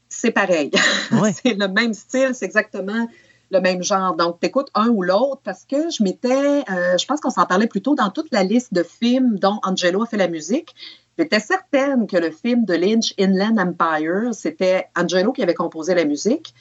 [0.09, 0.71] c'est pareil.
[1.43, 3.07] c'est le même style, c'est exactement
[3.51, 4.15] le même genre.
[4.15, 7.45] Donc, tu écoutes un ou l'autre parce que je m'étais, euh, je pense qu'on s'en
[7.45, 10.75] parlait plus tôt dans toute la liste de films dont Angelo a fait la musique.
[11.17, 16.05] J'étais certaine que le film de Lynch, Inland Empire, c'était Angelo qui avait composé la
[16.05, 16.53] musique,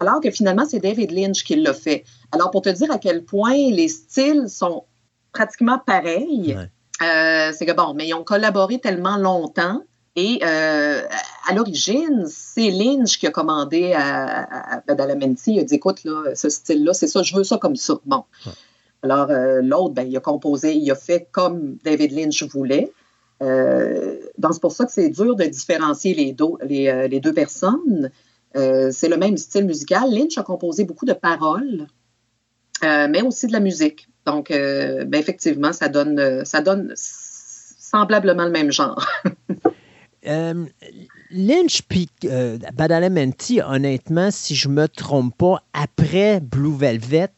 [0.00, 2.04] alors que finalement, c'est David Lynch qui l'a fait.
[2.32, 4.84] Alors, pour te dire à quel point les styles sont
[5.32, 6.56] pratiquement pareils,
[7.02, 9.82] euh, c'est que bon, mais ils ont collaboré tellement longtemps.
[10.16, 11.02] Et euh,
[11.48, 15.54] à l'origine, c'est Lynch qui a commandé à, à Badalamenti.
[15.54, 17.94] Il a dit écoute, là, ce style-là, c'est ça, je veux ça comme ça.
[18.04, 18.24] Bon.
[19.02, 22.92] Alors, euh, l'autre, ben, il a composé, il a fait comme David Lynch voulait.
[23.42, 28.10] Euh, donc, c'est pour ça que c'est dur de différencier les, euh, les, deux personnes.
[28.56, 30.10] Euh, c'est le même style musical.
[30.10, 31.86] Lynch a composé beaucoup de paroles,
[32.82, 34.08] mais aussi de la musique.
[34.26, 39.06] Donc, ben, effectivement, ça donne, ça donne semblablement le même genre.
[41.30, 42.08] Lynch puis
[42.74, 47.30] Badalamenti, honnêtement, si je me trompe pas, après Blue Velvet,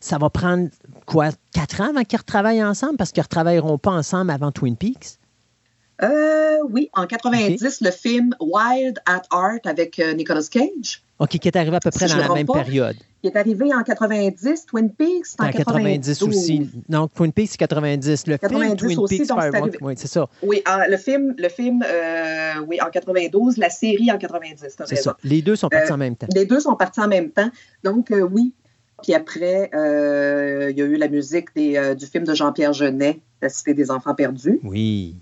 [0.00, 0.68] ça va prendre
[1.06, 2.96] quoi, quatre ans avant qu'ils retravaillent ensemble?
[2.96, 5.18] Parce qu'ils ne retravailleront pas ensemble avant Twin Peaks?
[6.02, 11.02] Euh, oui, en 90, le film Wild at Art avec euh, Nicolas Cage.
[11.18, 12.96] OK, qui est arrivé à peu près dans la même période.
[13.22, 16.68] Il est arrivé en 90, Twin Peaks, en, en 90 aussi.
[16.88, 18.26] Non, Twin Peaks, c'est 90.
[18.26, 20.28] Le 90 film Twin aussi, Peaks, donc oui, c'est ça.
[20.42, 24.76] Oui, le film, le film euh, oui, en 92, la série en 90.
[24.84, 25.16] C'est ça.
[25.22, 26.26] Les deux sont partis en même temps.
[26.34, 27.50] Les deux sont partis en même temps.
[27.84, 28.52] Donc, oui.
[29.04, 33.48] Puis après, il y a eu la musique des, du film de Jean-Pierre Jeunet, La
[33.48, 34.58] Cité des enfants perdus.
[34.64, 35.14] Oui.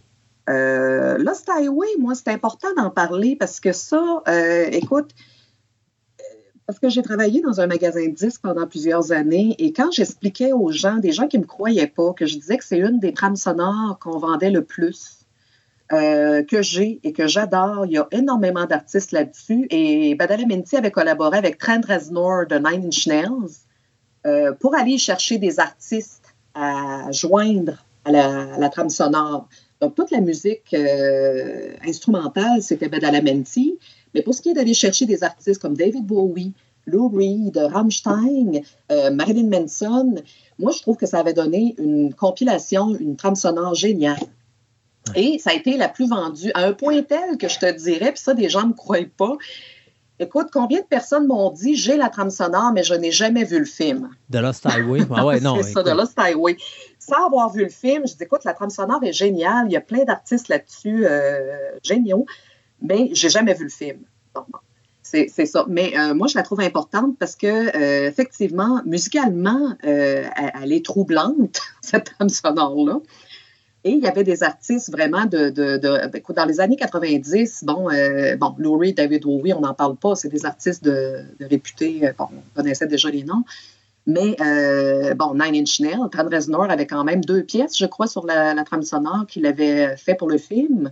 [0.50, 5.10] Euh, Lost Highway, moi, c'est important d'en parler parce que ça, euh, écoute,
[6.20, 6.24] euh,
[6.66, 10.52] parce que j'ai travaillé dans un magasin de disques pendant plusieurs années et quand j'expliquais
[10.52, 12.98] aux gens, des gens qui ne me croyaient pas, que je disais que c'est une
[12.98, 15.16] des trames sonores qu'on vendait le plus,
[15.90, 21.36] que j'ai et que j'adore, il y a énormément d'artistes là-dessus et Badalamenti avait collaboré
[21.36, 28.12] avec Trent Reznor de Nine Inch Nails pour aller chercher des artistes à joindre à
[28.12, 29.48] la trame sonore.
[29.80, 33.78] Donc, toute la musique euh, instrumentale, c'était Badalamenti.
[34.14, 36.52] Mais pour ce qui est d'aller chercher des artistes comme David Bowie,
[36.86, 40.16] Lou Reed, Rammstein, euh, Marilyn Manson,
[40.58, 44.18] moi, je trouve que ça avait donné une compilation, une trame sonore géniale.
[45.14, 48.12] Et ça a été la plus vendue à un point tel que je te dirais,
[48.12, 49.36] puis ça, des gens ne me croient pas.
[50.18, 53.58] Écoute, combien de personnes m'ont dit j'ai la trame sonore, mais je n'ai jamais vu
[53.58, 54.10] le film?
[54.28, 55.00] De Lost Highway?
[55.10, 55.56] Ah ouais, non.
[55.56, 56.58] c'est ça, de Lost Highway
[57.00, 59.76] sans avoir vu le film, je dis, écoute, la trame sonore est géniale, il y
[59.76, 62.26] a plein d'artistes là-dessus euh, géniaux,
[62.82, 63.98] mais j'ai jamais vu le film.
[65.02, 65.64] c'est ça.
[65.68, 71.60] Mais euh, moi, je la trouve importante parce que, euh, effectivement, musicalement, elle, est troublante,
[71.80, 73.00] cette trame sonore-là.
[73.82, 75.48] Et il y avait des artistes vraiment de.
[75.48, 77.88] dans les années 90, bon,
[78.38, 82.54] bon, Laurie, David Bowie, on n'en parle pas, c'est des artistes de, réputés, bon, on
[82.54, 83.42] connaissait déjà les noms.
[84.10, 88.08] Mais euh, bon, Nine Inch Nails, Trent Reznor avait quand même deux pièces, je crois,
[88.08, 90.90] sur la, trame sonore qu'il avait fait pour le film.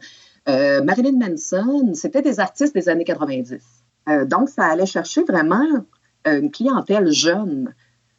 [0.49, 3.61] Euh, Marilyn Manson, c'était des artistes des années 90.
[4.09, 5.67] Euh, donc, ça allait chercher vraiment
[6.27, 7.75] une clientèle jeune.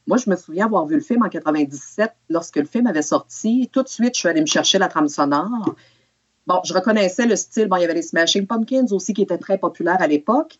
[0.08, 3.70] Moi, je me souviens avoir vu le film en 97, lorsque le film avait sorti.
[3.72, 5.76] Tout de suite, je suis allée me chercher la trame sonore.
[6.46, 7.68] Bon, je reconnaissais le style.
[7.68, 10.58] Bon, il y avait les Smashing Pumpkins aussi qui étaient très populaires à l'époque.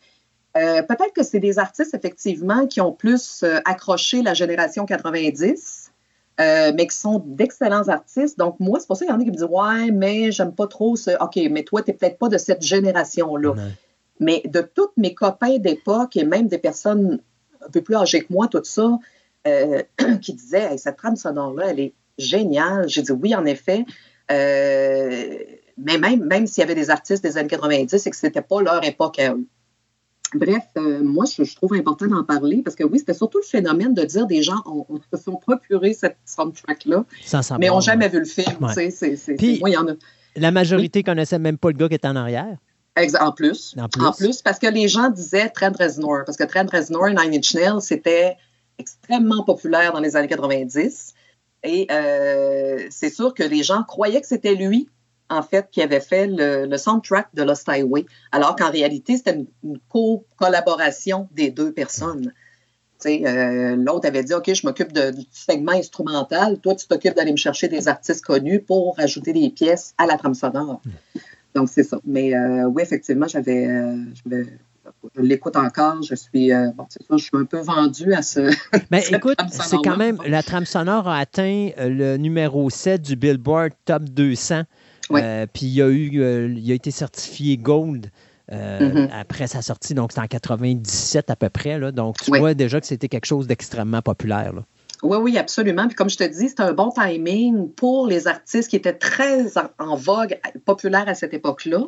[0.56, 5.92] Euh, peut-être que c'est des artistes, effectivement, qui ont plus euh, accroché la génération 90,
[6.40, 8.36] euh, mais qui sont d'excellents artistes.
[8.36, 10.52] Donc, moi, c'est pour ça qu'il y en a qui me disent Ouais, mais j'aime
[10.52, 11.10] pas trop ce.
[11.22, 13.54] OK, mais toi, tu n'es peut-être pas de cette génération-là.
[14.18, 17.20] Mais de tous mes copains d'époque et même des personnes
[17.64, 18.98] un peu plus âgées que moi, tout ça,
[20.20, 22.88] qui disaient Cette trame sonore-là, elle est géniale.
[22.88, 23.84] J'ai dit Oui, en effet.
[24.28, 25.46] mais
[25.78, 28.60] même, même s'il y avait des artistes des années 90 et que ce n'était pas
[28.60, 29.46] leur époque à eux.
[30.34, 33.94] Bref, euh, moi, je, trouve important d'en parler parce que oui, c'était surtout le phénomène
[33.94, 37.04] de dire des gens ont, se sont procurés cette soundtrack-là,
[37.58, 38.66] mais n'ont jamais vu le film.
[39.38, 39.92] Puis, moi, y en a.
[40.36, 42.56] La majorité ne connaissait même pas le gars qui était en arrière.
[43.20, 44.42] En plus, en plus.
[44.42, 48.36] parce que les gens disaient Trent Reznor, parce que Trent Reznor, Nine Inch Nails, c'était
[48.78, 51.14] extrêmement populaire dans les années 90.
[51.62, 54.88] Et euh, c'est sûr que les gens croyaient que c'était lui,
[55.30, 59.78] en fait, qui avait fait le, soundtrack de Lost Highway, alors qu'en réalité, c'était une,
[59.88, 62.32] co-collaboration des deux personnes.
[63.06, 67.38] Euh, L'autre avait dit OK, je m'occupe du segment instrumental, toi, tu t'occupes d'aller me
[67.38, 70.82] chercher des artistes connus pour ajouter des pièces à la trame sonore.
[71.54, 71.98] Donc, c'est ça.
[72.04, 73.66] Mais euh, oui, effectivement, j'avais.
[73.66, 73.96] Euh,
[75.16, 76.02] je l'écoute encore.
[76.02, 78.40] Je suis, euh, bon, ça, je suis un peu vendu à ce.
[78.90, 80.18] Mais ben, écoute, c'est quand même.
[80.26, 84.62] La trame sonore a atteint le numéro 7 du Billboard Top 200.
[85.08, 88.10] Puis il a, eu, il a été certifié Gold.
[88.52, 89.10] Mm-hmm.
[89.12, 91.78] après sa sortie, donc c'est en 97 à peu près.
[91.78, 94.52] Là, donc tu vois déjà que c'était quelque chose d'extrêmement populaire.
[94.52, 94.64] Là.
[95.02, 95.86] Oui, oui, absolument.
[95.86, 99.56] Puis comme je te dis, c'est un bon timing pour les artistes qui étaient très
[99.78, 101.84] en, vogue, populaires à cette époque-là.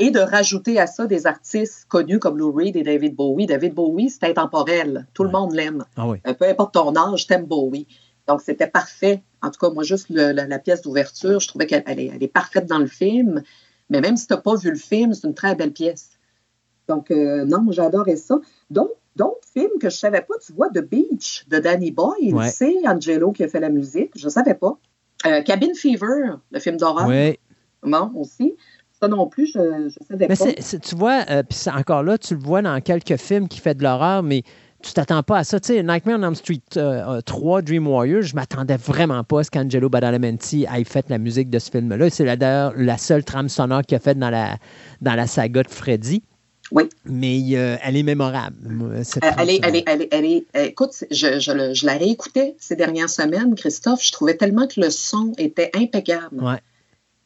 [0.00, 3.46] Et de rajouter à ça des artistes connus comme Lou Reed et David Bowie.
[3.46, 5.08] David Bowie, c'est intemporel.
[5.12, 5.84] Tout le monde l'aime.
[5.96, 7.88] Ah euh, peu importe ton âge, t'aimes Bowie.
[8.28, 9.22] Donc, c'était parfait.
[9.42, 12.66] En tout cas, moi, juste la, pièce d'ouverture, je trouvais qu'elle est, elle est, parfaite
[12.66, 13.42] dans le film.
[13.88, 16.10] Mais même si tu n'as pas vu le film, c'est une très belle pièce.
[16.88, 18.38] Donc, euh, non, j'adorais ça.
[18.70, 20.34] Donc, d'autres films que je ne savais pas.
[20.44, 24.10] Tu vois, The Beach de Danny Boyle, c'est Angelo qui a fait la musique.
[24.14, 24.78] Je ne savais pas.
[25.26, 27.08] Euh, Cabin Fever, le film d'horreur.
[27.08, 27.38] Oui.
[27.82, 28.56] Bon, aussi.
[29.00, 30.78] Ça non plus, je ne savais mais pas.
[30.78, 33.84] tu vois, euh, puis encore là, tu le vois dans quelques films qui fait de
[33.84, 34.42] l'horreur, mais
[34.82, 35.58] tu t'attends pas à ça.
[35.58, 39.44] Tu sais, Nightmare on Elm Street 3, euh, Dream Warrior, je m'attendais vraiment pas à
[39.44, 42.10] ce qu'Angelo Badalamenti ait fait la musique de ce film-là.
[42.10, 44.56] C'est d'ailleurs la seule trame sonore qu'il a faite dans la,
[45.00, 46.22] dans la saga de Freddy.
[46.70, 46.84] Oui.
[47.06, 48.56] Mais euh, elle est mémorable.
[48.82, 49.02] Euh,
[49.38, 52.76] elle, est, elle, est, elle, est, elle, est, Écoute, je, je, je, la réécoutais ces
[52.76, 54.04] dernières semaines, Christophe.
[54.04, 56.42] Je trouvais tellement que le son était impeccable.
[56.42, 56.60] Ouais.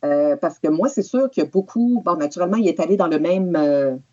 [0.04, 2.02] Euh, parce que moi, c'est sûr a beaucoup.
[2.04, 3.52] Bon, naturellement, il est allé dans le même,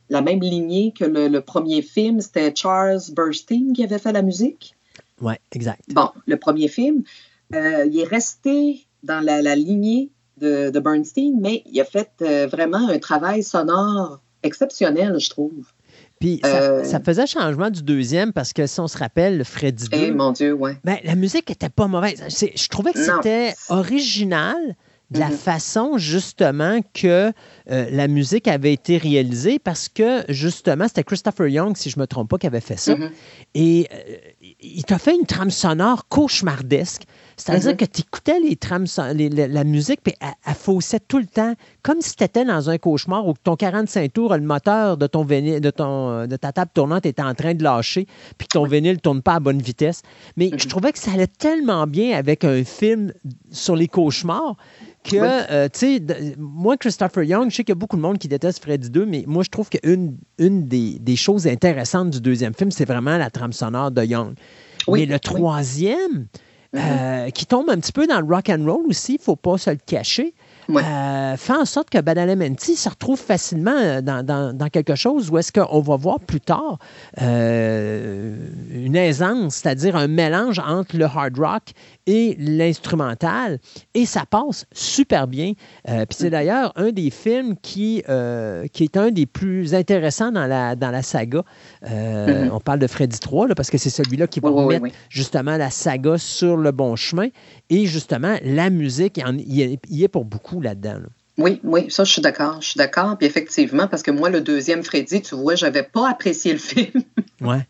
[0.09, 2.21] la même lignée que le, premier film.
[2.21, 4.75] C'était Charles Burstein qui avait fait la musique.
[5.21, 5.81] Oui, exact.
[5.89, 7.03] Bon, le premier film.
[7.51, 12.11] il est resté dans la, la lignée de, de, Bernstein, mais il a fait
[12.47, 15.65] vraiment un travail sonore exceptionnel, je trouve.
[16.19, 19.97] Puis euh, ça, faisait changement du deuxième parce que si on se rappelle, Freddy 2.
[19.97, 20.77] Eh mon Dieu, ouais.
[20.83, 22.21] Ben, la musique était pas mauvaise.
[22.27, 24.57] Je trouvais que c'était original
[25.11, 25.33] de la mm-hmm.
[25.33, 27.31] façon justement que
[27.71, 32.01] euh, la musique avait été réalisée parce que justement c'était Christopher Young, si je ne
[32.01, 32.93] me trompe pas, qui avait fait ça.
[32.93, 33.11] Mm-hmm.
[33.55, 34.17] Et euh,
[34.61, 37.03] il t'a fait une trame sonore cauchemardesque.
[37.37, 37.75] C'est-à-dire mm-hmm.
[37.77, 42.15] que tu écoutais les trames, la musique, puis elle, faussait tout le temps, comme si
[42.17, 46.27] tu étais dans un cauchemar où ton 45 tours, le moteur de, ton de, ton,
[46.27, 48.07] de ta table tournante était en train de lâcher,
[48.37, 50.01] puis ton vinyle ne tourne pas à bonne vitesse.
[50.35, 53.13] Mais je trouvais que ça allait tellement bien avec un film
[53.51, 54.57] sur les cauchemars
[55.03, 58.17] que, euh, tu sais, moi, Christopher Young, je sais qu'il y a beaucoup de monde
[58.17, 62.21] qui déteste Freddy 2, mais moi, je trouve qu'une une des, des, choses intéressantes du
[62.21, 64.33] deuxième film, c'est vraiment la trame sonore de Young.
[64.91, 66.27] mais le troisième,
[66.73, 66.77] mm-hmm.
[66.77, 69.35] euh, qui tombe un petit peu dans le rock and roll aussi, il ne faut
[69.35, 70.33] pas se le cacher,
[70.77, 75.51] euh, fait en sorte que Badalamenti se retrouve facilement euh, dans, quelque chose où est-ce
[75.51, 76.77] qu'on va voir plus tard
[77.21, 78.35] euh,
[78.71, 81.63] une aisance, c'est-à-dire un mélange entre le hard rock
[82.09, 83.59] et l'instrumental,
[83.93, 85.53] et ça passe super bien.
[85.85, 88.03] Puis c'est d'ailleurs un des films qui,
[88.73, 91.43] qui est un des plus intéressants dans la, dans la saga.
[91.85, 92.49] Mm-hmm.
[92.51, 96.17] On parle de Freddy 3, parce que c'est celui-là qui va mettre justement la saga
[96.17, 97.27] sur le bon chemin.
[97.69, 100.97] Et justement, la musique, il y est pour beaucoup là-dedans.
[101.39, 102.61] Oui, oui, ça, je suis d'accord.
[102.61, 103.17] Je suis d'accord.
[103.17, 106.59] Puis effectivement, parce que moi, le deuxième Freddy, tu vois, je n'avais pas apprécié le
[106.59, 107.03] film.
[107.41, 107.65] Ouais.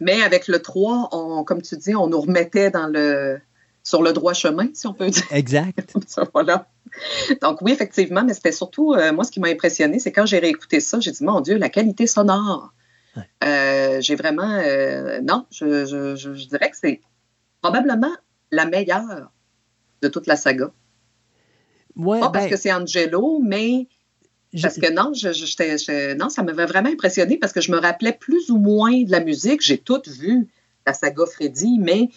[0.00, 3.38] Mais avec le 3, on, comme tu dis, on nous remettait dans le
[3.84, 5.22] sur le droit chemin, si on peut dire.
[5.30, 5.94] Exact.
[6.34, 6.66] voilà.
[7.40, 10.40] Donc oui, effectivement, mais c'était surtout, euh, moi, ce qui m'a impressionné, c'est quand j'ai
[10.40, 12.72] réécouté ça, j'ai dit, mon Dieu, la qualité sonore.
[13.44, 17.00] Euh, j'ai vraiment, euh, non, je dirais que c'est
[17.62, 18.12] probablement
[18.50, 19.30] la meilleure
[20.02, 20.72] de toute la saga.
[21.96, 23.88] Ouais, Pas parce ben que c'est Angelo, mais
[24.60, 28.50] parce que non, je, non, ça m'avait vraiment impressionné parce que je me rappelais plus
[28.50, 29.60] ou moins de la musique.
[29.60, 30.48] J'ai tout vu
[30.86, 32.10] la saga Freddy, mais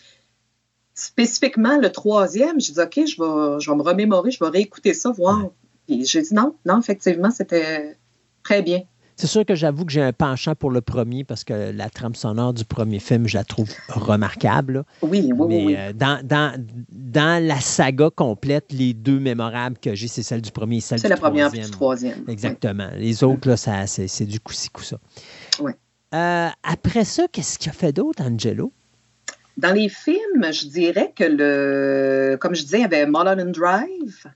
[0.94, 4.94] spécifiquement le troisième, j'ai dit OK, je vais, je vais me remémorer, je vais réécouter
[4.94, 5.50] ça, voir.
[5.88, 7.98] Puis j'ai dit non, non, effectivement, c'était
[8.44, 8.82] très bien.
[9.20, 12.14] C'est sûr que j'avoue que j'ai un penchant pour le premier parce que la trame
[12.14, 14.84] sonore du premier film, je la trouve remarquable.
[15.02, 15.76] Oui, oui, Mais oui.
[15.76, 16.54] Euh, dans, dans,
[16.92, 21.00] dans, la saga complète, les deux mémorables que j'ai, c'est celle du premier et celle
[21.00, 21.18] du troisième.
[21.18, 22.24] C'est la première et du troisième.
[22.28, 22.90] Exactement.
[22.96, 25.00] Les autres, là, ça, c'est, du coup-ci, coup-ça.
[25.62, 25.72] Oui.
[26.14, 28.72] Euh, après ça, qu'est-ce qu'il a fait d'autre, Angelo?
[29.58, 34.28] Dans les films, je dirais que le, comme je disais, il y avait Mulholland Drive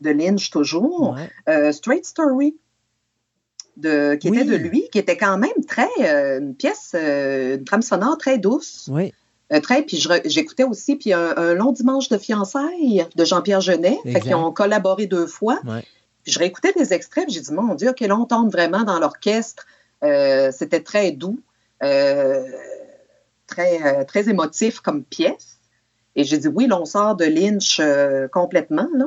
[0.00, 1.16] de Lynch toujours,
[1.48, 2.56] euh, Straight Story
[3.76, 7.64] de, qui était de lui, qui était quand même très, euh, une pièce, euh, une
[7.64, 8.88] trame sonore très douce.
[8.90, 9.12] Oui.
[9.52, 14.20] Euh, très, puis j'écoutais aussi, puis un, long dimanche de fiançailles de Jean-Pierre Genet, fait
[14.20, 15.60] qu'ils ont collaboré deux fois.
[16.24, 19.64] Puis je réécoutais des extraits, j'ai dit, mon Dieu, quel on tombe vraiment dans l'orchestre.
[20.02, 21.38] C'était très doux,
[21.80, 22.44] très,
[24.06, 25.58] très émotif comme pièce.
[26.16, 27.80] Et j'ai dit, oui, l'on sort de Lynch
[28.32, 29.06] complètement, là.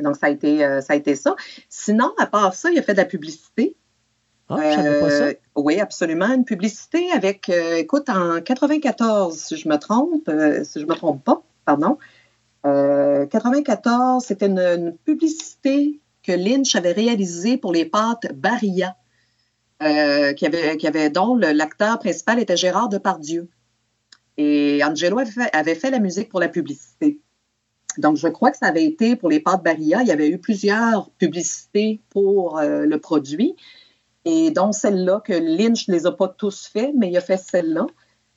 [0.00, 1.36] Donc, ça a, été, euh, ça a été ça.
[1.68, 3.76] Sinon, à part ça, il a fait de la publicité.
[4.48, 5.24] Ah, je savais pas ça.
[5.24, 6.32] Euh, oui, absolument.
[6.32, 10.30] Une publicité avec, euh, écoute, en 94, si je me trompe,
[10.64, 11.98] si je me trompe pas, pardon.
[12.62, 18.96] 94, c'était une, publicité que Lynch avait réalisée pour les pâtes Barilla,
[19.80, 23.50] qui, avait, qui avait, dont l'acteur principal était Gérard Depardieu.
[24.38, 25.18] Et Angelo
[25.52, 27.20] avait fait la musique pour la publicité.
[27.98, 30.02] Donc, je crois que ça avait été pour les pâtes Barilla.
[30.02, 33.56] Il y avait eu plusieurs publicités pour euh, le produit.
[34.24, 37.36] Et dont celle-là, que Lynch ne les a pas tous fait, mais il a fait
[37.36, 37.86] celle-là.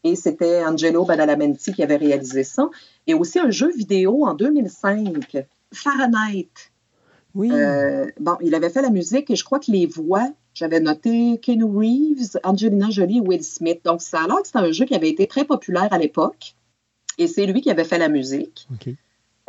[0.04, 2.70] Et c'était Angelo Badalamenti qui avait réalisé ça.
[3.08, 6.50] Et aussi un jeu vidéo en 2005, Fahrenheit.
[7.36, 7.50] Oui.
[7.52, 11.40] Euh, bon, il avait fait la musique et je crois que les voix, j'avais noté
[11.42, 13.82] Ken Reeves, Angelina Jolie et Will Smith.
[13.86, 16.56] Donc, ça a l'air que c'était un jeu qui avait été très populaire à l'époque.
[17.18, 18.68] Et c'est lui qui avait fait la musique.
[18.74, 18.94] OK.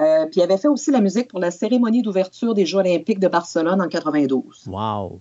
[0.00, 3.18] Euh, puis il avait fait aussi la musique pour la cérémonie d'ouverture des Jeux olympiques
[3.18, 4.64] de Barcelone en 92.
[4.66, 5.20] Wow!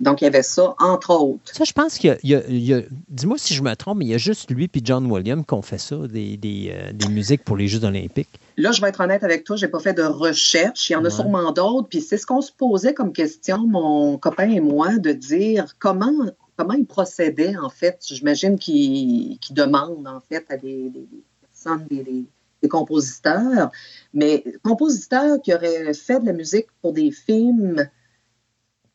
[0.00, 1.52] Donc, il y avait ça, entre autres.
[1.52, 2.34] Ça, je pense qu'il y
[2.72, 5.44] a, dis-moi si je me trompe, mais il y a juste lui et John Williams
[5.46, 8.28] qui ont fait ça, des, des, euh, musiques pour les Jeux olympiques.
[8.56, 10.88] Là, je vais être honnête avec toi, je n'ai pas fait de recherche.
[10.88, 11.88] Il y en a sûrement d'autres.
[11.88, 16.12] Puis c'est ce qu'on se posait comme question, mon copain et moi, de dire comment,
[16.56, 17.98] comment il procédait, en fait.
[18.06, 20.92] J'imagine qu'il demande, en fait, à des,
[21.40, 22.24] personnes, des
[22.62, 23.70] des compositeurs,
[24.12, 27.88] mais compositeurs qui auraient fait de la musique pour des films,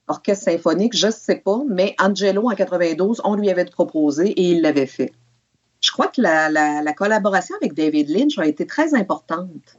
[0.08, 4.52] orchestre symphonique, je ne sais pas, mais Angelo en 92, on lui avait proposé et
[4.52, 5.14] il l'avait fait.
[5.82, 9.78] Je crois que la, collaboration avec David Lynch a été très importante.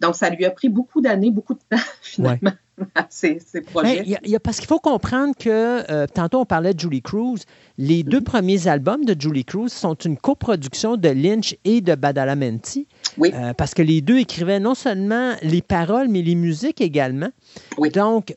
[0.00, 2.52] Donc, ça lui a pris beaucoup d'années, beaucoup de temps, finalement,
[2.94, 4.04] à ces, projets.
[4.04, 7.40] y a, parce qu'il faut comprendre que, euh, tantôt, on parlait de Julie Cruz.
[7.78, 8.24] Les deux mhm.
[8.24, 12.86] premiers albums de Julie Cruz sont une coproduction de Lynch et de Badalamenti.
[13.18, 13.32] Oui.
[13.34, 17.30] Euh, parce que les deux écrivaient non seulement les paroles, mais les musiques également.
[17.78, 17.90] Oui.
[17.90, 18.34] Donc,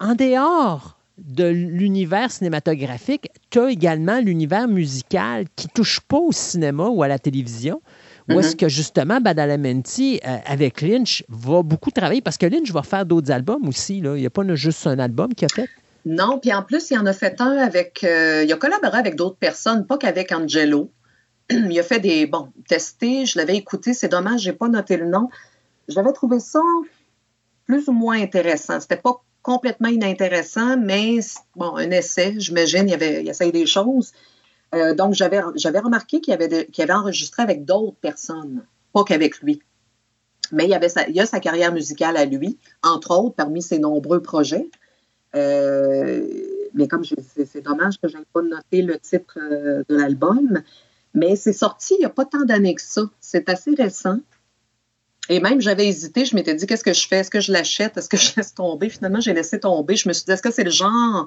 [0.00, 6.88] en dehors de l'univers cinématographique, tu as également l'univers musical qui touche pas au cinéma
[6.88, 7.80] ou à la télévision.
[8.28, 8.56] Où est-ce mm-hmm.
[8.56, 12.20] que justement Badalamenti, euh, avec Lynch, va beaucoup travailler?
[12.20, 14.00] Parce que Lynch va faire d'autres albums aussi.
[14.00, 14.16] Là.
[14.16, 15.68] Il n'y a pas juste un album qu'il a fait?
[16.04, 18.04] Non, puis en plus, il en a fait un avec.
[18.04, 20.90] Euh, il a collaboré avec d'autres personnes, pas qu'avec Angelo.
[21.50, 22.26] il a fait des.
[22.26, 25.28] Bon, testés, je l'avais écouté, c'est dommage, je n'ai pas noté le nom.
[25.88, 26.60] J'avais trouvé ça
[27.66, 28.80] plus ou moins intéressant.
[28.80, 31.18] C'était pas complètement inintéressant, mais
[31.54, 34.12] bon, un essai, j'imagine, il, avait, il essayait des choses.
[34.76, 39.60] Euh, donc, j'avais, remarqué qu'il avait, qu'il avait enregistré avec d'autres personnes, pas qu'avec lui.
[40.52, 44.20] Mais il, y avait a sa carrière musicale à lui, entre autres, parmi ses nombreux
[44.20, 44.68] projets.
[45.34, 46.24] Euh,
[46.74, 50.62] mais comme c'est, dommage que je n'aie pas noté le titre euh, de l'album.
[51.14, 53.02] Mais c'est sorti il n'y a pas tant d'années que ça.
[53.20, 54.20] C'est assez récent.
[55.28, 57.16] Et même, j'avais hésité, je m'étais dit, qu'est-ce que je fais?
[57.16, 57.96] Est-ce que je l'achète?
[57.96, 58.88] Est-ce que je laisse tomber?
[58.88, 59.96] Finalement, j'ai laissé tomber.
[59.96, 61.26] Je me suis dit, est-ce que c'est le genre?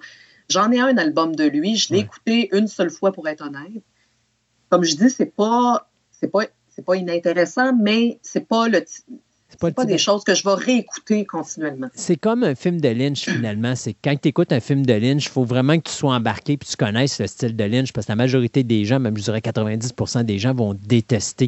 [0.49, 1.75] J'en ai un album de lui.
[1.75, 3.83] Je l'ai écouté une seule fois, pour être honnête.
[4.69, 8.83] Comme je dis, c'est pas, c'est pas, c'est pas inintéressant, mais c'est pas le,
[9.61, 11.87] c'est pas, des choses que je vais réécouter continuellement.
[11.93, 13.75] C'est comme un film de Lynch, finalement.
[13.75, 16.53] C'est quand tu écoutes un film de Lynch, il faut vraiment que tu sois embarqué
[16.53, 19.17] et que tu connaisses le style de Lynch parce que la majorité des gens, même
[19.17, 21.47] je dirais 90% des gens, vont détester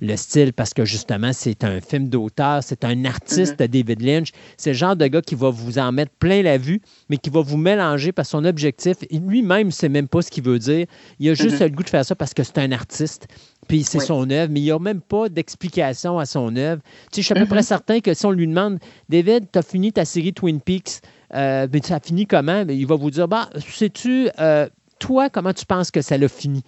[0.00, 3.68] le style parce que justement, c'est un film d'auteur, c'est un artiste, de mm-hmm.
[3.68, 4.32] David Lynch.
[4.56, 7.30] C'est le genre de gars qui va vous en mettre plein la vue, mais qui
[7.30, 10.58] va vous mélanger parce que son objectif, lui-même ne sait même pas ce qu'il veut
[10.58, 10.86] dire.
[11.18, 11.64] Il a juste mm-hmm.
[11.64, 13.28] le goût de faire ça parce que c'est un artiste
[13.68, 16.82] puis c'est son œuvre, mais il n'y a même pas d'explication à son œuvre.
[17.10, 17.62] Tu sais, je suis à peu près mm-hmm.
[17.62, 21.00] certain que si on lui demande, David, tu as fini ta série Twin Peaks,
[21.34, 22.64] euh, mais ça a fini comment?
[22.64, 24.68] Mais il va vous dire, bah, sais-tu, euh,
[24.98, 26.62] toi, comment tu penses que ça l'a fini?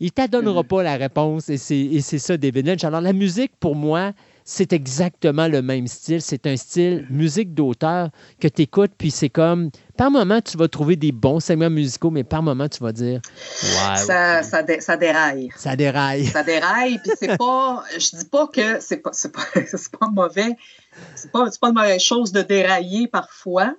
[0.00, 0.66] Il ne t'adonnera mm-hmm.
[0.66, 2.84] pas la réponse et c'est ça, David Lynch.
[2.84, 4.12] Alors, la musique, pour moi,
[4.44, 6.22] c'est exactement le même style.
[6.22, 8.10] C'est un style musique d'auteur
[8.40, 12.10] que tu écoutes, puis c'est comme, par moment, tu vas trouver des bons segments musicaux,
[12.10, 13.20] mais par moment, tu vas dire,
[13.62, 13.96] wow.
[13.96, 14.62] Ça, ça,
[14.96, 15.50] déraille.
[15.56, 16.26] Ça déraille.
[16.26, 19.60] Ça déraille, puis c'est pas, je dis pas que c'est pas, pas,
[20.00, 20.56] pas mauvais,
[21.16, 23.74] c'est pas, pas une mauvaise chose de dérailler parfois.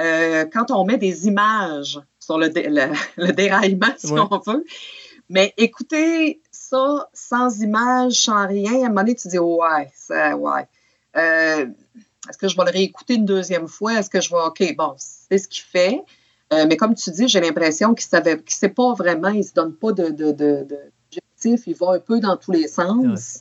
[0.00, 2.48] Euh, quand on met des images sur le,
[3.16, 4.64] le, déraillement, si on veut.
[5.30, 10.36] Mais écoutez, ça sans image, sans rien, à un moment donné, tu dis ouais, ça,
[10.36, 10.68] ouais.
[11.16, 11.66] Euh,
[12.28, 13.98] est-ce que je vais le réécouter une deuxième fois?
[13.98, 16.02] Est-ce que je vais, OK, bon, c'est ce qu'il fait.
[16.52, 19.74] mais comme tu dis, j'ai l'impression qu'il ne sait pas vraiment, il ne se donne
[19.74, 23.40] pas d'objectif, il va un peu dans tous les sens.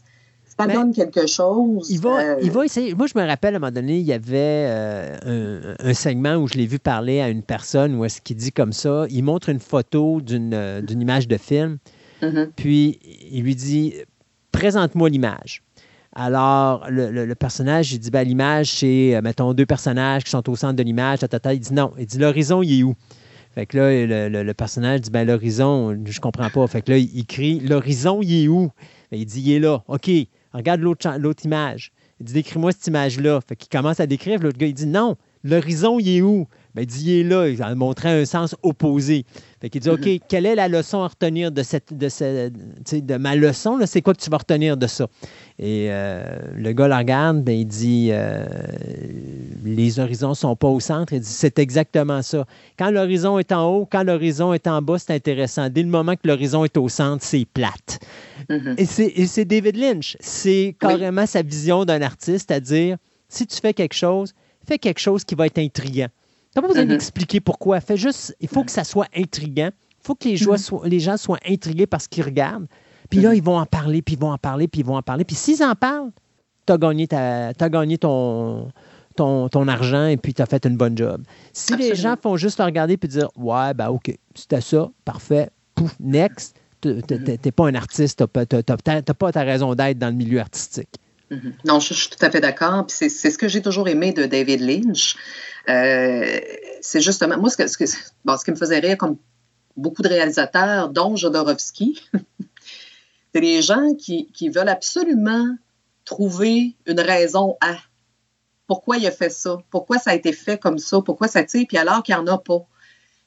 [0.57, 1.89] Ça ben, donne quelque chose.
[1.89, 2.93] Il va, il va essayer.
[2.93, 4.67] Moi, je me rappelle à un moment donné, il y avait
[5.25, 8.51] un, un, segment où je l'ai vu parler à une personne où est-ce qu'il dit
[8.51, 11.79] comme ça, il montre une photo d'une image de film,
[12.21, 12.49] mm-hmm.
[12.55, 12.99] puis
[13.31, 13.95] il lui dit
[14.51, 15.63] Présente-moi l'image.
[16.15, 20.55] Alors, le, personnage, il dit, ben, l'image, c'est, euh, mettons, deux personnages qui sont au
[20.55, 21.19] centre de l'image.
[21.51, 21.91] Il dit non.
[21.97, 22.95] Il dit, l'horizon, il est où?
[23.55, 26.67] Fait que là, le, personnage dit, ben, l'horizon, je comprends pas.
[26.67, 28.71] Fait que là, il crie, l'horizon, il est où?
[29.11, 29.83] Ben, il dit, il est là.
[29.87, 30.09] OK,
[30.53, 31.91] regarde l'autre image.
[32.19, 33.41] Il dit, décris-moi cette image-là.
[33.47, 34.39] Fait qu'il commence à décrire.
[34.39, 36.47] L'autre gars, il dit, non, l'horizon, il est où?
[36.75, 37.47] Ben, il dit, il est là.
[37.47, 39.25] Il a montré un sens opposé.
[39.61, 40.21] Fait qu'il dit, OK, mm-hmm.
[40.27, 43.79] quelle est la leçon à retenir de, cette, de, de ma leçon?
[43.85, 45.07] C'est quoi que tu vas retenir de ça?
[45.59, 46.23] Et euh,
[46.55, 48.43] le gars la regarde, ben, il dit euh,
[49.63, 51.13] Les horizons ne sont pas au centre.
[51.13, 52.45] Il dit C'est exactement ça.
[52.77, 55.69] Quand l'horizon est en haut, quand l'horizon est en bas, c'est intéressant.
[55.69, 57.99] Dès le moment que l'horizon est au centre, c'est plate.
[58.49, 59.15] Mm-hmm.
[59.15, 60.17] Et c'est David Lynch.
[60.19, 62.97] C'est carrément sa vision d'un artiste, c'est-à-dire
[63.29, 64.33] si tu fais quelque chose,
[64.67, 66.09] fais quelque chose qui va être intriguant.
[66.53, 66.87] Tu n'as pas besoin mm-hmm.
[66.87, 67.79] d'expliquer pourquoi.
[67.95, 69.71] Juste, il faut que ça soit intriguant.
[69.71, 72.67] Il faut que les, les gens soient intrigués par ce qu'ils regardent.
[73.09, 75.01] Puis là, ils vont en parler, puis ils vont en parler, puis ils vont en
[75.01, 75.23] parler.
[75.23, 76.11] Puis s'ils en parlent,
[76.65, 78.69] tu as gagné, as gagné ton,
[79.15, 81.23] ton, argent et puis tu as fait une bonne job.
[81.51, 85.49] Si les gens font juste te regarder puis dire Ouais, ben OK, c'était ça, parfait,
[85.75, 88.39] pouf, next, tu n'es pas un artiste, tu
[88.83, 90.89] n'as pas ta raison d'être dans le milieu artistique.
[91.33, 91.53] Mm-hmm.
[91.65, 92.85] Non, je, suis tout à fait d'accord.
[92.87, 95.15] C'est ce que j'ai toujours aimé de David Lynch.
[95.69, 96.39] Euh,
[96.81, 99.17] c'est justement, moi, ce, que, ce, que, ce qui me faisait rire, comme
[99.77, 102.01] beaucoup de réalisateurs, dont Jodorowsky,
[103.33, 105.57] C'est les gens qui, veulent absolument
[106.05, 107.75] trouver une raison à
[108.67, 111.65] pourquoi il a fait ça, pourquoi ça a été fait comme ça, pourquoi ça tire,
[111.67, 112.65] puis alors qu'il n'y en a pas.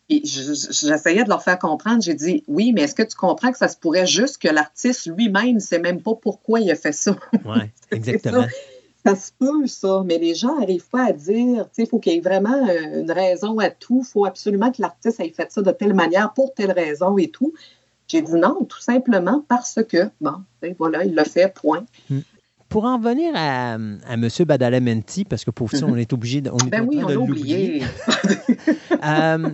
[0.08, 3.58] Et j'essayais de leur faire comprendre, j'ai dit oui, mais est-ce que tu comprends que
[3.58, 6.92] ça se pourrait juste que l'artiste lui-même ne sait même pas pourquoi il a fait
[6.92, 7.16] ça?
[7.44, 7.58] Oui,
[7.90, 8.46] exactement.
[9.04, 12.16] ça, se peut, ça, mais les gens n'arrivent pas à dire, il faut qu'il y
[12.16, 15.72] ait vraiment une raison à tout, il faut absolument que l'artiste ait fait ça de
[15.72, 17.52] telle manière pour telle raison et tout.
[18.06, 20.44] J'ai dit non, tout simplement parce que, bon,
[20.78, 21.84] voilà, il l'a fait, point.
[22.08, 22.20] Hmm.
[22.68, 24.28] Pour en venir à, à M.
[24.46, 27.82] Badalamenti, parce que pour ça, on est obligé de, on ben oui, on oublié.
[29.04, 29.50] euh,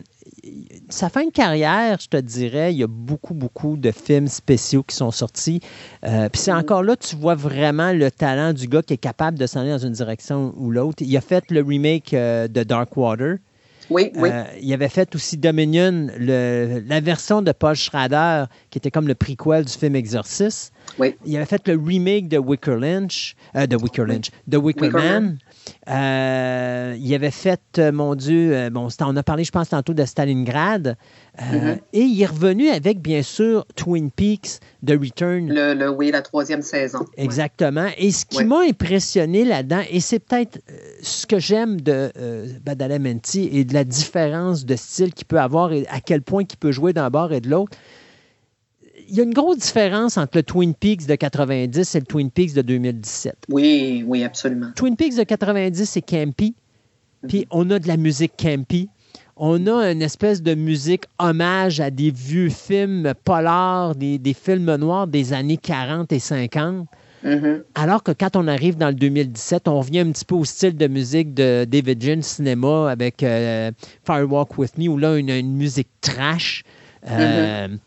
[0.89, 4.83] sa fin de carrière, je te dirais, il y a beaucoup, beaucoup de films spéciaux
[4.83, 5.61] qui sont sortis.
[6.05, 6.59] Euh, puis c'est mm.
[6.59, 9.71] encore là, tu vois vraiment le talent du gars qui est capable de s'en aller
[9.71, 11.03] dans une direction ou l'autre.
[11.03, 13.37] Il a fait le remake euh, de Dark Water.
[13.91, 14.31] Oui, oui.
[14.33, 19.15] Euh, il avait fait aussi Dominion, la version de Paul Schrader, qui était comme le
[19.15, 20.73] prequel du film Exorcist.
[20.99, 21.15] Oui.
[21.25, 25.39] Il avait fait le remake de Wicker Lynch, euh, de Wicker Lynch, de Wicker, Man.
[25.89, 30.97] Euh, il avait fait, mon Dieu, bon, on a parlé, je pense, tantôt de Stalingrad.
[31.39, 31.79] Mm-hmm.
[31.95, 35.49] Et il est revenu avec, bien sûr, Twin Peaks, The Return.
[35.49, 37.05] Le, oui, la troisième saison.
[37.17, 37.87] Exactement.
[37.97, 42.47] Et ce qui m'a impressionné là-dedans, et c'est peut-être euh, ce que j'aime de euh,
[42.65, 46.57] Badalamenti et de la différence de style qu'il peut avoir et à quel point il
[46.57, 47.77] peut jouer d'un bord et de l'autre,
[49.09, 52.31] il y a une grosse différence entre le Twin Peaks de 90 et le Twin
[52.31, 53.35] Peaks de 2017.
[53.49, 54.69] Oui, oui, absolument.
[54.75, 56.55] Twin Peaks de 90, c'est campy.
[57.29, 57.47] Puis mm-hmm.
[57.51, 58.89] on a de la musique campy
[59.37, 65.07] on a une espèce de musique hommage à des vieux films polars, des, films noirs
[65.07, 66.87] des années 40 et 50.
[67.25, 67.63] Mm-hmm.
[67.75, 70.77] Alors que quand on arrive dans le 2017, on revient un petit peu au style
[70.77, 73.71] de musique de David Jean Cinema avec euh,
[74.05, 76.65] Firewalk With Me, où là, une, une musique trash.
[77.09, 77.79] Euh, mm-hmm.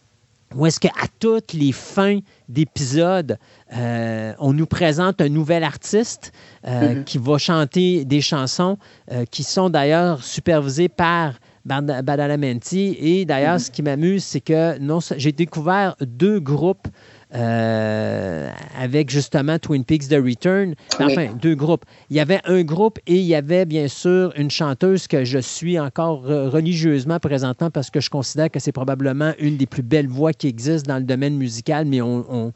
[0.56, 3.38] Où est-ce qu'à toutes les fins d'épisodes,
[3.76, 6.32] euh, on nous présente un nouvel artiste
[6.66, 7.04] euh, mm-hmm.
[7.04, 8.78] qui va chanter des chansons
[9.12, 11.34] euh, qui sont d'ailleurs supervisées par
[11.66, 12.96] Badalamenti.
[13.00, 13.66] Et d'ailleurs, mm-hmm.
[13.66, 14.78] ce qui m'amuse, c'est que
[15.18, 16.88] j'ai découvert deux groupes
[17.36, 18.50] euh,
[18.80, 20.76] avec justement Twin Peaks The Return.
[21.00, 21.84] Enfin, deux groupes.
[22.10, 25.40] Il y avait un groupe et il y avait bien sûr une chanteuse que je
[25.40, 30.08] suis encore religieusement présentant parce que je considère que c'est probablement une des plus belles
[30.08, 32.54] voix qui existent dans le domaine musical, mais on,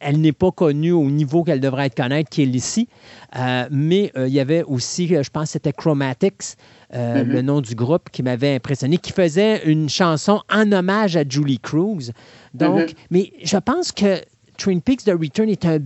[0.00, 2.88] elle n'est pas connue au niveau qu'elle devrait être connue, qui est ici.
[3.36, 6.56] Euh, mais euh, il y avait aussi, je pense, c'était Chromatics.
[6.92, 7.22] Mm-hmm.
[7.22, 11.58] le nom du groupe qui m'avait impressionné, qui faisait une chanson en hommage à Julie
[11.58, 12.10] Cruz.
[12.54, 12.94] Donc, mm-hmm.
[13.10, 14.20] mais je pense que
[14.58, 15.78] Twin Peaks The Return est un,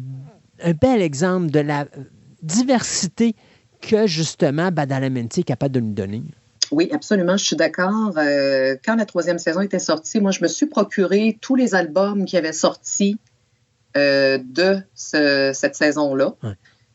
[0.80, 1.86] bel exemple de la
[2.42, 3.34] diversité
[3.80, 6.22] que justement Badalamenti est capable de nous donner.
[6.72, 8.18] Oui, absolument, je suis d'accord.
[8.18, 12.24] Euh, quand la troisième saison était sortie, moi, je me suis procuré tous les albums
[12.24, 13.18] qui avaient sorti
[13.96, 16.34] euh, de cette saison-là.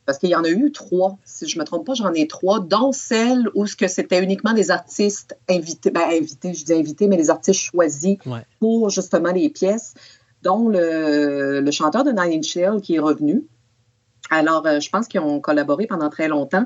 [0.06, 2.28] Parce qu'il y en a eu trois, si je ne me trompe pas, j'en ai
[2.28, 6.74] trois, dont celle où ce que c'était uniquement des artistes invités, ben invités, je dis
[6.74, 8.18] invités, mais les artistes choisis
[8.60, 9.94] pour justement les pièces,
[10.42, 13.46] dont le, chanteur de Nine Inch Nails qui est revenu.
[14.30, 16.66] Alors, euh, je pense qu'ils ont collaboré pendant très longtemps.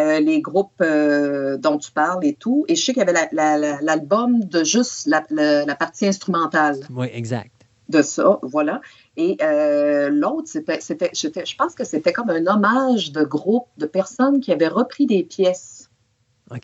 [0.00, 2.64] Euh, les groupes euh, dont tu parles et tout.
[2.66, 3.28] Et je sais qu'il y avait
[3.80, 6.76] l'album de juste la, partie instrumentale.
[6.90, 7.52] Oui, exact.
[7.88, 8.80] De ça, voilà.
[9.16, 14.40] Et euh, l'autre, c'était, je pense que c'était comme un hommage de groupe de personnes
[14.40, 15.88] qui avaient repris des pièces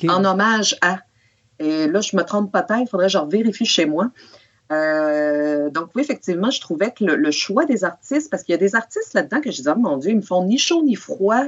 [0.09, 0.99] en hommage à.
[1.59, 4.11] Et là, je me trompe peut-être, il faudrait que je vérifie chez moi.
[4.71, 8.75] donc oui, effectivement, je trouvais que le, choix des artistes, parce qu'il y a des
[8.75, 11.45] artistes là-dedans que je disais, oh mon Dieu, ils me font ni chaud ni froid.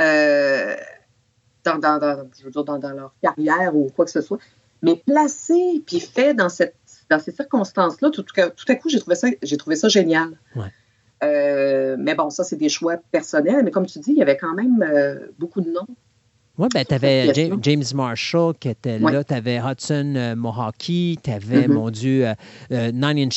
[0.00, 0.76] Euh,
[1.64, 4.38] dans, dans, leur carrière ou quoi que ce soit,
[4.82, 6.74] mais placé puis fait dans, cette,
[7.10, 10.38] dans ces circonstances-là, tout, tout, à coup, j'ai trouvé ça, j'ai trouvé ça génial.
[11.22, 13.62] Euh, mais bon, ça, c'est des choix personnels.
[13.64, 15.86] Mais comme tu dis, il y avait quand même euh, beaucoup de noms
[16.60, 17.32] oui, ben, tu avais
[17.62, 21.72] James, Marshall qui était là, tu avais Hudson euh, Mohawkey, tu avais, mm-hmm.
[21.72, 22.34] mon Dieu, euh,
[22.72, 23.30] euh, Nine,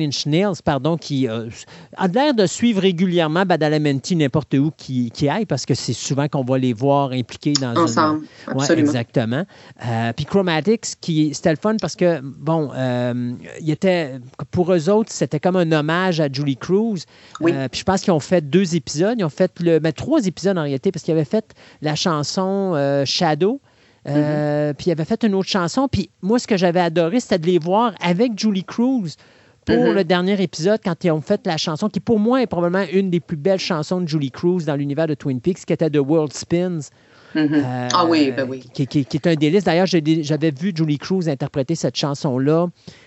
[0.00, 5.44] Inch Nails, pardon, qui a l'air de suivre régulièrement Badalamenti n'importe où qui, qui aille,
[5.44, 8.88] parce que c'est souvent qu'on va les voir impliqués dans Ensemble, absolument.
[8.88, 9.44] exactement.
[10.16, 12.70] puis Chromatics, qui c'était le fun parce que, bon,
[13.60, 14.20] il était,
[14.50, 17.04] pour eux autres, c'était comme un hommage à Julie Cruz.
[17.40, 20.26] puis je pense qu'ils ont fait deux épisodes, ils ont fait le, mais ben, trois
[20.26, 23.60] épisodes en réalité, parce qu'ils avaient fait la chanson chanson euh, Shadow.
[24.08, 24.74] Euh, mm-hmm.
[24.74, 25.88] Puis il avait fait une autre chanson.
[25.88, 29.16] Puis moi, ce que j'avais adoré, c'était de les voir avec Julie Cruz
[29.64, 29.92] pour mm-hmm.
[29.92, 33.10] le dernier épisode, quand ils ont fait la chanson, qui pour moi est probablement une
[33.10, 35.98] des plus belles chansons de Julie Cruz dans l'univers de Twin Peaks, qui était The
[35.98, 36.80] World Spins.
[37.34, 37.64] Mm-hmm.
[37.64, 38.60] Euh, ah oui, ben oui.
[38.74, 39.64] Qui, est un délice.
[39.64, 42.66] D'ailleurs, j'avais vu Julie Cruz interpréter cette chanson-là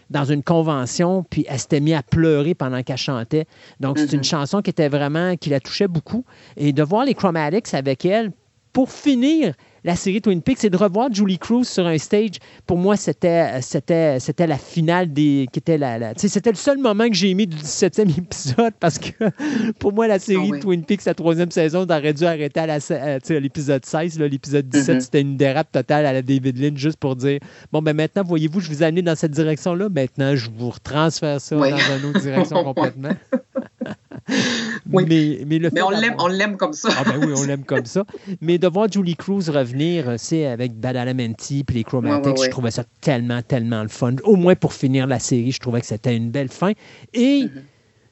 [0.10, 3.45] dans une convention, puis elle s'était mise à pleurer pendant qu'elle chantait.
[3.80, 6.24] Donc, c'est une chanson qui était vraiment, qui la touchait beaucoup.
[6.58, 8.32] Et de voir les Chromatics avec elle,
[8.76, 9.54] pour finir
[9.86, 12.40] la série Twin Peaks, c'est de revoir Julie Cruz sur un stage.
[12.66, 15.48] Pour moi, c'était, c'était, c'était la finale des.
[15.54, 19.14] qui était la, C'était le seul moment que j'ai aimé du 17e épisode parce que
[19.80, 22.80] pour moi, la série ah Twin Peaks, la troisième saison, aurait dû arrêter à,
[23.40, 24.20] l'épisode 16.
[24.20, 25.00] l'épisode 17, mm-hmm.
[25.00, 27.40] c'était une dérape totale à la David Lynch juste pour dire
[27.72, 29.88] bon, ben maintenant, voyez-vous, je vous ai amené dans cette direction-là.
[29.88, 33.16] Maintenant, je vous retransfère ça dans une autre direction complètement.
[34.92, 35.45] Oui.
[35.48, 35.82] Mais, mais,
[36.18, 36.90] on l'aime comme ça.
[36.98, 38.04] ah ben oui, on l'aime comme ça.
[38.42, 42.84] Mais de voir Julie Cruz revenir, c'est avec Badalamenti puis les Chromatics, je trouvais ça
[43.02, 44.16] tellement, tellement le fun.
[44.24, 46.72] Au moins pour finir la série, je trouvais que c'était une belle fin.
[47.14, 47.50] Et mm-hmm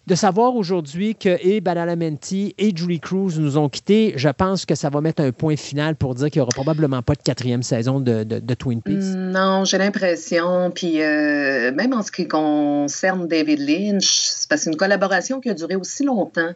[0.05, 4.75] de savoir aujourd'hui que et Badalamenti et Julie Cruz nous ont quittés, je pense que
[4.75, 7.63] ça va mettre un point final pour dire qu'il n'y aura probablement pas de quatrième
[7.63, 8.23] saison de,
[8.53, 9.15] Twin Peaks.
[9.15, 10.71] Non, j'ai l'impression.
[10.71, 15.75] Puis euh, même en ce qui concerne David Lynch, c'est une collaboration qui a duré
[15.75, 16.53] aussi longtemps.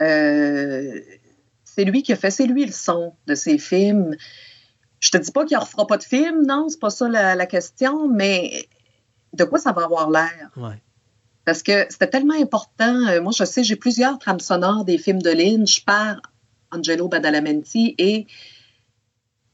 [0.00, 1.00] Euh,
[1.64, 4.16] c'est lui qui a fait, c'est lui le son de ses films.
[5.00, 7.36] Je te dis pas qu'il ne refera pas de film, non, c'est pas ça la,
[7.36, 8.66] la, question, mais
[9.32, 10.50] de quoi ça va avoir l'air?
[10.56, 10.74] Ouais.
[11.48, 13.06] Parce que c'était tellement important.
[13.06, 16.20] Euh, moi, je sais, j'ai plusieurs trames sonores des films de Lynch par
[16.70, 18.26] Angelo Badalamenti et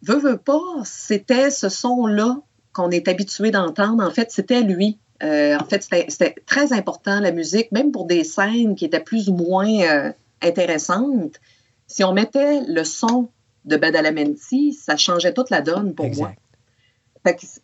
[0.02, 2.39] veux, veux pas, c'était ce son-là
[2.73, 4.02] qu'on est habitué d'entendre.
[4.02, 4.98] En fait, c'était lui.
[5.23, 9.28] Euh, en fait, c'était très important, la musique, même pour des scènes qui étaient plus
[9.28, 10.10] ou moins euh,
[10.42, 11.40] intéressantes.
[11.86, 13.28] Si on mettait le son
[13.66, 16.32] de Badalamenti, ça changeait toute la donne pour moi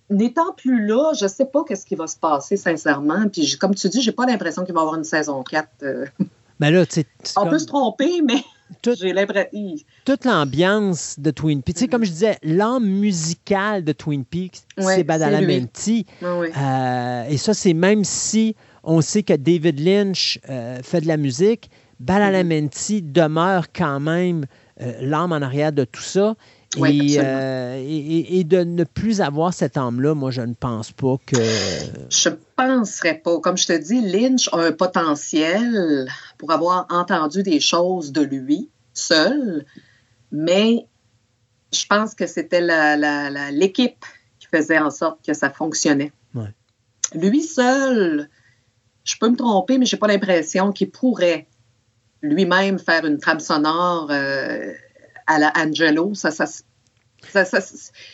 [0.08, 3.28] n'étant plus là, je ne sais pas qu'est-ce qui va se passer, sincèrement.
[3.28, 5.68] Puis, comme tu dis, j'ai pas l'impression qu'il va y avoir une saison 4.
[5.82, 6.06] Euh.
[6.58, 6.84] Mais là,
[7.36, 8.42] On peut se tromper, mais
[8.84, 9.50] j'ai l'impression.
[10.05, 11.78] Toute l'ambiance de Twin Peaks.
[11.78, 16.06] Sais, comme je disais, l'âme musicale de Twin Peaks, c'est Badalamenti.
[16.22, 21.16] Euh, et ça, c'est même si on sait que David Lynch euh, fait de la
[21.16, 24.47] musique, Badalamenti demeure quand même
[25.00, 26.34] l'âme en arrière de tout ça.
[26.78, 31.36] Euh, et, et, de ne plus avoir cette âme-là, moi, je ne pense pas que.
[32.10, 33.40] Je ne penserais pas.
[33.40, 36.08] Comme je te dis, Lynch a un potentiel
[36.39, 39.65] pour avoir entendu des choses de lui seul,
[40.31, 40.86] mais
[41.73, 42.60] je pense que c'était
[43.50, 44.05] l'équipe
[44.39, 46.12] qui faisait en sorte que ça fonctionnait.
[47.12, 48.28] Lui seul,
[49.02, 51.49] je peux me tromper, mais je n'ai pas l'impression qu'il pourrait
[52.23, 54.08] lui-même faire une trame sonore.
[54.10, 54.73] Euh,
[55.31, 56.12] à la Angelo.
[56.15, 56.44] Ça, ça,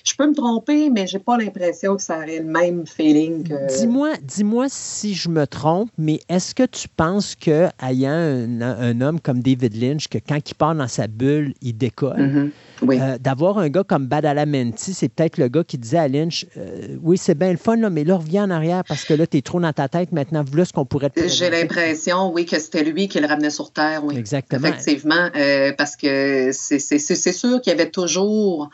[0.05, 3.79] je peux me tromper, mais j'ai pas l'impression que ça aurait le même feeling que.
[3.79, 9.21] Dis-moi, dis-moi si je me trompe, mais est-ce que tu penses que ayant un, homme
[9.21, 12.51] comme David Lynch, que quand il part dans sa bulle, il décolle,
[12.83, 16.97] euh, d'avoir un gars comme Badalamenti, c'est peut-être le gars qui disait à Lynch, euh,
[17.03, 19.43] oui, c'est bien le fun, mais là, reviens en arrière parce que là, tu es
[19.43, 20.13] trop dans ta tête.
[20.13, 23.51] Maintenant, voilà ce qu'on pourrait te J'ai l'impression, oui, que c'était lui qui le ramenait
[23.51, 24.03] sur Terre.
[24.05, 24.17] Oui.
[24.17, 24.69] Exactement.
[24.69, 28.71] Effectivement, euh, parce que c'est sûr qu'il y avait toujours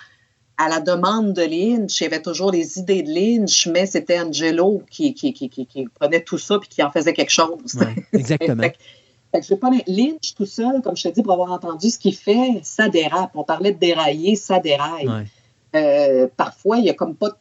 [0.58, 4.20] à la demande de Lynch, il y avait toujours les idées de Lynch, mais c'était
[4.20, 7.78] Angelo qui, qui, prenait tout ça et qui en faisait quelque chose.
[8.12, 8.64] exactement.
[9.40, 12.60] je pas Lynch tout seul, comme je te dis, pour avoir entendu ce qu'il fait,
[12.62, 13.30] ça dérape.
[13.34, 15.10] On parlait de dérailler, ça déraille.
[15.74, 17.36] Euh, parfois, il n'y a comme pas de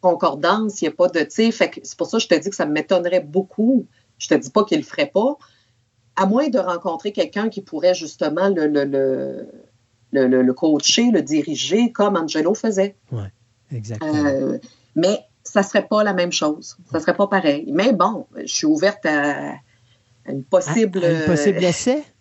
[0.00, 1.26] concordance, il n'y a pas de.
[1.28, 3.86] C'est pour ça que je te dis que ça m'étonnerait beaucoup.
[4.18, 5.36] Je te dis pas qu'il ne le ferait pas,
[6.14, 8.68] à moins de rencontrer quelqu'un qui pourrait justement le
[10.14, 12.94] le, le, coacher, le diriger comme Angelo faisait.
[13.10, 13.24] Oui,
[13.72, 14.24] exactement.
[14.24, 14.58] Euh,
[14.94, 16.76] mais ça ne serait pas la même chose.
[16.90, 17.68] Ça ne serait pas pareil.
[17.72, 19.54] Mais bon, je suis ouverte à,
[20.28, 21.04] une possible.
[21.04, 22.04] un possible essai?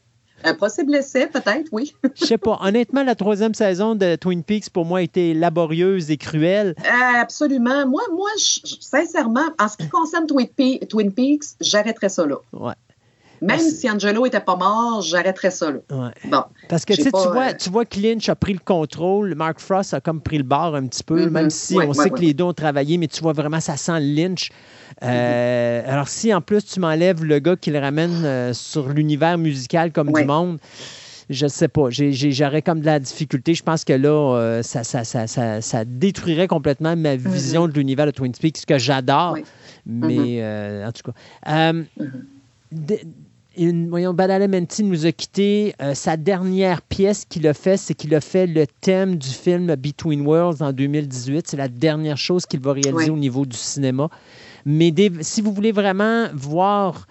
[0.45, 1.93] Un possible essai, peut-être, oui.
[2.15, 2.59] Je sais pas.
[2.61, 6.75] Honnêtement, la troisième saison de Twin Peaks, pour moi, a été laborieuse et cruelle.
[6.79, 7.87] Euh, absolument.
[7.87, 12.35] Moi, moi sincèrement, en ce qui concerne Twin, Peaks, j'arrêterais ça là.
[12.51, 12.73] Ouais.
[13.43, 15.71] Même si Angelo n'était pas mort, j'arrêterais ça.
[15.71, 15.79] Là.
[16.25, 19.59] Bon, Parce que tu, vois, euh, tu vois que Lynch a pris le contrôle, Mark
[19.59, 21.29] Frost a comme pris le bar un petit peu, mm-hmm.
[21.29, 23.99] même si on sait que les deux ont travaillé, mais tu vois vraiment, ça sent
[23.99, 24.49] Lynch.
[25.03, 25.89] Euh, mm-hmm.
[25.89, 29.91] Alors, si en plus tu m'enlèves le gars qui le ramène euh, sur l'univers musical
[29.91, 30.59] comme du monde,
[31.29, 31.89] je sais pas.
[31.89, 33.55] J'aurais comme de la difficulté.
[33.55, 35.27] Je pense que là, ça, ça, ça,
[35.61, 37.29] ça, détruirait complètement ma mm-hmm.
[37.29, 39.37] vision de l'univers de Twin Peaks, ce que j'adore.
[39.85, 40.41] Mais
[40.85, 41.73] en tout cas
[43.57, 45.75] voyons, Badalamenti nous a quitté.
[45.81, 49.75] Euh, sa dernière pièce qu'il a fait, c'est qu'il a fait le thème du film
[49.75, 51.47] Between Worlds en 2018.
[51.47, 54.09] C'est la dernière chose qu'il va réaliser au niveau du cinéma.
[54.65, 57.07] Mais si vous voulez vraiment voir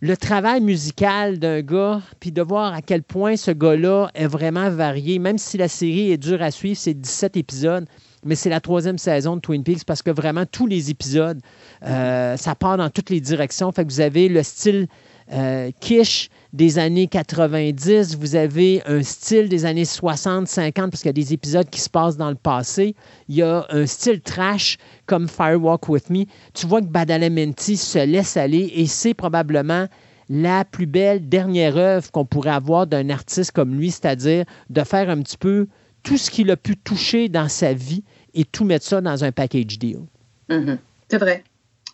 [0.00, 4.70] le travail musical d'un gars, puis de voir à quel point ce gars-là est vraiment
[4.70, 7.86] varié, même si la série est dure à suivre, c'est 17 épisodes,
[8.24, 11.40] mais c'est la troisième saison de Twin Peaks parce que vraiment tous les épisodes,
[11.86, 13.70] euh, ça part dans toutes les directions.
[13.72, 14.88] Fait que vous avez le style
[15.32, 21.08] euh, Kish des années 90, vous avez un style des années 60, 50, parce qu'il
[21.08, 22.96] y a des épisodes qui se passent dans le passé.
[23.28, 24.76] Il y a un style trash
[25.06, 26.24] comme Firewalk With Me.
[26.54, 29.86] Tu vois que Badalamenti se laisse aller et c'est probablement
[30.28, 35.10] la plus belle dernière œuvre qu'on pourrait avoir d'un artiste comme lui, c'est-à-dire de faire
[35.10, 35.66] un petit peu
[36.02, 39.32] tout ce qu'il a pu toucher dans sa vie et tout mettre ça dans un
[39.32, 40.00] package deal.
[40.48, 40.78] Mm-hmm.
[41.08, 41.44] C'est vrai.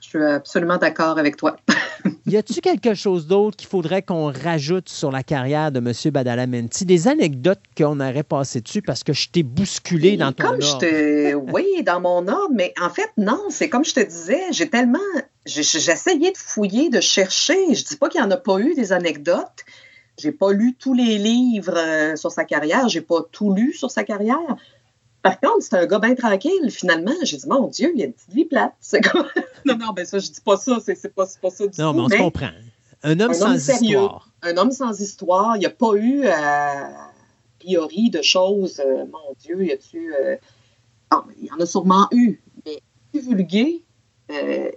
[0.06, 1.56] Je suis absolument d'accord avec toi.
[2.26, 5.92] y a-t-il quelque chose d'autre qu'il faudrait qu'on rajoute sur la carrière de M.
[6.12, 6.84] Badalamenti?
[6.84, 11.34] Des anecdotes qu'on aurait passées dessus parce que je t'ai bousculé dans ton comme Je
[11.34, 15.00] oui, dans mon ordre, mais en fait, non, c'est comme je te disais, j'ai tellement.
[15.44, 17.74] J'essayais de fouiller, de chercher.
[17.74, 19.64] Je dis pas qu'il n'y en a pas eu des anecdotes.
[20.18, 23.90] J'ai pas lu tous les livres euh, sur sa carrière, j'ai pas tout lu sur
[23.90, 24.56] sa carrière.
[25.26, 27.10] Par contre, c'est un gars bien tranquille, finalement.
[27.24, 28.74] J'ai dit, mon Dieu, il a une petite vie plate.
[29.64, 31.98] non, non, ben ça, je dis pas ça, c'est pas, pas ça du non, tout.
[31.98, 32.50] Non, mais on se comprend.
[33.02, 34.30] Un homme sans histoire.
[34.42, 35.56] Un homme sans histoire.
[35.56, 37.10] Il n'y a pas eu, euh, a
[37.58, 38.78] priori, de choses.
[38.78, 40.14] Euh, mon Dieu, y a-tu.
[40.14, 40.36] Euh...
[41.36, 42.80] il y en a sûrement eu, mais.
[44.30, 44.70] Euh,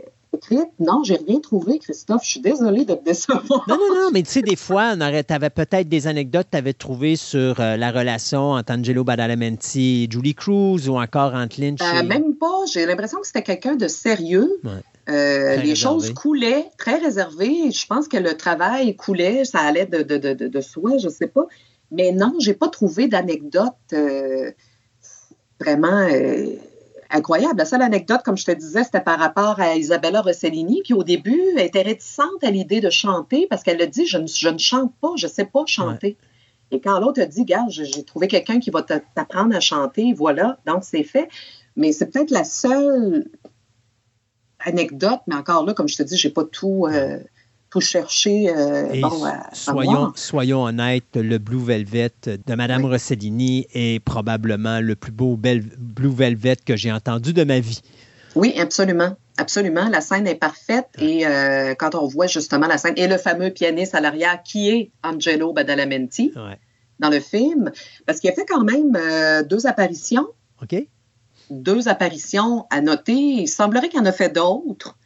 [0.80, 2.24] non, j'ai rien trouvé, Christophe.
[2.24, 3.66] Je suis désolée de te décevoir.
[3.67, 6.58] Non, non, non, mais tu sais, des fois, tu avais peut-être des anecdotes que tu
[6.58, 11.59] avais trouvées sur euh, la relation entre Angelo Badalamenti et Julie Cruz ou encore entre
[11.59, 12.66] Lynch euh, Même pas.
[12.72, 14.61] J'ai l'impression que c'était quelqu'un de sérieux.
[15.09, 17.72] Euh, les choses coulaient, très réservées.
[17.72, 21.11] Je pense que le travail coulait, ça allait de, de, de, de soi, je ne
[21.11, 21.48] sais pas.
[21.91, 23.74] Mais non, j'ai pas trouvé d'anecdote
[25.59, 26.08] vraiment
[27.09, 27.57] incroyable.
[27.57, 30.81] La seule anecdote, comme je te disais, c'était par rapport à Isabella Rossellini.
[30.83, 34.17] Puis au début, elle était réticente à l'idée de chanter parce qu'elle a dit je
[34.17, 36.17] ne, je ne chante pas, je ne sais pas chanter.
[36.71, 40.59] Et quand l'autre a dit Garde, j'ai trouvé quelqu'un qui va t'apprendre à chanter, voilà,
[40.67, 41.29] donc c'est fait.
[41.75, 43.27] Mais c'est peut-être la seule
[44.59, 46.85] anecdote, mais encore là, comme je te dis, j'ai pas tout.
[46.88, 47.19] Euh,
[47.69, 48.49] tout chercher.
[48.49, 48.93] Euh,
[49.53, 56.14] soyons, soyons honnêtes, le Blue Velvet de Madame Rossellini est probablement le plus beau Blue
[56.14, 57.81] Velvet que j'ai entendu de ma vie.
[58.35, 59.15] Oui, absolument.
[59.38, 59.88] Absolument.
[59.89, 60.89] La scène est parfaite.
[60.99, 64.69] Et euh, quand on voit justement la scène et le fameux pianiste à l'arrière qui
[64.69, 66.33] est Angelo Badalamenti
[66.99, 67.72] dans le film,
[68.06, 70.27] parce qu'il a fait quand même euh, deux apparitions.
[70.61, 70.75] OK.
[71.49, 73.14] Deux apparitions à noter.
[73.14, 74.98] Il semblerait qu'il en a fait d'autres.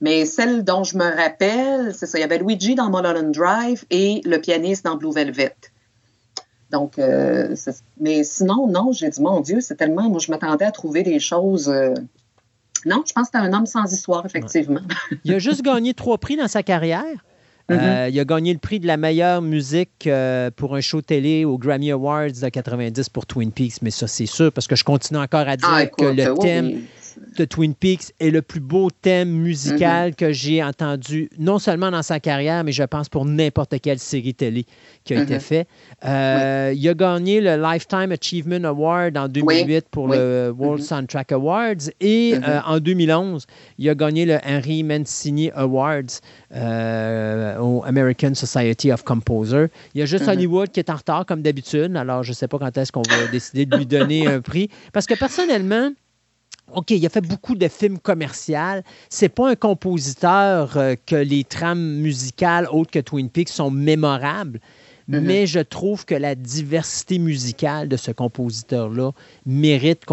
[0.00, 2.18] Mais celle dont je me rappelle, c'est ça.
[2.18, 5.54] Il y avait Luigi dans Mulholland Drive et le pianiste dans Blue Velvet.
[6.70, 7.54] Donc, euh,
[8.00, 10.08] mais sinon, non, j'ai dit, mon Dieu, c'est tellement.
[10.08, 11.68] Moi, je m'attendais à trouver des choses.
[11.68, 11.94] Euh,
[12.86, 14.80] non, je pense que c'était un homme sans histoire, effectivement.
[15.24, 17.04] Il a juste gagné trois prix dans sa carrière.
[17.68, 17.78] Mm-hmm.
[17.78, 20.08] Euh, il a gagné le prix de la meilleure musique
[20.56, 24.26] pour un show télé aux Grammy Awards de 90 pour Twin Peaks, mais ça, c'est
[24.26, 26.80] sûr, parce que je continue encore à dire ah, que le thème
[27.36, 30.14] de Twin Peaks est le plus beau thème musical mm-hmm.
[30.14, 34.34] que j'ai entendu, non seulement dans sa carrière, mais je pense pour n'importe quelle série
[34.34, 34.66] télé
[35.04, 35.40] qui a été mm-hmm.
[35.40, 35.68] faite.
[36.04, 40.86] Euh, il a gagné le Lifetime Achievement Award en 2008 pour le World mm-hmm.
[40.86, 43.46] Soundtrack Awards et euh, en 2011,
[43.78, 46.20] il a gagné le Henry Mancini Awards
[46.54, 49.68] euh, au American Society of Composers.
[49.94, 52.48] Il y a juste Hollywood qui est en retard comme d'habitude, alors je ne sais
[52.48, 54.68] pas quand est-ce qu'on va décider de lui donner un prix.
[54.92, 55.90] Parce que personnellement,
[56.74, 58.82] OK, il a fait beaucoup de films commerciaux.
[59.08, 64.60] C'est pas un compositeur euh, que les trames musicales autres que Twin Peaks sont mémorables,
[65.08, 65.20] mm-hmm.
[65.20, 69.12] mais je trouve que la diversité musicale de ce compositeur-là
[69.46, 70.04] mérite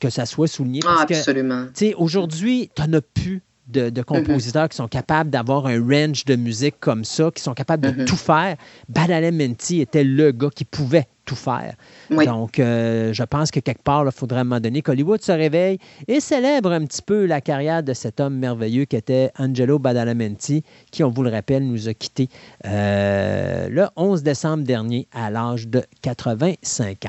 [0.00, 0.80] que ça soit souligné.
[0.86, 1.66] Ah, absolument.
[1.96, 4.04] Aujourd'hui, tu n'en as plus de, mm-hmm.
[4.04, 8.02] compositeurs qui sont capables d'avoir un range de musique comme ça, qui sont capables de
[8.02, 8.06] mm-hmm.
[8.06, 8.56] tout faire.
[8.88, 11.74] Badalamenti était le gars qui pouvait tout faire.
[12.10, 15.30] Donc, euh, je pense que quelque part, il faudrait à un moment donné qu'Hollywood se
[15.30, 19.78] réveille et célèbre un petit peu la carrière de cet homme merveilleux qui était Angelo
[19.78, 22.30] Badalamenti, qui, on vous le rappelle, nous a quittés
[22.64, 27.08] euh, le 11 décembre dernier à l'âge de 85 ans.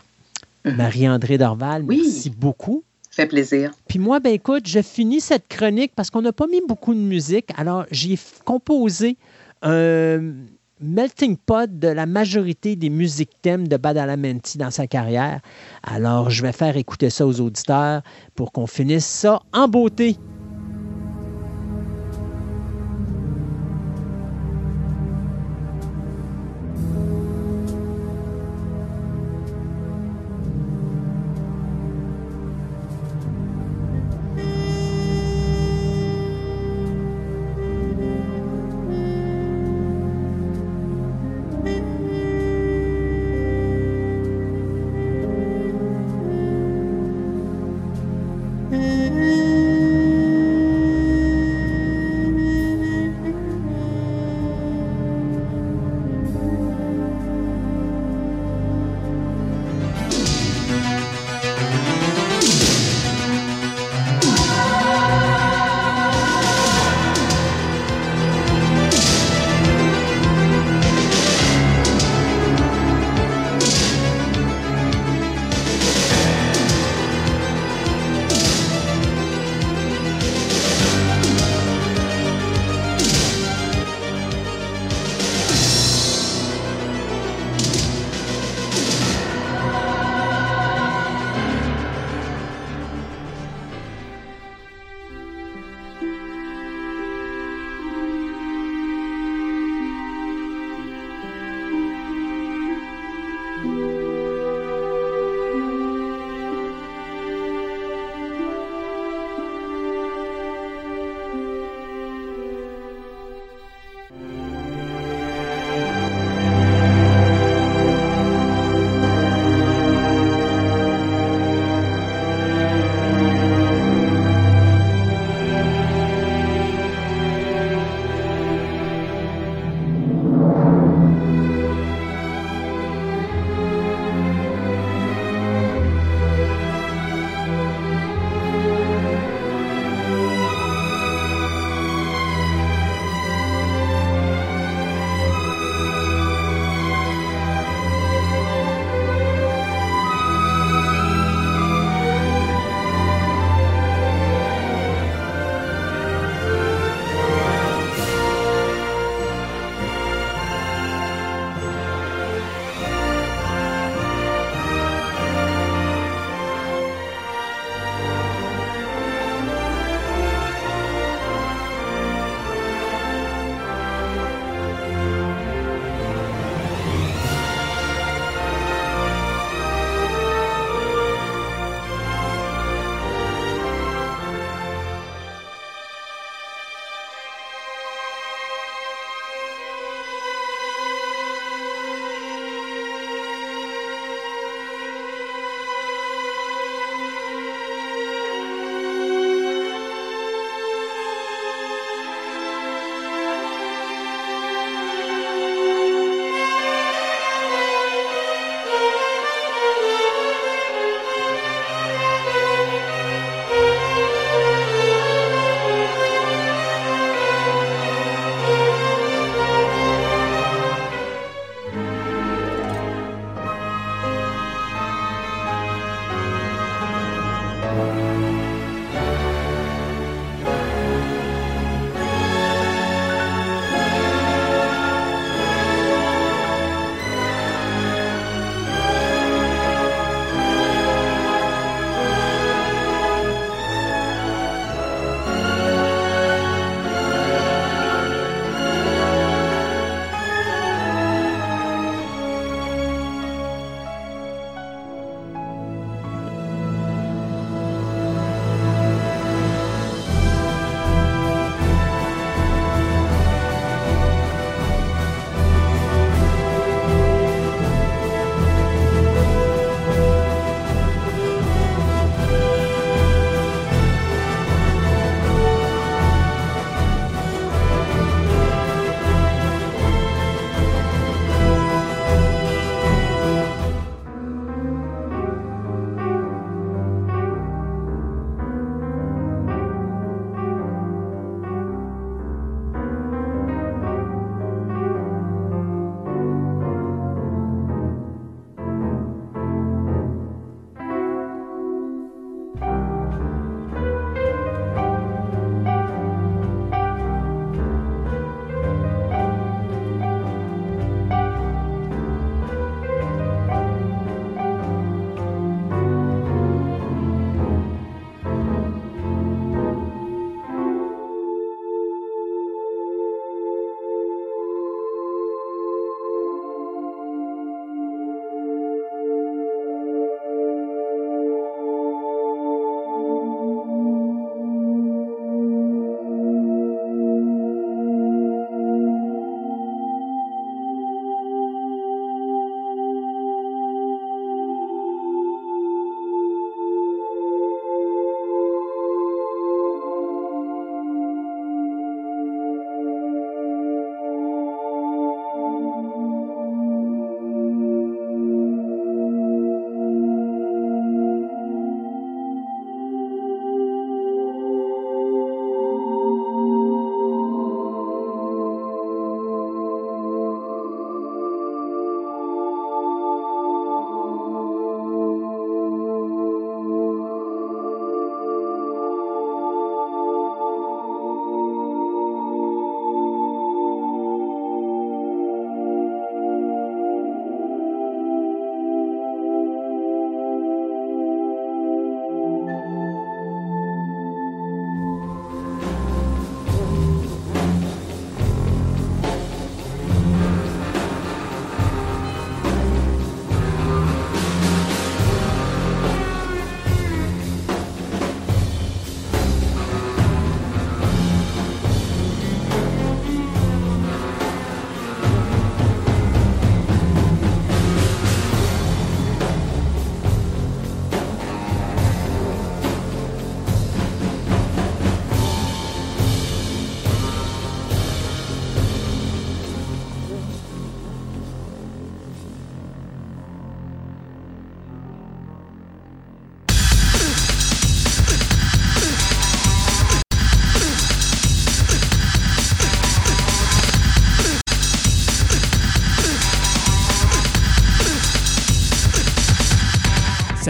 [0.66, 0.76] Mm-hmm.
[0.76, 2.84] Marie-André Dorval, merci beaucoup.
[3.12, 3.72] Fait plaisir.
[3.88, 7.00] Puis moi, ben écoute, je finis cette chronique parce qu'on n'a pas mis beaucoup de
[7.00, 7.48] musique.
[7.58, 9.16] Alors, j'ai composé
[9.62, 10.34] un
[10.82, 15.42] melting pot de la majorité des musiques thèmes de Badalamenti dans sa carrière.
[15.84, 18.02] Alors, je vais faire écouter ça aux auditeurs
[18.36, 20.18] pour qu'on finisse ça en beauté.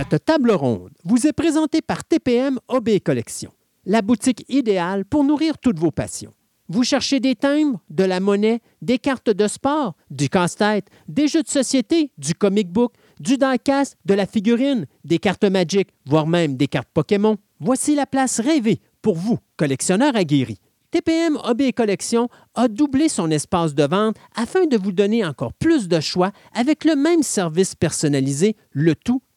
[0.09, 3.51] Cette table ronde vous est présentée par TPM OB Collection,
[3.85, 6.33] la boutique idéale pour nourrir toutes vos passions.
[6.67, 11.43] Vous cherchez des timbres, de la monnaie, des cartes de sport, du casse-tête, des jeux
[11.43, 16.57] de société, du comic book, du diecast, de la figurine, des cartes Magic, voire même
[16.57, 17.37] des cartes Pokémon.
[17.59, 20.59] Voici la place rêvée pour vous, collectionneurs aguerris.
[20.89, 25.87] TPM Hobby Collection a doublé son espace de vente afin de vous donner encore plus
[25.87, 29.21] de choix avec le même service personnalisé, le tout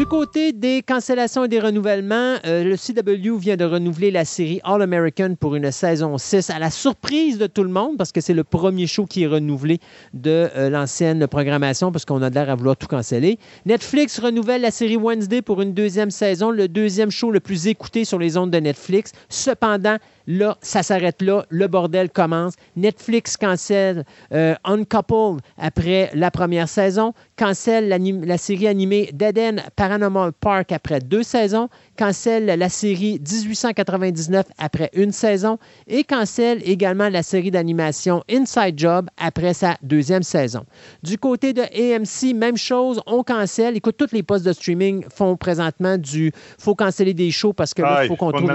[0.00, 4.58] Du côté des cancellations et des renouvellements, euh, le CW vient de renouveler la série
[4.64, 8.22] All American pour une saison 6 à la surprise de tout le monde parce que
[8.22, 9.78] c'est le premier show qui est renouvelé
[10.14, 13.38] de euh, l'ancienne programmation parce qu'on a l'air à vouloir tout canceller.
[13.66, 18.06] Netflix renouvelle la série Wednesday pour une deuxième saison, le deuxième show le plus écouté
[18.06, 19.12] sur les ondes de Netflix.
[19.28, 19.98] Cependant,
[20.32, 21.44] Là, ça s'arrête là.
[21.48, 22.54] Le bordel commence.
[22.76, 30.70] Netflix cancelle euh, Uncoupled après la première saison, cancelle la série animée Dead Paranormal Park
[30.70, 31.68] après deux saisons,
[32.00, 39.10] cancelle la série 1899 après une saison et cancelle également la série d'animation Inside Job
[39.18, 40.64] après sa deuxième saison.
[41.02, 43.76] Du côté de AMC, même chose, on cancelle.
[43.76, 47.82] Écoute, toutes les postes de streaming font présentement du faut canceller des shows parce que
[48.08, 48.50] faut qu'on trouve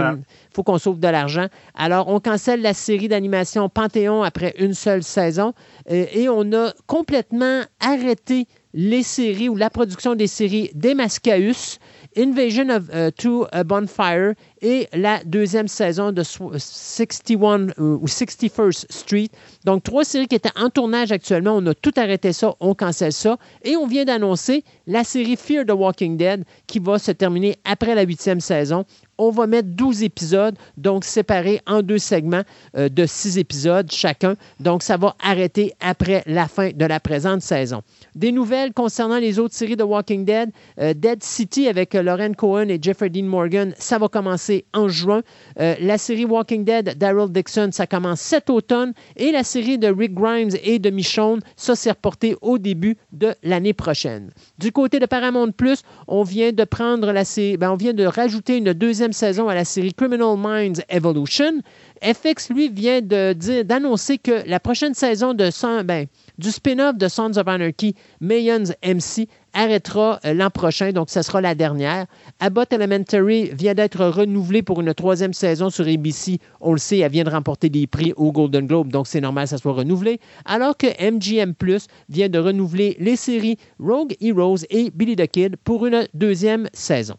[0.52, 1.46] faut qu'on sauve de l'argent.
[1.76, 5.54] Alors, on cancelle la série d'animation Panthéon après une seule saison
[5.92, 11.80] euh, et on a complètement arrêté les séries ou la production des séries Demascaus
[12.18, 19.30] Invasion of, uh, to a Bonfire et la deuxième saison de 61 euh, 61st Street.
[19.66, 21.56] Donc, trois séries qui étaient en tournage actuellement.
[21.58, 23.38] On a tout arrêté ça, on cancelle ça.
[23.64, 27.96] Et on vient d'annoncer la série Fear the Walking Dead qui va se terminer après
[27.96, 28.86] la huitième saison.
[29.18, 32.44] On va mettre 12 épisodes, donc séparés en deux segments
[32.78, 34.36] euh, de six épisodes chacun.
[34.60, 37.82] Donc, ça va arrêter après la fin de la présente saison.
[38.16, 40.52] Des nouvelles concernant les autres séries de Walking Dead.
[40.80, 45.22] Euh, Dead City avec Lauren Cohen et Jeffrey Dean Morgan, ça va commencer en juin.
[45.60, 48.94] Euh, la série Walking Dead, Daryl Dixon, ça commence cet automne.
[49.16, 53.34] Et la série de Rick Grimes et de Michonne, ça s'est reporté au début de
[53.44, 54.32] l'année prochaine.
[54.58, 58.06] Du côté de Paramount Plus, on vient de prendre la série, ben, on vient de
[58.06, 61.62] rajouter une deuxième saison à la série Criminal Minds Evolution.
[62.04, 65.50] FX, lui, vient d'annoncer que la prochaine saison de
[65.84, 71.22] ben, du spin-off de Sons of Anarchy, Millions MC, arrêtera euh, l'an prochain, donc ce
[71.22, 72.06] sera la dernière.
[72.40, 76.40] Abbott Elementary vient d'être renouvelé pour une troisième saison sur ABC.
[76.60, 79.46] On le sait, elle vient de remporter des prix au Golden Globe, donc c'est normal
[79.46, 80.20] que ça soit renouvelé.
[80.44, 85.56] Alors que MGM Plus vient de renouveler les séries Rogue Heroes et Billy the Kid
[85.64, 87.16] pour une deuxième saison.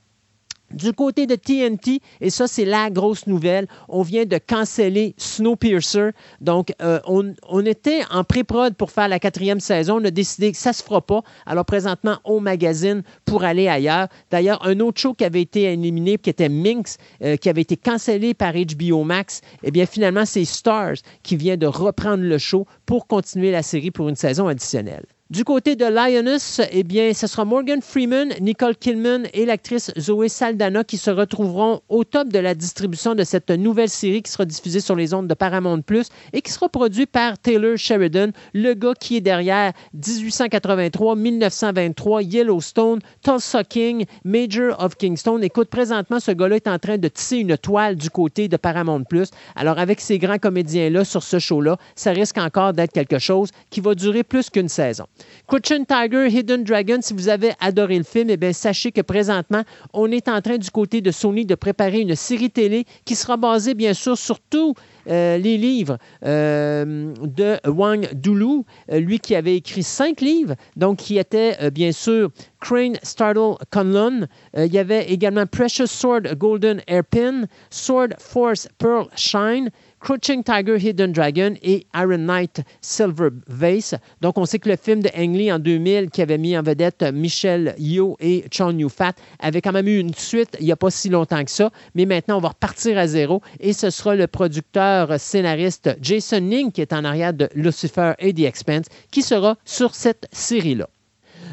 [0.73, 6.11] Du côté de TNT, et ça, c'est la grosse nouvelle, on vient de canceller Snowpiercer.
[6.41, 10.01] Donc, euh, on, était en pré-prod pour faire la quatrième saison.
[10.01, 11.23] On a décidé que ça ne se fera pas.
[11.47, 14.09] Alors, présentement, au magazine pour aller ailleurs.
[14.31, 17.77] D'ailleurs, un autre show qui avait été éliminé, qui était Minx, euh, qui avait été
[17.77, 22.67] cancellé par HBO Max, eh bien, finalement, c'est Stars qui vient de reprendre le show
[22.87, 25.07] pour continuer la série pour une saison additionnelle.
[25.29, 30.29] Du côté de Lioness, eh bien, ce sera Morgan Freeman, Nicole Kidman et l'actrice Zoé
[30.29, 34.45] Saldana qui se retrouveront au top de la distribution de cette nouvelle série qui sera
[34.45, 38.75] diffusée sur les ondes de Paramount Plus et qui sera produite par Taylor Sheridan, le
[38.75, 45.41] gars qui est derrière 1883, 1923, Yellowstone, Tulsa King, Major of Kingston.
[45.43, 49.03] Écoute, présentement, ce gars-là est en train de tisser une toile du côté de Paramount
[49.03, 49.31] Plus.
[49.57, 53.81] Alors, avec ces grands comédiens-là sur ce show-là, ça risque encore d'être quelque chose qui
[53.81, 55.07] va durer plus qu'une saison.
[55.47, 59.63] Crouching Tiger, Hidden Dragon, si vous avez adoré le film, eh bien, sachez que présentement,
[59.93, 63.37] on est en train du côté de Sony de préparer une série télé qui sera
[63.37, 64.75] basée, bien sûr, sur tous
[65.09, 70.99] euh, les livres euh, de Wang Dulu, euh, lui qui avait écrit cinq livres, donc
[70.99, 72.31] qui était bien sûr
[72.61, 74.27] Crane Startle Conlon.
[74.57, 79.71] il y avait également Precious Sword Golden Hairpin, Sword Force Pearl Shine,
[80.07, 83.99] Crouching Tiger, Hidden Dragon et Iron Knight, Silver Vase.
[84.21, 86.63] Donc, on sait que le film de Ang Lee en 2000, qui avait mis en
[86.63, 90.77] vedette Michelle Yeoh et Chong Yu-Fat, avait quand même eu une suite il n'y a
[90.77, 91.73] pas si longtemps que ça.
[91.97, 96.71] Mais maintenant, on va repartir à zéro et ce sera le producteur scénariste Jason Ning,
[96.71, 100.89] qui est en arrière de Lucifer et The Expense, qui sera sur cette série-là.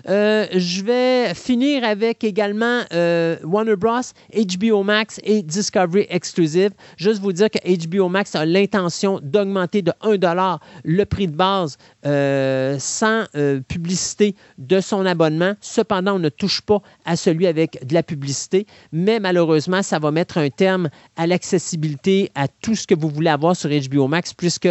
[0.09, 4.01] Euh, je vais finir avec également euh, Warner Bros,
[4.35, 6.72] HBO Max et Discovery Exclusive.
[6.98, 11.77] Juste vous dire que HBO Max a l'intention d'augmenter de 1 le prix de base
[12.06, 13.25] euh, sans
[13.67, 15.53] publicité de son abonnement.
[15.61, 20.11] Cependant, on ne touche pas à celui avec de la publicité, mais malheureusement, ça va
[20.11, 24.33] mettre un terme à l'accessibilité à tout ce que vous voulez avoir sur HBO Max,
[24.33, 24.69] puisque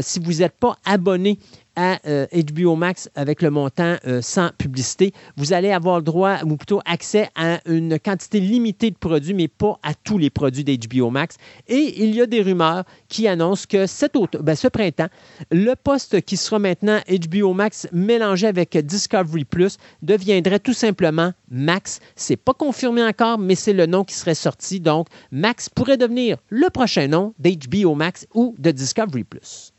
[0.00, 1.38] si vous n'êtes pas abonné
[1.76, 1.98] à
[2.32, 6.56] HBO euh, Max avec le montant euh, sans publicité, vous allez avoir le droit, ou
[6.56, 11.10] plutôt accès à une quantité limitée de produits, mais pas à tous les produits d'HBO
[11.10, 11.36] Max.
[11.68, 15.08] Et il y a des rumeurs qui annoncent que cet ben, ce printemps,
[15.50, 22.00] le poste qui sera maintenant HBO Max mélangé avec Discovery Plus deviendrait tout simplement Max.
[22.14, 24.80] C'est pas confirmé encore, mais c'est le nom qui serait sorti.
[24.80, 29.71] Donc, Max pourrait devenir le prochain nom d'HBO Max ou de Discovery Plus.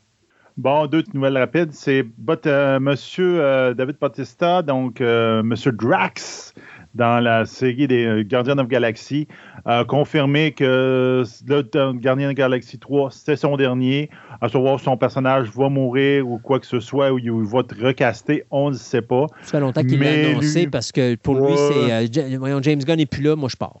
[0.56, 1.72] Bon, deux nouvelles rapides.
[1.72, 2.06] C'est
[2.46, 6.54] euh, Monsieur euh, David Bautista, donc euh, Monsieur Drax,
[6.94, 9.26] dans la série des Guardians of Galaxy,
[9.64, 14.10] a confirmé que le Gardien of Galaxy 3, c'était son dernier.
[14.40, 17.76] À savoir son personnage va mourir ou quoi que ce soit, ou il va être
[17.76, 19.26] recasté, on ne sait pas.
[19.42, 23.22] Ça fait longtemps qu'il l'a annoncé parce que pour lui, c'est James Gunn n'est plus
[23.22, 23.80] là, moi je pars.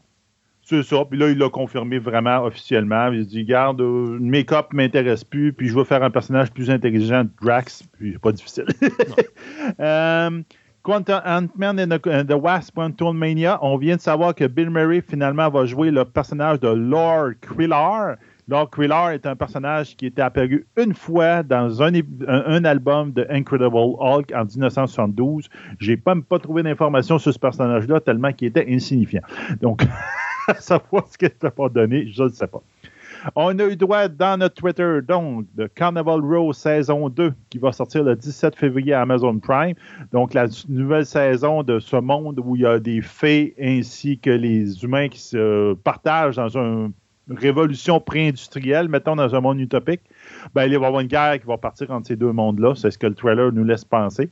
[0.66, 1.04] C'est ça.
[1.04, 3.12] Puis là, il l'a confirmé vraiment officiellement.
[3.12, 6.70] Il a dit Garde, euh, make-up m'intéresse plus, puis je veux faire un personnage plus
[6.70, 7.82] intelligent, Drax.
[7.98, 8.66] Puis c'est pas difficile.
[9.80, 10.42] euh,
[10.86, 15.50] Ant-Man and the, the Wasp Quantum Mania, on vient de savoir que Bill Murray finalement
[15.50, 18.16] va jouer le personnage de Lord Quillar.
[18.48, 21.92] Lord Quillar est un personnage qui était apparu une fois dans un,
[22.28, 25.48] un, album de Incredible Hulk en 1972.
[25.78, 29.22] J'ai pas, pas trouvé d'informations sur ce personnage-là tellement qu'il était insignifiant.
[29.62, 29.82] Donc,
[30.58, 32.62] savoir ce que ça pas donné, je ne sais pas.
[33.36, 37.72] On a eu droit dans notre Twitter, donc, de Carnival Row saison 2, qui va
[37.72, 39.74] sortir le 17 février à Amazon Prime.
[40.12, 44.30] Donc, la nouvelle saison de ce monde où il y a des fées ainsi que
[44.30, 46.92] les humains qui se partagent dans une
[47.30, 50.02] révolution pré-industrielle, mettons dans un monde utopique.
[50.54, 52.74] Ben, il va y avoir une guerre qui va partir entre ces deux mondes-là.
[52.74, 54.28] C'est ce que le trailer nous laisse penser.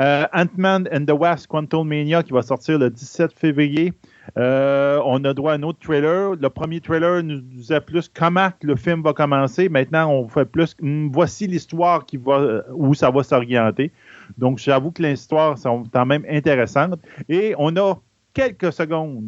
[0.00, 3.92] Euh, Ant-Man and the Wasp Quantum Mania qui va sortir le 17 février.
[4.38, 6.34] Euh, on a droit à un autre trailer.
[6.34, 9.68] Le premier trailer nous disait plus comment le film va commencer.
[9.68, 13.92] Maintenant, on fait plus hmm, voici l'histoire qui va où ça va s'orienter.
[14.38, 16.98] Donc, j'avoue que l'histoire est quand même intéressante.
[17.28, 17.94] Et on a
[18.34, 19.22] quelques secondes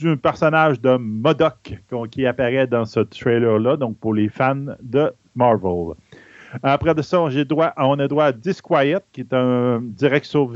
[0.00, 1.78] d'un personnage de Modoc
[2.10, 5.94] qui apparaît dans ce trailer-là, donc pour les fans de Marvel.
[6.62, 10.48] Après ça, on a droit à Disquiet, qui est un direct sur,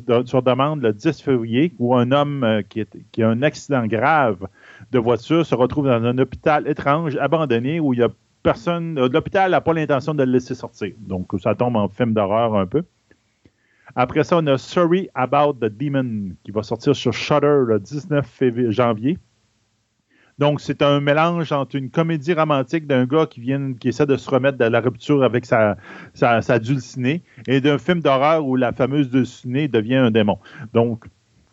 [0.42, 4.48] demande le 10 février, où un homme euh, qui, a un accident grave
[4.90, 8.08] de voiture se retrouve dans un hôpital étrange, abandonné, où il y a
[8.42, 8.98] personne.
[8.98, 10.94] Euh, l'hôpital n'a pas l'intention de le laisser sortir.
[10.98, 12.82] Donc, ça tombe en film d'horreur un peu.
[13.97, 18.42] Après ça, on a Sorry About the Demon, qui va sortir sur Shutter le 19
[18.70, 19.18] janvier.
[20.38, 24.16] Donc, c'est un mélange entre une comédie romantique d'un gars qui vient, qui essaie de
[24.16, 25.76] se remettre de la rupture avec sa,
[26.12, 30.38] sa, sa dulcinée et d'un film d'horreur où la fameuse dulcinée devient un démon.
[30.72, 31.04] Donc,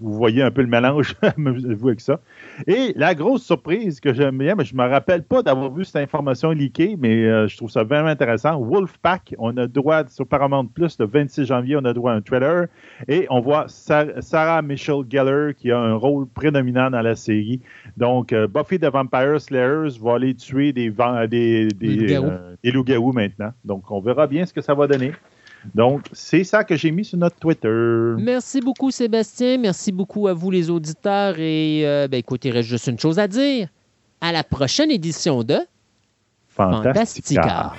[0.02, 2.20] vous voyez un peu le mélange avec ça.
[2.68, 5.86] Et la grosse surprise que j'aime bien, mais je ne me rappelle pas d'avoir vu
[5.86, 8.60] cette information leakée, mais euh, je trouve ça vraiment intéressant.
[8.60, 12.22] Wolfpack, on a droit sur Paramount Plus le 26 janvier, on a droit à un
[12.22, 12.68] trailer
[13.08, 17.62] et on voit Sarah Michelle Geller qui a un rôle prédominant dans la série.
[17.98, 20.90] Donc, euh, Buffy the Vampire Slayers va aller tuer des,
[21.30, 23.52] des, des, euh, des loups-garous maintenant.
[23.64, 25.12] Donc, on verra bien ce que ça va donner.
[25.76, 28.16] Donc, c'est ça que j'ai mis sur notre Twitter.
[28.18, 29.58] Merci beaucoup, Sébastien.
[29.58, 31.36] Merci beaucoup à vous, les auditeurs.
[31.38, 33.68] Et euh, ben, écoutez, il reste juste une chose à dire.
[34.22, 35.60] À la prochaine édition de
[36.50, 37.74] Fantastica.